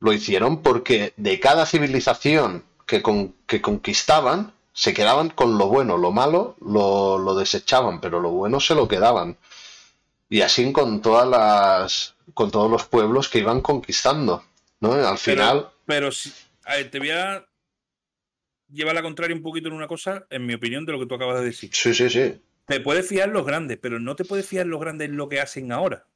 Lo 0.00 0.12
hicieron 0.12 0.62
porque 0.62 1.14
de 1.16 1.38
cada 1.38 1.64
civilización 1.64 2.64
que, 2.86 3.02
que 3.46 3.62
conquistaban, 3.62 4.52
se 4.72 4.92
quedaban 4.94 5.30
con 5.30 5.58
lo 5.58 5.68
bueno, 5.68 5.96
lo 5.96 6.10
malo 6.10 6.56
lo, 6.60 7.34
desechaban, 7.36 8.00
pero 8.00 8.20
lo 8.20 8.30
bueno 8.30 8.58
se 8.58 8.74
lo 8.74 8.88
quedaban. 8.88 9.36
Y 10.28 10.40
así 10.40 10.72
con 10.72 11.00
todas 11.00 11.28
las. 11.28 12.16
con 12.34 12.50
todos 12.50 12.70
los 12.70 12.84
pueblos 12.84 13.28
que 13.28 13.38
iban 13.38 13.60
conquistando. 13.60 14.44
¿no? 14.80 14.92
Al 14.92 15.18
final. 15.18 15.70
Pero, 15.86 16.10
si, 16.10 16.32
te 16.90 16.98
voy 16.98 17.10
a. 17.10 17.46
lleva 18.68 18.92
la 18.92 19.02
contraria 19.02 19.36
un 19.36 19.42
poquito 19.42 19.68
en 19.68 19.74
una 19.74 19.86
cosa, 19.86 20.26
en 20.30 20.46
mi 20.46 20.54
opinión, 20.54 20.84
de 20.84 20.92
lo 20.92 20.98
que 20.98 21.06
tú 21.06 21.14
acabas 21.14 21.38
de 21.38 21.46
decir. 21.46 21.70
Sí, 21.72 21.94
sí, 21.94 22.10
sí. 22.10 22.40
Te 22.68 22.80
puedes 22.80 23.08
fiar 23.08 23.30
los 23.30 23.44
grandes, 23.46 23.78
pero 23.80 23.98
no 23.98 24.14
te 24.14 24.24
puedes 24.24 24.46
fiar 24.46 24.66
los 24.66 24.80
grandes 24.80 25.08
en 25.08 25.16
lo 25.16 25.28
que 25.28 25.40
hacen 25.40 25.72
ahora. 25.72 26.06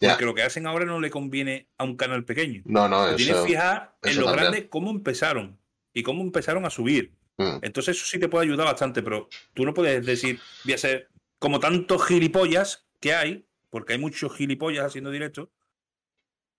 Porque 0.00 0.24
lo 0.24 0.34
que 0.34 0.42
hacen 0.42 0.66
ahora 0.66 0.84
no 0.86 0.98
le 1.00 1.10
conviene 1.10 1.68
a 1.76 1.84
un 1.84 1.96
canal 1.96 2.24
pequeño. 2.24 2.62
No, 2.64 2.88
no, 2.88 3.06
Te 3.10 3.16
tienes 3.16 3.34
eso. 3.36 3.44
que 3.44 3.50
fijar 3.52 3.94
en 4.02 4.10
eso 4.10 4.20
los 4.20 4.28
también. 4.30 4.50
grandes 4.52 4.70
cómo 4.70 4.90
empezaron 4.90 5.58
y 5.92 6.02
cómo 6.02 6.22
empezaron 6.22 6.64
a 6.64 6.70
subir. 6.70 7.12
Mm, 7.36 7.58
Entonces 7.62 7.96
eso 7.96 8.06
sí 8.06 8.18
te 8.18 8.28
puede 8.28 8.46
ayudar 8.46 8.66
bastante, 8.66 9.02
pero 9.02 9.28
tú 9.54 9.64
no 9.64 9.74
puedes 9.74 10.04
decir, 10.06 10.38
voy 10.64 10.72
a 10.74 10.78
ser 10.78 11.08
como 11.38 11.60
tantos 11.60 12.06
gilipollas 12.06 12.86
que 12.98 13.14
hay, 13.14 13.46
porque 13.68 13.94
hay 13.94 13.98
muchos 13.98 14.34
gilipollas 14.36 14.84
haciendo 14.86 15.10
directo, 15.10 15.50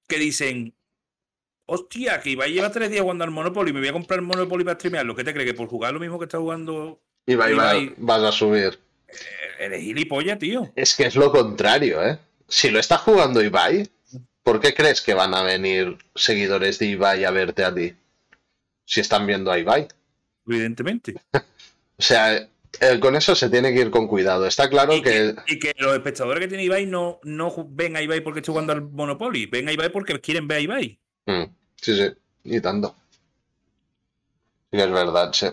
que 0.07 0.17
dicen, 0.17 0.75
hostia, 1.65 2.19
que 2.21 2.31
Ibai 2.31 2.51
lleva 2.53 2.71
tres 2.71 2.89
días 2.91 3.01
jugando 3.01 3.23
al 3.23 3.31
Monopoly, 3.31 3.73
me 3.73 3.79
voy 3.79 3.89
a 3.89 3.93
comprar 3.93 4.19
el 4.19 4.25
Monopoly 4.25 4.63
para 4.63 4.75
streamearlo. 4.75 5.15
¿Qué 5.15 5.23
te 5.23 5.33
cree? 5.33 5.45
¿Que 5.45 5.53
por 5.53 5.67
jugar 5.67 5.93
lo 5.93 5.99
mismo 5.99 6.19
que 6.19 6.25
está 6.25 6.37
jugando 6.37 7.01
Y 7.25 7.35
va, 7.35 7.49
y 7.49 7.53
va- 7.55 7.73
Ibai- 7.75 7.93
vas 7.97 8.23
a 8.23 8.31
subir. 8.31 8.79
Eres 9.59 9.81
gilipollas, 9.81 10.39
tío? 10.39 10.71
Es 10.75 10.95
que 10.95 11.05
es 11.05 11.15
lo 11.15 11.31
contrario, 11.31 12.05
¿eh? 12.05 12.17
Si 12.47 12.69
lo 12.69 12.79
está 12.79 12.97
jugando 12.97 13.41
Ibai, 13.41 13.89
¿por 14.43 14.59
qué 14.59 14.73
crees 14.73 15.01
que 15.01 15.13
van 15.13 15.33
a 15.33 15.43
venir 15.43 15.97
seguidores 16.15 16.79
de 16.79 16.87
Ibai 16.87 17.23
a 17.23 17.31
verte 17.31 17.63
a 17.63 17.73
ti? 17.73 17.95
Si 18.85 18.99
están 18.99 19.25
viendo 19.25 19.51
a 19.51 19.59
Ibai. 19.59 19.87
Evidentemente. 20.47 21.15
O 21.97 22.03
sea, 22.03 22.35
eh, 22.35 22.99
con 22.99 23.15
eso 23.15 23.35
se 23.35 23.47
tiene 23.47 23.71
que 23.71 23.81
ir 23.81 23.91
con 23.91 24.07
cuidado. 24.07 24.47
Está 24.47 24.67
claro 24.67 24.95
Y 24.95 25.03
que... 25.03 25.35
que, 25.45 25.53
y 25.53 25.59
que 25.59 25.73
los 25.77 25.93
espectadores 25.93 26.41
que 26.41 26.47
tiene 26.47 26.63
Ibai 26.63 26.87
no, 26.87 27.19
no 27.21 27.53
ven 27.69 27.95
a 27.95 28.01
Ibai 28.01 28.21
porque 28.21 28.39
está 28.39 28.51
jugando 28.51 28.73
al 28.73 28.81
Monopoly, 28.81 29.45
ven 29.45 29.69
a 29.69 29.71
Ibai 29.71 29.91
porque 29.91 30.19
quieren 30.19 30.47
ver 30.47 30.57
a 30.57 30.61
Ibai. 30.61 30.99
Mm, 31.27 31.43
sí, 31.75 31.95
sí, 31.95 32.11
y 32.43 32.59
tanto. 32.59 32.95
Sí 34.71 34.79
es 34.79 34.89
verdad, 34.91 35.31
sí. 35.31 35.45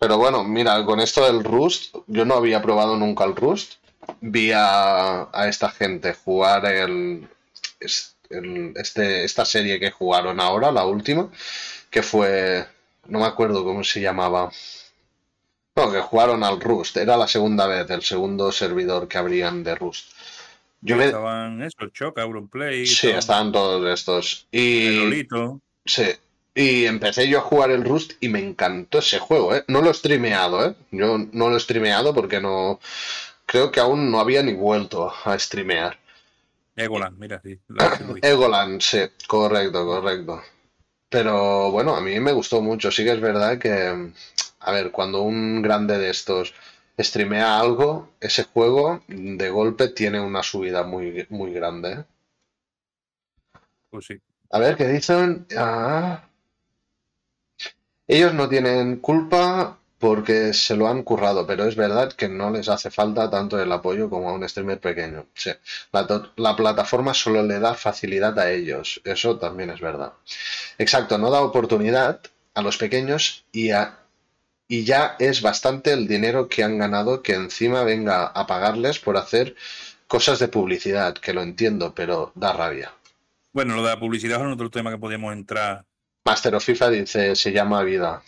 Pero 0.00 0.16
bueno, 0.16 0.42
mira, 0.44 0.82
con 0.86 0.98
esto 0.98 1.24
del 1.26 1.44
Rust, 1.44 1.94
yo 2.06 2.24
no 2.24 2.34
había 2.34 2.62
probado 2.62 2.96
nunca 2.96 3.24
el 3.24 3.36
Rust. 3.36 3.74
Vi 4.22 4.50
a, 4.52 5.28
a 5.30 5.48
esta 5.48 5.70
gente 5.70 6.14
jugar 6.14 6.64
el, 6.64 7.28
es- 7.78 8.16
el- 8.30 8.72
este, 8.76 9.24
esta 9.24 9.44
serie 9.44 9.78
que 9.78 9.90
jugaron 9.90 10.40
ahora, 10.40 10.72
la 10.72 10.86
última, 10.86 11.28
que 11.90 12.02
fue, 12.02 12.66
no 13.08 13.18
me 13.20 13.26
acuerdo 13.26 13.62
cómo 13.62 13.84
se 13.84 14.00
llamaba. 14.00 14.50
No, 15.76 15.92
que 15.92 16.00
jugaron 16.00 16.42
al 16.44 16.60
Rust. 16.60 16.96
Era 16.96 17.16
la 17.18 17.28
segunda 17.28 17.66
vez, 17.66 17.88
el 17.90 18.02
segundo 18.02 18.50
servidor 18.52 19.06
que 19.06 19.18
abrían 19.18 19.62
de 19.62 19.74
Rust. 19.74 20.12
Yo 20.80 20.96
me... 20.96 21.06
Estaban 21.06 21.60
eso, 21.62 21.76
el 21.80 21.92
Choc, 21.92 22.18
Auronplay, 22.18 22.86
Sí, 22.86 23.08
estaban 23.10 23.52
todos 23.52 23.86
estos. 23.92 24.46
el 24.50 24.60
Y... 24.60 24.96
Lolito. 24.96 25.60
Sí. 25.84 26.04
Y 26.54 26.86
empecé 26.86 27.28
yo 27.28 27.38
a 27.38 27.42
jugar 27.42 27.70
el 27.70 27.84
Rust 27.84 28.12
y 28.20 28.28
me 28.28 28.40
encantó 28.40 28.98
ese 28.98 29.18
juego, 29.18 29.54
¿eh? 29.54 29.64
No 29.68 29.82
lo 29.82 29.90
he 29.90 29.94
streameado, 29.94 30.66
¿eh? 30.66 30.74
Yo 30.90 31.18
no 31.32 31.48
lo 31.48 31.56
he 31.56 31.60
streameado 31.60 32.14
porque 32.14 32.40
no... 32.40 32.80
Creo 33.46 33.70
que 33.70 33.80
aún 33.80 34.10
no 34.10 34.20
había 34.20 34.42
ni 34.42 34.54
vuelto 34.54 35.12
a 35.24 35.38
streamear. 35.38 35.98
Egoland, 36.76 37.18
mira, 37.18 37.40
sí. 37.42 37.58
Egoland, 38.22 38.80
sí, 38.80 38.98
correcto, 39.26 39.84
correcto. 39.86 40.42
Pero 41.08 41.70
bueno, 41.70 41.96
a 41.96 42.00
mí 42.00 42.18
me 42.20 42.32
gustó 42.32 42.60
mucho. 42.62 42.90
Sí 42.90 43.04
que 43.04 43.12
es 43.12 43.20
verdad 43.20 43.58
que, 43.58 44.12
a 44.60 44.72
ver, 44.72 44.90
cuando 44.90 45.22
un 45.22 45.62
grande 45.62 45.98
de 45.98 46.10
estos 46.10 46.54
streamea 46.98 47.58
algo, 47.58 48.10
ese 48.20 48.44
juego 48.44 49.02
de 49.08 49.50
golpe 49.50 49.88
tiene 49.88 50.20
una 50.20 50.42
subida 50.42 50.84
muy, 50.84 51.26
muy 51.30 51.52
grande, 51.52 51.92
¿eh? 51.92 52.04
Pues 53.90 54.06
sí. 54.06 54.20
A 54.50 54.58
ver, 54.58 54.76
¿qué 54.76 54.86
dicen? 54.86 55.46
Ah. 55.56 56.22
Ellos 58.12 58.34
no 58.34 58.48
tienen 58.48 58.96
culpa 58.96 59.78
porque 60.00 60.52
se 60.52 60.74
lo 60.74 60.88
han 60.88 61.04
currado, 61.04 61.46
pero 61.46 61.64
es 61.64 61.76
verdad 61.76 62.12
que 62.12 62.28
no 62.28 62.50
les 62.50 62.68
hace 62.68 62.90
falta 62.90 63.30
tanto 63.30 63.60
el 63.62 63.70
apoyo 63.70 64.10
como 64.10 64.28
a 64.28 64.32
un 64.32 64.48
streamer 64.48 64.80
pequeño. 64.80 65.26
Sí. 65.32 65.52
La, 65.92 66.56
plataforma 66.56 67.14
solo 67.14 67.44
le 67.44 67.60
da 67.60 67.74
facilidad 67.74 68.36
a 68.40 68.50
ellos, 68.50 69.00
eso 69.04 69.38
también 69.38 69.70
es 69.70 69.80
verdad. 69.80 70.14
Exacto, 70.76 71.18
no 71.18 71.30
da 71.30 71.42
oportunidad 71.42 72.20
a 72.54 72.62
los 72.62 72.78
pequeños 72.78 73.44
y, 73.52 73.70
a- 73.70 74.00
y 74.66 74.82
ya 74.82 75.14
es 75.20 75.40
bastante 75.40 75.92
el 75.92 76.08
dinero 76.08 76.48
que 76.48 76.64
han 76.64 76.78
ganado 76.78 77.22
que 77.22 77.34
encima 77.34 77.84
venga 77.84 78.24
a 78.26 78.44
pagarles 78.48 78.98
por 78.98 79.18
hacer 79.18 79.54
cosas 80.08 80.40
de 80.40 80.48
publicidad, 80.48 81.14
que 81.14 81.32
lo 81.32 81.42
entiendo, 81.42 81.94
pero 81.94 82.32
da 82.34 82.52
rabia. 82.54 82.92
Bueno, 83.52 83.76
lo 83.76 83.84
de 83.84 83.90
la 83.90 84.00
publicidad 84.00 84.40
es 84.44 84.52
otro 84.52 84.68
tema 84.68 84.90
que 84.90 84.98
podíamos 84.98 85.32
entrar. 85.32 85.84
Master 86.24 86.54
of 86.54 86.64
FIFA 86.64 86.90
dice, 86.90 87.36
se 87.36 87.52
llama 87.52 87.82
vida. 87.82 88.22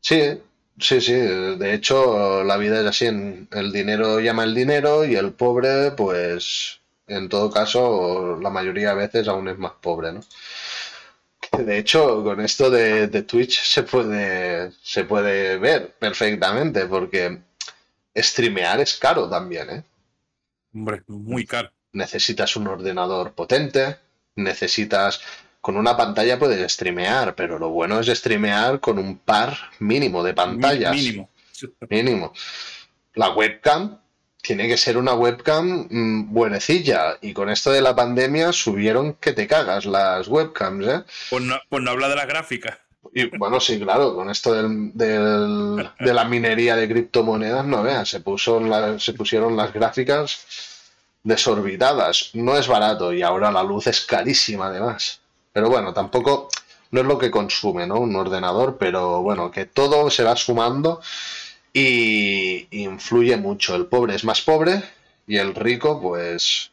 Sí, 0.00 0.40
sí, 0.78 1.00
sí. 1.00 1.12
De 1.12 1.74
hecho, 1.74 2.44
la 2.44 2.56
vida 2.56 2.80
es 2.80 2.86
así. 2.86 3.06
El 3.06 3.72
dinero 3.72 4.20
llama 4.20 4.44
el 4.44 4.54
dinero 4.54 5.04
y 5.04 5.16
el 5.16 5.32
pobre, 5.32 5.92
pues, 5.92 6.80
en 7.06 7.28
todo 7.28 7.50
caso, 7.50 8.38
la 8.40 8.50
mayoría 8.50 8.90
de 8.90 8.96
veces 8.96 9.28
aún 9.28 9.48
es 9.48 9.58
más 9.58 9.72
pobre, 9.80 10.12
¿no? 10.12 10.20
De 11.58 11.78
hecho, 11.78 12.22
con 12.22 12.40
esto 12.40 12.70
de, 12.70 13.08
de 13.08 13.22
Twitch 13.22 13.62
se 13.62 13.82
puede, 13.82 14.70
se 14.82 15.04
puede 15.04 15.58
ver 15.58 15.94
perfectamente, 15.98 16.86
porque 16.86 17.40
streamear 18.16 18.80
es 18.80 18.94
caro 18.96 19.28
también, 19.28 19.70
¿eh? 19.70 19.84
Hombre, 20.72 21.02
muy 21.08 21.44
caro. 21.46 21.70
necesitas 21.92 22.56
un 22.56 22.68
ordenador 22.68 23.32
potente, 23.32 23.96
necesitas... 24.36 25.20
Con 25.60 25.76
una 25.76 25.96
pantalla 25.96 26.38
puedes 26.38 26.72
streamear, 26.72 27.34
pero 27.34 27.58
lo 27.58 27.68
bueno 27.68 28.00
es 28.00 28.06
streamear 28.06 28.80
con 28.80 28.98
un 28.98 29.18
par 29.18 29.56
mínimo 29.78 30.22
de 30.22 30.32
pantallas. 30.34 30.92
Mínimo. 30.94 31.28
Mínimo. 31.90 32.32
La 33.14 33.30
webcam 33.30 33.98
tiene 34.40 34.66
que 34.68 34.78
ser 34.78 34.96
una 34.96 35.12
webcam 35.12 35.86
mm, 35.90 36.32
buenecilla. 36.32 37.18
Y 37.20 37.34
con 37.34 37.50
esto 37.50 37.70
de 37.70 37.82
la 37.82 37.94
pandemia 37.94 38.52
subieron 38.52 39.14
que 39.14 39.32
te 39.34 39.46
cagas 39.46 39.84
las 39.84 40.28
webcams, 40.28 40.86
¿eh? 40.86 41.02
Pues 41.28 41.42
no, 41.44 41.60
pues 41.68 41.82
no 41.82 41.90
habla 41.90 42.08
de 42.08 42.16
las 42.16 42.26
gráficas. 42.26 42.78
Y 43.12 43.24
bueno, 43.36 43.60
sí, 43.60 43.78
claro, 43.78 44.14
con 44.14 44.30
esto 44.30 44.54
del, 44.54 44.92
del- 44.94 45.90
de 46.00 46.14
la 46.14 46.24
minería 46.24 46.76
de 46.76 46.88
criptomonedas, 46.88 47.66
no 47.66 47.82
veas, 47.82 48.08
se, 48.08 48.20
puso 48.20 48.60
la- 48.60 48.98
se 48.98 49.12
pusieron 49.12 49.56
las 49.58 49.74
gráficas 49.74 50.46
desorbitadas. 51.22 52.30
No 52.34 52.56
es 52.56 52.66
barato 52.66 53.12
y 53.12 53.22
ahora 53.22 53.50
la 53.52 53.62
luz 53.62 53.86
es 53.86 54.00
carísima 54.00 54.68
además. 54.68 55.19
Pero 55.60 55.68
bueno, 55.68 55.92
tampoco 55.92 56.48
no 56.90 57.02
es 57.02 57.06
lo 57.06 57.18
que 57.18 57.30
consume, 57.30 57.86
¿no? 57.86 58.00
Un 58.00 58.16
ordenador, 58.16 58.78
pero 58.78 59.20
bueno, 59.20 59.50
que 59.50 59.66
todo 59.66 60.08
se 60.10 60.24
va 60.24 60.34
sumando 60.34 61.02
y 61.74 62.66
influye 62.70 63.36
mucho. 63.36 63.74
El 63.74 63.84
pobre 63.84 64.14
es 64.14 64.24
más 64.24 64.40
pobre 64.40 64.82
y 65.26 65.36
el 65.36 65.54
rico, 65.54 66.00
pues 66.00 66.70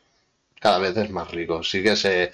cada 0.62 0.80
vez 0.80 0.96
es 0.96 1.10
más 1.10 1.30
rico. 1.32 1.64
Sí 1.64 1.84
que 1.84 1.98
se, 1.98 2.32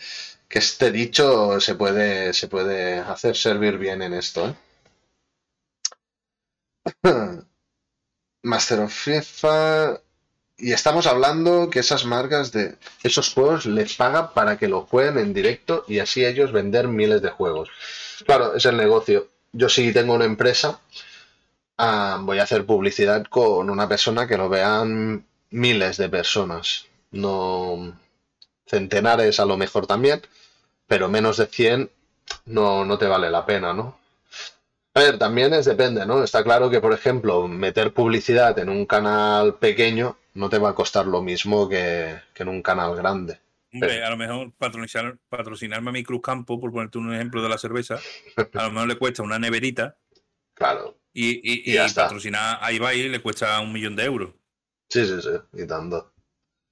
que 0.48 0.60
este 0.60 0.92
dicho 0.92 1.60
se 1.60 1.74
puede, 1.74 2.34
se 2.34 2.48
puede 2.48 3.00
hacer 3.00 3.36
servir 3.36 3.80
bien 3.80 4.04
en 4.04 4.14
esto, 4.14 4.50
¿eh? 4.50 4.56
Master 8.44 8.82
of 8.82 8.94
FIFA. 8.94 10.03
Y 10.58 10.72
estamos 10.72 11.08
hablando 11.08 11.70
que 11.70 11.80
esas 11.80 12.06
marcas 12.06 12.52
de 12.52 12.76
esos 13.02 13.34
juegos 13.34 13.66
les 13.66 13.96
pagan 13.96 14.34
para 14.34 14.58
que 14.58 14.68
lo 14.68 14.82
jueguen 14.82 15.18
en 15.18 15.34
directo 15.34 15.84
y 15.88 16.00
así 16.00 16.24
ellos 16.24 16.52
vender 16.52 16.88
miles 16.88 17.22
de 17.22 17.30
juegos. 17.30 17.70
Claro, 18.26 18.56
es 18.56 18.66
el 18.66 18.78
negocio. 18.78 19.30
Yo 19.52 19.68
sí 19.70 19.92
tengo 19.92 20.14
una 20.14 20.26
empresa, 20.26 20.80
ah, 21.78 22.20
voy 22.22 22.40
a 22.40 22.44
hacer 22.44 22.66
publicidad 22.66 23.26
con 23.26 23.70
una 23.70 23.88
persona 23.88 24.28
que 24.28 24.38
lo 24.38 24.50
vean 24.50 25.26
miles 25.50 25.98
de 25.98 26.10
personas. 26.10 26.86
No 27.12 27.98
centenares 28.68 29.40
a 29.40 29.46
lo 29.46 29.58
mejor 29.58 29.88
también, 29.88 30.22
pero 30.88 31.10
menos 31.10 31.38
de 31.38 31.48
100 31.48 31.92
no, 32.46 32.86
no 32.86 32.98
te 32.98 33.08
vale 33.08 33.30
la 33.30 33.46
pena, 33.46 33.74
¿no? 33.74 33.98
A 34.96 35.00
ver, 35.00 35.18
también 35.18 35.54
es 35.54 35.66
depende, 35.66 36.06
¿no? 36.06 36.24
Está 36.24 36.44
claro 36.44 36.70
que, 36.70 36.80
por 36.80 36.94
ejemplo, 36.94 37.48
meter 37.48 37.94
publicidad 37.94 38.58
en 38.60 38.70
un 38.70 38.86
canal 38.86 39.56
pequeño 39.56 40.18
no 40.34 40.50
te 40.50 40.58
va 40.60 40.70
a 40.70 40.76
costar 40.76 41.06
lo 41.06 41.22
mismo 41.22 41.68
que, 41.70 42.20
que 42.34 42.44
en 42.44 42.50
un 42.50 42.62
canal 42.62 42.96
grande. 42.96 43.40
Hombre, 43.74 44.04
a 44.04 44.10
lo 44.12 44.18
mejor 44.18 44.52
patrocinar, 44.54 45.18
patrocinarme 45.30 45.90
a 45.90 45.94
mi 45.94 46.04
Cruz 46.04 46.22
Campo, 46.22 46.60
por 46.60 46.72
ponerte 46.72 47.00
un 47.00 47.14
ejemplo 47.14 47.42
de 47.42 47.50
la 47.50 47.58
cerveza, 47.58 48.00
a 48.54 48.64
lo 48.66 48.72
mejor 48.72 48.88
le 48.88 48.98
cuesta 48.98 49.24
una 49.24 49.40
neverita 49.40 49.98
Claro, 50.54 51.00
y, 51.14 51.32
y- 51.52 51.64
Y 51.72 51.76
y 51.76 51.90
patrocinar 51.94 52.60
a 52.62 52.72
Ibai 52.72 53.10
le 53.10 53.22
cuesta 53.22 53.60
un 53.62 53.74
millón 53.74 53.96
de 53.96 54.04
euros. 54.06 54.32
sí, 54.90 55.06
sí, 55.06 55.22
sí, 55.22 55.30
y 55.64 55.66
tanto. 55.68 56.14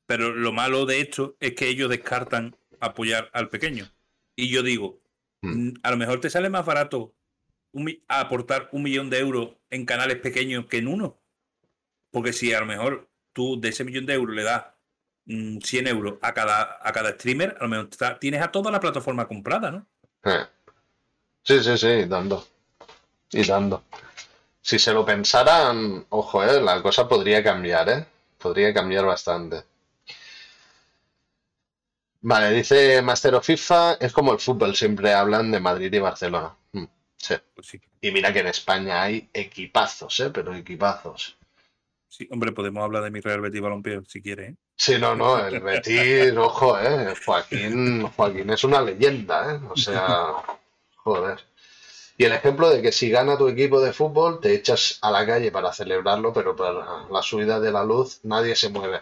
Pero 0.07 0.31
lo 0.33 0.51
malo 0.51 0.85
de 0.85 1.01
esto 1.01 1.35
es 1.39 1.53
que 1.55 1.67
ellos 1.69 1.89
descartan 1.89 2.55
apoyar 2.79 3.29
al 3.33 3.49
pequeño. 3.49 3.85
Y 4.35 4.49
yo 4.49 4.61
digo, 4.63 4.99
Hmm. 5.43 5.69
mm, 5.69 5.73
a 5.81 5.91
lo 5.91 5.97
mejor 5.97 6.19
te 6.19 6.29
sale 6.29 6.49
más 6.51 6.65
barato 6.65 7.15
un 7.73 7.91
aportar 8.07 8.69
un 8.73 8.83
millón 8.83 9.09
de 9.09 9.17
euros 9.19 9.55
en 9.71 9.85
canales 9.85 10.17
pequeños 10.17 10.67
que 10.67 10.77
en 10.77 10.87
uno. 10.87 11.19
Porque 12.11 12.33
si 12.33 12.53
a 12.53 12.59
lo 12.59 12.65
mejor 12.67 13.09
tú 13.33 13.59
de 13.59 13.69
ese 13.69 13.83
millón 13.83 14.05
de 14.05 14.13
euros 14.13 14.35
le 14.35 14.43
das 14.43 14.65
mm, 15.25 15.59
100 15.59 15.87
euros 15.87 16.13
a 16.21 16.33
cada, 16.33 16.79
a 16.81 16.91
cada 16.91 17.11
streamer, 17.11 17.55
a 17.59 17.63
lo 17.63 17.69
mejor 17.69 17.89
tienes 18.19 18.41
a 18.41 18.51
toda 18.51 18.71
la 18.71 18.79
plataforma 18.79 19.27
comprada, 19.27 19.71
¿no? 19.71 19.85
Eh. 20.23 20.45
Sí, 21.43 21.63
sí, 21.63 21.77
sí, 21.77 21.87
y 21.87 22.09
tanto. 22.09 22.47
Y 23.31 23.43
dando. 23.43 23.83
Si 24.61 24.77
se 24.77 24.93
lo 24.93 25.03
pensaran, 25.05 26.05
ojo, 26.09 26.43
eh, 26.43 26.61
la 26.61 26.81
cosa 26.81 27.07
podría 27.07 27.43
cambiar, 27.43 27.89
¿eh? 27.89 28.05
Podría 28.37 28.73
cambiar 28.73 29.05
bastante. 29.05 29.63
Vale, 32.21 32.51
dice 32.51 33.01
Master 33.01 33.35
of 33.35 33.45
FIFA, 33.45 33.93
es 33.93 34.13
como 34.13 34.33
el 34.33 34.39
fútbol, 34.39 34.75
siempre 34.75 35.13
hablan 35.13 35.49
de 35.51 35.59
Madrid 35.59 35.91
y 35.91 35.99
Barcelona. 35.99 36.55
Mm. 36.73 36.85
Pues 37.55 37.67
sí. 37.67 37.81
Y 38.01 38.11
mira 38.11 38.31
que 38.33 38.39
en 38.39 38.47
España 38.47 39.01
hay 39.01 39.29
equipazos, 39.33 40.19
¿eh? 40.19 40.29
Pero 40.31 40.53
equipazos. 40.53 41.37
Sí, 42.11 42.27
hombre, 42.29 42.51
podemos 42.51 42.83
hablar 42.83 43.03
de 43.03 43.09
mi 43.09 43.21
Real 43.21 43.39
Betis 43.39 43.61
Balompié 43.61 44.01
si 44.05 44.21
quiere, 44.21 44.47
¿eh? 44.47 44.55
Sí, 44.75 44.97
no, 44.99 45.15
no, 45.15 45.39
el 45.47 45.61
Betis, 45.61 46.35
ojo, 46.35 46.77
¿eh? 46.77 47.15
Joaquín, 47.25 48.05
Joaquín 48.05 48.49
es 48.49 48.65
una 48.65 48.81
leyenda, 48.81 49.55
¿eh? 49.55 49.59
O 49.69 49.77
sea, 49.77 50.33
joder. 50.97 51.39
Y 52.17 52.25
el 52.25 52.33
ejemplo 52.33 52.69
de 52.69 52.81
que 52.81 52.91
si 52.91 53.09
gana 53.09 53.37
tu 53.37 53.47
equipo 53.47 53.79
de 53.79 53.93
fútbol, 53.93 54.41
te 54.41 54.53
echas 54.53 54.99
a 55.01 55.09
la 55.09 55.25
calle 55.25 55.53
para 55.53 55.71
celebrarlo, 55.71 56.33
pero 56.33 56.53
para 56.53 57.07
la 57.09 57.21
subida 57.21 57.61
de 57.61 57.71
la 57.71 57.85
luz 57.85 58.19
nadie 58.23 58.57
se 58.57 58.67
mueve. 58.67 58.99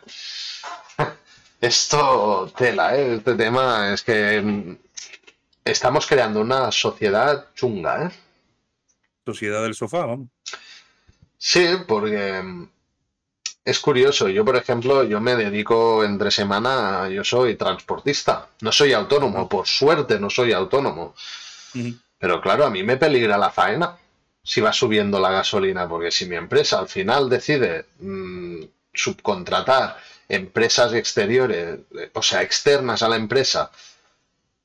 Esto, 1.61 2.53
tela, 2.55 2.95
¿eh? 2.95 3.15
Este 3.15 3.33
tema 3.33 3.91
es 3.91 4.03
que 4.03 4.77
estamos 5.65 6.05
creando 6.05 6.41
una 6.41 6.71
sociedad 6.71 7.47
chunga, 7.55 8.05
¿eh? 8.05 8.11
Sociedad 9.25 9.63
del 9.63 9.73
sofá, 9.73 10.05
vamos. 10.05 10.27
Sí, 11.39 11.65
porque 11.87 12.69
es 13.69 13.79
curioso. 13.79 14.29
Yo, 14.29 14.43
por 14.43 14.55
ejemplo, 14.55 15.03
yo 15.03 15.21
me 15.21 15.35
dedico 15.35 16.03
entre 16.03 16.31
semana, 16.31 17.07
yo 17.09 17.23
soy 17.23 17.55
transportista. 17.55 18.47
No 18.61 18.71
soy 18.71 18.93
autónomo, 18.93 19.47
por 19.47 19.67
suerte 19.67 20.19
no 20.19 20.29
soy 20.29 20.53
autónomo. 20.53 21.13
Pero 22.17 22.41
claro, 22.41 22.65
a 22.65 22.69
mí 22.69 22.83
me 22.83 22.97
peligra 22.97 23.37
la 23.37 23.51
faena 23.51 23.97
si 24.43 24.61
va 24.61 24.73
subiendo 24.73 25.19
la 25.19 25.31
gasolina, 25.31 25.87
porque 25.87 26.11
si 26.11 26.25
mi 26.25 26.35
empresa 26.35 26.79
al 26.79 26.87
final 26.87 27.29
decide 27.29 27.85
mm, 27.99 28.63
subcontratar 28.93 29.97
empresas 30.27 30.93
exteriores, 30.93 31.79
eh, 31.97 32.09
o 32.13 32.23
sea, 32.23 32.41
externas 32.41 33.03
a 33.03 33.09
la 33.09 33.15
empresa, 33.15 33.71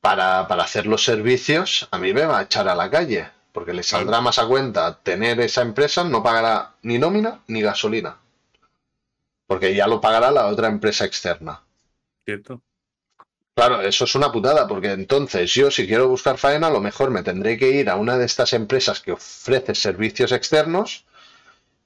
para, 0.00 0.46
para 0.48 0.64
hacer 0.64 0.86
los 0.86 1.02
servicios, 1.02 1.88
a 1.90 1.98
mí 1.98 2.12
me 2.12 2.26
va 2.26 2.38
a 2.38 2.42
echar 2.42 2.68
a 2.68 2.74
la 2.74 2.90
calle, 2.90 3.28
porque 3.52 3.72
le 3.72 3.82
saldrá 3.82 4.20
más 4.20 4.38
a 4.38 4.46
cuenta 4.46 4.98
tener 5.02 5.40
esa 5.40 5.62
empresa, 5.62 6.04
no 6.04 6.22
pagará 6.22 6.72
ni 6.82 6.98
nómina 6.98 7.40
ni 7.46 7.62
gasolina, 7.62 8.16
porque 9.46 9.74
ya 9.74 9.86
lo 9.86 10.00
pagará 10.00 10.30
la 10.30 10.46
otra 10.46 10.68
empresa 10.68 11.04
externa. 11.04 11.62
¿Cierto? 12.24 12.62
Claro, 13.54 13.82
eso 13.82 14.04
es 14.04 14.14
una 14.16 14.32
putada, 14.32 14.66
porque 14.66 14.90
entonces 14.90 15.52
yo 15.54 15.70
si 15.70 15.86
quiero 15.86 16.08
buscar 16.08 16.38
faena, 16.38 16.66
a 16.66 16.70
lo 16.70 16.80
mejor 16.80 17.10
me 17.10 17.22
tendré 17.22 17.56
que 17.56 17.70
ir 17.70 17.88
a 17.88 17.96
una 17.96 18.18
de 18.18 18.24
estas 18.24 18.52
empresas 18.52 19.00
que 19.00 19.12
ofrece 19.12 19.74
servicios 19.76 20.32
externos 20.32 21.04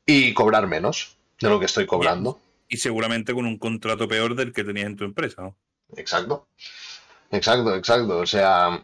y 0.06 0.32
cobrar 0.32 0.66
menos 0.66 1.18
de 1.38 1.50
lo 1.50 1.60
que 1.60 1.66
estoy 1.66 1.86
cobrando. 1.86 2.40
Y 2.68 2.78
seguramente 2.78 3.34
con 3.34 3.44
un 3.44 3.58
contrato 3.58 4.08
peor 4.08 4.34
del 4.34 4.52
que 4.52 4.64
tenías 4.64 4.86
en 4.86 4.96
tu 4.96 5.04
empresa, 5.04 5.42
¿no? 5.42 5.56
Exacto. 5.96 6.48
Exacto, 7.30 7.74
exacto. 7.74 8.18
O 8.18 8.26
sea, 8.26 8.82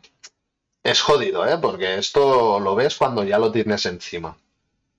es 0.83 1.01
jodido, 1.01 1.47
¿eh? 1.49 1.57
Porque 1.61 1.97
esto 1.97 2.61
lo 2.61 2.75
ves 2.75 2.97
cuando 2.97 3.25
ya 3.25 3.39
lo 3.39 3.51
tienes 3.51 3.87
encima. 3.87 4.37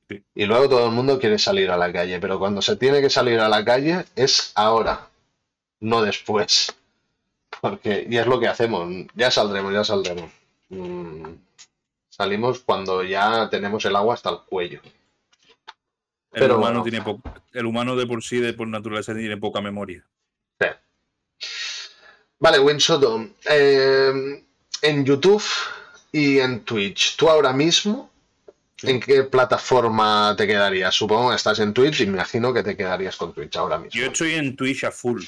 Sí. 0.09 0.23
Y 0.35 0.45
luego 0.45 0.69
todo 0.69 0.85
el 0.85 0.91
mundo 0.91 1.19
quiere 1.19 1.39
salir 1.39 1.71
a 1.71 1.77
la 1.77 1.91
calle, 1.91 2.19
pero 2.19 2.37
cuando 2.37 2.61
se 2.61 2.75
tiene 2.75 3.01
que 3.01 3.09
salir 3.09 3.39
a 3.39 3.49
la 3.49 3.65
calle 3.65 4.05
es 4.15 4.51
ahora, 4.55 5.07
no 5.79 6.01
después. 6.01 6.75
Porque, 7.61 8.05
y 8.09 8.17
es 8.17 8.27
lo 8.27 8.39
que 8.39 8.47
hacemos, 8.47 8.91
ya 9.15 9.31
saldremos, 9.31 9.73
ya 9.73 9.83
saldremos. 9.83 10.31
Mm, 10.69 11.33
salimos 12.09 12.59
cuando 12.59 13.03
ya 13.03 13.49
tenemos 13.49 13.83
el 13.85 13.95
agua 13.95 14.13
hasta 14.13 14.29
el 14.29 14.39
cuello. 14.45 14.81
El 14.83 16.41
Pero 16.41 16.57
humano 16.57 16.83
bueno. 16.83 17.03
tiene 17.03 17.21
el 17.53 17.65
humano 17.65 17.95
de 17.95 18.05
por 18.05 18.23
sí, 18.23 18.39
de 18.39 18.53
por 18.53 18.67
naturaleza, 18.67 19.15
tiene 19.15 19.37
poca 19.37 19.61
memoria. 19.61 20.05
Sí. 20.59 20.67
Vale, 22.39 22.59
Winsoto, 22.59 23.29
eh, 23.49 24.43
en 24.81 25.05
YouTube 25.05 25.43
y 26.11 26.39
en 26.39 26.63
Twitch, 26.65 27.15
¿tú 27.15 27.29
ahora 27.29 27.53
mismo 27.53 28.11
en 28.83 28.99
qué 28.99 29.23
plataforma 29.23 30.35
te 30.37 30.47
quedarías? 30.47 30.93
Supongo 30.93 31.29
que 31.29 31.35
estás 31.35 31.59
en 31.59 31.73
Twitch 31.73 32.01
y 32.01 32.07
me 32.07 32.13
imagino 32.13 32.53
que 32.53 32.63
te 32.63 32.75
quedarías 32.75 33.15
con 33.15 33.33
Twitch 33.33 33.55
ahora 33.55 33.77
mismo. 33.77 33.99
Yo 33.99 34.07
estoy 34.07 34.33
en 34.33 34.55
Twitch 34.55 34.83
a 34.83 34.91
full. 34.91 35.23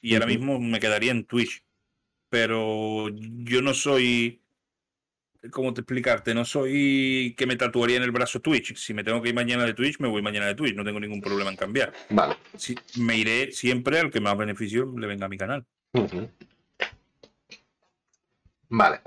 Y 0.00 0.14
ahora 0.14 0.26
mismo 0.26 0.58
me 0.58 0.80
quedaría 0.80 1.12
en 1.12 1.24
Twitch. 1.24 1.64
Pero 2.28 3.08
yo 3.10 3.62
no 3.62 3.72
soy. 3.74 4.40
¿Cómo 5.50 5.74
te 5.74 5.82
explicarte? 5.82 6.34
No 6.34 6.44
soy 6.44 7.34
que 7.36 7.46
me 7.46 7.56
tatuaría 7.56 7.98
en 7.98 8.02
el 8.02 8.10
brazo 8.10 8.40
Twitch. 8.40 8.76
Si 8.76 8.94
me 8.94 9.04
tengo 9.04 9.22
que 9.22 9.28
ir 9.30 9.34
mañana 9.34 9.64
de 9.64 9.74
Twitch, 9.74 9.98
me 10.00 10.08
voy 10.08 10.22
mañana 10.22 10.46
de 10.46 10.54
Twitch. 10.54 10.74
No 10.74 10.84
tengo 10.84 11.00
ningún 11.00 11.20
problema 11.20 11.50
en 11.50 11.56
cambiar. 11.56 11.92
Vale. 12.10 12.36
Sí, 12.56 12.74
me 12.96 13.16
iré 13.16 13.52
siempre 13.52 13.98
al 13.98 14.10
que 14.10 14.20
más 14.20 14.36
beneficio 14.36 14.92
le 14.96 15.06
venga 15.06 15.26
a 15.26 15.28
mi 15.28 15.38
canal. 15.38 15.64
Vale. 18.68 19.00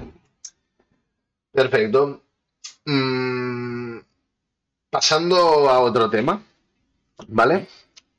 Perfecto. 1.51 2.26
Mm, 2.91 3.99
pasando 4.89 5.69
a 5.69 5.79
otro 5.79 6.09
tema, 6.09 6.41
¿vale? 7.27 7.67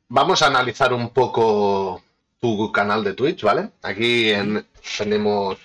Vamos 0.09 0.43
a 0.43 0.49
analizar 0.49 0.93
un 0.93 1.09
poco 1.11 2.03
tu 2.39 2.71
canal 2.71 3.03
de 3.03 3.15
Twitch, 3.15 3.43
¿vale? 3.43 3.71
Aquí 3.83 4.31
en- 4.31 4.67
tenemos... 4.99 5.59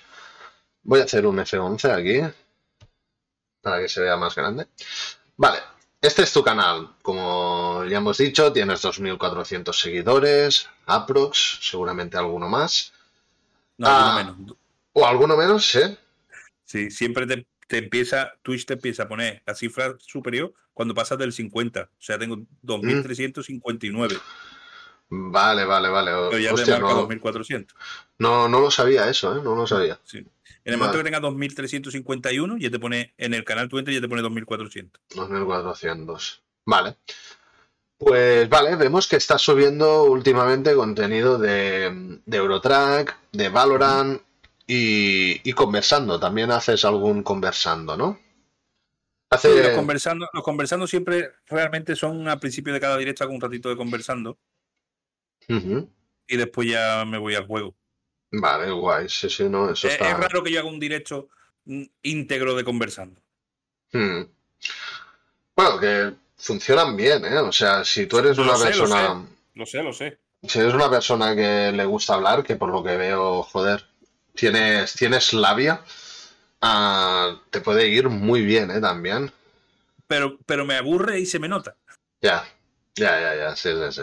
Voy 0.84 1.00
a 1.00 1.04
hacer 1.04 1.26
un 1.26 1.36
F11 1.38 1.90
aquí, 1.92 2.34
para 3.60 3.78
que 3.80 3.88
se 3.90 4.00
vea 4.00 4.16
más 4.16 4.34
grande. 4.34 4.68
Vale, 5.36 5.58
este 6.00 6.22
es 6.22 6.32
tu 6.32 6.42
canal. 6.42 6.94
Como 7.02 7.84
ya 7.84 7.98
hemos 7.98 8.16
dicho, 8.18 8.52
tienes 8.54 8.82
2.400 8.82 9.72
seguidores, 9.78 10.66
aprox, 10.86 11.58
seguramente 11.62 12.16
alguno 12.16 12.48
más. 12.48 12.92
No, 13.76 13.86
alguno 13.88 14.10
Ah. 14.10 14.34
menos. 14.34 14.56
O 14.94 15.06
alguno 15.06 15.36
menos, 15.36 15.74
¿eh? 15.74 15.98
Sí, 16.64 16.90
siempre 16.90 17.26
te, 17.26 17.46
te 17.68 17.78
empieza, 17.78 18.32
Twitch 18.42 18.66
te 18.66 18.74
empieza 18.74 19.04
a 19.04 19.08
poner 19.08 19.42
la 19.46 19.54
cifra 19.54 19.94
superior 19.98 20.52
cuando 20.72 20.94
pasas 20.94 21.18
del 21.18 21.32
50. 21.32 21.82
O 21.82 22.02
sea, 22.02 22.18
tengo 22.18 22.36
2.359. 22.62 24.18
Vale, 25.10 25.64
vale, 25.64 25.88
vale. 25.90 26.12
O- 26.12 26.30
Pero 26.30 26.42
ya 26.42 26.50
Mm. 26.50 26.54
Hostia, 26.54 26.74
te 26.76 26.80
marca 26.82 26.94
no, 26.96 27.08
2.400. 27.08 27.74
no, 28.18 28.48
no 28.48 28.60
lo 28.60 28.70
sabía 28.70 29.08
eso, 29.08 29.36
¿eh? 29.36 29.40
No 29.44 29.54
lo 29.54 29.66
sabía. 29.66 29.98
Sí. 30.04 30.18
En 30.18 30.72
el 30.72 30.78
momento 30.78 30.96
Vale. 30.98 31.04
que 31.04 31.10
tengas 31.10 31.22
2.351, 31.22 32.56
ya 32.58 32.70
te 32.70 32.78
pone, 32.78 33.12
en 33.18 33.34
el 33.34 33.44
canal 33.44 33.68
tu 33.68 33.78
entra, 33.78 33.92
ya 33.92 34.00
te 34.00 34.08
pone 34.08 34.22
2.400. 34.22 34.90
2400. 35.14 36.42
Vale. 36.64 36.96
Pues 37.98 38.48
vale, 38.48 38.74
vemos 38.76 39.06
que 39.06 39.16
estás 39.16 39.40
subiendo 39.42 40.04
últimamente 40.04 40.74
contenido 40.74 41.38
de, 41.38 42.18
de 42.24 42.36
Eurotrack, 42.36 43.16
de 43.32 43.48
Valorant 43.50 44.20
y, 44.66 45.48
y 45.48 45.52
conversando. 45.52 46.18
También 46.18 46.50
haces 46.50 46.84
algún 46.84 47.22
conversando, 47.22 47.96
¿no? 47.96 48.18
Sí, 49.40 49.48
los, 49.48 49.70
conversando, 49.70 50.28
los 50.32 50.44
conversando 50.44 50.86
siempre 50.86 51.32
realmente 51.46 51.96
son 51.96 52.28
al 52.28 52.38
principio 52.38 52.72
de 52.72 52.80
cada 52.80 52.96
directa 52.96 53.26
con 53.26 53.34
un 53.34 53.40
ratito 53.40 53.68
de 53.68 53.76
conversando 53.76 54.38
y 56.26 56.36
después 56.36 56.68
ya 56.68 57.04
me 57.04 57.18
voy 57.18 57.34
al 57.34 57.46
juego. 57.46 57.74
Vale, 58.32 58.70
guay. 58.70 59.08
Sí, 59.08 59.28
sí, 59.28 59.44
no, 59.48 59.70
eso 59.70 59.86
Es, 59.86 59.94
está... 59.94 60.10
es 60.10 60.18
raro 60.18 60.42
que 60.42 60.50
yo 60.50 60.60
haga 60.60 60.68
un 60.68 60.80
directo 60.80 61.28
mm, 61.64 61.82
íntegro 62.02 62.54
de 62.54 62.64
conversando. 62.64 63.20
Hmm. 63.92 64.22
Bueno, 65.54 65.78
que 65.78 66.14
funcionan 66.36 66.96
bien, 66.96 67.24
¿eh? 67.24 67.38
O 67.38 67.52
sea, 67.52 67.84
si 67.84 68.06
tú 68.06 68.18
eres 68.18 68.36
Lo 68.36 68.44
una 68.44 68.56
sé, 68.56 68.64
lo 68.64 68.70
persona... 68.70 69.26
Lo 69.54 69.66
sé, 69.66 69.82
lo 69.82 69.92
sé. 69.92 70.18
Si 70.42 70.58
eres 70.58 70.74
una 70.74 70.90
persona 70.90 71.34
que 71.34 71.72
le 71.72 71.84
gusta 71.84 72.14
hablar, 72.14 72.42
que 72.42 72.56
por 72.56 72.70
lo 72.70 72.82
que 72.82 72.96
veo, 72.96 73.42
joder, 73.44 73.86
tienes, 74.34 74.94
tienes 74.94 75.32
labia, 75.32 75.82
ah, 76.60 77.40
te 77.50 77.60
puede 77.60 77.88
ir 77.88 78.08
muy 78.08 78.42
bien, 78.42 78.70
¿eh? 78.70 78.80
También. 78.80 79.32
Pero, 80.06 80.38
pero 80.46 80.64
me 80.64 80.76
aburre 80.76 81.20
y 81.20 81.26
se 81.26 81.38
me 81.38 81.48
nota. 81.48 81.76
Ya, 82.20 82.44
ya, 82.94 83.20
ya, 83.20 83.36
ya, 83.36 83.56
sí, 83.56 83.70
sí, 83.70 84.02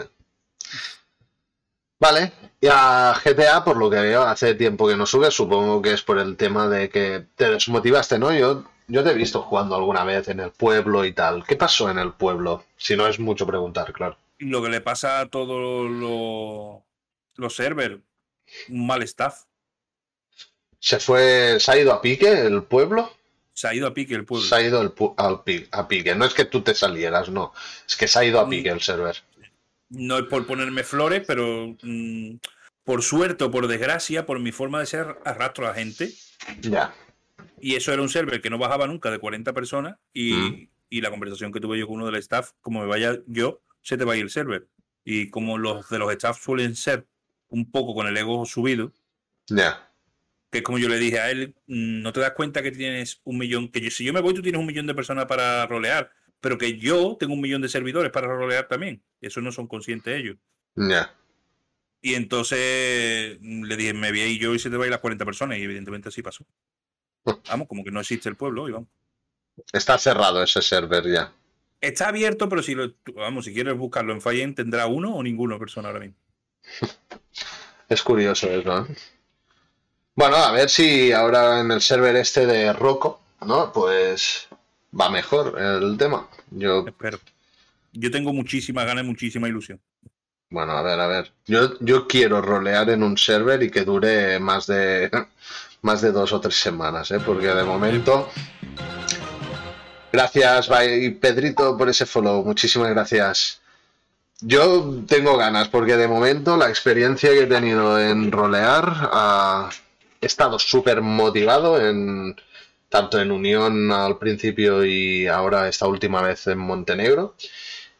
Vale, 2.00 2.32
y 2.60 2.66
a 2.68 3.14
GTA, 3.24 3.62
por 3.62 3.76
lo 3.76 3.88
que 3.88 4.00
veo, 4.00 4.22
hace 4.22 4.56
tiempo 4.56 4.88
que 4.88 4.96
no 4.96 5.06
subes, 5.06 5.34
supongo 5.34 5.80
que 5.80 5.92
es 5.92 6.02
por 6.02 6.18
el 6.18 6.36
tema 6.36 6.68
de 6.68 6.90
que 6.90 7.26
te 7.36 7.48
desmotivaste, 7.48 8.18
¿no? 8.18 8.32
Yo, 8.32 8.64
yo 8.88 9.04
te 9.04 9.10
he 9.10 9.14
visto 9.14 9.42
jugando 9.42 9.76
alguna 9.76 10.02
vez 10.02 10.26
en 10.26 10.40
el 10.40 10.50
pueblo 10.50 11.04
y 11.04 11.12
tal. 11.12 11.44
¿Qué 11.46 11.54
pasó 11.54 11.90
en 11.90 11.98
el 11.98 12.12
pueblo? 12.12 12.64
Si 12.76 12.96
no 12.96 13.06
es 13.06 13.20
mucho 13.20 13.46
preguntar, 13.46 13.92
claro. 13.92 14.16
Lo 14.38 14.60
que 14.60 14.68
le 14.68 14.80
pasa 14.80 15.20
a 15.20 15.26
todos 15.26 15.88
los, 15.88 16.82
los 17.36 17.54
servers, 17.54 18.00
un 18.68 18.86
mal 18.86 19.02
staff. 19.04 19.44
¿Se 20.84 20.98
fue, 20.98 21.58
se 21.60 21.70
ha 21.70 21.78
ido 21.78 21.92
a 21.92 22.02
pique 22.02 22.28
el 22.28 22.64
pueblo? 22.64 23.12
Se 23.52 23.68
ha 23.68 23.74
ido 23.74 23.86
a 23.86 23.94
pique 23.94 24.14
el 24.16 24.24
pueblo. 24.24 24.44
Se 24.44 24.52
ha 24.56 24.60
ido 24.62 24.82
el 24.82 24.92
pu- 24.92 25.14
al 25.16 25.44
pi- 25.44 25.68
a 25.70 25.86
pique. 25.86 26.12
No 26.16 26.24
es 26.24 26.34
que 26.34 26.44
tú 26.44 26.62
te 26.62 26.74
salieras, 26.74 27.28
no. 27.28 27.52
Es 27.86 27.94
que 27.96 28.08
se 28.08 28.18
ha 28.18 28.24
ido 28.24 28.40
a 28.40 28.46
Mm. 28.46 28.50
pique 28.50 28.68
el 28.68 28.80
server. 28.80 29.16
No 29.90 30.18
es 30.18 30.24
por 30.24 30.44
ponerme 30.44 30.82
flores, 30.82 31.22
pero 31.24 31.76
mm, 31.82 32.34
por 32.82 33.02
suerte 33.02 33.44
o 33.44 33.50
por 33.52 33.68
desgracia, 33.68 34.26
por 34.26 34.40
mi 34.40 34.50
forma 34.50 34.80
de 34.80 34.86
ser, 34.86 35.18
arrastro 35.24 35.66
a 35.66 35.68
la 35.68 35.74
gente. 35.76 36.10
Ya. 36.62 36.92
Y 37.60 37.76
eso 37.76 37.92
era 37.92 38.02
un 38.02 38.08
server 38.08 38.40
que 38.42 38.50
no 38.50 38.58
bajaba 38.58 38.88
nunca 38.88 39.08
de 39.12 39.20
40 39.20 39.52
personas 39.52 39.98
y, 40.12 40.32
Mm. 40.32 40.68
y 40.90 41.00
la 41.00 41.10
conversación 41.10 41.52
que 41.52 41.60
tuve 41.60 41.78
yo 41.78 41.86
con 41.86 41.96
uno 41.96 42.06
del 42.06 42.16
staff, 42.16 42.50
como 42.60 42.80
me 42.80 42.86
vaya 42.86 43.18
yo, 43.28 43.60
se 43.82 43.96
te 43.96 44.04
va 44.04 44.14
a 44.14 44.16
ir 44.16 44.24
el 44.24 44.30
server. 44.30 44.66
Y 45.04 45.30
como 45.30 45.58
los 45.58 45.88
de 45.90 45.98
los 46.00 46.10
staff 46.10 46.42
suelen 46.42 46.74
ser 46.74 47.06
un 47.50 47.70
poco 47.70 47.94
con 47.94 48.08
el 48.08 48.16
ego 48.16 48.44
subido, 48.46 48.90
Ya. 49.46 49.88
Que 50.52 50.62
como 50.62 50.78
yo 50.78 50.88
le 50.88 50.98
dije 50.98 51.18
a 51.18 51.30
él, 51.30 51.54
mm, 51.66 52.02
no 52.02 52.12
te 52.12 52.20
das 52.20 52.32
cuenta 52.32 52.62
que 52.62 52.70
tienes 52.70 53.20
un 53.24 53.38
millón, 53.38 53.68
que 53.68 53.80
yo- 53.80 53.90
si 53.90 54.04
yo 54.04 54.12
me 54.12 54.20
voy 54.20 54.34
tú 54.34 54.42
tienes 54.42 54.60
un 54.60 54.66
millón 54.66 54.86
de 54.86 54.94
personas 54.94 55.24
para 55.26 55.66
rolear, 55.66 56.12
pero 56.40 56.58
que 56.58 56.78
yo 56.78 57.16
tengo 57.18 57.34
un 57.34 57.40
millón 57.40 57.62
de 57.62 57.68
servidores 57.68 58.12
para 58.12 58.28
rolear 58.28 58.68
también. 58.68 59.02
Eso 59.20 59.40
no 59.40 59.50
son 59.50 59.66
conscientes 59.66 60.14
ellos. 60.16 60.36
Ya. 60.76 61.14
Y 62.02 62.14
entonces 62.14 63.38
mm, 63.40 63.64
le 63.64 63.76
dije, 63.76 63.94
me 63.94 64.10
voy 64.10 64.20
a 64.20 64.26
ir 64.26 64.40
yo 64.40 64.54
y 64.54 64.58
se 64.58 64.68
te 64.70 64.76
va 64.76 64.84
a 64.84 64.86
ir 64.86 64.90
las 64.92 65.00
40 65.00 65.24
personas. 65.24 65.58
Y 65.58 65.62
evidentemente 65.62 66.08
así 66.10 66.22
pasó. 66.22 66.44
Vamos, 67.48 67.66
como 67.66 67.82
que 67.82 67.90
no 67.90 68.00
existe 68.00 68.28
el 68.28 68.36
pueblo 68.36 68.68
y 68.68 68.72
vamos. 68.72 68.88
Está 69.72 69.96
cerrado 69.98 70.42
ese 70.42 70.60
server 70.62 71.04
ya. 71.10 71.32
Está 71.80 72.08
abierto, 72.08 72.48
pero 72.48 72.62
si 72.62 72.74
lo, 72.74 72.94
vamos, 73.14 73.44
si 73.44 73.52
quieres 73.54 73.76
buscarlo 73.76 74.12
en 74.12 74.20
Fallen, 74.20 74.54
tendrá 74.54 74.86
uno 74.86 75.14
o 75.14 75.22
ninguna 75.22 75.58
persona 75.58 75.88
ahora 75.88 76.00
mismo. 76.00 76.16
Es 77.88 78.02
curioso 78.02 78.48
eso, 78.50 78.86
¿eh? 78.88 78.94
Bueno, 80.14 80.36
a 80.36 80.52
ver 80.52 80.68
si 80.68 81.10
ahora 81.12 81.60
en 81.60 81.70
el 81.70 81.80
server 81.80 82.16
este 82.16 82.46
de 82.46 82.72
Rocco, 82.72 83.20
¿no? 83.46 83.72
Pues 83.72 84.46
va 84.98 85.08
mejor 85.08 85.58
el 85.58 85.96
tema. 85.96 86.28
Yo, 86.50 86.84
Espero. 86.86 87.18
Yo 87.92 88.10
tengo 88.10 88.32
muchísimas 88.32 88.84
ganas 88.86 89.04
y 89.04 89.06
muchísima 89.06 89.48
ilusión. 89.48 89.80
bueno, 90.50 90.72
a 90.72 90.82
ver, 90.82 91.00
a 91.00 91.06
ver. 91.06 91.32
Yo, 91.46 91.78
yo 91.80 92.06
quiero 92.06 92.42
rolear 92.42 92.90
en 92.90 93.02
un 93.02 93.16
server 93.16 93.62
y 93.62 93.70
que 93.70 93.84
dure 93.84 94.38
más 94.38 94.66
de 94.66 95.10
más 95.82 96.00
de 96.02 96.12
dos 96.12 96.32
o 96.32 96.40
tres 96.40 96.56
semanas, 96.56 97.10
¿eh? 97.10 97.20
Porque 97.24 97.46
de 97.46 97.64
momento. 97.64 98.28
Gracias, 100.12 100.68
bye, 100.68 101.12
Pedrito, 101.12 101.76
por 101.78 101.88
ese 101.88 102.04
follow. 102.04 102.44
Muchísimas 102.44 102.90
gracias. 102.90 103.62
Yo 104.40 105.02
tengo 105.06 105.38
ganas, 105.38 105.68
porque 105.68 105.96
de 105.96 106.08
momento 106.08 106.56
la 106.56 106.68
experiencia 106.68 107.30
que 107.30 107.42
he 107.42 107.46
tenido 107.46 107.98
en 107.98 108.30
rolear 108.30 109.08
ah, 109.12 109.70
he 110.22 110.26
estado 110.26 110.58
súper 110.58 111.02
motivado 111.02 111.78
en 111.78 112.36
tanto 112.88 113.20
en 113.20 113.32
Unión 113.32 113.90
al 113.90 114.18
principio 114.18 114.84
y 114.84 115.26
ahora 115.26 115.68
esta 115.68 115.86
última 115.86 116.22
vez 116.22 116.46
en 116.46 116.58
Montenegro. 116.58 117.34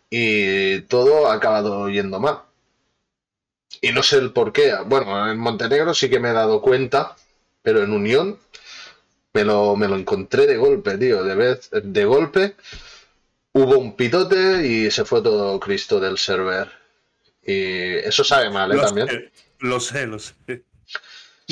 Y 0.08 0.82
todo 0.82 1.28
ha 1.28 1.34
acabado 1.34 1.88
yendo 1.88 2.20
mal. 2.20 2.42
Y 3.80 3.90
no 3.90 4.02
sé 4.02 4.18
el 4.18 4.32
por 4.32 4.52
qué. 4.52 4.74
Bueno, 4.86 5.30
en 5.30 5.38
Montenegro 5.38 5.94
sí 5.94 6.08
que 6.08 6.20
me 6.20 6.30
he 6.30 6.34
dado 6.34 6.60
cuenta, 6.60 7.16
pero 7.62 7.82
en 7.82 7.92
Unión 7.92 8.38
me 9.32 9.44
lo, 9.44 9.74
me 9.76 9.88
lo 9.88 9.96
encontré 9.96 10.46
de 10.46 10.56
golpe, 10.56 10.98
tío. 10.98 11.24
De 11.24 11.34
vez, 11.34 11.70
de 11.72 12.04
golpe 12.04 12.54
hubo 13.54 13.78
un 13.78 13.96
pitote 13.96 14.66
y 14.66 14.90
se 14.90 15.04
fue 15.04 15.22
todo 15.22 15.58
Cristo 15.58 15.98
del 15.98 16.18
server. 16.18 16.70
Y 17.44 17.96
eso 18.06 18.22
sabe 18.22 18.50
mal, 18.50 18.70
¿eh? 18.72 18.76
Lo 18.76 18.82
También. 18.82 19.08
sé, 19.08 19.32
lo 19.60 19.80
sé, 19.80 20.06
lo 20.06 20.18
sé. 20.18 20.34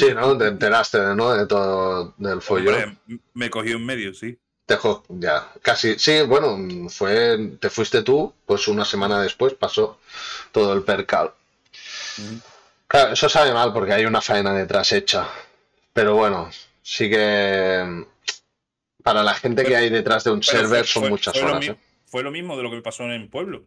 Sí, 0.07 0.15
¿no? 0.15 0.37
Te 0.39 0.47
enteraste, 0.47 0.99
¿no? 1.15 1.33
De 1.35 1.47
todo 1.47 2.15
del 2.19 2.41
follón. 2.43 2.75
Hombre, 2.75 3.21
me 3.35 3.51
cogió 3.51 3.77
en 3.77 3.87
medio, 3.87 4.15
sí. 4.15 4.39
Dejó, 4.67 5.05
ya, 5.09 5.51
casi, 5.63 5.99
sí, 5.99 6.23
bueno, 6.23 6.89
fue, 6.91 7.57
te 7.61 7.71
fuiste 7.71 8.03
tú, 8.03 8.33
pues 8.47 8.69
una 8.69 8.85
semana 8.85 9.21
después 9.21 9.55
pasó 9.55 9.99
todo 10.53 10.73
el 10.75 10.83
percal. 10.83 11.33
Claro, 12.87 13.13
eso 13.13 13.29
sabe 13.29 13.53
mal 13.53 13.73
porque 13.73 13.93
hay 13.93 14.05
una 14.05 14.21
faena 14.21 14.53
detrás 14.55 14.93
hecha, 14.93 15.29
pero 15.93 16.15
bueno, 16.15 16.51
sí 16.83 17.09
que 17.11 18.05
para 19.03 19.23
la 19.23 19.35
gente 19.35 19.65
que 19.65 19.75
hay 19.77 19.91
detrás 19.91 20.25
de 20.25 20.31
un 20.31 20.43
server 20.43 20.85
fue- 20.85 20.87
son 20.87 21.03
fue- 21.03 21.11
muchas 21.11 21.35
fue 21.35 21.43
horas, 21.51 21.69
¿eh? 21.69 21.77
Fue 22.07 22.23
lo 22.23 22.31
mismo 22.31 22.57
de 22.57 22.63
lo 22.65 22.71
que 22.71 22.81
pasó 22.81 23.05
en 23.05 23.13
el 23.13 23.29
pueblo. 23.29 23.65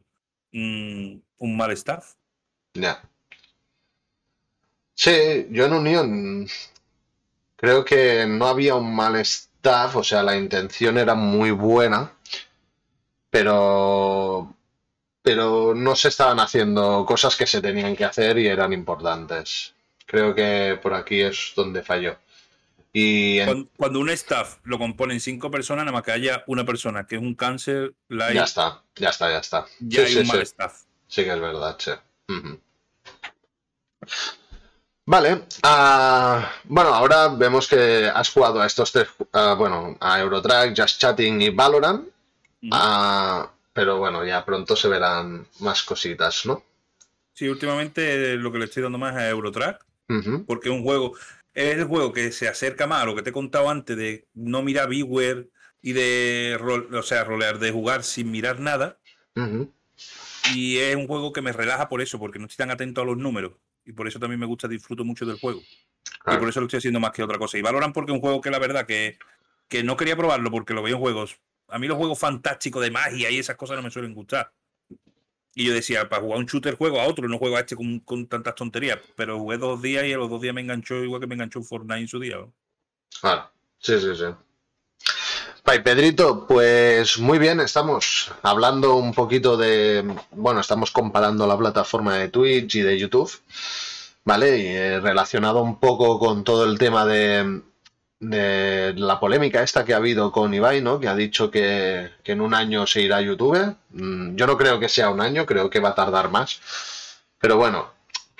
Mm, 0.51 1.18
un 1.38 1.57
mal 1.57 1.72
staff. 1.72 2.14
Ya. 2.73 3.01
Sí, 4.95 5.48
yo 5.49 5.65
en 5.65 5.74
Unión 5.74 6.48
creo 7.56 7.84
que 7.84 8.26
no 8.28 8.48
había 8.48 8.76
un 8.76 8.95
mal 8.95 9.15
staff, 9.18 9.95
o 9.95 10.03
sea, 10.03 10.22
la 10.24 10.38
intención 10.38 10.98
era 10.98 11.15
muy 11.15 11.52
buena, 11.52 12.11
pero 13.30 14.53
pero 15.22 15.74
no 15.74 15.95
se 15.95 16.10
estaban 16.10 16.40
haciendo 16.41 17.06
cosas 17.06 17.38
que 17.38 17.48
se 17.48 17.61
tenían 17.61 17.95
que 17.95 18.03
hacer 18.03 18.38
y 18.38 18.48
eran 18.48 18.74
importantes. 18.74 19.74
Creo 20.06 20.36
que 20.36 20.78
por 20.84 20.94
aquí 20.94 21.22
es 21.22 21.53
donde 21.56 21.82
falló. 21.82 22.18
Y 22.91 23.40
en- 23.40 23.45
Cuando, 23.48 23.70
cuando 23.78 23.99
un 24.02 24.10
staff 24.10 24.57
lo 24.65 24.78
componen 24.78 25.22
cinco 25.22 25.49
personas, 25.49 25.86
nada 25.86 25.94
más 25.94 26.03
que 26.03 26.11
haya 26.11 26.44
una 26.48 26.65
persona 26.65 27.07
que 27.07 27.15
es 27.15 27.22
un 27.22 27.36
cáncer, 27.36 27.94
la 28.10 28.28
hay- 28.28 28.36
ya 28.36 28.44
está, 28.44 28.84
ya 28.98 29.10
está, 29.10 29.30
ya 29.32 29.38
está. 29.40 29.65
ya 29.80 30.02
Sí, 30.02 30.06
hay 30.07 30.14
sí, 30.14 30.20
un 30.20 30.28
mal 30.28 30.38
sí. 30.38 30.44
staff. 30.44 30.82
Sí 31.07 31.24
que 31.24 31.32
es 31.32 31.40
verdad, 31.40 31.78
sí. 31.80 31.91
Vale, 35.06 35.44
ah, 35.64 36.50
bueno, 36.64 36.94
ahora 36.94 37.28
vemos 37.28 37.68
que 37.68 38.10
has 38.14 38.30
jugado 38.30 38.62
a 38.62 38.66
estos 38.66 38.92
tres, 38.92 39.10
ah, 39.34 39.54
bueno, 39.58 39.98
a 40.00 40.22
Eurotrack, 40.22 40.74
Just 40.80 41.02
Chatting 41.02 41.42
y 41.42 41.50
Valorant, 41.50 42.08
ah, 42.72 43.52
pero 43.74 43.98
bueno, 43.98 44.26
ya 44.26 44.46
pronto 44.46 44.78
se 44.78 44.88
verán 44.88 45.46
más 45.60 45.84
cositas, 45.84 46.46
¿no? 46.46 46.64
Sí, 47.34 47.50
últimamente 47.50 48.36
lo 48.38 48.52
que 48.52 48.60
le 48.60 48.66
estoy 48.66 48.84
dando 48.84 48.98
más 48.98 49.16
a 49.16 49.30
Eurotrack, 49.30 49.86
porque 50.48 50.70
es 50.70 50.76
un 50.76 50.84
juego, 50.84 51.18
es 51.54 51.76
el 51.76 51.86
juego 51.86 52.14
que 52.14 52.32
se 52.32 52.48
acerca 52.48 52.88
más 52.88 53.04
a 53.04 53.06
lo 53.06 53.16
que 53.16 53.24
te 53.24 53.32
he 53.32 53.34
contado 53.34 53.70
antes 53.70 53.98
de 53.98 54.28
no 54.34 54.62
mirar 54.62 54.88
Beware 54.88 55.50
y 55.82 55.92
de, 55.92 56.58
o 56.94 57.04
sea, 57.04 57.26
rolear, 57.26 57.60
de 57.60 57.72
jugar 57.72 58.04
sin 58.04 58.32
mirar 58.32 58.62
nada. 58.62 58.98
Y 60.54 60.78
es 60.78 60.96
un 60.96 61.08
juego 61.08 61.34
que 61.34 61.42
me 61.42 61.52
relaja 61.52 61.90
por 61.90 62.02
eso, 62.02 62.20
porque 62.20 62.40
no 62.40 62.46
estoy 62.46 62.58
tan 62.58 62.72
atento 62.72 63.02
a 63.02 63.06
los 63.06 63.18
números. 63.18 63.54
Y 63.85 63.93
por 63.93 64.07
eso 64.07 64.19
también 64.19 64.39
me 64.39 64.45
gusta, 64.45 64.68
disfruto 64.68 65.03
mucho 65.03 65.26
del 65.26 65.39
juego. 65.39 65.61
Y 65.61 66.38
por 66.38 66.49
eso 66.49 66.60
lo 66.60 66.68
estoy 66.68 66.77
haciendo 66.77 66.99
más 66.99 67.11
que 67.11 67.23
otra 67.23 67.38
cosa. 67.38 67.57
Y 67.57 67.61
Valorant 67.61 67.93
porque 67.93 68.11
es 68.11 68.15
un 68.15 68.22
juego 68.22 68.41
que 68.41 68.49
la 68.49 68.60
verdad 68.60 68.85
que, 68.85 69.18
que 69.68 69.84
no 69.84 69.97
quería 69.97 70.15
probarlo 70.15 70.51
porque 70.51 70.73
lo 70.73 70.84
veo 70.84 70.95
en 70.95 71.01
juegos. 71.01 71.39
A 71.68 71.80
mí 71.80 71.88
los 71.88 71.97
juegos 71.97 72.19
fantásticos 72.19 72.81
de 72.81 72.91
magia 72.91 73.30
y 73.30 73.39
esas 73.39 73.55
cosas 73.55 73.77
no 73.77 73.84
me 73.84 73.91
suelen 73.91 74.14
gustar. 74.14 74.51
Y 75.55 75.65
yo 75.65 75.73
decía, 75.73 76.10
para 76.10 76.22
jugar 76.22 76.39
un 76.39 76.45
shooter 76.45 76.76
juego 76.76 76.99
a 76.99 77.05
otro, 77.05 77.27
no 77.27 77.38
juego 77.38 77.57
a 77.57 77.60
este 77.60 77.76
con, 77.76 77.99
con 77.99 78.27
tantas 78.27 78.55
tonterías. 78.55 78.99
Pero 79.15 79.39
jugué 79.39 79.57
dos 79.57 79.81
días 79.81 80.05
y 80.05 80.14
a 80.14 80.18
los 80.18 80.30
dos 80.30 80.41
días 80.41 80.53
me 80.53 80.61
enganchó 80.61 81.03
igual 81.03 81.22
que 81.22 81.27
me 81.27 81.35
enganchó 81.35 81.61
Fortnite 81.61 82.01
en 82.01 82.07
su 82.07 82.19
día. 82.19 82.38
¿no? 82.38 82.53
Claro, 83.22 83.51
sí, 83.77 83.99
sí, 83.99 84.15
sí. 84.15 84.26
Pai 85.64 85.81
Pedrito, 85.81 86.45
pues 86.45 87.18
muy 87.19 87.40
bien, 87.40 87.61
estamos 87.61 88.31
hablando 88.41 88.95
un 88.95 89.14
poquito 89.14 89.56
de, 89.56 90.03
bueno, 90.31 90.60
estamos 90.60 90.91
comparando 90.91 91.48
la 91.48 91.57
plataforma 91.57 92.18
de 92.18 92.27
Twitch 92.27 92.76
y 92.76 92.81
de 92.81 92.99
YouTube, 92.99 93.31
¿vale? 94.26 94.57
Y 94.57 94.68
eh, 94.68 94.99
relacionado 94.99 95.61
un 95.61 95.80
poco 95.80 96.19
con 96.19 96.44
todo 96.44 96.65
el 96.65 96.77
tema 96.77 97.06
de, 97.06 97.61
de 98.19 98.94
la 98.98 99.19
polémica 99.22 99.64
esta 99.64 99.85
que 99.85 99.94
ha 99.94 99.98
habido 99.98 100.34
con 100.34 100.53
Ibai, 100.53 100.81
¿no? 100.81 100.99
Que 100.99 101.07
ha 101.07 101.15
dicho 101.15 101.49
que, 101.49 102.10
que 102.23 102.34
en 102.34 102.41
un 102.41 102.53
año 102.53 102.85
se 102.85 103.02
irá 103.02 103.18
a 103.18 103.22
YouTube. 103.22 103.77
Mm, 103.91 104.35
Yo 104.35 104.48
no 104.48 104.57
creo 104.57 104.80
que 104.81 104.90
sea 104.90 105.10
un 105.11 105.22
año, 105.22 105.45
creo 105.45 105.69
que 105.69 105.80
va 105.80 105.90
a 105.90 105.95
tardar 105.95 106.30
más. 106.30 106.60
Pero 107.40 107.57
bueno, 107.57 107.93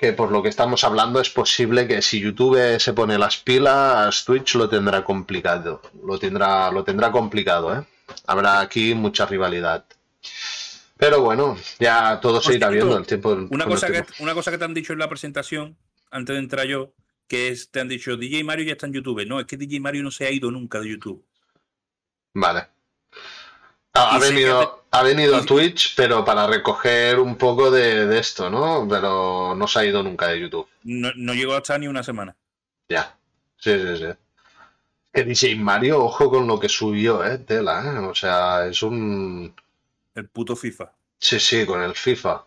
que 0.04 0.12
por 0.12 0.30
lo 0.30 0.42
que 0.42 0.50
estamos 0.50 0.84
hablando 0.84 1.18
es 1.18 1.30
posible 1.30 1.88
que 1.88 2.02
si 2.02 2.20
YouTube 2.20 2.78
se 2.78 2.92
pone 2.92 3.16
las 3.16 3.38
pilas, 3.38 4.24
Twitch 4.24 4.54
lo 4.56 4.68
tendrá 4.68 5.02
complicado. 5.02 5.80
Lo 6.04 6.18
tendrá, 6.18 6.70
lo 6.70 6.84
tendrá 6.84 7.10
complicado, 7.10 7.74
¿eh? 7.74 7.82
Habrá 8.26 8.60
aquí 8.60 8.94
mucha 8.94 9.24
rivalidad. 9.24 9.86
Pero 10.98 11.22
bueno, 11.22 11.56
ya 11.78 12.20
todo 12.20 12.42
se 12.42 12.54
irá 12.54 12.68
viendo 12.68 12.98
el 12.98 13.06
tiempo. 13.06 13.30
Una 13.50 13.64
el 13.64 13.70
cosa, 13.70 13.90
que, 13.90 14.04
una 14.18 14.34
cosa 14.34 14.50
que 14.50 14.58
te 14.58 14.64
han 14.64 14.74
dicho 14.74 14.92
en 14.92 14.98
la 14.98 15.08
presentación, 15.08 15.76
antes 16.10 16.34
de 16.34 16.40
entrar 16.40 16.66
yo, 16.66 16.92
que 17.26 17.48
es, 17.48 17.70
te 17.70 17.80
han 17.80 17.88
dicho, 17.88 18.18
DJ 18.18 18.44
Mario 18.44 18.66
ya 18.66 18.72
está 18.72 18.86
en 18.86 18.92
YouTube. 18.92 19.26
No, 19.26 19.40
es 19.40 19.46
que 19.46 19.56
DJ 19.56 19.80
Mario 19.80 20.02
no 20.02 20.10
se 20.10 20.26
ha 20.26 20.30
ido 20.30 20.50
nunca 20.50 20.80
de 20.80 20.90
YouTube. 20.90 21.24
Vale. 22.34 22.68
Ha, 23.94 24.18
venido, 24.18 24.83
ha 24.94 25.02
venido 25.02 25.36
a 25.36 25.40
y- 25.40 25.46
Twitch, 25.46 25.94
pero 25.96 26.24
para 26.24 26.46
recoger 26.46 27.18
un 27.18 27.36
poco 27.36 27.70
de, 27.70 28.06
de 28.06 28.18
esto, 28.18 28.48
¿no? 28.50 28.86
Pero 28.88 29.54
no 29.56 29.66
se 29.68 29.78
ha 29.80 29.84
ido 29.84 30.02
nunca 30.02 30.28
de 30.28 30.40
YouTube. 30.40 30.68
No, 30.84 31.10
no 31.16 31.34
llegó 31.34 31.54
a 31.54 31.58
estar 31.58 31.78
ni 31.80 31.86
una 31.88 32.02
semana. 32.02 32.34
Ya. 32.88 33.16
Sí, 33.58 33.72
sí, 33.78 33.96
sí. 33.98 34.06
Que 35.12 35.24
DJ 35.24 35.56
Mario, 35.56 36.02
ojo 36.04 36.28
con 36.30 36.46
lo 36.46 36.58
que 36.58 36.68
subió, 36.68 37.24
¿eh? 37.24 37.38
Tela, 37.38 37.82
¿eh? 37.84 37.98
O 37.98 38.14
sea, 38.14 38.66
es 38.66 38.82
un... 38.82 39.54
El 40.14 40.28
puto 40.28 40.56
FIFA. 40.56 40.90
Sí, 41.18 41.38
sí, 41.40 41.64
con 41.64 41.82
el 41.82 41.94
FIFA. 41.94 42.44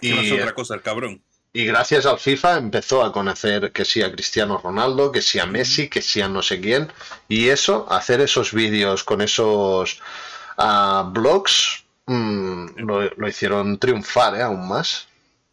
Que 0.00 0.10
no 0.14 0.20
es 0.20 0.26
Y, 0.28 0.32
otra 0.32 0.52
cosa, 0.52 0.74
el 0.74 0.82
cabrón. 0.82 1.22
y 1.52 1.64
gracias 1.64 2.04
al 2.06 2.18
FIFA 2.18 2.58
empezó 2.58 3.02
a 3.02 3.12
conocer 3.12 3.72
que 3.72 3.84
sí 3.84 4.02
a 4.02 4.12
Cristiano 4.12 4.60
Ronaldo, 4.62 5.10
que 5.12 5.22
sí 5.22 5.38
a 5.38 5.46
Messi, 5.46 5.88
que 5.88 6.02
sí 6.02 6.20
a 6.20 6.28
no 6.28 6.42
sé 6.42 6.60
quién. 6.60 6.92
Y 7.28 7.48
eso, 7.48 7.86
hacer 7.90 8.20
esos 8.20 8.52
vídeos 8.52 9.04
con 9.04 9.20
esos 9.22 10.00
ah, 10.58 11.10
blogs, 11.12 11.84
mm, 12.06 12.66
lo, 12.78 13.10
lo 13.10 13.28
hicieron 13.28 13.78
triunfar, 13.78 14.36
¿eh? 14.36 14.42
Aún 14.42 14.68
más. 14.68 15.08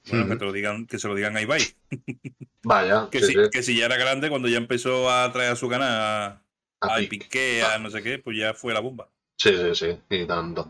Bueno, 0.10 0.28
que, 0.28 0.36
te 0.36 0.46
lo 0.46 0.52
digan, 0.52 0.86
que 0.86 1.00
se 1.00 1.08
lo 1.08 1.16
digan 1.16 1.38
a 1.38 1.42
Ibai. 1.42 1.62
Vaya, 2.64 3.08
Que, 3.12 3.20
sí, 3.20 3.28
si, 3.28 3.34
sí. 3.34 3.40
que 3.52 3.64
si 3.64 3.78
ya 3.78 3.86
era 3.86 3.98
grande 3.98 4.30
cuando 4.30 4.48
ya 4.48 4.58
empezó 4.58 5.10
a 5.10 5.32
traer 5.32 5.52
a 5.52 5.56
su 5.56 5.70
canal 5.70 5.92
a, 5.92 6.42
a 6.82 6.98
Piqué, 7.10 7.64
a 7.64 7.78
no 7.78 7.90
sé 7.90 8.02
qué, 8.04 8.20
pues 8.20 8.38
ya 8.38 8.54
fue 8.54 8.74
la 8.74 8.80
bomba. 8.80 9.10
Sí, 9.38 9.52
sí, 9.56 9.76
sí, 9.76 10.00
y 10.10 10.26
tanto. 10.26 10.70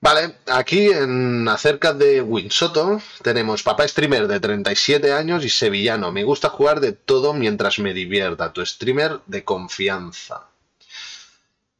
Vale, 0.00 0.36
aquí 0.46 0.86
en 0.90 1.48
acerca 1.48 1.92
de 1.92 2.22
Winsoto 2.22 3.02
tenemos 3.22 3.64
papá 3.64 3.86
streamer 3.88 4.28
de 4.28 4.38
37 4.38 5.12
años 5.12 5.44
y 5.44 5.50
sevillano. 5.50 6.12
Me 6.12 6.22
gusta 6.22 6.50
jugar 6.50 6.80
de 6.80 6.92
todo 6.92 7.34
mientras 7.34 7.80
me 7.80 7.92
divierta. 7.92 8.52
Tu 8.52 8.64
streamer 8.64 9.20
de 9.26 9.42
confianza. 9.42 10.47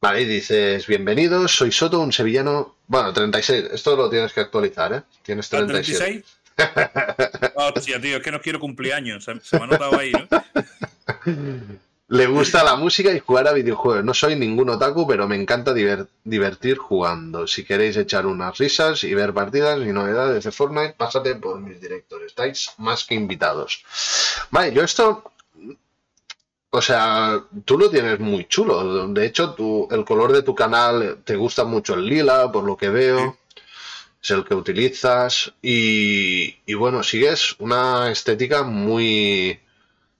Vale, 0.01 0.23
y 0.23 0.25
dices, 0.27 0.87
bienvenidos, 0.87 1.57
soy 1.57 1.73
Soto, 1.73 2.01
un 2.01 2.12
sevillano. 2.12 2.77
Bueno, 2.87 3.12
36, 3.12 3.65
esto 3.73 3.97
lo 3.97 4.09
tienes 4.09 4.33
que 4.33 4.41
actualizar, 4.41 4.93
¿eh? 4.93 5.03
Tienes 5.23 5.49
36. 5.49 6.25
Hostia, 7.55 8.01
tío, 8.01 8.19
es 8.19 8.23
que 8.23 8.31
no 8.31 8.41
quiero 8.41 8.61
cumpleaños. 8.61 9.25
Se, 9.25 9.41
se 9.41 9.59
me 9.59 9.65
ha 9.65 9.66
notado 9.66 9.99
ahí, 9.99 10.12
¿no? 10.12 10.29
Le 12.11 12.27
gusta 12.27 12.65
la 12.65 12.77
música 12.77 13.12
y 13.12 13.19
jugar 13.19 13.49
a 13.49 13.53
videojuegos. 13.53 14.03
No 14.03 14.15
soy 14.15 14.35
ningún 14.35 14.70
otaku, 14.70 15.07
pero 15.07 15.29
me 15.29 15.37
encanta 15.37 15.75
divertir 15.75 16.79
jugando. 16.79 17.47
Si 17.47 17.65
queréis 17.65 17.99
echar 17.99 18.25
unas 18.25 18.57
risas 18.57 19.05
y 19.05 19.12
ver 19.12 19.35
partidas 19.35 19.79
y 19.81 19.93
novedades 19.93 20.43
de 20.45 20.51
Fortnite, 20.51 20.95
pásate 20.97 21.35
por 21.35 21.61
mis 21.61 21.79
directores. 21.79 22.29
Estáis 22.29 22.70
más 22.79 23.05
que 23.05 23.15
invitados. 23.15 23.85
Vale, 24.51 24.73
yo 24.73 24.83
esto. 24.85 25.33
O 26.70 26.82
sea, 26.82 27.43
tú 27.65 27.78
lo 27.78 27.90
tienes 27.90 28.20
muy 28.20 28.47
chulo. 28.47 29.09
De 29.09 29.27
hecho, 29.27 29.55
tú, 29.55 29.89
el 29.90 30.05
color 30.05 30.32
de 30.32 30.43
tu 30.43 30.55
canal 30.55 31.19
te 31.24 31.36
gusta 31.36 31.65
mucho 31.65 31.95
el 31.95 32.07
lila, 32.07 32.53
por 32.53 32.65
lo 32.65 32.77
que 32.77 32.90
veo. 32.90 33.39
Es 34.23 34.31
el 34.31 34.45
que 34.45 34.55
utilizas. 34.55 35.53
Y, 35.62 36.57
y 36.66 36.74
bueno, 36.74 37.03
sigues 37.03 37.57
una 37.59 38.11
estética 38.11 38.62
muy. 38.62 39.59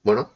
Bueno, 0.03 0.31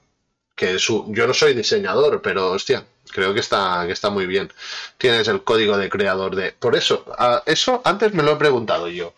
que 0.55 0.79
yo 0.79 1.27
no 1.27 1.35
soy 1.35 1.55
diseñador, 1.55 2.21
pero 2.23 2.51
hostia, 2.53 2.87
creo 3.11 3.35
que 3.35 3.41
está, 3.41 3.85
que 3.87 3.93
está 3.93 4.11
muy 4.11 4.27
bien. 4.27 4.53
Tienes 4.99 5.29
el 5.29 5.43
código 5.45 5.77
de 5.77 5.89
creador 5.89 6.37
de... 6.37 6.53
Por 6.53 6.77
eso, 6.77 7.05
eso 7.47 7.83
antes 7.85 8.13
me 8.15 8.23
lo 8.23 8.33
he 8.33 8.37
preguntado 8.37 8.89
yo. 8.89 9.15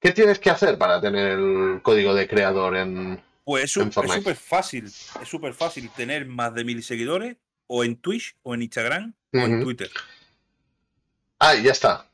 ¿Qué 0.00 0.12
tienes 0.12 0.38
que 0.38 0.50
hacer 0.50 0.76
para 0.76 1.00
tener 1.00 1.32
el 1.32 1.80
código 1.82 2.14
de 2.14 2.28
creador 2.28 2.76
en... 2.76 3.22
Pues 3.44 3.64
es 3.64 3.72
súper 3.72 4.36
fácil, 4.36 4.84
es 4.86 5.28
súper 5.28 5.52
fácil 5.52 5.90
tener 5.90 6.26
más 6.26 6.54
de 6.54 6.64
mil 6.64 6.82
seguidores 6.82 7.36
o 7.66 7.84
en 7.84 7.96
Twitch 7.96 8.36
o 8.42 8.54
en 8.54 8.62
Instagram 8.62 9.14
o 9.32 9.38
en 9.38 9.62
Twitter. 9.62 9.90
Ah, 11.38 11.54
ya 11.54 11.72
está. 11.72 12.10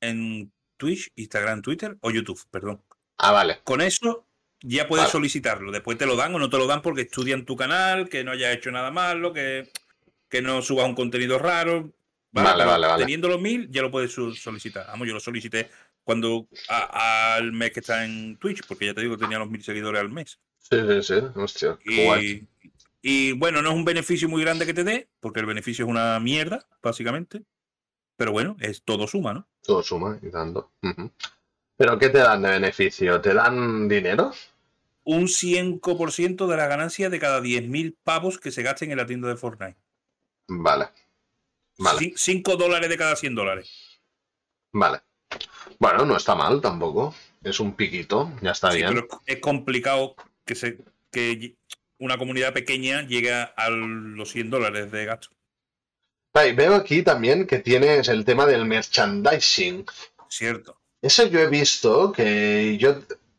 En 0.00 0.52
Twitch, 0.76 1.10
Instagram, 1.16 1.62
Twitter 1.62 1.96
o 2.00 2.10
YouTube, 2.10 2.40
perdón. 2.50 2.82
Ah, 3.18 3.32
vale. 3.32 3.60
Con 3.64 3.80
eso 3.80 4.26
ya 4.60 4.86
puedes 4.86 5.08
solicitarlo. 5.08 5.72
Después 5.72 5.98
te 5.98 6.06
lo 6.06 6.14
dan 6.14 6.34
o 6.34 6.38
no 6.38 6.50
te 6.50 6.58
lo 6.58 6.66
dan 6.66 6.82
porque 6.82 7.02
estudian 7.02 7.44
tu 7.44 7.56
canal, 7.56 8.08
que 8.08 8.22
no 8.22 8.30
hayas 8.30 8.54
hecho 8.54 8.70
nada 8.70 8.92
malo, 8.92 9.32
que, 9.32 9.72
que 10.28 10.40
no 10.40 10.62
subas 10.62 10.86
un 10.86 10.94
contenido 10.94 11.38
raro. 11.38 11.92
Vale, 12.30 12.64
vale, 12.64 12.86
vale. 12.86 13.02
Teniendo 13.02 13.28
los 13.28 13.40
mil, 13.40 13.68
ya 13.70 13.82
lo 13.82 13.90
puedes 13.90 14.12
solicitar. 14.12 14.86
Vamos, 14.86 15.08
yo 15.08 15.14
lo 15.14 15.20
solicité 15.20 15.70
cuando 16.06 16.46
al 16.68 17.52
mes 17.52 17.72
que 17.72 17.80
está 17.80 18.04
en 18.04 18.36
Twitch, 18.36 18.64
porque 18.68 18.86
ya 18.86 18.94
te 18.94 19.00
digo, 19.00 19.18
tenía 19.18 19.40
los 19.40 19.50
mil 19.50 19.64
seguidores 19.64 20.00
al 20.00 20.08
mes. 20.08 20.38
Sí, 20.60 20.76
sí, 20.88 21.02
sí. 21.02 21.14
Hostia. 21.34 21.76
Y, 21.84 22.46
y 23.02 23.32
bueno, 23.32 23.60
no 23.60 23.70
es 23.70 23.74
un 23.74 23.84
beneficio 23.84 24.28
muy 24.28 24.40
grande 24.40 24.66
que 24.66 24.72
te 24.72 24.84
dé, 24.84 25.08
porque 25.18 25.40
el 25.40 25.46
beneficio 25.46 25.84
es 25.84 25.90
una 25.90 26.20
mierda, 26.20 26.64
básicamente. 26.80 27.42
Pero 28.16 28.30
bueno, 28.30 28.56
es 28.60 28.84
todo 28.84 29.08
suma, 29.08 29.34
¿no? 29.34 29.48
Todo 29.62 29.82
suma 29.82 30.16
y 30.22 30.28
dando. 30.28 30.70
¿Pero 31.76 31.98
qué 31.98 32.08
te 32.08 32.18
dan 32.18 32.42
de 32.42 32.50
beneficio? 32.50 33.20
¿Te 33.20 33.34
dan 33.34 33.88
dinero? 33.88 34.32
Un 35.02 35.24
5% 35.24 36.46
de 36.46 36.56
la 36.56 36.68
ganancia 36.68 37.10
de 37.10 37.18
cada 37.18 37.40
10.000 37.40 37.96
pavos 38.04 38.38
que 38.38 38.52
se 38.52 38.62
gasten 38.62 38.92
en 38.92 38.98
la 38.98 39.06
tienda 39.06 39.26
de 39.26 39.36
Fortnite. 39.36 39.76
Vale. 40.46 40.86
Vale. 41.78 42.12
5 42.14 42.54
dólares 42.54 42.88
de 42.88 42.96
cada 42.96 43.16
100 43.16 43.34
dólares. 43.34 44.00
Vale. 44.72 45.00
Bueno, 45.78 46.04
no 46.04 46.16
está 46.16 46.34
mal 46.34 46.60
tampoco. 46.60 47.14
Es 47.42 47.60
un 47.60 47.74
piquito, 47.74 48.32
ya 48.42 48.52
está 48.52 48.70
bien. 48.70 48.88
Pero 48.88 49.08
es 49.24 49.40
complicado 49.40 50.16
que, 50.44 50.54
se, 50.54 50.78
que 51.10 51.54
una 51.98 52.18
comunidad 52.18 52.52
pequeña 52.52 53.02
llegue 53.02 53.32
a 53.32 53.70
los 53.70 54.30
100 54.30 54.50
dólares 54.50 54.90
de 54.90 55.04
gasto. 55.04 55.28
veo 56.32 56.74
aquí 56.74 57.02
también 57.02 57.46
que 57.46 57.58
tienes 57.58 58.08
el 58.08 58.24
tema 58.24 58.46
del 58.46 58.64
merchandising. 58.64 59.86
Cierto. 60.28 60.78
Eso 61.02 61.26
yo 61.26 61.40
he 61.40 61.46
visto 61.46 62.10
que 62.12 62.76
yo. 62.78 62.96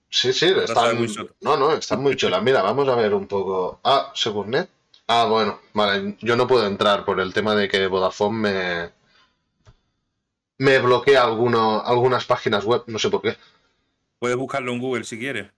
Sí, 0.09 0.31
sí, 0.31 0.45
está 0.45 0.93
No, 1.41 1.57
no, 1.57 1.73
está 1.73 1.97
muy 1.97 2.15
chula. 2.15 2.39
Mira, 2.39 2.61
vamos 2.61 2.87
a 2.87 2.95
ver 2.95 3.13
un 3.13 3.27
poco. 3.27 3.81
Ah, 3.83 4.11
Segurnet. 4.15 4.69
Ah, 5.07 5.25
bueno, 5.25 5.59
vale. 5.73 6.15
Yo 6.21 6.35
no 6.35 6.47
puedo 6.47 6.65
entrar 6.65 7.03
por 7.03 7.19
el 7.19 7.33
tema 7.33 7.55
de 7.55 7.67
que 7.67 7.87
Vodafone 7.87 8.37
me. 8.39 8.96
Me 10.59 10.79
bloquea 10.79 11.23
alguno, 11.23 11.81
algunas 11.81 12.25
páginas 12.25 12.65
web, 12.65 12.83
no 12.87 12.97
sé 12.99 13.09
por 13.09 13.21
qué. 13.21 13.37
Puedes 14.19 14.37
buscarlo 14.37 14.71
en 14.71 14.79
Google 14.79 15.03
si 15.03 15.19
quieres. 15.19 15.51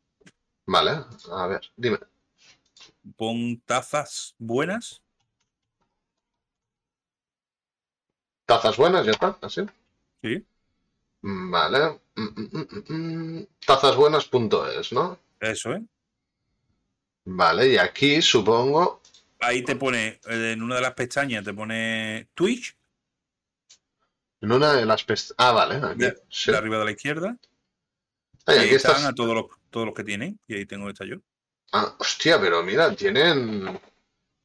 Vale, 0.65 1.03
a 1.31 1.47
ver, 1.47 1.61
dime. 1.75 1.97
Pon 3.15 3.61
tazas 3.65 4.35
buenas. 4.37 5.01
Tazas 8.45 8.77
buenas, 8.77 9.05
ya 9.05 9.11
está, 9.11 9.37
así. 9.41 9.61
Sí. 10.21 10.45
Vale. 11.21 11.99
Mm, 12.15 12.27
mm, 12.35 12.83
mm, 12.87 13.47
Tazasbuenas.es, 13.65 14.91
¿no? 14.93 15.19
Eso, 15.39 15.73
¿eh? 15.73 15.83
Vale, 17.25 17.67
y 17.67 17.77
aquí 17.77 18.21
supongo. 18.21 19.01
Ahí 19.39 19.63
te 19.63 19.75
pone, 19.75 20.19
en 20.25 20.61
una 20.61 20.75
de 20.75 20.81
las 20.81 20.93
pestañas 20.93 21.43
te 21.45 21.53
pone 21.53 22.29
Twitch. 22.33 22.75
En 24.41 24.51
una 24.51 24.73
de 24.73 24.85
las 24.85 25.03
pestañas. 25.03 25.35
Ah, 25.37 25.51
vale. 25.51 25.75
Aquí, 25.75 25.99
de, 25.99 26.57
arriba 26.57 26.79
de 26.79 26.85
la 26.85 26.91
izquierda. 26.91 27.37
y 28.47 28.51
ahí 28.51 28.69
están 28.69 29.05
a 29.05 29.13
todos 29.13 29.35
los, 29.35 29.45
todos 29.69 29.85
los 29.85 29.95
que 29.95 30.03
tienen. 30.03 30.39
Y 30.47 30.55
ahí 30.55 30.65
tengo 30.65 30.89
esta 30.89 31.05
yo. 31.05 31.17
Ah, 31.71 31.95
hostia, 31.99 32.39
pero 32.39 32.63
mira, 32.63 32.93
tienen. 32.95 33.79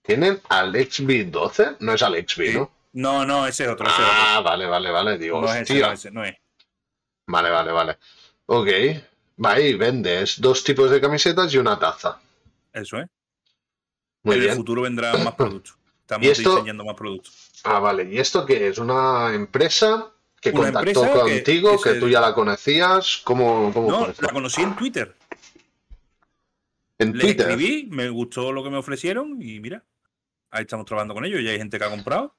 ¿Tienen 0.02 0.38
Alex 0.50 1.02
12 1.30 1.76
No 1.80 1.94
es 1.94 2.02
Alex 2.02 2.38
¿no? 2.52 2.70
No, 2.92 3.24
no, 3.24 3.46
ese 3.46 3.64
es 3.64 3.70
otro. 3.70 3.86
ah, 3.88 4.42
vale, 4.44 4.66
vale, 4.66 4.90
vale. 4.90 5.18
Digo, 5.18 5.40
no 5.40 5.52
Es 5.52 5.68
ese, 5.70 6.10
no 6.10 6.24
es. 6.24 6.36
Vale, 7.26 7.50
vale, 7.50 7.72
vale. 7.72 7.98
Ok. 8.46 8.68
Va, 9.42 9.58
y 9.58 9.74
vendes 9.74 10.40
dos 10.40 10.62
tipos 10.62 10.90
de 10.90 11.00
camisetas 11.00 11.52
y 11.54 11.58
una 11.58 11.78
taza. 11.78 12.20
Eso, 12.72 12.98
¿eh? 12.98 13.06
en 14.24 14.42
el 14.42 14.50
futuro 14.52 14.82
vendrán 14.82 15.24
más 15.24 15.34
productos. 15.36 15.76
Estamos 16.00 16.38
diseñando 16.38 16.84
más 16.84 16.96
productos. 16.96 17.50
Ah, 17.64 17.80
vale. 17.80 18.04
¿Y 18.04 18.18
esto 18.18 18.44
qué 18.44 18.68
es? 18.68 18.78
¿Una 18.78 19.34
empresa 19.34 20.12
que 20.40 20.52
contactó 20.52 21.10
contigo, 21.10 21.80
que, 21.80 21.94
tú 21.94 22.08
ya 22.08 22.20
la 22.20 22.34
conocías? 22.34 23.22
¿Cómo, 23.24 23.72
cómo 23.72 23.90
no, 23.90 24.06
la 24.06 24.28
conocí 24.28 24.62
en 24.62 24.76
Twitter. 24.76 25.16
En 26.98 27.16
Le 27.16 27.24
Twitter. 27.24 27.50
escribí, 27.50 27.88
me 27.90 28.08
gustó 28.10 28.52
lo 28.52 28.62
que 28.62 28.70
me 28.70 28.76
ofrecieron 28.76 29.40
y 29.40 29.58
mira, 29.60 29.82
ahí 30.50 30.62
estamos 30.62 30.86
trabajando 30.86 31.14
con 31.14 31.24
ellos. 31.24 31.42
Ya 31.42 31.50
hay 31.50 31.58
gente 31.58 31.78
que 31.78 31.84
ha 31.84 31.90
comprado. 31.90 32.36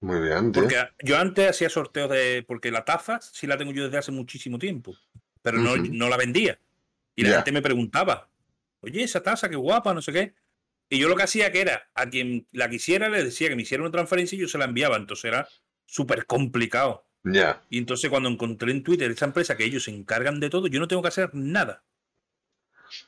Muy 0.00 0.20
bien. 0.20 0.52
Porque 0.52 0.76
yo 1.02 1.16
antes 1.16 1.48
hacía 1.48 1.70
sorteos 1.70 2.10
de. 2.10 2.44
Porque 2.46 2.70
la 2.70 2.84
taza 2.84 3.20
sí 3.20 3.46
la 3.46 3.56
tengo 3.56 3.72
yo 3.72 3.84
desde 3.84 3.98
hace 3.98 4.12
muchísimo 4.12 4.58
tiempo. 4.58 4.94
Pero 5.42 5.58
no, 5.58 5.76
no 5.76 6.08
la 6.08 6.16
vendía. 6.16 6.58
Y 7.14 7.22
la 7.22 7.36
gente 7.36 7.52
me 7.52 7.62
preguntaba, 7.62 8.28
oye, 8.80 9.02
esa 9.02 9.22
taza, 9.22 9.48
qué 9.48 9.56
guapa, 9.56 9.94
no 9.94 10.02
sé 10.02 10.12
qué. 10.12 10.34
Y 10.88 10.98
yo 10.98 11.08
lo 11.08 11.16
que 11.16 11.24
hacía 11.24 11.50
que 11.50 11.60
era, 11.60 11.88
a 11.94 12.08
quien 12.08 12.46
la 12.52 12.70
quisiera 12.70 13.08
le 13.08 13.24
decía 13.24 13.48
que 13.48 13.56
me 13.56 13.62
hiciera 13.62 13.82
una 13.82 13.90
transferencia 13.90 14.36
y 14.36 14.40
yo 14.40 14.48
se 14.48 14.58
la 14.58 14.66
enviaba. 14.66 14.96
Entonces 14.96 15.24
era 15.24 15.48
súper 15.84 16.26
complicado. 16.26 17.06
Ya. 17.24 17.64
Y 17.70 17.78
entonces 17.78 18.08
cuando 18.08 18.28
encontré 18.28 18.70
en 18.70 18.84
Twitter 18.84 19.10
esa 19.10 19.24
empresa 19.24 19.56
que 19.56 19.64
ellos 19.64 19.84
se 19.84 19.90
encargan 19.90 20.38
de 20.38 20.50
todo, 20.50 20.68
yo 20.68 20.78
no 20.78 20.88
tengo 20.88 21.02
que 21.02 21.08
hacer 21.08 21.34
nada. 21.34 21.82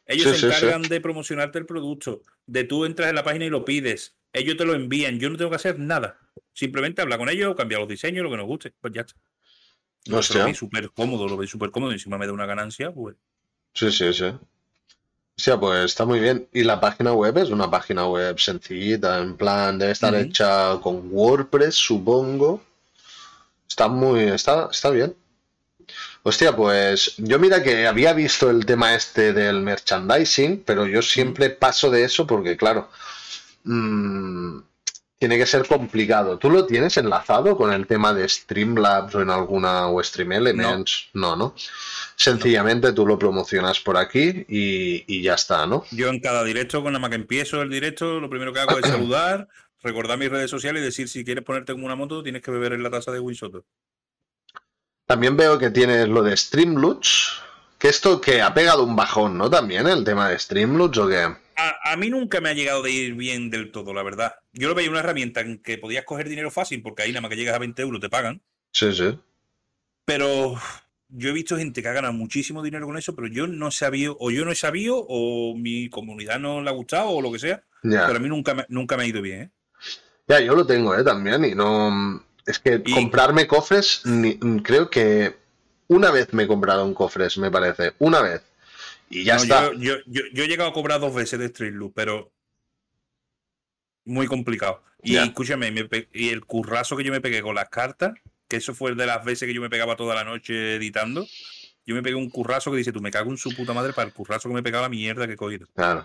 Ellos 0.06 0.36
se 0.36 0.46
encargan 0.46 0.82
de 0.82 1.00
promocionarte 1.00 1.58
el 1.58 1.66
producto, 1.66 2.22
de 2.46 2.64
tú 2.64 2.84
entras 2.84 3.10
en 3.10 3.14
la 3.14 3.22
página 3.22 3.44
y 3.44 3.50
lo 3.50 3.64
pides, 3.64 4.16
ellos 4.32 4.56
te 4.56 4.64
lo 4.64 4.74
envían, 4.74 5.18
yo 5.18 5.30
no 5.30 5.36
tengo 5.36 5.50
que 5.50 5.56
hacer 5.56 5.78
nada. 5.78 6.18
Simplemente 6.52 7.00
habla 7.00 7.18
con 7.18 7.28
ellos, 7.28 7.54
cambiar 7.54 7.80
los 7.80 7.88
diseños, 7.88 8.24
lo 8.24 8.30
que 8.30 8.36
nos 8.36 8.46
guste, 8.46 8.74
pues 8.80 8.92
ya 8.92 9.02
está. 9.02 9.14
No 10.06 10.22
sé. 10.22 10.54
súper 10.54 10.90
cómodo, 10.90 11.28
lo 11.28 11.36
veis 11.36 11.50
súper 11.50 11.70
cómodo 11.70 11.92
encima 11.92 12.18
me 12.18 12.26
da 12.26 12.32
una 12.32 12.46
ganancia, 12.46 12.92
pues. 12.92 13.16
Sí, 13.74 13.92
sí, 13.92 14.12
sí. 14.12 14.32
Sea, 15.38 15.58
pues 15.58 15.84
está 15.84 16.04
muy 16.04 16.20
bien. 16.20 16.48
¿Y 16.52 16.64
la 16.64 16.80
página 16.80 17.12
web 17.12 17.38
es 17.38 17.50
una 17.50 17.70
página 17.70 18.06
web 18.06 18.38
sencillita? 18.38 19.18
En 19.18 19.36
plan, 19.36 19.78
debe 19.78 19.92
estar 19.92 20.14
hecha 20.14 20.78
con 20.82 21.08
WordPress, 21.10 21.76
supongo. 21.76 22.62
Está 23.68 23.88
muy. 23.88 24.24
Está, 24.24 24.68
está 24.70 24.90
bien. 24.90 25.14
Hostia, 26.24 26.54
pues 26.54 27.14
yo 27.18 27.38
mira 27.38 27.62
que 27.62 27.86
había 27.86 28.12
visto 28.12 28.50
el 28.50 28.66
tema 28.66 28.94
este 28.94 29.32
del 29.32 29.62
merchandising, 29.62 30.64
pero 30.66 30.86
yo 30.86 31.00
siempre 31.00 31.50
paso 31.50 31.90
de 31.90 32.04
eso 32.04 32.26
porque, 32.26 32.56
claro, 32.56 32.90
Mm, 33.64 34.60
tiene 35.18 35.36
que 35.36 35.46
ser 35.46 35.66
complicado. 35.66 36.38
¿Tú 36.38 36.48
lo 36.48 36.64
tienes 36.64 36.96
enlazado 36.96 37.56
con 37.56 37.72
el 37.72 37.86
tema 37.86 38.14
de 38.14 38.28
Streamlabs 38.28 39.16
o 39.16 39.20
en 39.20 39.30
alguna 39.30 39.88
o 39.88 40.02
Stream 40.02 40.32
Elements? 40.32 41.08
No, 41.12 41.34
no. 41.34 41.54
Sencillamente 42.14 42.92
tú 42.92 43.04
lo 43.04 43.18
promocionas 43.18 43.80
por 43.80 43.96
aquí 43.96 44.46
y, 44.48 45.22
ya 45.22 45.34
está, 45.34 45.66
¿no? 45.66 45.84
Yo 45.90 46.08
en 46.08 46.20
cada 46.20 46.44
directo, 46.44 46.82
con 46.82 46.92
la 46.92 47.00
más 47.00 47.10
que 47.10 47.16
empiezo 47.16 47.60
el 47.62 47.70
directo, 47.70 48.20
lo 48.20 48.30
primero 48.30 48.52
que 48.52 48.60
hago 48.60 48.78
es 48.78 48.86
saludar, 48.86 49.48
recordar 49.82 50.18
mis 50.18 50.30
redes 50.30 50.50
sociales 50.50 50.82
y 50.82 50.86
decir 50.86 51.08
si 51.08 51.24
quieres 51.24 51.44
ponerte 51.44 51.72
como 51.72 51.86
una 51.86 51.96
moto, 51.96 52.22
tienes 52.22 52.42
que 52.42 52.52
beber 52.52 52.72
en 52.74 52.84
la 52.84 52.90
taza 52.90 53.10
de 53.10 53.18
Winsoto. 53.18 53.64
También 55.04 55.36
veo 55.36 55.58
que 55.58 55.70
tienes 55.70 56.06
lo 56.06 56.22
de 56.22 56.36
Streamloots, 56.36 57.40
que 57.78 57.88
esto 57.88 58.20
que 58.20 58.40
ha 58.40 58.54
pegado 58.54 58.84
un 58.84 58.94
bajón, 58.94 59.36
¿no? 59.36 59.50
También 59.50 59.88
el 59.88 60.04
tema 60.04 60.28
de 60.28 60.38
Streamloots 60.38 60.98
o 60.98 61.08
qué 61.08 61.34
a, 61.58 61.96
mí 61.96 62.10
nunca 62.10 62.40
me 62.40 62.50
ha 62.50 62.54
llegado 62.54 62.82
de 62.82 62.90
ir 62.90 63.14
bien 63.14 63.50
del 63.50 63.72
todo, 63.72 63.92
la 63.92 64.02
verdad. 64.02 64.36
Yo 64.52 64.68
lo 64.68 64.74
veía 64.74 64.90
una 64.90 65.00
herramienta 65.00 65.40
en 65.40 65.58
que 65.58 65.76
podías 65.76 66.04
coger 66.04 66.28
dinero 66.28 66.50
fácil, 66.50 66.82
porque 66.82 67.02
ahí 67.02 67.10
nada 67.10 67.22
más 67.22 67.30
que 67.30 67.36
llegas 67.36 67.56
a 67.56 67.58
20 67.58 67.82
euros 67.82 68.00
te 68.00 68.08
pagan. 68.08 68.40
Sí, 68.72 68.92
sí. 68.92 69.18
Pero 70.04 70.54
yo 71.08 71.30
he 71.30 71.32
visto 71.32 71.56
gente 71.56 71.82
que 71.82 71.88
ha 71.88 71.92
ganado 71.92 72.14
muchísimo 72.14 72.62
dinero 72.62 72.86
con 72.86 72.96
eso, 72.96 73.14
pero 73.14 73.28
yo 73.28 73.46
no 73.46 73.68
he 73.68 73.72
sabido, 73.72 74.16
o 74.20 74.30
yo 74.30 74.44
no 74.44 74.52
he 74.52 74.56
sabido, 74.56 75.04
o 75.08 75.54
mi 75.56 75.90
comunidad 75.90 76.38
no 76.38 76.62
le 76.62 76.70
ha 76.70 76.72
gustado, 76.72 77.10
o 77.10 77.20
lo 77.20 77.32
que 77.32 77.38
sea. 77.38 77.62
Pero 77.82 78.16
a 78.16 78.18
mí 78.18 78.28
nunca 78.28 78.54
me, 78.54 78.64
nunca 78.68 78.96
me 78.96 79.04
ha 79.04 79.06
ido 79.06 79.22
bien, 79.22 79.42
¿eh? 79.42 79.50
Ya, 80.28 80.40
yo 80.40 80.54
lo 80.54 80.66
tengo, 80.66 80.94
¿eh? 80.94 81.02
También, 81.02 81.44
y 81.44 81.54
no... 81.54 82.22
Es 82.46 82.58
que 82.58 82.82
comprarme 82.82 83.46
cofres, 83.46 84.02
creo 84.62 84.88
que 84.88 85.36
una 85.88 86.10
vez 86.10 86.32
me 86.32 86.44
he 86.44 86.46
comprado 86.46 86.84
un 86.84 86.94
cofres, 86.94 87.36
me 87.36 87.50
parece. 87.50 87.92
Una 87.98 88.22
vez. 88.22 88.42
Y 89.10 89.24
ya 89.24 89.36
está. 89.36 89.72
Yo, 89.74 89.94
he 90.06 90.48
llegado 90.48 90.70
a 90.70 90.72
cobrar 90.72 91.00
dos 91.00 91.14
veces 91.14 91.38
de 91.38 91.46
Street 91.46 91.72
Loop, 91.72 91.92
pero 91.94 92.32
muy 94.04 94.26
complicado. 94.26 94.82
Y 95.02 95.16
escúchame, 95.16 95.72
y 96.12 96.28
el 96.30 96.44
currazo 96.44 96.96
que 96.96 97.04
yo 97.04 97.12
me 97.12 97.20
pegué 97.20 97.40
con 97.40 97.54
las 97.54 97.68
cartas, 97.68 98.14
que 98.48 98.56
eso 98.56 98.74
fue 98.74 98.94
de 98.94 99.06
las 99.06 99.24
veces 99.24 99.46
que 99.46 99.54
yo 99.54 99.60
me 99.60 99.70
pegaba 99.70 99.96
toda 99.96 100.14
la 100.14 100.24
noche 100.24 100.76
editando, 100.76 101.26
yo 101.86 101.94
me 101.94 102.02
pegué 102.02 102.16
un 102.16 102.30
currazo 102.30 102.70
que 102.70 102.78
dice, 102.78 102.92
tú 102.92 103.00
me 103.00 103.10
cago 103.10 103.30
en 103.30 103.38
su 103.38 103.54
puta 103.54 103.72
madre 103.72 103.92
para 103.92 104.08
el 104.08 104.14
currazo 104.14 104.48
que 104.48 104.54
me 104.54 104.62
pegaba 104.62 104.82
la 104.82 104.88
mierda 104.88 105.26
que 105.26 105.34
he 105.34 105.36
cogido. 105.36 105.66
Claro. 105.74 106.04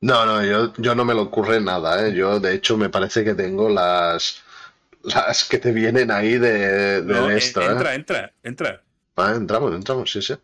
No, 0.00 0.24
no, 0.24 0.44
yo, 0.44 0.72
yo 0.78 0.94
no 0.94 1.04
me 1.04 1.12
lo 1.12 1.22
ocurre 1.22 1.60
nada, 1.60 2.06
¿eh? 2.06 2.14
Yo, 2.14 2.40
de 2.40 2.54
hecho, 2.54 2.78
me 2.78 2.88
parece 2.88 3.22
que 3.22 3.34
tengo 3.34 3.68
las 3.68 4.42
las 5.02 5.44
que 5.44 5.58
te 5.58 5.72
vienen 5.72 6.10
ahí 6.10 6.38
de, 6.38 7.02
de 7.02 7.36
esto, 7.36 7.60
entra, 7.62 7.92
¿eh? 7.92 7.96
Entra, 7.96 8.32
entra, 8.42 8.82
entra. 9.16 9.34
entramos, 9.34 9.74
entramos, 9.74 10.10
sí, 10.10 10.22
sí. 10.22 10.34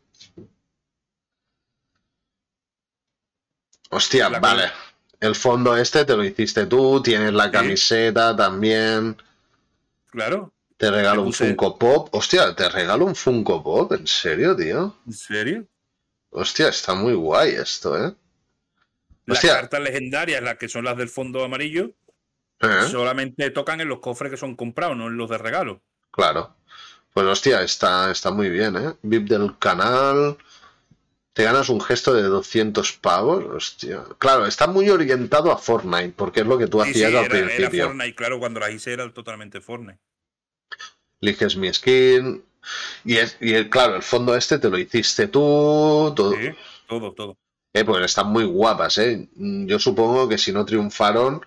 Hostia, 3.91 4.29
vale. 4.29 4.71
El 5.21 5.35
fondo 5.35 5.77
este 5.77 6.05
te 6.05 6.17
lo 6.17 6.25
hiciste 6.25 6.67
tú, 6.67 7.03
tienes 7.03 7.33
la 7.33 7.51
camiseta 7.51 8.37
también. 8.37 9.17
Claro. 10.11 10.53
Te 10.77 10.91
regalo 10.91 11.23
un 11.23 11.33
Funko 11.33 11.79
Pop. 11.79 12.09
Hostia, 12.13 12.55
te 12.55 12.69
regalo 12.69 13.07
un 13.07 13.17
Funko 13.17 13.63
Pop, 13.63 13.93
¿en 13.93 14.07
serio, 14.07 14.55
tío? 14.55 14.97
¿En 15.07 15.13
serio? 15.13 15.67
Hostia, 16.31 16.69
está 16.69 16.95
muy 16.95 17.15
guay 17.15 17.55
esto, 17.55 17.97
¿eh? 17.97 18.15
Las 19.25 19.41
cartas 19.41 19.81
legendarias, 19.81 20.43
las 20.43 20.57
que 20.57 20.69
son 20.69 20.85
las 20.85 20.97
del 20.97 21.09
fondo 21.09 21.43
amarillo, 21.43 21.93
¿Eh? 22.61 22.89
solamente 22.91 23.51
tocan 23.51 23.81
en 23.81 23.89
los 23.89 23.99
cofres 23.99 24.31
que 24.31 24.37
son 24.37 24.55
comprados, 24.55 24.97
no 24.97 25.09
en 25.09 25.17
los 25.17 25.29
de 25.29 25.39
regalo. 25.39 25.83
Claro. 26.11 26.57
Pues 27.13 27.27
hostia, 27.27 27.63
está, 27.63 28.11
está 28.11 28.31
muy 28.31 28.51
bien, 28.51 28.77
¿eh? 28.77 28.95
VIP 29.03 29.29
del 29.29 29.59
canal, 29.59 30.37
te 31.37 31.45
ganas 31.45 31.69
un 31.69 31.83
gesto 31.83 32.15
de 32.15 32.23
200 32.23 32.95
pavos, 32.95 33.45
hostia. 33.45 34.05
Claro, 34.17 34.47
está 34.47 34.67
muy 34.67 34.89
orientado 34.89 35.53
a 35.53 35.59
Fortnite, 35.59 36.15
porque 36.17 36.41
es 36.41 36.47
lo 36.47 36.57
que 36.57 36.67
tú 36.67 36.81
hacías 36.81 37.13
al 37.13 37.29
principio. 37.29 37.69
Era 37.75 37.89
Fortnite, 37.89 38.15
claro, 38.15 38.39
cuando 38.39 38.59
la 38.59 38.71
hice 38.71 38.95
era 38.95 39.13
totalmente 39.13 39.61
Fortnite. 39.61 39.99
Eliges 41.21 41.57
mi 41.59 41.71
skin. 41.75 42.43
Y, 43.05 43.19
es, 43.19 43.37
y 43.39 43.69
claro, 43.69 43.97
el 43.97 44.03
fondo 44.03 44.35
este 44.35 44.59
te 44.59 44.71
lo 44.71 44.79
hiciste 44.79 45.29
tú, 45.29 46.15
todo. 46.17 46.33
Sí, 46.33 46.53
todo, 46.89 47.13
todo. 47.13 47.37
Eh, 47.75 47.85
pues 47.85 48.03
están 48.07 48.29
muy 48.29 48.45
guapas, 48.45 48.97
¿eh? 48.97 49.29
Yo 49.35 49.79
supongo 49.79 50.31
que 50.31 50.39
si 50.39 50.53
no 50.53 50.65
triunfaron 50.65 51.45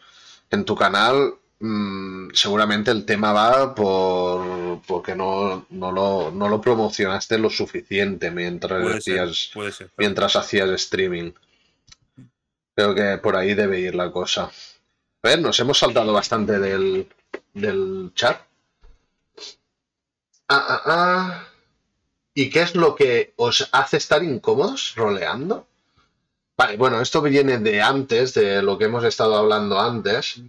en 0.52 0.66
tu 0.66 0.76
canal, 0.76 1.34
Mm, 1.62 2.30
seguramente 2.34 2.90
el 2.92 3.06
tema 3.06 3.34
va 3.34 3.76
por 3.76 4.82
porque 4.88 5.14
no, 5.14 5.66
no, 5.70 5.92
lo, 5.92 6.32
no 6.32 6.48
lo 6.48 6.62
promocionaste 6.62 7.38
lo 7.38 7.50
suficiente 7.50 8.32
mientras 8.32 8.96
hacías, 8.96 9.52
mientras 9.98 10.36
hacías 10.38 10.70
streaming. 10.70 11.34
Creo 12.76 12.96
que 12.96 13.18
por 13.18 13.36
ahí 13.36 13.56
debe 13.56 13.82
ir 13.82 13.96
la 13.96 14.10
cosa. 14.12 14.44
A 14.44 15.28
ver, 15.28 15.42
nos 15.42 15.60
hemos 15.60 15.78
saltado 15.78 16.14
bastante 16.14 16.60
del, 16.60 17.08
del 17.54 18.12
chat. 18.16 18.42
Ah, 20.48 20.66
ah, 20.68 20.82
ah. 20.86 21.48
¿Y 22.34 22.50
qué 22.50 22.62
es 22.62 22.74
lo 22.74 22.96
que 22.96 23.34
os 23.36 23.68
hace 23.74 23.98
estar 23.98 24.24
incómodos 24.24 24.96
roleando? 24.96 25.68
Vale, 26.58 26.78
bueno, 26.78 27.02
esto 27.02 27.22
viene 27.22 27.58
de 27.58 27.82
antes, 27.82 28.34
de 28.34 28.62
lo 28.62 28.78
que 28.78 28.86
hemos 28.86 29.04
estado 29.04 29.36
hablando 29.36 29.78
antes. 29.78 30.42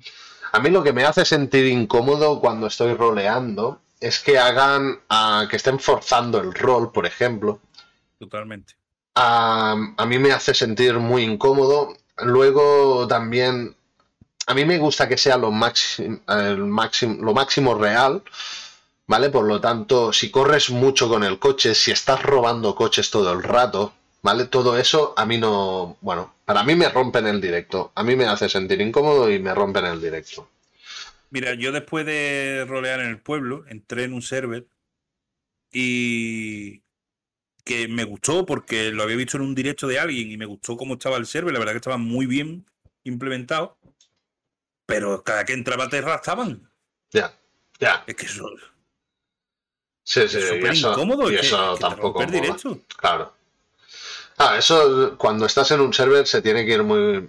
A 0.52 0.58
mí 0.58 0.70
lo 0.70 0.82
que 0.82 0.92
me 0.92 1.04
hace 1.04 1.24
sentir 1.24 1.66
incómodo 1.66 2.40
cuando 2.40 2.66
estoy 2.66 2.94
roleando 2.94 3.80
es 4.00 4.18
que 4.18 4.38
hagan, 4.38 5.00
que 5.48 5.56
estén 5.56 5.78
forzando 5.78 6.40
el 6.40 6.54
rol, 6.54 6.90
por 6.90 7.06
ejemplo. 7.06 7.60
Totalmente. 8.18 8.74
A, 9.14 9.76
mí 10.06 10.18
me 10.18 10.32
hace 10.32 10.54
sentir 10.54 10.98
muy 10.98 11.22
incómodo. 11.22 11.94
Luego 12.18 13.06
también, 13.06 13.76
a 14.46 14.54
mí 14.54 14.64
me 14.64 14.78
gusta 14.78 15.08
que 15.08 15.18
sea 15.18 15.36
lo 15.36 15.50
lo 15.50 17.34
máximo 17.34 17.74
real. 17.74 18.22
¿Vale? 19.06 19.28
Por 19.28 19.44
lo 19.44 19.60
tanto, 19.60 20.12
si 20.12 20.30
corres 20.30 20.70
mucho 20.70 21.08
con 21.08 21.24
el 21.24 21.40
coche, 21.40 21.74
si 21.74 21.90
estás 21.90 22.22
robando 22.22 22.76
coches 22.76 23.10
todo 23.10 23.32
el 23.32 23.42
rato, 23.42 23.92
¿vale? 24.22 24.46
Todo 24.46 24.76
eso 24.78 25.14
a 25.16 25.26
mí 25.26 25.38
no, 25.38 25.96
bueno, 26.00 26.34
para 26.44 26.62
mí 26.64 26.74
me 26.74 26.88
rompen 26.88 27.26
el 27.26 27.40
directo. 27.40 27.92
A 27.94 28.02
mí 28.02 28.16
me 28.16 28.26
hace 28.26 28.48
sentir 28.48 28.80
incómodo 28.80 29.30
y 29.30 29.38
me 29.38 29.54
rompen 29.54 29.86
el 29.86 30.00
directo. 30.00 30.48
Mira, 31.30 31.54
yo 31.54 31.72
después 31.72 32.04
de 32.06 32.64
rolear 32.66 33.00
en 33.00 33.06
el 33.06 33.20
pueblo, 33.20 33.64
entré 33.68 34.04
en 34.04 34.14
un 34.14 34.22
server 34.22 34.66
y 35.72 36.82
que 37.64 37.86
me 37.88 38.04
gustó 38.04 38.44
porque 38.44 38.90
lo 38.90 39.04
había 39.04 39.16
visto 39.16 39.36
en 39.36 39.44
un 39.44 39.54
directo 39.54 39.86
de 39.86 40.00
alguien 40.00 40.30
y 40.30 40.36
me 40.36 40.46
gustó 40.46 40.76
cómo 40.76 40.94
estaba 40.94 41.16
el 41.16 41.26
server. 41.26 41.52
La 41.52 41.60
verdad 41.60 41.72
que 41.72 41.78
estaba 41.78 41.98
muy 41.98 42.26
bien 42.26 42.66
implementado. 43.04 43.78
Pero 44.86 45.22
cada 45.22 45.44
que 45.44 45.52
entraba 45.52 45.88
te 45.88 46.00
rastaban. 46.00 46.68
Ya, 47.12 47.32
ya. 47.78 48.02
Es 48.08 48.16
que 48.16 48.26
eso. 48.26 48.50
Sí, 50.02 50.26
sí, 50.26 50.38
es 50.38 50.82
incómodo. 50.82 51.30
Y 51.30 51.36
eso 51.36 51.76
tampoco. 51.76 52.26
Claro. 52.96 53.39
Ah, 54.38 54.56
eso 54.58 55.16
cuando 55.18 55.46
estás 55.46 55.70
en 55.70 55.80
un 55.80 55.92
server 55.92 56.26
se 56.26 56.42
tiene 56.42 56.64
que 56.64 56.72
ir 56.72 56.82
muy... 56.82 57.28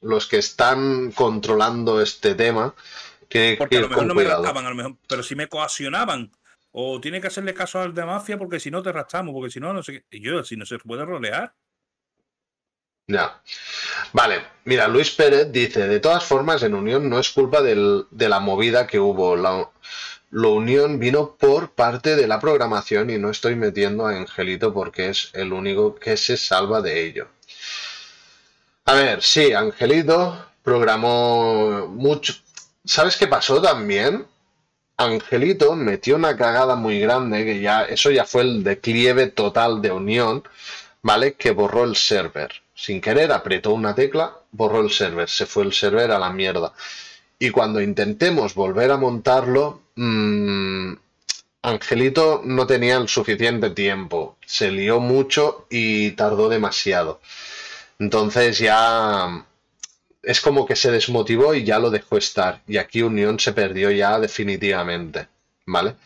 Los 0.00 0.26
que 0.26 0.38
están 0.38 1.10
controlando 1.12 2.00
este 2.00 2.34
tema 2.34 2.74
tienen 3.28 3.56
que 3.56 3.74
ir 3.74 3.78
a 3.78 3.82
lo 3.82 3.88
mejor 3.88 4.06
no 4.06 4.14
me 4.14 4.24
raptaban, 4.24 4.66
a 4.66 4.70
lo 4.70 4.74
mejor, 4.74 4.96
pero 5.08 5.22
si 5.22 5.34
me 5.34 5.48
coaccionaban. 5.48 6.30
O 6.72 7.00
tiene 7.00 7.20
que 7.20 7.28
hacerle 7.28 7.54
caso 7.54 7.80
al 7.80 7.94
de 7.94 8.04
mafia 8.04 8.36
porque 8.36 8.60
si 8.60 8.70
no 8.70 8.82
te 8.82 8.92
rastamos, 8.92 9.32
porque 9.32 9.50
si 9.50 9.60
no, 9.60 9.72
no 9.72 9.82
sé 9.82 9.92
qué. 9.92 10.18
Y 10.18 10.20
yo, 10.20 10.44
si 10.44 10.56
no 10.56 10.66
se 10.66 10.78
puede 10.78 11.04
rolear. 11.04 11.54
Ya. 13.08 13.40
Vale, 14.12 14.42
mira, 14.64 14.88
Luis 14.88 15.10
Pérez 15.12 15.50
dice, 15.50 15.86
de 15.86 16.00
todas 16.00 16.24
formas, 16.24 16.62
en 16.62 16.74
Unión 16.74 17.08
no 17.08 17.18
es 17.18 17.30
culpa 17.30 17.62
del, 17.62 18.06
de 18.10 18.28
la 18.28 18.40
movida 18.40 18.86
que 18.86 18.98
hubo. 18.98 19.36
La, 19.36 19.70
lo 20.30 20.52
unión 20.52 20.98
vino 20.98 21.36
por 21.36 21.70
parte 21.70 22.16
de 22.16 22.26
la 22.26 22.40
programación 22.40 23.10
y 23.10 23.18
no 23.18 23.30
estoy 23.30 23.54
metiendo 23.54 24.06
a 24.06 24.16
Angelito 24.16 24.72
porque 24.74 25.08
es 25.10 25.30
el 25.34 25.52
único 25.52 25.94
que 25.94 26.16
se 26.16 26.36
salva 26.36 26.82
de 26.82 27.04
ello. 27.06 27.28
A 28.84 28.94
ver, 28.94 29.22
sí, 29.22 29.52
Angelito 29.52 30.46
programó 30.62 31.86
mucho. 31.88 32.34
¿Sabes 32.84 33.16
qué 33.16 33.26
pasó 33.26 33.60
también? 33.60 34.26
Angelito 34.96 35.74
metió 35.76 36.16
una 36.16 36.36
cagada 36.36 36.74
muy 36.74 37.00
grande, 37.00 37.44
que 37.44 37.60
ya 37.60 37.84
eso 37.84 38.10
ya 38.10 38.24
fue 38.24 38.42
el 38.42 38.64
declive 38.64 39.26
total 39.28 39.82
de 39.82 39.92
Unión, 39.92 40.42
¿vale? 41.02 41.34
Que 41.34 41.50
borró 41.50 41.84
el 41.84 41.96
server. 41.96 42.50
Sin 42.74 43.00
querer 43.00 43.32
apretó 43.32 43.72
una 43.72 43.94
tecla, 43.94 44.38
borró 44.52 44.80
el 44.80 44.90
server, 44.90 45.28
se 45.28 45.46
fue 45.46 45.64
el 45.64 45.72
server 45.72 46.10
a 46.12 46.18
la 46.18 46.30
mierda. 46.30 46.72
Y 47.38 47.50
cuando 47.50 47.80
intentemos 47.80 48.54
volver 48.54 48.90
a 48.90 48.96
montarlo, 48.96 49.82
mmm, 49.96 50.94
Angelito 51.62 52.42
no 52.44 52.66
tenía 52.66 52.96
el 52.96 53.08
suficiente 53.08 53.70
tiempo. 53.70 54.36
Se 54.46 54.70
lió 54.70 55.00
mucho 55.00 55.66
y 55.68 56.12
tardó 56.12 56.48
demasiado. 56.48 57.20
Entonces 57.98 58.58
ya 58.58 59.44
es 60.22 60.40
como 60.40 60.66
que 60.66 60.76
se 60.76 60.90
desmotivó 60.92 61.54
y 61.54 61.64
ya 61.64 61.78
lo 61.78 61.90
dejó 61.90 62.18
estar. 62.18 62.62
Y 62.68 62.76
aquí 62.76 63.02
Unión 63.02 63.40
se 63.40 63.52
perdió 63.52 63.90
ya 63.90 64.20
definitivamente. 64.20 65.28
¿Vale? 65.66 65.96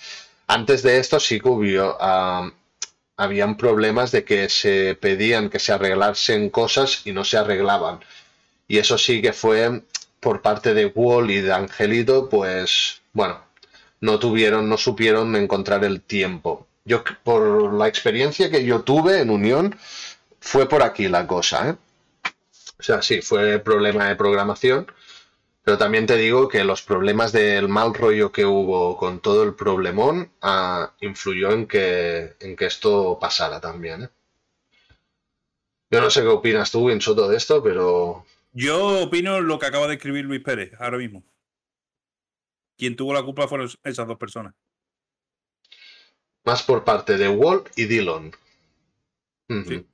Antes 0.46 0.82
de 0.82 0.98
esto 0.98 1.20
sí 1.20 1.38
que 1.38 1.48
hubo, 1.48 1.96
uh, 2.00 2.50
habían 3.16 3.56
problemas 3.56 4.12
de 4.12 4.24
que 4.24 4.48
se 4.48 4.94
pedían 4.94 5.50
que 5.50 5.58
se 5.58 5.72
arreglasen 5.72 6.48
cosas 6.48 7.02
y 7.04 7.12
no 7.12 7.24
se 7.24 7.36
arreglaban. 7.36 8.00
Y 8.66 8.78
eso 8.78 8.96
sí 8.96 9.20
que 9.20 9.34
fue 9.34 9.82
por 10.20 10.40
parte 10.40 10.72
de 10.72 10.86
Wall 10.86 11.30
y 11.30 11.40
de 11.42 11.52
Angelito, 11.52 12.28
pues 12.30 13.02
bueno, 13.12 13.49
no 14.00 14.18
tuvieron, 14.18 14.68
no 14.68 14.76
supieron 14.76 15.36
encontrar 15.36 15.84
el 15.84 16.00
tiempo. 16.00 16.66
Yo, 16.84 17.04
por 17.22 17.74
la 17.74 17.88
experiencia 17.88 18.50
que 18.50 18.64
yo 18.64 18.82
tuve 18.82 19.20
en 19.20 19.30
Unión, 19.30 19.76
fue 20.40 20.68
por 20.68 20.82
aquí 20.82 21.08
la 21.08 21.26
cosa, 21.26 21.70
¿eh? 21.70 21.76
O 22.78 22.82
sea, 22.82 23.02
sí, 23.02 23.20
fue 23.20 23.58
problema 23.58 24.08
de 24.08 24.16
programación, 24.16 24.86
pero 25.62 25.76
también 25.76 26.06
te 26.06 26.16
digo 26.16 26.48
que 26.48 26.64
los 26.64 26.80
problemas 26.80 27.30
del 27.30 27.68
mal 27.68 27.92
rollo 27.92 28.32
que 28.32 28.46
hubo 28.46 28.96
con 28.96 29.20
todo 29.20 29.42
el 29.42 29.54
problemón 29.54 30.30
ah, 30.40 30.94
influyó 31.00 31.52
en 31.52 31.66
que, 31.66 32.34
en 32.40 32.56
que 32.56 32.66
esto 32.66 33.18
pasara 33.20 33.60
también, 33.60 34.04
¿eh? 34.04 34.08
Yo 35.90 36.00
no 36.00 36.08
sé 36.08 36.22
qué 36.22 36.28
opinas 36.28 36.70
tú, 36.70 36.88
en 36.88 37.00
Soto, 37.00 37.28
de 37.28 37.36
esto, 37.36 37.62
pero... 37.62 38.24
Yo 38.52 39.02
opino 39.02 39.40
lo 39.40 39.58
que 39.58 39.66
acaba 39.66 39.88
de 39.88 39.94
escribir 39.94 40.24
Luis 40.24 40.40
Pérez 40.40 40.72
ahora 40.78 40.98
mismo. 40.98 41.24
Quien 42.80 42.96
tuvo 42.96 43.12
la 43.12 43.22
culpa 43.22 43.46
fueron 43.46 43.68
esas 43.84 44.08
dos 44.08 44.16
personas. 44.16 44.54
Más 46.44 46.62
por 46.62 46.82
parte 46.82 47.18
de 47.18 47.28
Walt 47.28 47.68
y 47.76 47.84
Dillon. 47.84 48.32
Sí. 49.46 49.86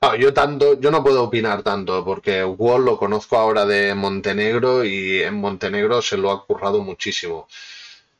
Ah, 0.00 0.16
yo 0.16 0.32
tanto, 0.32 0.80
yo 0.80 0.90
no 0.90 1.02
puedo 1.02 1.22
opinar 1.22 1.62
tanto, 1.62 2.02
porque 2.02 2.42
Wall 2.42 2.86
lo 2.86 2.96
conozco 2.96 3.36
ahora 3.36 3.66
de 3.66 3.94
Montenegro 3.94 4.86
y 4.86 5.20
en 5.20 5.34
Montenegro 5.34 6.00
se 6.00 6.16
lo 6.16 6.30
ha 6.30 6.46
currado 6.46 6.82
muchísimo. 6.82 7.46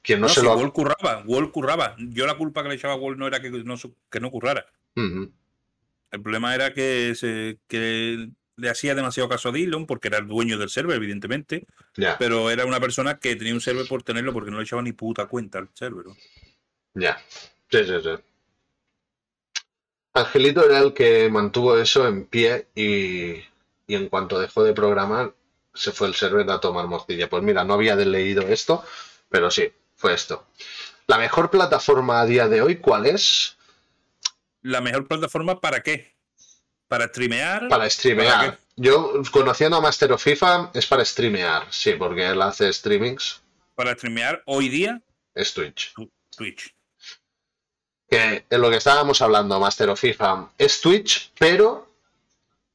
Quien 0.03 0.21
no, 0.21 0.29
se 0.29 0.43
lo 0.43 0.55
Wall 0.55 0.75
curraba, 0.75 1.23
Wall 1.25 1.51
curraba. 1.51 1.97
Yo 1.99 2.27
la 2.27 2.37
culpa 2.37 2.63
que 2.63 2.69
le 2.69 2.75
echaba 2.75 2.93
a 2.93 2.99
Wall 2.99 3.17
no 3.17 3.27
era 3.27 3.41
que 3.41 3.49
no, 3.49 3.77
que 4.11 4.21
no 4.21 4.31
currara. 4.31 4.67
El 4.97 5.33
problema 6.23 6.55
era 6.55 6.75
que, 6.75 7.15
se, 7.15 7.59
que 7.69 8.29
le 8.59 8.69
hacía 8.69 8.95
demasiado 8.95 9.29
caso 9.29 9.49
a 9.49 9.53
Dillon 9.53 9.87
porque 9.87 10.09
era 10.09 10.19
el 10.19 10.27
dueño 10.27 10.59
del 10.59 10.69
server, 10.69 10.97
evidentemente. 10.97 11.67
Pero 12.19 12.51
era 12.51 12.67
una 12.67 12.81
persona 12.81 13.19
que 13.19 13.37
tenía 13.37 13.55
un 13.55 13.61
server 13.61 13.87
por 13.87 14.03
tenerlo 14.03 14.33
porque 14.33 14.51
no 14.51 14.59
le 14.59 14.65
echaba 14.65 14.83
ni 14.83 14.93
puta 14.93 15.27
cuenta 15.27 15.59
al 15.59 15.69
server. 15.75 16.07
Ya. 16.95 17.19
Sí, 17.71 17.85
sí, 17.85 17.95
sí. 18.03 18.11
Angelito 20.13 20.65
era 20.65 20.81
el 20.81 20.93
que 20.93 21.31
mantuvo 21.31 21.79
eso 21.79 22.09
en 22.09 22.27
pie 22.27 22.67
y, 22.75 23.37
en 23.87 24.09
cuanto 24.09 24.41
dejó 24.41 24.65
de 24.65 24.73
programar 24.73 25.33
se 25.73 25.93
fue 25.93 26.09
el 26.09 26.15
server 26.15 26.51
a 26.51 26.59
tomar 26.59 26.89
mosquilla. 26.89 27.31
Pues 27.31 27.45
mira, 27.45 27.63
no 27.63 27.75
había 27.75 27.95
leído 27.95 28.43
esto, 28.43 28.85
pero 29.29 29.53
sí, 29.53 29.71
fue 29.95 30.15
esto. 30.15 30.49
¿La 31.07 31.19
mejor 31.19 31.51
plataforma 31.51 32.21
a 32.21 32.27
día 32.27 32.49
de 32.49 32.61
hoy 32.61 32.79
cuál 32.79 33.07
es? 33.07 33.57
¿La 34.63 34.81
mejor 34.81 35.07
plataforma 35.07 35.61
para 35.61 35.85
qué? 35.85 36.18
¿Para 36.89 37.09
streamear? 37.09 37.69
Para 37.69 37.89
streamear. 37.89 38.59
Yo, 38.77 39.23
conociendo 39.31 39.77
a 39.77 39.81
Master 39.81 40.13
of 40.13 40.23
FIFA, 40.23 40.71
es 40.75 40.87
para 40.87 41.05
streamear, 41.05 41.67
sí, 41.71 41.93
porque 41.93 42.27
él 42.27 42.41
hace 42.41 42.73
streamings. 42.73 43.41
¿Para 43.75 43.95
streamear 43.95 44.43
hoy 44.47 44.69
día? 44.69 45.01
Es 45.35 45.53
Twitch. 45.53 45.93
Twitch 46.37 46.75
que 48.09 48.45
en 48.49 48.61
lo 48.61 48.71
que 48.71 48.77
estábamos 48.77 49.21
hablando, 49.21 49.61
Master 49.61 49.91
of 49.91 50.01
FIFA, 50.01 50.51
es 50.57 50.81
Twitch, 50.81 51.33
pero 51.39 51.93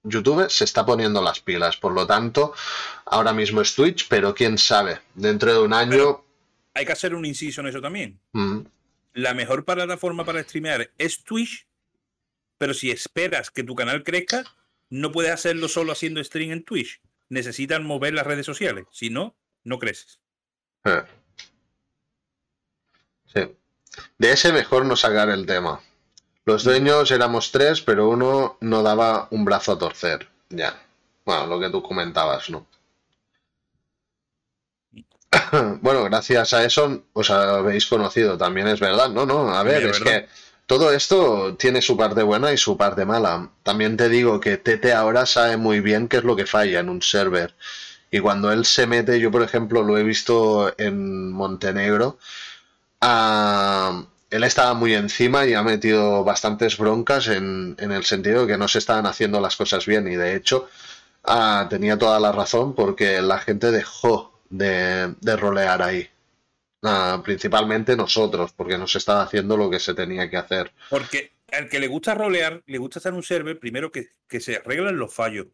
YouTube 0.04 0.50
se 0.50 0.64
está 0.64 0.86
poniendo 0.86 1.22
las 1.22 1.40
pilas. 1.40 1.78
Por 1.78 1.94
lo 1.94 2.06
tanto, 2.06 2.54
ahora 3.06 3.34
mismo 3.34 3.62
es 3.62 3.74
Twitch, 3.74 4.08
pero 4.08 4.36
quién 4.36 4.58
sabe, 4.58 5.00
dentro 5.16 5.52
de 5.52 5.60
un 5.60 5.74
año. 5.74 6.24
hay 6.74 6.86
que 6.86 6.92
hacer 6.92 7.16
un 7.16 7.26
inciso 7.26 7.62
en 7.62 7.68
eso 7.68 7.82
también. 7.82 8.20
Mm. 8.34 8.60
La 9.14 9.34
mejor 9.34 9.66
plataforma 9.66 10.24
para 10.24 10.44
streamear 10.44 10.92
es 10.98 11.24
Twitch, 11.24 11.66
pero 12.64 12.74
si 12.74 12.92
esperas 12.92 13.52
que 13.52 13.66
tu 13.66 13.76
canal 13.76 14.06
crezca, 14.06 14.46
no 14.90 15.12
puedes 15.12 15.34
hacerlo 15.34 15.68
solo 15.68 15.92
haciendo 15.92 16.24
stream 16.24 16.54
en 16.54 16.64
Twitch. 16.64 17.02
Necesitan 17.28 17.84
mover 17.84 18.14
las 18.14 18.26
redes 18.26 18.46
sociales. 18.46 18.86
Si 18.90 19.10
no, 19.10 19.36
no 19.66 19.80
creces. 19.80 20.22
Eh. 20.86 21.04
Sí. 23.26 23.42
De 24.18 24.32
ese 24.32 24.54
mejor 24.54 24.86
no 24.86 24.96
sacar 24.96 25.28
el 25.30 25.46
tema. 25.46 25.82
Los 26.46 26.64
dueños 26.64 27.12
éramos 27.12 27.52
tres, 27.52 27.82
pero 27.82 28.08
uno 28.08 28.58
no 28.62 28.82
daba 28.82 29.28
un 29.32 29.44
brazo 29.44 29.74
a 29.74 29.78
torcer. 29.78 30.30
Ya. 30.48 30.82
Bueno, 31.26 31.48
lo 31.48 31.60
que 31.60 31.70
tú 31.70 31.84
comentabas, 31.84 32.50
¿no? 32.50 32.66
bueno, 35.82 36.06
gracias 36.06 36.54
a 36.54 36.64
eso 36.64 37.04
os 37.12 37.30
habéis 37.30 37.88
conocido, 37.88 38.38
también 38.38 38.70
es 38.70 38.80
verdad, 38.80 39.10
¿no? 39.10 39.26
No, 39.26 39.54
a 39.54 39.64
ver, 39.64 39.84
es, 39.84 40.00
que 40.00 40.30
todo 40.80 40.92
esto 40.92 41.56
tiene 41.56 41.82
su 41.82 41.96
parte 41.98 42.24
buena 42.24 42.52
y 42.52 42.58
su 42.58 42.78
parte 42.78 43.06
mala. 43.06 43.50
También 43.64 43.98
te 43.98 44.10
digo 44.10 44.40
que 44.40 44.58
Tete 44.58 44.94
ahora 44.94 45.26
sabe 45.26 45.58
muy 45.58 45.82
bien 45.82 46.08
qué 46.08 46.18
es 46.18 46.24
lo 46.24 46.36
que 46.36 46.46
falla 46.46 46.80
en 46.80 46.90
un 46.90 47.02
server. 47.02 47.56
Y 48.12 48.20
cuando 48.20 48.52
él 48.52 48.66
se 48.66 48.88
mete, 48.88 49.20
yo 49.20 49.32
por 49.32 49.44
ejemplo 49.44 49.84
lo 49.84 49.98
he 49.98 50.04
visto 50.04 50.74
en 50.78 51.32
Montenegro, 51.32 52.18
él 54.30 54.44
estaba 54.44 54.74
muy 54.74 54.94
encima 54.94 55.46
y 55.46 55.54
ha 55.54 55.64
metido 55.64 56.24
bastantes 56.24 56.78
broncas 56.78 57.28
en, 57.28 57.76
el 57.78 58.04
sentido 58.04 58.42
de 58.42 58.54
que 58.54 58.58
no 58.58 58.68
se 58.68 58.80
estaban 58.80 59.06
haciendo 59.06 59.40
las 59.42 59.56
cosas 59.56 59.86
bien 59.86 60.08
y 60.08 60.16
de 60.16 60.36
hecho 60.36 60.68
ah, 61.24 61.68
tenía 61.70 61.98
toda 61.98 62.20
la 62.20 62.32
razón 62.32 62.74
porque 62.76 63.22
la 63.22 63.40
gente 63.40 63.72
dejó 63.72 64.34
de, 64.50 65.14
rolear 65.38 65.82
ahí. 65.82 66.10
Ah, 66.84 67.22
principalmente 67.24 67.96
nosotros, 67.96 68.52
porque 68.52 68.78
no 68.78 68.88
se 68.88 68.98
estaba 68.98 69.24
haciendo 69.24 69.56
lo 69.56 69.70
que 69.70 69.80
se 69.80 69.94
tenía 69.94 70.30
que 70.30 70.38
hacer. 70.38 70.72
Porque 70.90 71.32
al 71.52 71.70
que 71.70 71.80
le 71.80 71.88
gusta 71.88 72.14
rolear, 72.14 72.62
le 72.66 72.78
gusta 72.78 73.00
estar 73.00 73.12
en 73.12 73.18
un 73.18 73.24
server, 73.24 73.58
primero 73.58 73.92
que, 73.92 74.10
se 74.40 74.58
arreglen 74.58 74.98
los 74.98 75.14
fallos. 75.14 75.48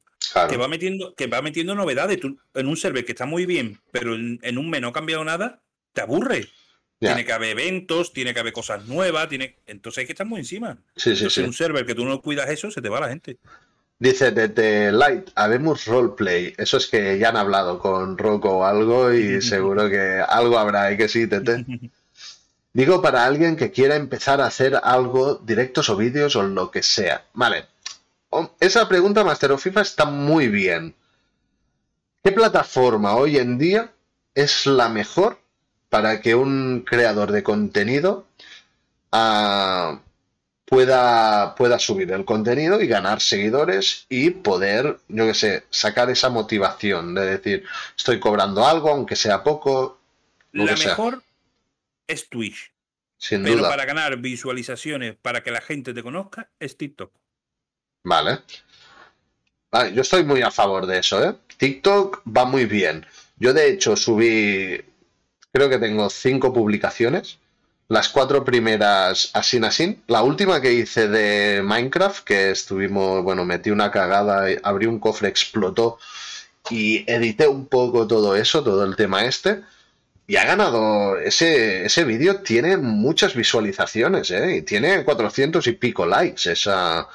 Que 0.50 0.58
va 0.58 0.68
metiendo, 0.68 1.16
que 1.16 1.28
va 1.28 1.42
metiendo 1.42 1.76
novedades. 1.76 2.20
en 2.54 2.68
un 2.68 2.78
server 2.78 3.06
que 3.06 3.14
está 3.14 3.26
muy 3.26 3.46
bien, 3.46 3.80
pero 3.92 4.16
en, 4.16 4.40
en 4.42 4.58
un 4.58 4.70
mes 4.70 4.82
no 4.82 4.90
ha 4.90 4.94
cambiado 4.94 5.24
nada, 5.24 5.62
te 5.94 6.02
aburre. 6.02 6.50
Tiene 7.00 7.24
que 7.24 7.32
haber 7.32 7.52
eventos, 7.52 8.12
tiene 8.12 8.34
que 8.34 8.42
haber 8.42 8.52
cosas 8.52 8.86
nuevas, 8.86 9.30
tiene... 9.30 9.56
entonces 9.68 10.00
hay 10.00 10.06
que 10.06 10.12
estar 10.12 10.28
muy 10.28 10.40
encima. 10.40 10.78
Sí, 10.98 11.16
sí, 11.16 11.30
sí. 11.30 11.42
un 11.42 11.54
server 11.54 11.86
que 11.86 11.96
tú 11.96 12.04
no 12.04 12.22
cuidas 12.22 12.50
eso, 12.50 12.70
se 12.72 12.82
te 12.82 12.90
va 12.90 13.00
la 13.00 13.08
gente. 13.08 13.38
Dice 14.02 14.32
desde 14.32 14.94
Light, 14.94 15.30
habemos 15.36 15.86
roleplay. 15.86 16.54
Eso 16.58 16.78
es 16.78 16.88
que 16.88 17.20
ya 17.20 17.30
han 17.30 17.38
hablado 17.38 17.80
con 17.80 18.18
Rocco 18.18 18.60
o 18.60 18.66
algo 18.66 19.12
y 19.12 19.42
seguro 19.44 19.90
que 19.90 20.24
algo 20.26 20.58
habrá, 20.58 20.90
¿eh? 20.92 20.98
que 20.98 21.10
sí, 21.10 21.28
Tete? 21.28 21.66
Digo 22.74 23.02
para 23.02 23.26
alguien 23.26 23.58
que 23.58 23.72
quiera 23.72 23.96
empezar 23.96 24.40
a 24.40 24.46
hacer 24.46 24.80
algo, 24.82 25.36
directos 25.44 25.90
o 25.90 25.98
vídeos 25.98 26.36
o 26.38 26.44
lo 26.44 26.72
que 26.72 26.82
sea. 26.82 27.26
Vale. 27.34 27.66
Esa 28.60 28.88
pregunta, 28.88 29.24
Master 29.24 29.52
of 29.52 29.62
FIFA, 29.62 29.82
está 29.82 30.06
muy 30.06 30.48
bien. 30.48 30.96
¿Qué 32.24 32.32
plataforma 32.32 33.16
hoy 33.16 33.38
en 33.38 33.58
día 33.58 33.92
es 34.34 34.66
la 34.66 34.88
mejor 34.88 35.40
para 35.90 36.22
que 36.22 36.36
un 36.36 36.86
creador 36.88 37.32
de 37.32 37.44
contenido 37.44 38.28
ah, 39.12 40.00
pueda, 40.70 41.56
pueda 41.56 41.80
subir 41.80 42.12
el 42.12 42.26
contenido 42.26 42.80
y 42.80 42.86
ganar 42.86 43.22
seguidores 43.22 44.06
y 44.08 44.30
poder, 44.30 45.00
yo 45.08 45.26
qué 45.26 45.34
sé, 45.34 45.64
sacar 45.72 46.12
esa 46.12 46.30
motivación 46.30 47.16
de 47.16 47.26
decir, 47.26 47.66
estoy 47.98 48.20
cobrando 48.20 48.64
algo, 48.66 48.90
aunque 48.90 49.16
sea 49.16 49.44
poco. 49.44 50.00
La 50.52 50.76
mejor 50.76 51.24
es 52.06 52.30
Twitch. 52.30 52.72
Sin 53.18 53.44
Pero 53.44 53.58
duda. 53.58 53.70
para 53.70 53.86
ganar 53.86 54.18
visualizaciones, 54.18 55.16
para 55.20 55.42
que 55.42 55.50
la 55.50 55.60
gente 55.60 55.94
te 55.94 56.04
conozca, 56.04 56.50
es 56.60 56.78
TikTok. 56.78 57.12
Vale. 58.04 58.40
Vale, 59.72 59.94
yo 59.94 60.04
estoy 60.04 60.24
muy 60.24 60.44
a 60.44 60.52
favor 60.52 60.86
de 60.86 61.00
eso, 61.00 61.24
¿eh? 61.24 61.36
TikTok 61.58 62.22
va 62.26 62.46
muy 62.46 62.66
bien. 62.66 63.06
Yo 63.38 63.54
de 63.54 63.70
hecho 63.72 63.98
subí 63.98 64.80
creo 65.52 65.68
que 65.68 65.80
tengo 65.80 66.10
cinco 66.12 66.54
publicaciones. 66.54 67.40
Las 67.90 68.08
cuatro 68.08 68.46
primeras 68.46 69.32
así 69.34 69.60
así. 69.66 70.00
La 70.06 70.22
última 70.22 70.62
que 70.62 70.74
hice 70.74 71.08
de 71.08 71.64
Minecraft, 71.64 72.24
que 72.24 72.52
estuvimos, 72.52 73.24
bueno, 73.24 73.46
metí 73.46 73.72
una 73.72 73.90
cagada, 73.90 74.46
abrí 74.62 74.86
un 74.86 75.00
cofre, 75.00 75.28
explotó 75.28 75.98
y 76.70 77.04
edité 77.12 77.48
un 77.48 77.66
poco 77.66 78.06
todo 78.06 78.36
eso, 78.36 78.64
todo 78.64 78.86
el 78.86 78.96
tema 78.96 79.26
este. 79.26 79.62
Y 80.28 80.36
ha 80.36 80.46
ganado, 80.46 81.18
ese, 81.18 81.84
ese 81.86 82.04
vídeo 82.04 82.42
tiene 82.42 82.78
muchas 82.78 83.34
visualizaciones, 83.34 84.30
¿eh? 84.30 84.58
Y 84.58 84.62
tiene 84.62 85.04
400 85.04 85.66
y 85.66 85.72
pico 85.72 86.06
likes 86.06 86.52
esa, 86.52 87.08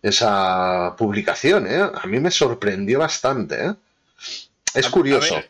esa 0.00 0.94
publicación, 0.96 1.66
¿eh? 1.66 1.90
A 1.92 2.06
mí 2.06 2.20
me 2.20 2.30
sorprendió 2.30 3.00
bastante, 3.00 3.66
¿eh? 3.66 3.74
Es 4.74 4.88
curioso 4.88 5.42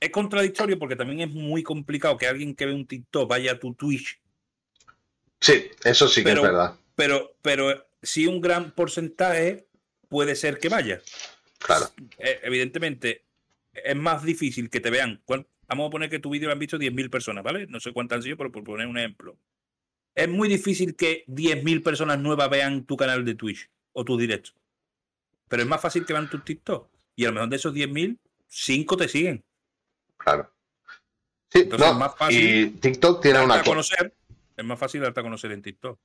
es 0.00 0.10
contradictorio 0.10 0.78
porque 0.78 0.96
también 0.96 1.20
es 1.20 1.34
muy 1.34 1.62
complicado 1.62 2.16
que 2.16 2.26
alguien 2.26 2.54
que 2.54 2.66
ve 2.66 2.74
un 2.74 2.86
TikTok 2.86 3.28
vaya 3.28 3.52
a 3.52 3.58
tu 3.58 3.74
Twitch. 3.74 4.20
Sí, 5.40 5.70
eso 5.84 6.08
sí 6.08 6.22
que 6.22 6.32
es 6.32 6.42
verdad. 6.42 6.76
Pero, 6.94 7.36
pero 7.42 7.86
sí 8.02 8.26
un 8.26 8.40
gran 8.40 8.72
porcentaje 8.72 9.66
puede 10.08 10.36
ser 10.36 10.58
que 10.58 10.68
vaya. 10.68 11.00
Claro. 11.58 11.86
Eh, 12.18 12.40
evidentemente, 12.42 13.24
es 13.72 13.96
más 13.96 14.22
difícil 14.22 14.70
que 14.70 14.80
te 14.80 14.90
vean. 14.90 15.22
Vamos 15.68 15.88
a 15.88 15.90
poner 15.90 16.10
que 16.10 16.18
tu 16.18 16.30
vídeo 16.30 16.48
lo 16.48 16.52
han 16.52 16.58
visto 16.58 16.78
10.000 16.78 17.10
personas, 17.10 17.44
¿vale? 17.44 17.66
No 17.66 17.80
sé 17.80 17.92
cuántas 17.92 18.16
han 18.16 18.22
sido, 18.22 18.36
pero 18.36 18.52
por 18.52 18.64
poner 18.64 18.86
un 18.86 18.98
ejemplo. 18.98 19.36
Es 20.14 20.28
muy 20.28 20.48
difícil 20.48 20.94
que 20.94 21.24
10.000 21.26 21.82
personas 21.82 22.18
nuevas 22.18 22.48
vean 22.48 22.84
tu 22.84 22.96
canal 22.96 23.24
de 23.24 23.34
Twitch 23.34 23.68
o 23.92 24.04
tu 24.04 24.16
directo. 24.16 24.52
Pero 25.48 25.62
es 25.62 25.68
más 25.68 25.80
fácil 25.80 26.06
que 26.06 26.12
vean 26.12 26.30
tu 26.30 26.38
TikTok. 26.38 26.88
Y 27.16 27.24
a 27.24 27.28
lo 27.28 27.34
mejor 27.34 27.48
de 27.50 27.56
esos 27.56 27.74
10.000 27.74 28.18
cinco 28.48 28.96
te 28.96 29.08
siguen. 29.08 29.44
Claro. 30.16 30.50
Sí, 31.50 31.60
Entonces 31.60 31.86
no, 31.86 31.92
es 31.92 31.98
más 31.98 32.16
fácil 32.16 32.58
y 32.58 32.70
TikTok 32.70 33.22
tiene 33.22 33.44
una 33.44 33.54
a 33.54 33.58
cosa. 33.58 33.70
conocer, 33.70 34.14
es 34.56 34.64
más 34.64 34.78
fácil 34.78 35.00
darte 35.00 35.20
a 35.20 35.22
conocer 35.22 35.52
en 35.52 35.62
TikTok. 35.62 35.98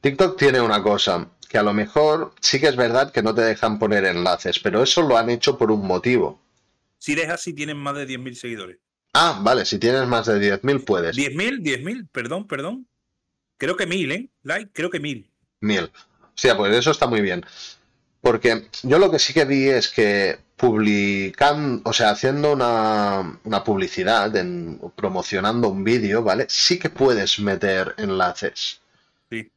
TikTok 0.00 0.36
tiene 0.38 0.60
una 0.60 0.82
cosa, 0.82 1.28
que 1.48 1.58
a 1.58 1.62
lo 1.62 1.72
mejor 1.72 2.34
sí 2.40 2.60
que 2.60 2.68
es 2.68 2.76
verdad 2.76 3.12
que 3.12 3.22
no 3.22 3.34
te 3.34 3.42
dejan 3.42 3.78
poner 3.78 4.04
enlaces, 4.04 4.58
pero 4.58 4.82
eso 4.82 5.02
lo 5.02 5.16
han 5.16 5.30
hecho 5.30 5.56
por 5.56 5.70
un 5.70 5.86
motivo. 5.86 6.40
Si 6.98 7.14
dejas 7.14 7.40
si 7.40 7.52
tienen 7.52 7.76
más 7.76 7.94
de 7.94 8.06
10.000 8.06 8.34
seguidores. 8.34 8.78
Ah, 9.14 9.40
vale, 9.42 9.64
si 9.64 9.78
tienes 9.78 10.06
más 10.06 10.26
de 10.26 10.60
10.000 10.60 10.84
puedes. 10.84 11.16
10.000, 11.16 11.60
10.000, 11.62 12.08
perdón, 12.10 12.46
perdón. 12.46 12.88
Creo 13.56 13.76
que 13.76 13.88
1.000, 13.88 14.12
¿eh? 14.12 14.30
Like, 14.42 14.70
creo 14.72 14.90
que 14.90 15.00
1.000. 15.00 15.28
Mil. 15.60 15.84
O 15.84 16.40
sea, 16.40 16.56
pues 16.56 16.74
eso 16.74 16.90
está 16.90 17.06
muy 17.06 17.20
bien. 17.20 17.44
Porque 18.28 18.66
yo 18.82 18.98
lo 18.98 19.10
que 19.10 19.18
sí 19.18 19.32
que 19.32 19.46
vi 19.46 19.68
es 19.70 19.88
que 19.88 20.38
publicando, 20.54 21.80
o 21.88 21.94
sea, 21.94 22.10
haciendo 22.10 22.52
una, 22.52 23.38
una 23.44 23.64
publicidad, 23.64 24.36
en, 24.36 24.78
promocionando 24.94 25.68
un 25.70 25.82
vídeo, 25.82 26.22
¿vale? 26.22 26.44
Sí 26.50 26.78
que 26.78 26.90
puedes 26.90 27.38
meter 27.38 27.94
enlaces. 27.96 28.82
Sí. 29.30 29.50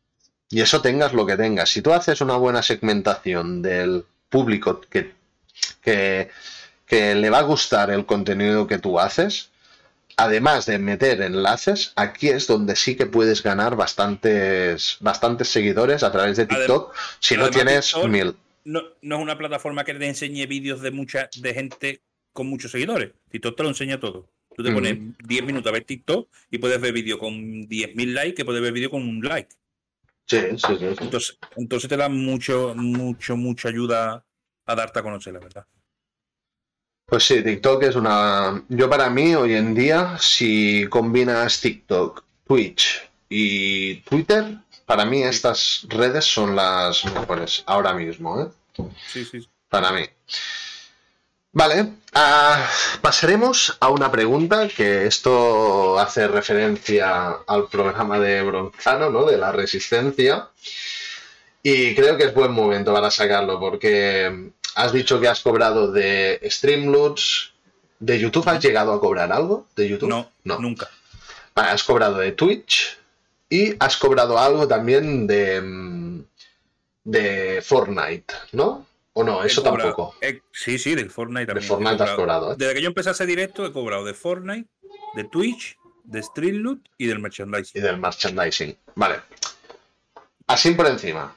Y 0.52 0.62
eso 0.62 0.82
tengas 0.82 1.12
lo 1.12 1.26
que 1.26 1.36
tengas. 1.36 1.70
Si 1.70 1.82
tú 1.82 1.92
haces 1.92 2.22
una 2.22 2.38
buena 2.38 2.64
segmentación 2.64 3.62
del 3.62 4.06
público 4.30 4.80
que, 4.80 5.16
que, 5.82 6.30
que 6.86 7.14
le 7.16 7.30
va 7.30 7.40
a 7.40 7.44
gustar 7.44 7.92
el 7.92 8.06
contenido 8.06 8.68
que 8.68 8.78
tú 8.78 9.02
haces, 9.02 9.50
además 10.16 10.66
de 10.66 10.80
meter 10.80 11.22
enlaces, 11.22 11.92
aquí 11.98 12.30
es 12.30 12.48
donde 12.48 12.78
sí 12.78 12.96
que 12.96 13.06
puedes 13.06 13.44
ganar 13.44 13.76
bastantes, 13.76 14.96
bastantes 15.02 15.50
seguidores 15.50 16.04
a 16.04 16.12
través 16.14 16.38
de 16.38 16.46
TikTok. 16.46 16.94
Si 17.20 17.36
no 17.36 17.50
tienes 17.50 17.94
TikTok- 17.94 18.08
mil. 18.08 18.38
No, 18.64 18.82
no 19.02 19.16
es 19.18 19.22
una 19.22 19.38
plataforma 19.38 19.84
que 19.84 19.94
te 19.94 20.08
enseñe 20.08 20.46
vídeos 20.46 20.82
de 20.82 20.92
mucha 20.92 21.30
de 21.36 21.54
gente 21.54 22.02
con 22.34 22.48
muchos 22.48 22.72
seguidores. 22.72 23.12
TikTok 23.30 23.58
te 23.58 23.64
lo 23.64 23.70
enseña 23.70 24.00
todo. 24.00 24.30
Tú 24.56 24.64
te 24.64 24.72
pones 24.72 24.98
10 25.26 25.44
minutos 25.46 25.70
a 25.70 25.74
ver 25.74 25.86
TikTok 25.86 26.30
y 26.50 26.58
puedes 26.58 26.80
ver 26.80 26.94
vídeo 26.94 27.18
con 27.18 27.34
10.000 27.34 28.14
likes 28.14 28.36
que 28.36 28.46
puedes 28.46 28.62
ver 28.62 28.74
vídeo 28.74 28.90
con 28.90 29.02
un 29.02 29.22
like. 29.22 29.56
Sí, 30.26 30.40
sí, 30.52 30.58
sí. 30.58 30.78
sí. 30.78 30.96
Entonces, 31.00 31.38
entonces 31.56 31.90
te 31.90 31.98
da 31.98 32.10
mucho, 32.10 32.74
mucho, 32.76 33.38
mucha 33.38 33.70
ayuda 33.70 34.26
a 34.66 34.76
darte 34.76 35.00
a 35.00 35.04
conocer, 35.04 35.34
la 35.34 35.40
verdad. 35.40 35.66
Pues 37.06 37.26
sí, 37.26 37.44
TikTok 37.44 37.84
es 37.84 37.96
una... 37.96 38.64
Yo 38.70 38.90
para 38.90 39.10
mí, 39.10 39.36
hoy 39.36 39.54
en 39.54 39.74
día, 39.74 40.18
si 40.18 40.88
combinas 40.88 41.60
TikTok, 41.60 42.24
Twitch 42.46 43.02
y 43.28 43.96
Twitter, 44.02 44.58
para 44.92 45.06
mí 45.06 45.24
estas 45.24 45.86
redes 45.88 46.26
son 46.26 46.54
las 46.54 47.06
mejores 47.06 47.64
ahora 47.66 47.94
mismo, 47.94 48.42
¿eh? 48.42 48.48
Sí, 49.08 49.24
sí. 49.24 49.48
Para 49.70 49.90
mí. 49.94 50.04
Vale, 51.54 51.94
ah, 52.12 52.70
pasaremos 53.00 53.78
a 53.80 53.88
una 53.88 54.12
pregunta 54.12 54.68
que 54.68 55.06
esto 55.06 55.98
hace 55.98 56.28
referencia 56.28 57.38
al 57.48 57.70
programa 57.70 58.20
de 58.20 58.42
Broncano, 58.42 59.10
¿no? 59.10 59.24
De 59.24 59.38
la 59.38 59.54
resistencia. 59.54 60.50
Y 61.64 61.96
creo 61.96 62.18
que 62.18 62.26
es 62.26 62.34
buen 62.34 62.52
momento 62.52 62.94
para 62.94 63.10
sacarlo 63.10 63.62
porque 63.62 64.52
has 64.76 64.92
dicho 64.92 65.22
que 65.22 65.30
has 65.30 65.40
cobrado 65.40 65.90
de 65.90 66.42
Streamloots. 66.44 67.54
¿De 67.98 68.20
YouTube 68.20 68.50
has 68.50 68.62
llegado 68.62 68.92
a 68.92 69.00
cobrar 69.00 69.32
algo? 69.32 69.68
¿De 69.74 69.88
YouTube? 69.88 70.10
No, 70.10 70.30
no. 70.44 70.60
nunca. 70.60 70.90
Vale, 71.56 71.70
has 71.70 71.84
cobrado 71.86 72.18
de 72.18 72.34
Twitch 72.34 73.01
y 73.52 73.76
has 73.80 73.98
cobrado 73.98 74.40
algo 74.40 74.68
también 74.68 75.28
de, 75.28 75.62
mm, 75.62 76.24
de 77.04 77.62
Fortnite, 77.64 78.34
¿no? 78.54 78.88
¿O 79.14 79.24
no? 79.24 79.44
Eso 79.44 79.62
cobrado- 79.62 79.90
tampoco. 79.90 80.16
he- 80.22 80.42
sí, 80.54 80.80
sí, 80.80 80.96
del 80.96 81.12
Fortnite 81.12 81.42
De 81.42 81.48
también. 81.48 81.68
Fortnite 81.68 81.98
He 82.04 82.08
has 82.08 82.16
cobrado, 82.16 82.54
¿eh? 82.54 82.56
Desde 82.58 82.74
que 82.74 82.82
yo 82.82 82.88
empecé 82.88 83.10
a 83.10 83.12
hacer 83.12 83.28
directo 83.28 83.66
he 83.66 83.72
cobrado 83.74 84.06
de 84.06 84.14
Fortnite, 84.14 84.70
de 85.16 85.24
Twitch, 85.26 85.78
de 86.06 86.24
Streamloot 86.24 86.80
y 86.98 87.06
del 87.08 87.20
y 87.20 87.22
merchandising. 87.22 87.82
del 87.84 87.98
merchandising. 87.98 88.78
Vale. 88.96 89.16
Así 90.48 90.72
por 90.72 90.88
encima. 90.88 91.36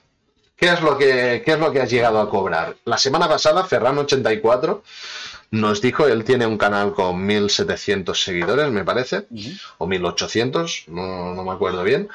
¿Qué 0.56 0.66
es 0.68 0.80
lo 0.82 0.96
que, 0.96 1.42
qué 1.44 1.52
es 1.52 1.58
lo 1.58 1.72
que 1.72 1.80
has 1.80 1.90
llegado 1.90 2.20
a 2.20 2.30
cobrar? 2.30 2.76
La 2.84 2.96
semana 2.96 3.28
pasada, 3.28 3.64
Ferran84 3.66 4.82
nos 5.54 5.80
dijo, 5.80 6.06
él 6.08 6.24
tiene 6.24 6.46
un 6.46 6.58
canal 6.58 6.92
con 6.94 7.24
1700 7.24 8.22
seguidores, 8.22 8.70
me 8.70 8.84
parece, 8.84 9.26
Ujú. 9.30 9.50
o 9.78 9.86
1800, 9.86 10.84
no, 10.88 11.34
no 11.34 11.44
me 11.44 11.52
acuerdo 11.52 11.82
bien. 11.84 12.08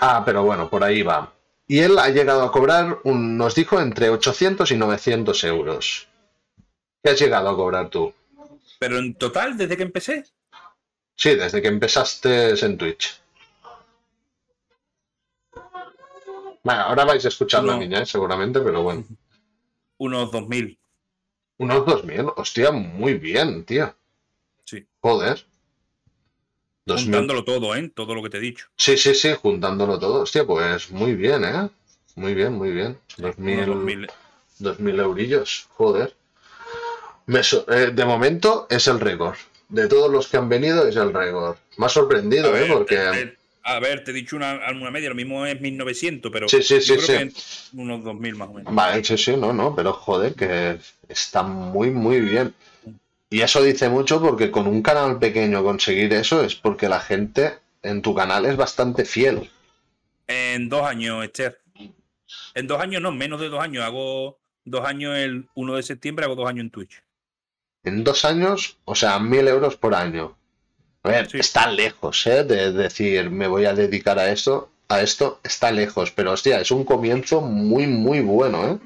Ah, 0.00 0.22
pero 0.24 0.44
bueno, 0.44 0.68
por 0.70 0.84
ahí 0.84 1.02
va. 1.02 1.32
Y 1.66 1.80
él 1.80 1.98
ha 1.98 2.08
llegado 2.08 2.42
a 2.42 2.52
cobrar, 2.52 2.98
un, 3.04 3.36
nos 3.36 3.54
dijo, 3.54 3.80
entre 3.80 4.10
800 4.10 4.70
y 4.70 4.76
900 4.76 5.44
euros. 5.44 6.08
¿Qué 7.02 7.10
has 7.10 7.20
llegado 7.20 7.48
a 7.48 7.56
cobrar 7.56 7.90
tú? 7.90 8.14
Pero 8.78 8.98
en 8.98 9.14
total, 9.14 9.56
desde 9.56 9.76
que 9.76 9.82
empecé, 9.82 10.24
Sí, 11.16 11.34
desde 11.34 11.60
que 11.60 11.66
empezaste 11.66 12.64
en 12.64 12.78
Twitch. 12.78 13.20
Bueno, 16.62 16.82
ahora 16.82 17.04
vais 17.04 17.24
a 17.24 17.28
escuchar 17.28 17.64
la 17.64 17.72
No. 17.72 17.80
niña, 17.80 17.98
¿eh? 18.02 18.06
seguramente, 18.06 18.60
pero 18.60 18.82
bueno. 18.82 19.04
unos 19.98 20.30
2.000. 20.30 20.78
Unos 21.58 21.84
2000, 21.86 22.26
hostia, 22.36 22.70
muy 22.70 23.14
bien, 23.14 23.64
tío. 23.64 23.94
Sí. 24.64 24.86
Joder. 25.00 25.44
2000. 26.86 27.04
Juntándolo 27.06 27.44
todo, 27.44 27.74
¿eh? 27.74 27.90
Todo 27.94 28.14
lo 28.14 28.22
que 28.22 28.30
te 28.30 28.38
he 28.38 28.40
dicho. 28.40 28.66
Sí, 28.76 28.96
sí, 28.96 29.14
sí, 29.14 29.30
juntándolo 29.40 29.98
todo. 29.98 30.22
Hostia, 30.22 30.44
pues 30.46 30.90
muy 30.90 31.14
bien, 31.14 31.44
¿eh? 31.44 31.68
Muy 32.14 32.34
bien, 32.34 32.54
muy 32.54 32.70
bien. 32.70 32.98
Unos 33.18 33.36
2000, 33.36 33.66
2.000. 33.66 34.10
2000 34.60 35.00
eurillos, 35.00 35.68
joder. 35.74 36.14
Me 37.26 37.42
so- 37.42 37.66
eh, 37.70 37.90
de 37.92 38.04
momento 38.04 38.66
es 38.70 38.86
el 38.86 38.98
récord. 39.00 39.36
De 39.68 39.86
todos 39.86 40.10
los 40.10 40.28
que 40.28 40.38
han 40.38 40.48
venido 40.48 40.86
es 40.88 40.96
el 40.96 41.12
récord. 41.12 41.56
Me 41.76 41.86
ha 41.86 41.88
sorprendido, 41.90 42.56
¿eh? 42.56 42.66
Porque... 42.72 42.96
te- 42.96 43.08
a 43.08 43.37
ver, 43.80 44.04
te 44.04 44.10
he 44.10 44.14
dicho 44.14 44.36
una, 44.36 44.60
una 44.70 44.90
media, 44.90 45.10
lo 45.10 45.14
mismo 45.14 45.44
es 45.44 45.60
1.900, 45.60 46.30
pero 46.32 46.48
Sí, 46.48 46.62
sí, 46.62 46.80
sí, 46.80 46.94
yo 46.94 46.96
creo 46.96 47.18
que 47.18 47.32
unos 47.74 48.00
2.000 48.00 48.36
más 48.36 48.48
o 48.48 48.52
menos. 48.54 48.74
Vale, 48.74 49.04
sí, 49.04 49.18
sí, 49.18 49.36
no, 49.36 49.52
no, 49.52 49.74
pero 49.74 49.92
joder, 49.92 50.34
que 50.34 50.78
está 51.08 51.42
muy, 51.42 51.90
muy 51.90 52.20
bien. 52.20 52.54
Y 53.30 53.42
eso 53.42 53.62
dice 53.62 53.88
mucho 53.90 54.20
porque 54.20 54.50
con 54.50 54.66
un 54.66 54.80
canal 54.82 55.18
pequeño 55.18 55.62
conseguir 55.62 56.12
eso 56.14 56.42
es 56.42 56.54
porque 56.54 56.88
la 56.88 57.00
gente 57.00 57.58
en 57.82 58.00
tu 58.00 58.14
canal 58.14 58.46
es 58.46 58.56
bastante 58.56 59.04
fiel. 59.04 59.50
En 60.26 60.68
dos 60.68 60.82
años, 60.82 61.24
Esther. 61.24 61.60
En 62.54 62.66
dos 62.66 62.80
años, 62.80 63.02
no, 63.02 63.12
menos 63.12 63.40
de 63.40 63.48
dos 63.48 63.60
años. 63.60 63.84
Hago 63.84 64.38
dos 64.64 64.84
años 64.86 65.16
el 65.16 65.48
1 65.54 65.76
de 65.76 65.82
septiembre, 65.82 66.24
hago 66.24 66.36
dos 66.36 66.48
años 66.48 66.64
en 66.64 66.70
Twitch. 66.70 67.02
En 67.84 68.02
dos 68.02 68.24
años, 68.24 68.78
o 68.84 68.94
sea, 68.94 69.18
mil 69.18 69.46
euros 69.46 69.76
por 69.76 69.94
año. 69.94 70.37
A 71.02 71.10
ver, 71.10 71.30
Sí. 71.30 71.38
está 71.38 71.70
lejos, 71.70 72.26
¿eh? 72.26 72.44
De 72.44 72.72
decir, 72.72 73.30
me 73.30 73.46
voy 73.46 73.64
a 73.66 73.74
dedicar 73.74 74.18
a 74.18 74.30
esto, 74.30 74.70
a 74.88 75.00
esto, 75.00 75.40
está 75.44 75.70
lejos, 75.70 76.10
pero 76.10 76.32
hostia, 76.32 76.60
es 76.60 76.70
un 76.70 76.84
comienzo 76.84 77.40
muy, 77.40 77.86
muy 77.86 78.20
bueno, 78.20 78.66
¿eh? 78.68 78.78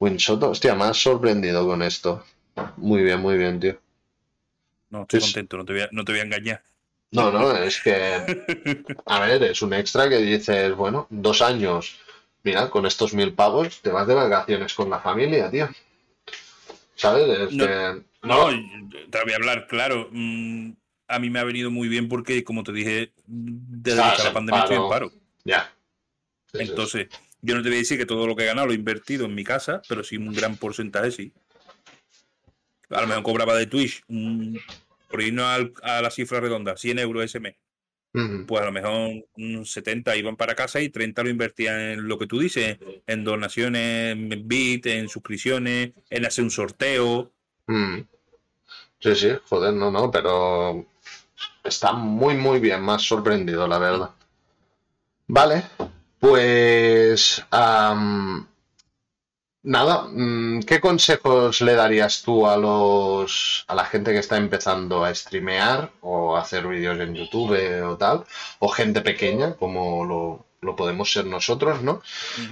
Winsoto, 0.00 0.50
hostia, 0.50 0.74
me 0.74 0.84
has 0.84 0.96
sorprendido 1.02 1.66
con 1.66 1.82
esto. 1.82 2.24
Muy 2.76 3.02
bien, 3.02 3.20
muy 3.20 3.36
bien, 3.38 3.58
tío. 3.60 3.78
No, 4.90 5.02
estoy 5.02 5.20
contento, 5.20 5.56
no 5.58 5.64
te 5.64 5.72
voy 5.72 5.82
a, 5.82 5.88
no 5.92 6.04
te 6.04 6.12
voy 6.12 6.20
a 6.20 6.24
engañar. 6.24 6.62
No, 7.10 7.30
no, 7.30 7.56
es 7.56 7.80
que, 7.80 7.94
a 9.06 9.20
ver, 9.20 9.42
es 9.44 9.62
un 9.62 9.72
extra 9.72 10.08
que 10.08 10.18
dices, 10.18 10.74
bueno, 10.74 11.06
dos 11.10 11.40
años, 11.40 11.98
mira, 12.42 12.68
con 12.70 12.84
estos 12.86 13.14
mil 13.14 13.32
pavos 13.32 13.80
te 13.80 13.90
vas 13.90 14.06
de 14.06 14.14
vacaciones 14.14 14.74
con 14.74 14.90
la 14.90 14.98
familia, 15.00 15.50
tío. 15.50 15.68
¿Sabes? 16.94 17.38
Es 17.48 17.52
No, 17.54 17.66
que, 17.66 18.02
No, 18.22 18.48
te 19.10 19.22
voy 19.22 19.32
a 19.32 19.36
hablar, 19.36 19.66
claro. 19.68 20.08
mm, 20.10 20.70
a 21.08 21.18
mí 21.18 21.30
me 21.30 21.38
ha 21.40 21.44
venido 21.44 21.70
muy 21.70 21.88
bien 21.88 22.08
porque, 22.08 22.44
como 22.44 22.62
te 22.62 22.72
dije, 22.72 23.12
desde 23.26 23.96
que 24.16 24.22
la 24.22 24.28
en 24.28 24.32
pandemia 24.34 24.62
estoy 24.62 24.76
en 24.76 24.88
paro. 24.88 25.12
ya. 25.44 25.72
Sí, 26.52 26.58
sí, 26.58 26.64
sí. 26.64 26.70
Entonces, 26.70 27.08
yo 27.42 27.54
no 27.54 27.62
te 27.62 27.68
voy 27.68 27.76
a 27.76 27.80
decir 27.80 27.98
que 27.98 28.06
todo 28.06 28.26
lo 28.26 28.34
que 28.36 28.44
he 28.44 28.46
ganado 28.46 28.66
lo 28.68 28.72
he 28.72 28.76
invertido 28.76 29.26
en 29.26 29.34
mi 29.34 29.44
casa, 29.44 29.82
pero 29.88 30.02
sí 30.04 30.16
un 30.16 30.34
gran 30.34 30.56
porcentaje 30.56 31.10
sí. 31.10 31.32
A 32.90 33.00
lo 33.02 33.06
mejor 33.06 33.22
cobraba 33.22 33.54
de 33.56 33.66
Twitch, 33.66 34.02
un- 34.08 34.58
por 35.10 35.20
irnos 35.22 35.44
al- 35.46 35.72
a 35.82 36.00
la 36.02 36.10
cifra 36.10 36.40
redonda, 36.40 36.76
100 36.76 36.98
euros 36.98 37.24
ese 37.24 37.40
mes. 37.40 37.56
Pues 38.46 38.62
a 38.62 38.64
lo 38.64 38.72
mejor 38.72 39.10
un 39.36 39.64
70 39.66 40.16
iban 40.16 40.36
para 40.36 40.54
casa 40.54 40.80
y 40.80 40.88
30 40.88 41.22
lo 41.22 41.28
invertían 41.28 41.78
en 41.78 42.08
lo 42.08 42.18
que 42.18 42.26
tú 42.26 42.38
dices, 42.40 42.78
en 43.06 43.22
donaciones, 43.22 44.12
en 44.16 44.48
bit, 44.48 44.86
en 44.86 45.08
suscripciones, 45.08 45.92
en 46.10 46.24
hacer 46.26 46.42
un 46.44 46.50
sorteo. 46.50 47.30
Sí, 49.00 49.14
sí, 49.14 49.28
joder, 49.48 49.74
no, 49.74 49.90
no, 49.90 50.10
pero 50.10 50.86
está 51.68 51.92
muy, 51.92 52.34
muy 52.34 52.58
bien, 52.60 52.82
más 52.82 53.02
sorprendido, 53.02 53.66
la 53.66 53.78
verdad. 53.78 54.10
Vale, 55.26 55.64
pues 56.18 57.44
nada, 59.62 60.08
mm, 60.10 60.60
¿qué 60.62 60.80
consejos 60.80 61.60
le 61.60 61.74
darías 61.74 62.22
tú 62.22 62.46
a 62.46 62.56
los 62.56 63.64
a 63.68 63.74
la 63.74 63.84
gente 63.84 64.12
que 64.12 64.18
está 64.18 64.36
empezando 64.36 65.04
a 65.04 65.14
streamear 65.14 65.90
o 66.00 66.36
a 66.36 66.40
hacer 66.40 66.66
vídeos 66.66 66.98
en 67.00 67.14
YouTube 67.14 67.56
o 67.84 67.96
tal, 67.96 68.24
o 68.58 68.68
gente 68.68 69.00
pequeña 69.02 69.54
como 69.54 70.04
lo, 70.04 70.46
lo 70.60 70.76
podemos 70.76 71.12
ser 71.12 71.26
nosotros, 71.26 71.82
¿no? 71.82 72.02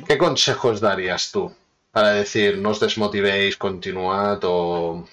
¿Qué 0.06 0.18
consejos 0.18 0.80
darías 0.80 1.32
tú 1.32 1.52
para 1.92 2.10
decir 2.12 2.58
no 2.58 2.70
os 2.70 2.80
desmotivéis, 2.80 3.56
continuad 3.56 4.40
o 4.44 5.06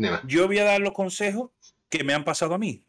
Dime. 0.00 0.18
Yo 0.24 0.46
voy 0.46 0.58
a 0.58 0.64
dar 0.64 0.80
los 0.80 0.94
consejos 0.94 1.50
que 1.90 2.04
me 2.04 2.14
han 2.14 2.24
pasado 2.24 2.54
a 2.54 2.58
mí. 2.58 2.82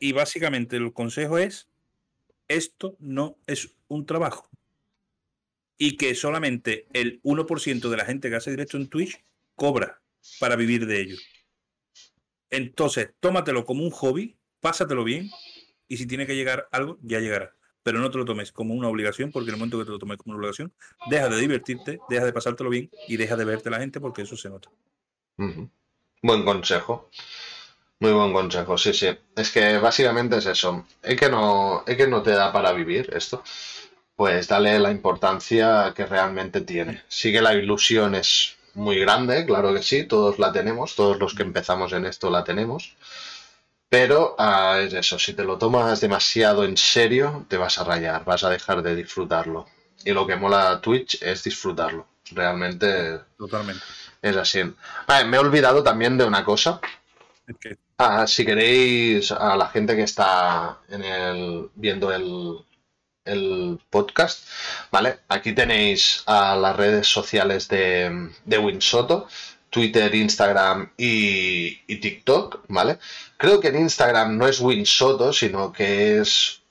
Y 0.00 0.12
básicamente 0.12 0.76
el 0.76 0.92
consejo 0.92 1.38
es, 1.38 1.68
esto 2.48 2.96
no 2.98 3.36
es 3.46 3.76
un 3.86 4.06
trabajo. 4.06 4.48
Y 5.78 5.96
que 5.96 6.14
solamente 6.14 6.86
el 6.92 7.22
1% 7.22 7.88
de 7.88 7.96
la 7.96 8.04
gente 8.04 8.28
que 8.28 8.36
hace 8.36 8.50
directo 8.50 8.76
en 8.76 8.88
Twitch 8.88 9.22
cobra 9.54 10.02
para 10.40 10.56
vivir 10.56 10.86
de 10.86 11.00
ello. 11.00 11.16
Entonces, 12.50 13.10
tómatelo 13.20 13.64
como 13.64 13.84
un 13.84 13.90
hobby, 13.90 14.36
pásatelo 14.60 15.04
bien, 15.04 15.30
y 15.88 15.96
si 15.96 16.06
tiene 16.06 16.26
que 16.26 16.36
llegar 16.36 16.68
algo, 16.72 16.98
ya 17.02 17.20
llegará. 17.20 17.54
Pero 17.82 17.98
no 17.98 18.10
te 18.10 18.18
lo 18.18 18.24
tomes 18.24 18.52
como 18.52 18.74
una 18.74 18.88
obligación, 18.88 19.30
porque 19.30 19.50
en 19.50 19.54
el 19.54 19.58
momento 19.58 19.78
que 19.78 19.84
te 19.84 19.90
lo 19.90 19.98
tomes 19.98 20.16
como 20.16 20.32
una 20.32 20.38
obligación, 20.38 20.72
deja 21.10 21.28
de 21.28 21.38
divertirte, 21.38 21.98
deja 22.08 22.24
de 22.24 22.32
pasártelo 22.32 22.70
bien 22.70 22.90
y 23.08 23.16
deja 23.16 23.36
de 23.36 23.44
verte 23.44 23.70
la 23.70 23.80
gente 23.80 24.00
porque 24.00 24.22
eso 24.22 24.36
se 24.36 24.48
nota. 24.48 24.70
Buen 26.24 26.42
consejo. 26.42 27.10
Muy 28.00 28.12
buen 28.12 28.32
consejo, 28.32 28.78
sí, 28.78 28.94
sí. 28.94 29.08
Es 29.36 29.50
que 29.50 29.76
básicamente 29.76 30.38
es 30.38 30.46
eso. 30.46 30.86
Es 31.02 31.20
que 31.20 31.28
no, 31.28 31.84
es 31.86 31.98
que 31.98 32.06
no 32.06 32.22
te 32.22 32.30
da 32.30 32.50
para 32.50 32.72
vivir 32.72 33.10
esto. 33.14 33.42
Pues 34.16 34.48
dale 34.48 34.78
la 34.78 34.90
importancia 34.90 35.92
que 35.94 36.06
realmente 36.06 36.62
tiene. 36.62 37.02
Sí 37.08 37.30
que 37.30 37.42
la 37.42 37.52
ilusión 37.52 38.14
es 38.14 38.56
muy 38.72 38.98
grande, 39.00 39.44
claro 39.44 39.74
que 39.74 39.82
sí, 39.82 40.04
todos 40.04 40.38
la 40.38 40.50
tenemos, 40.50 40.94
todos 40.94 41.18
los 41.18 41.34
que 41.34 41.42
empezamos 41.42 41.92
en 41.92 42.06
esto 42.06 42.30
la 42.30 42.42
tenemos. 42.42 42.96
Pero 43.90 44.34
ah, 44.38 44.80
es 44.80 44.94
eso, 44.94 45.18
si 45.18 45.34
te 45.34 45.44
lo 45.44 45.58
tomas 45.58 46.00
demasiado 46.00 46.64
en 46.64 46.78
serio, 46.78 47.44
te 47.50 47.58
vas 47.58 47.78
a 47.78 47.84
rayar, 47.84 48.24
vas 48.24 48.44
a 48.44 48.48
dejar 48.50 48.80
de 48.82 48.96
disfrutarlo. 48.96 49.66
Y 50.06 50.12
lo 50.12 50.26
que 50.26 50.36
mola 50.36 50.80
Twitch 50.80 51.22
es 51.22 51.44
disfrutarlo. 51.44 52.06
Realmente 52.30 53.20
Totalmente. 53.36 53.82
Es 54.24 54.36
así. 54.36 54.60
Vale, 55.06 55.28
me 55.28 55.36
he 55.36 55.40
olvidado 55.40 55.82
también 55.82 56.16
de 56.16 56.24
una 56.24 56.44
cosa. 56.44 56.80
Ah, 57.98 58.26
si 58.26 58.44
queréis, 58.44 59.30
a 59.30 59.54
la 59.54 59.68
gente 59.68 59.94
que 59.94 60.02
está 60.02 60.78
en 60.88 61.04
el, 61.04 61.68
viendo 61.74 62.10
el, 62.10 62.56
el 63.26 63.78
podcast, 63.90 64.48
¿vale? 64.90 65.18
Aquí 65.28 65.52
tenéis 65.52 66.22
a 66.26 66.56
las 66.56 66.74
redes 66.74 67.06
sociales 67.06 67.68
de, 67.68 68.30
de 68.46 68.58
Winsoto, 68.58 69.28
Twitter, 69.68 70.14
Instagram 70.14 70.92
y, 70.96 71.80
y 71.86 71.96
TikTok, 71.96 72.64
¿vale? 72.68 72.98
Creo 73.36 73.60
que 73.60 73.68
en 73.68 73.80
Instagram 73.80 74.38
no 74.38 74.48
es 74.48 74.58
Winsoto, 74.58 75.34
sino 75.34 75.70
que 75.70 76.20
es... 76.20 76.62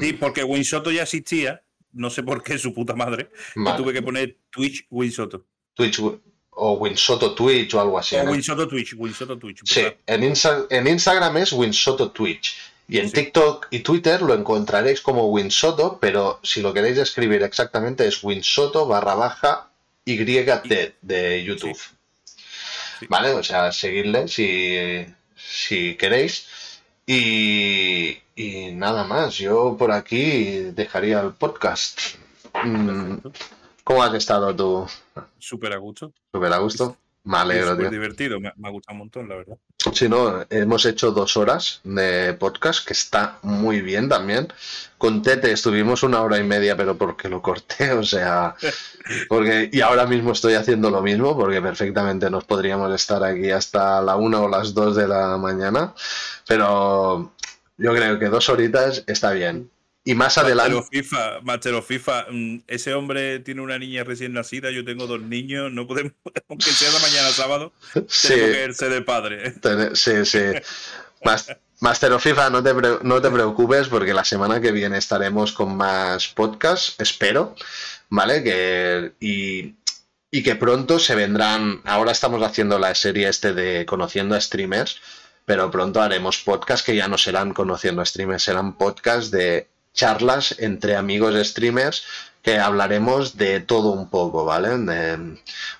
Sí, 0.00 0.12
porque 0.12 0.44
Winsoto 0.44 0.90
ya 0.90 1.02
existía, 1.02 1.62
no 1.92 2.10
sé 2.10 2.22
por 2.22 2.42
qué 2.42 2.58
su 2.58 2.72
puta 2.74 2.94
madre, 2.94 3.30
vale, 3.54 3.76
tuve 3.76 3.92
que 3.92 4.02
poner 4.02 4.36
Twitch 4.50 4.86
Winsoto. 4.90 5.46
Twitch 5.74 6.00
o 6.58 6.72
Winsoto 6.74 7.34
Twitch 7.34 7.74
o 7.74 7.80
algo 7.80 7.98
así, 7.98 8.16
O 8.16 8.24
¿no? 8.24 8.30
Winsoto 8.32 8.66
Twitch, 8.66 8.94
Winsoto 8.96 9.38
Twitch. 9.38 9.60
Sí, 9.64 9.82
¿verdad? 9.82 9.96
en, 10.06 10.22
Insta- 10.22 10.66
en 10.70 10.86
Instagram 10.86 11.36
es 11.38 11.52
Winsoto 11.52 12.10
Twitch. 12.10 12.56
Y 12.88 12.98
en 12.98 13.08
Sí. 13.08 13.14
TikTok 13.14 13.66
y 13.70 13.80
Twitter 13.80 14.22
lo 14.22 14.32
encontraréis 14.32 15.00
como 15.00 15.26
Winsoto, 15.28 15.98
pero 16.00 16.38
si 16.42 16.60
lo 16.62 16.72
queréis 16.72 16.98
escribir 16.98 17.42
exactamente 17.42 18.06
es 18.06 18.22
Winsoto 18.22 18.86
barra 18.86 19.14
baja 19.16 19.68
YT 20.04 20.94
de 21.02 21.44
YouTube. 21.44 21.76
Sí. 21.76 23.06
¿Vale? 23.08 23.30
O 23.32 23.42
sea, 23.42 23.72
seguidle 23.72 24.28
si, 24.28 25.04
si 25.36 25.96
queréis. 25.96 26.46
Y, 27.08 28.18
y 28.34 28.70
nada 28.72 29.04
más, 29.04 29.34
yo 29.36 29.76
por 29.78 29.90
aquí 29.92 30.60
dejaría 30.74 31.20
el 31.20 31.32
podcast. 31.32 32.00
Mm, 32.64 32.86
Perfecto. 33.16 33.32
¿Cómo 33.86 34.02
has 34.02 34.12
estado 34.14 34.52
tú? 34.56 34.84
Súper 35.38 35.72
a 35.72 35.76
gusto. 35.76 36.12
¿Súper 36.32 36.52
a 36.52 36.58
gusto? 36.58 36.96
Me 37.22 37.36
alegro, 37.36 37.76
tío. 37.76 37.88
divertido. 37.88 38.40
Me, 38.40 38.52
me 38.56 38.66
ha 38.66 38.72
gustado 38.72 38.94
un 38.94 38.98
montón, 38.98 39.28
la 39.28 39.36
verdad. 39.36 39.58
Sí, 39.92 40.08
no, 40.08 40.44
hemos 40.50 40.84
hecho 40.86 41.12
dos 41.12 41.36
horas 41.36 41.82
de 41.84 42.34
podcast, 42.34 42.84
que 42.84 42.94
está 42.94 43.38
muy 43.42 43.82
bien 43.82 44.08
también. 44.08 44.52
Con 44.98 45.22
Tete 45.22 45.52
estuvimos 45.52 46.02
una 46.02 46.20
hora 46.20 46.36
y 46.36 46.42
media, 46.42 46.76
pero 46.76 46.98
porque 46.98 47.28
lo 47.28 47.40
corté, 47.40 47.92
o 47.92 48.02
sea, 48.02 48.56
porque, 49.28 49.70
y 49.72 49.80
ahora 49.82 50.04
mismo 50.04 50.32
estoy 50.32 50.54
haciendo 50.54 50.90
lo 50.90 51.00
mismo, 51.00 51.36
porque 51.36 51.62
perfectamente 51.62 52.28
nos 52.28 52.42
podríamos 52.42 52.92
estar 52.92 53.22
aquí 53.22 53.52
hasta 53.52 54.02
la 54.02 54.16
una 54.16 54.40
o 54.40 54.48
las 54.48 54.74
dos 54.74 54.96
de 54.96 55.06
la 55.06 55.36
mañana, 55.36 55.94
pero 56.48 57.30
yo 57.78 57.94
creo 57.94 58.18
que 58.18 58.26
dos 58.30 58.48
horitas 58.48 59.04
está 59.06 59.30
bien. 59.30 59.70
Y 60.06 60.14
más 60.14 60.38
adelante, 60.38 60.80
FIFA, 60.88 61.82
FIFA, 61.82 62.26
mm, 62.30 62.58
ese 62.68 62.94
hombre 62.94 63.40
tiene 63.40 63.60
una 63.60 63.76
niña 63.76 64.04
recién 64.04 64.32
nacida, 64.32 64.70
yo 64.70 64.84
tengo 64.84 65.08
dos 65.08 65.20
niños, 65.20 65.72
no 65.72 65.88
podemos, 65.88 66.12
aunque 66.48 66.70
sea 66.70 66.92
mañana 67.00 67.28
sábado, 67.30 67.72
sí, 68.08 68.28
tenemos 68.28 68.56
que 68.56 68.64
irse 68.64 68.88
de 68.88 69.02
padre. 69.02 69.54
Sí, 69.94 70.24
sí. 70.24 70.38
Mas- 71.24 71.48
Master 71.80 72.12
of 72.12 72.22
FIFA, 72.22 72.50
no 72.50 72.62
te, 72.62 72.72
no 73.02 73.20
te 73.20 73.30
preocupes 73.30 73.88
porque 73.88 74.14
la 74.14 74.24
semana 74.24 74.60
que 74.60 74.70
viene 74.70 74.96
estaremos 74.96 75.50
con 75.52 75.76
más 75.76 76.28
podcasts, 76.28 76.94
espero, 76.98 77.56
¿vale? 78.08 78.44
Que, 78.44 79.12
y, 79.20 79.74
y 80.30 80.42
que 80.44 80.54
pronto 80.54 81.00
se 81.00 81.16
vendrán, 81.16 81.82
ahora 81.84 82.12
estamos 82.12 82.40
haciendo 82.44 82.78
la 82.78 82.94
serie 82.94 83.28
este 83.28 83.52
de 83.52 83.84
conociendo 83.84 84.36
a 84.36 84.40
streamers, 84.40 85.00
pero 85.44 85.68
pronto 85.70 86.00
haremos 86.00 86.38
podcasts 86.38 86.86
que 86.86 86.94
ya 86.94 87.08
no 87.08 87.18
serán 87.18 87.52
conociendo 87.52 88.02
a 88.02 88.06
streamers, 88.06 88.44
serán 88.44 88.78
podcasts 88.78 89.30
de 89.32 89.68
charlas 89.96 90.54
entre 90.58 90.94
amigos 90.94 91.34
streamers 91.48 92.04
que 92.42 92.58
hablaremos 92.60 93.36
de 93.36 93.58
todo 93.58 93.90
un 93.90 94.08
poco, 94.08 94.44
¿vale? 94.44 94.68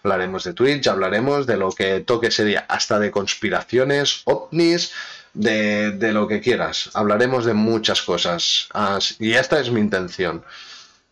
Hablaremos 0.03 0.43
de 0.43 0.53
Twitch, 0.53 0.89
hablaremos 0.89 1.47
de 1.47 1.57
lo 1.57 1.71
que 1.71 2.01
toque 2.01 2.27
ese 2.27 2.45
día, 2.45 2.67
hasta 2.69 2.99
de 2.99 3.13
conspiraciones, 3.13 4.23
ovnis, 4.25 4.91
de, 5.33 6.11
lo 6.13 6.27
que 6.27 6.41
quieras. 6.41 6.91
Hablaremos 6.95 7.45
de 7.45 7.55
muchas 7.55 8.03
cosas. 8.03 8.69
As- 8.73 9.15
y 9.21 9.35
esta 9.35 9.61
es 9.61 9.71
mi 9.71 9.81
intención, 9.81 10.43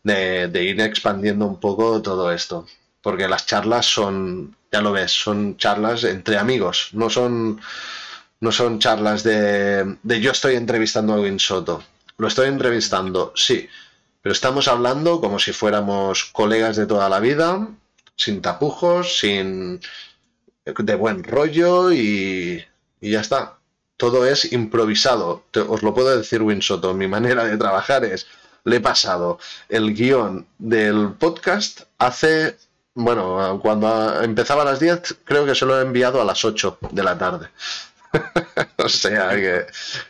de, 0.02 0.48
de 0.48 0.64
ir 0.64 0.80
expandiendo 0.80 1.46
un 1.46 1.60
poco 1.60 2.02
todo 2.02 2.32
esto. 2.32 2.66
Porque 3.02 3.28
las 3.28 3.46
charlas 3.46 3.86
son, 3.86 4.56
ya 4.72 4.80
lo 4.80 4.92
ves, 4.92 5.12
son 5.12 5.56
charlas 5.56 6.04
entre 6.04 6.38
amigos, 6.38 6.88
no 6.92 7.10
son, 7.10 7.60
no 8.40 8.50
son 8.52 8.78
charlas 8.80 9.22
de, 9.22 9.96
de 10.02 10.20
yo 10.20 10.32
estoy 10.32 10.56
entrevistando 10.56 11.14
a 11.14 11.20
Win 11.20 11.38
Soto. 11.38 11.84
Lo 12.16 12.28
estoy 12.28 12.48
entrevistando, 12.48 13.32
sí, 13.34 13.68
pero 14.22 14.32
estamos 14.32 14.68
hablando 14.68 15.20
como 15.20 15.38
si 15.38 15.52
fuéramos 15.52 16.24
colegas 16.26 16.76
de 16.76 16.86
toda 16.86 17.08
la 17.08 17.20
vida, 17.20 17.68
sin 18.16 18.40
tapujos, 18.40 19.18
sin 19.18 19.80
de 20.64 20.94
buen 20.94 21.24
rollo 21.24 21.92
y, 21.92 22.64
y 23.00 23.10
ya 23.10 23.20
está. 23.20 23.58
Todo 23.96 24.26
es 24.26 24.52
improvisado. 24.52 25.44
Te- 25.50 25.60
os 25.60 25.82
lo 25.82 25.92
puedo 25.94 26.16
decir, 26.16 26.42
Winsoto. 26.42 26.94
Mi 26.94 27.06
manera 27.08 27.44
de 27.44 27.56
trabajar 27.56 28.04
es, 28.04 28.26
le 28.64 28.76
he 28.76 28.80
pasado 28.80 29.38
el 29.68 29.94
guion 29.94 30.46
del 30.58 31.12
podcast 31.18 31.82
hace, 31.98 32.56
bueno, 32.94 33.58
cuando 33.62 34.22
empezaba 34.22 34.62
a 34.62 34.66
las 34.66 34.80
10, 34.80 35.16
creo 35.24 35.44
que 35.44 35.54
se 35.54 35.66
lo 35.66 35.78
he 35.78 35.82
enviado 35.82 36.20
a 36.22 36.24
las 36.24 36.44
8 36.44 36.78
de 36.92 37.02
la 37.02 37.18
tarde. 37.18 37.48
o 38.76 38.88
sea 38.88 39.30
que 39.30 39.66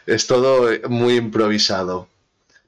es 0.07 0.27
todo 0.27 0.69
muy 0.89 1.15
improvisado. 1.17 2.09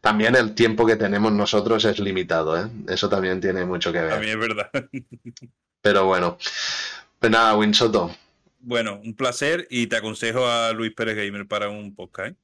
También 0.01 0.37
el 0.37 0.55
tiempo 0.55 0.87
que 0.87 0.97
tenemos 0.97 1.33
nosotros 1.33 1.85
es 1.85 1.99
limitado, 1.99 2.57
¿eh? 2.61 2.69
Eso 2.89 3.09
también 3.09 3.41
tiene 3.41 3.65
mucho 3.65 3.93
que 3.93 4.01
ver. 4.01 4.11
También 4.11 4.41
es 4.41 4.49
verdad. 4.49 4.71
Pero 5.83 6.05
bueno, 6.07 6.39
pues 7.19 7.33
nada, 7.33 7.57
Winsoto. 7.57 8.15
Bueno, 8.61 9.01
un 9.05 9.15
placer 9.15 9.67
y 9.71 9.87
te 9.87 9.97
aconsejo 9.97 10.47
a 10.47 10.73
Luis 10.73 10.93
Pérez 10.93 11.17
Gamer 11.17 11.47
para 11.47 11.69
un 11.69 11.95
podcast. 11.95 12.31
¿eh? 12.31 12.37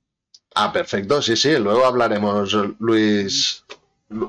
Ah, 0.55 0.73
perfecto, 0.73 1.23
sí, 1.23 1.37
sí. 1.37 1.57
Luego 1.59 1.85
hablaremos 1.87 2.53
Luis 2.79 3.65
Lu- 3.69 3.77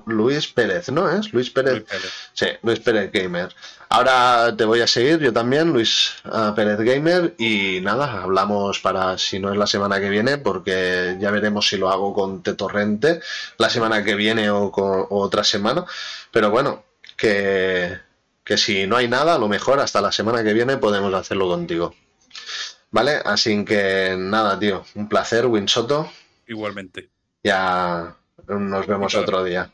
Luis 0.05 0.47
Pérez, 0.47 0.89
¿no 0.89 1.10
es? 1.10 1.34
Luis 1.34 1.49
Pérez. 1.49 1.73
Luis 1.73 1.84
Pérez. 1.84 2.14
Sí, 2.34 2.45
Luis 2.61 2.80
Pérez 2.80 3.11
Gamer. 3.11 3.53
Ahora 3.89 4.55
te 4.57 4.65
voy 4.65 4.81
a 4.81 4.88
seguir 4.88 5.19
yo 5.19 5.31
también, 5.31 5.72
Luis 5.72 6.15
ah, 6.26 6.53
Pérez 6.55 6.80
Gamer, 6.80 7.35
y 7.38 7.80
nada, 7.81 8.23
hablamos 8.23 8.80
para 8.80 9.18
si 9.18 9.39
no 9.39 9.51
es 9.51 9.57
la 9.57 9.68
semana 9.68 9.99
que 9.99 10.10
viene, 10.10 10.38
porque 10.38 11.15
ya 11.19 11.30
veremos 11.30 11.68
si 11.68 11.77
lo 11.77 11.89
hago 11.89 12.14
con 12.14 12.41
Tetorrente 12.41 13.19
la 13.57 13.69
semana 13.69 14.03
que 14.03 14.15
viene 14.15 14.49
o, 14.49 14.72
con, 14.72 15.01
o 15.10 15.19
otra 15.19 15.43
semana. 15.43 15.85
Pero 16.31 16.49
bueno, 16.49 16.84
que, 17.15 17.99
que 18.43 18.57
si 18.57 18.88
no 18.88 18.97
hay 18.97 19.07
nada, 19.07 19.35
a 19.35 19.39
lo 19.39 19.47
mejor 19.47 19.80
hasta 19.80 20.01
la 20.01 20.11
semana 20.11 20.43
que 20.43 20.53
viene 20.53 20.77
podemos 20.77 21.14
hacerlo 21.14 21.47
contigo. 21.47 21.93
¿Vale? 22.91 23.22
Así 23.26 23.64
que 23.65 24.15
nada, 24.18 24.60
tío, 24.60 24.85
un 24.95 25.10
placer, 25.10 25.47
Winsoto. 25.47 26.11
Igualmente, 26.47 27.10
Ya 27.43 28.15
nos 28.48 28.88
vemos 28.88 29.14
para- 29.14 29.24
otro 29.24 29.44
día. 29.44 29.72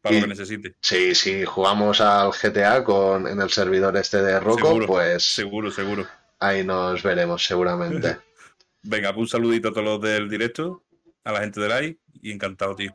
para 0.00 0.14
Y- 0.14 0.20
lo 0.20 0.24
que 0.26 0.30
necesite. 0.30 0.74
Sí, 0.80 1.14
si 1.14 1.44
jugamos 1.44 2.00
al 2.00 2.30
GTA 2.32 2.84
con, 2.84 3.26
en 3.26 3.40
el 3.40 3.50
servidor 3.50 3.96
este 3.96 4.22
de 4.22 4.38
Rocco, 4.38 4.66
Seguro, 4.68 4.86
pues 4.86 5.22
Seguro, 5.24 5.70
seguro. 5.72 6.06
ahí 6.38 6.62
nos 6.64 7.02
veremos 7.02 7.44
seguramente. 7.44 8.16
Venga, 8.82 9.08
pues 9.12 9.22
un 9.22 9.28
saludito 9.28 9.68
a 9.68 9.72
todos 9.72 9.84
los 9.84 10.00
del 10.00 10.28
directo, 10.28 10.84
a 11.24 11.32
la 11.32 11.40
gente 11.40 11.60
del 11.60 11.70
live 11.82 11.98
y 12.22 12.30
encantado, 12.30 12.76
tío. 12.76 12.94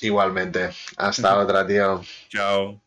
Igualmente. 0.00 0.70
Hasta 0.96 1.36
otra, 1.40 1.66
tío. 1.66 2.00
Chao. 2.28 2.80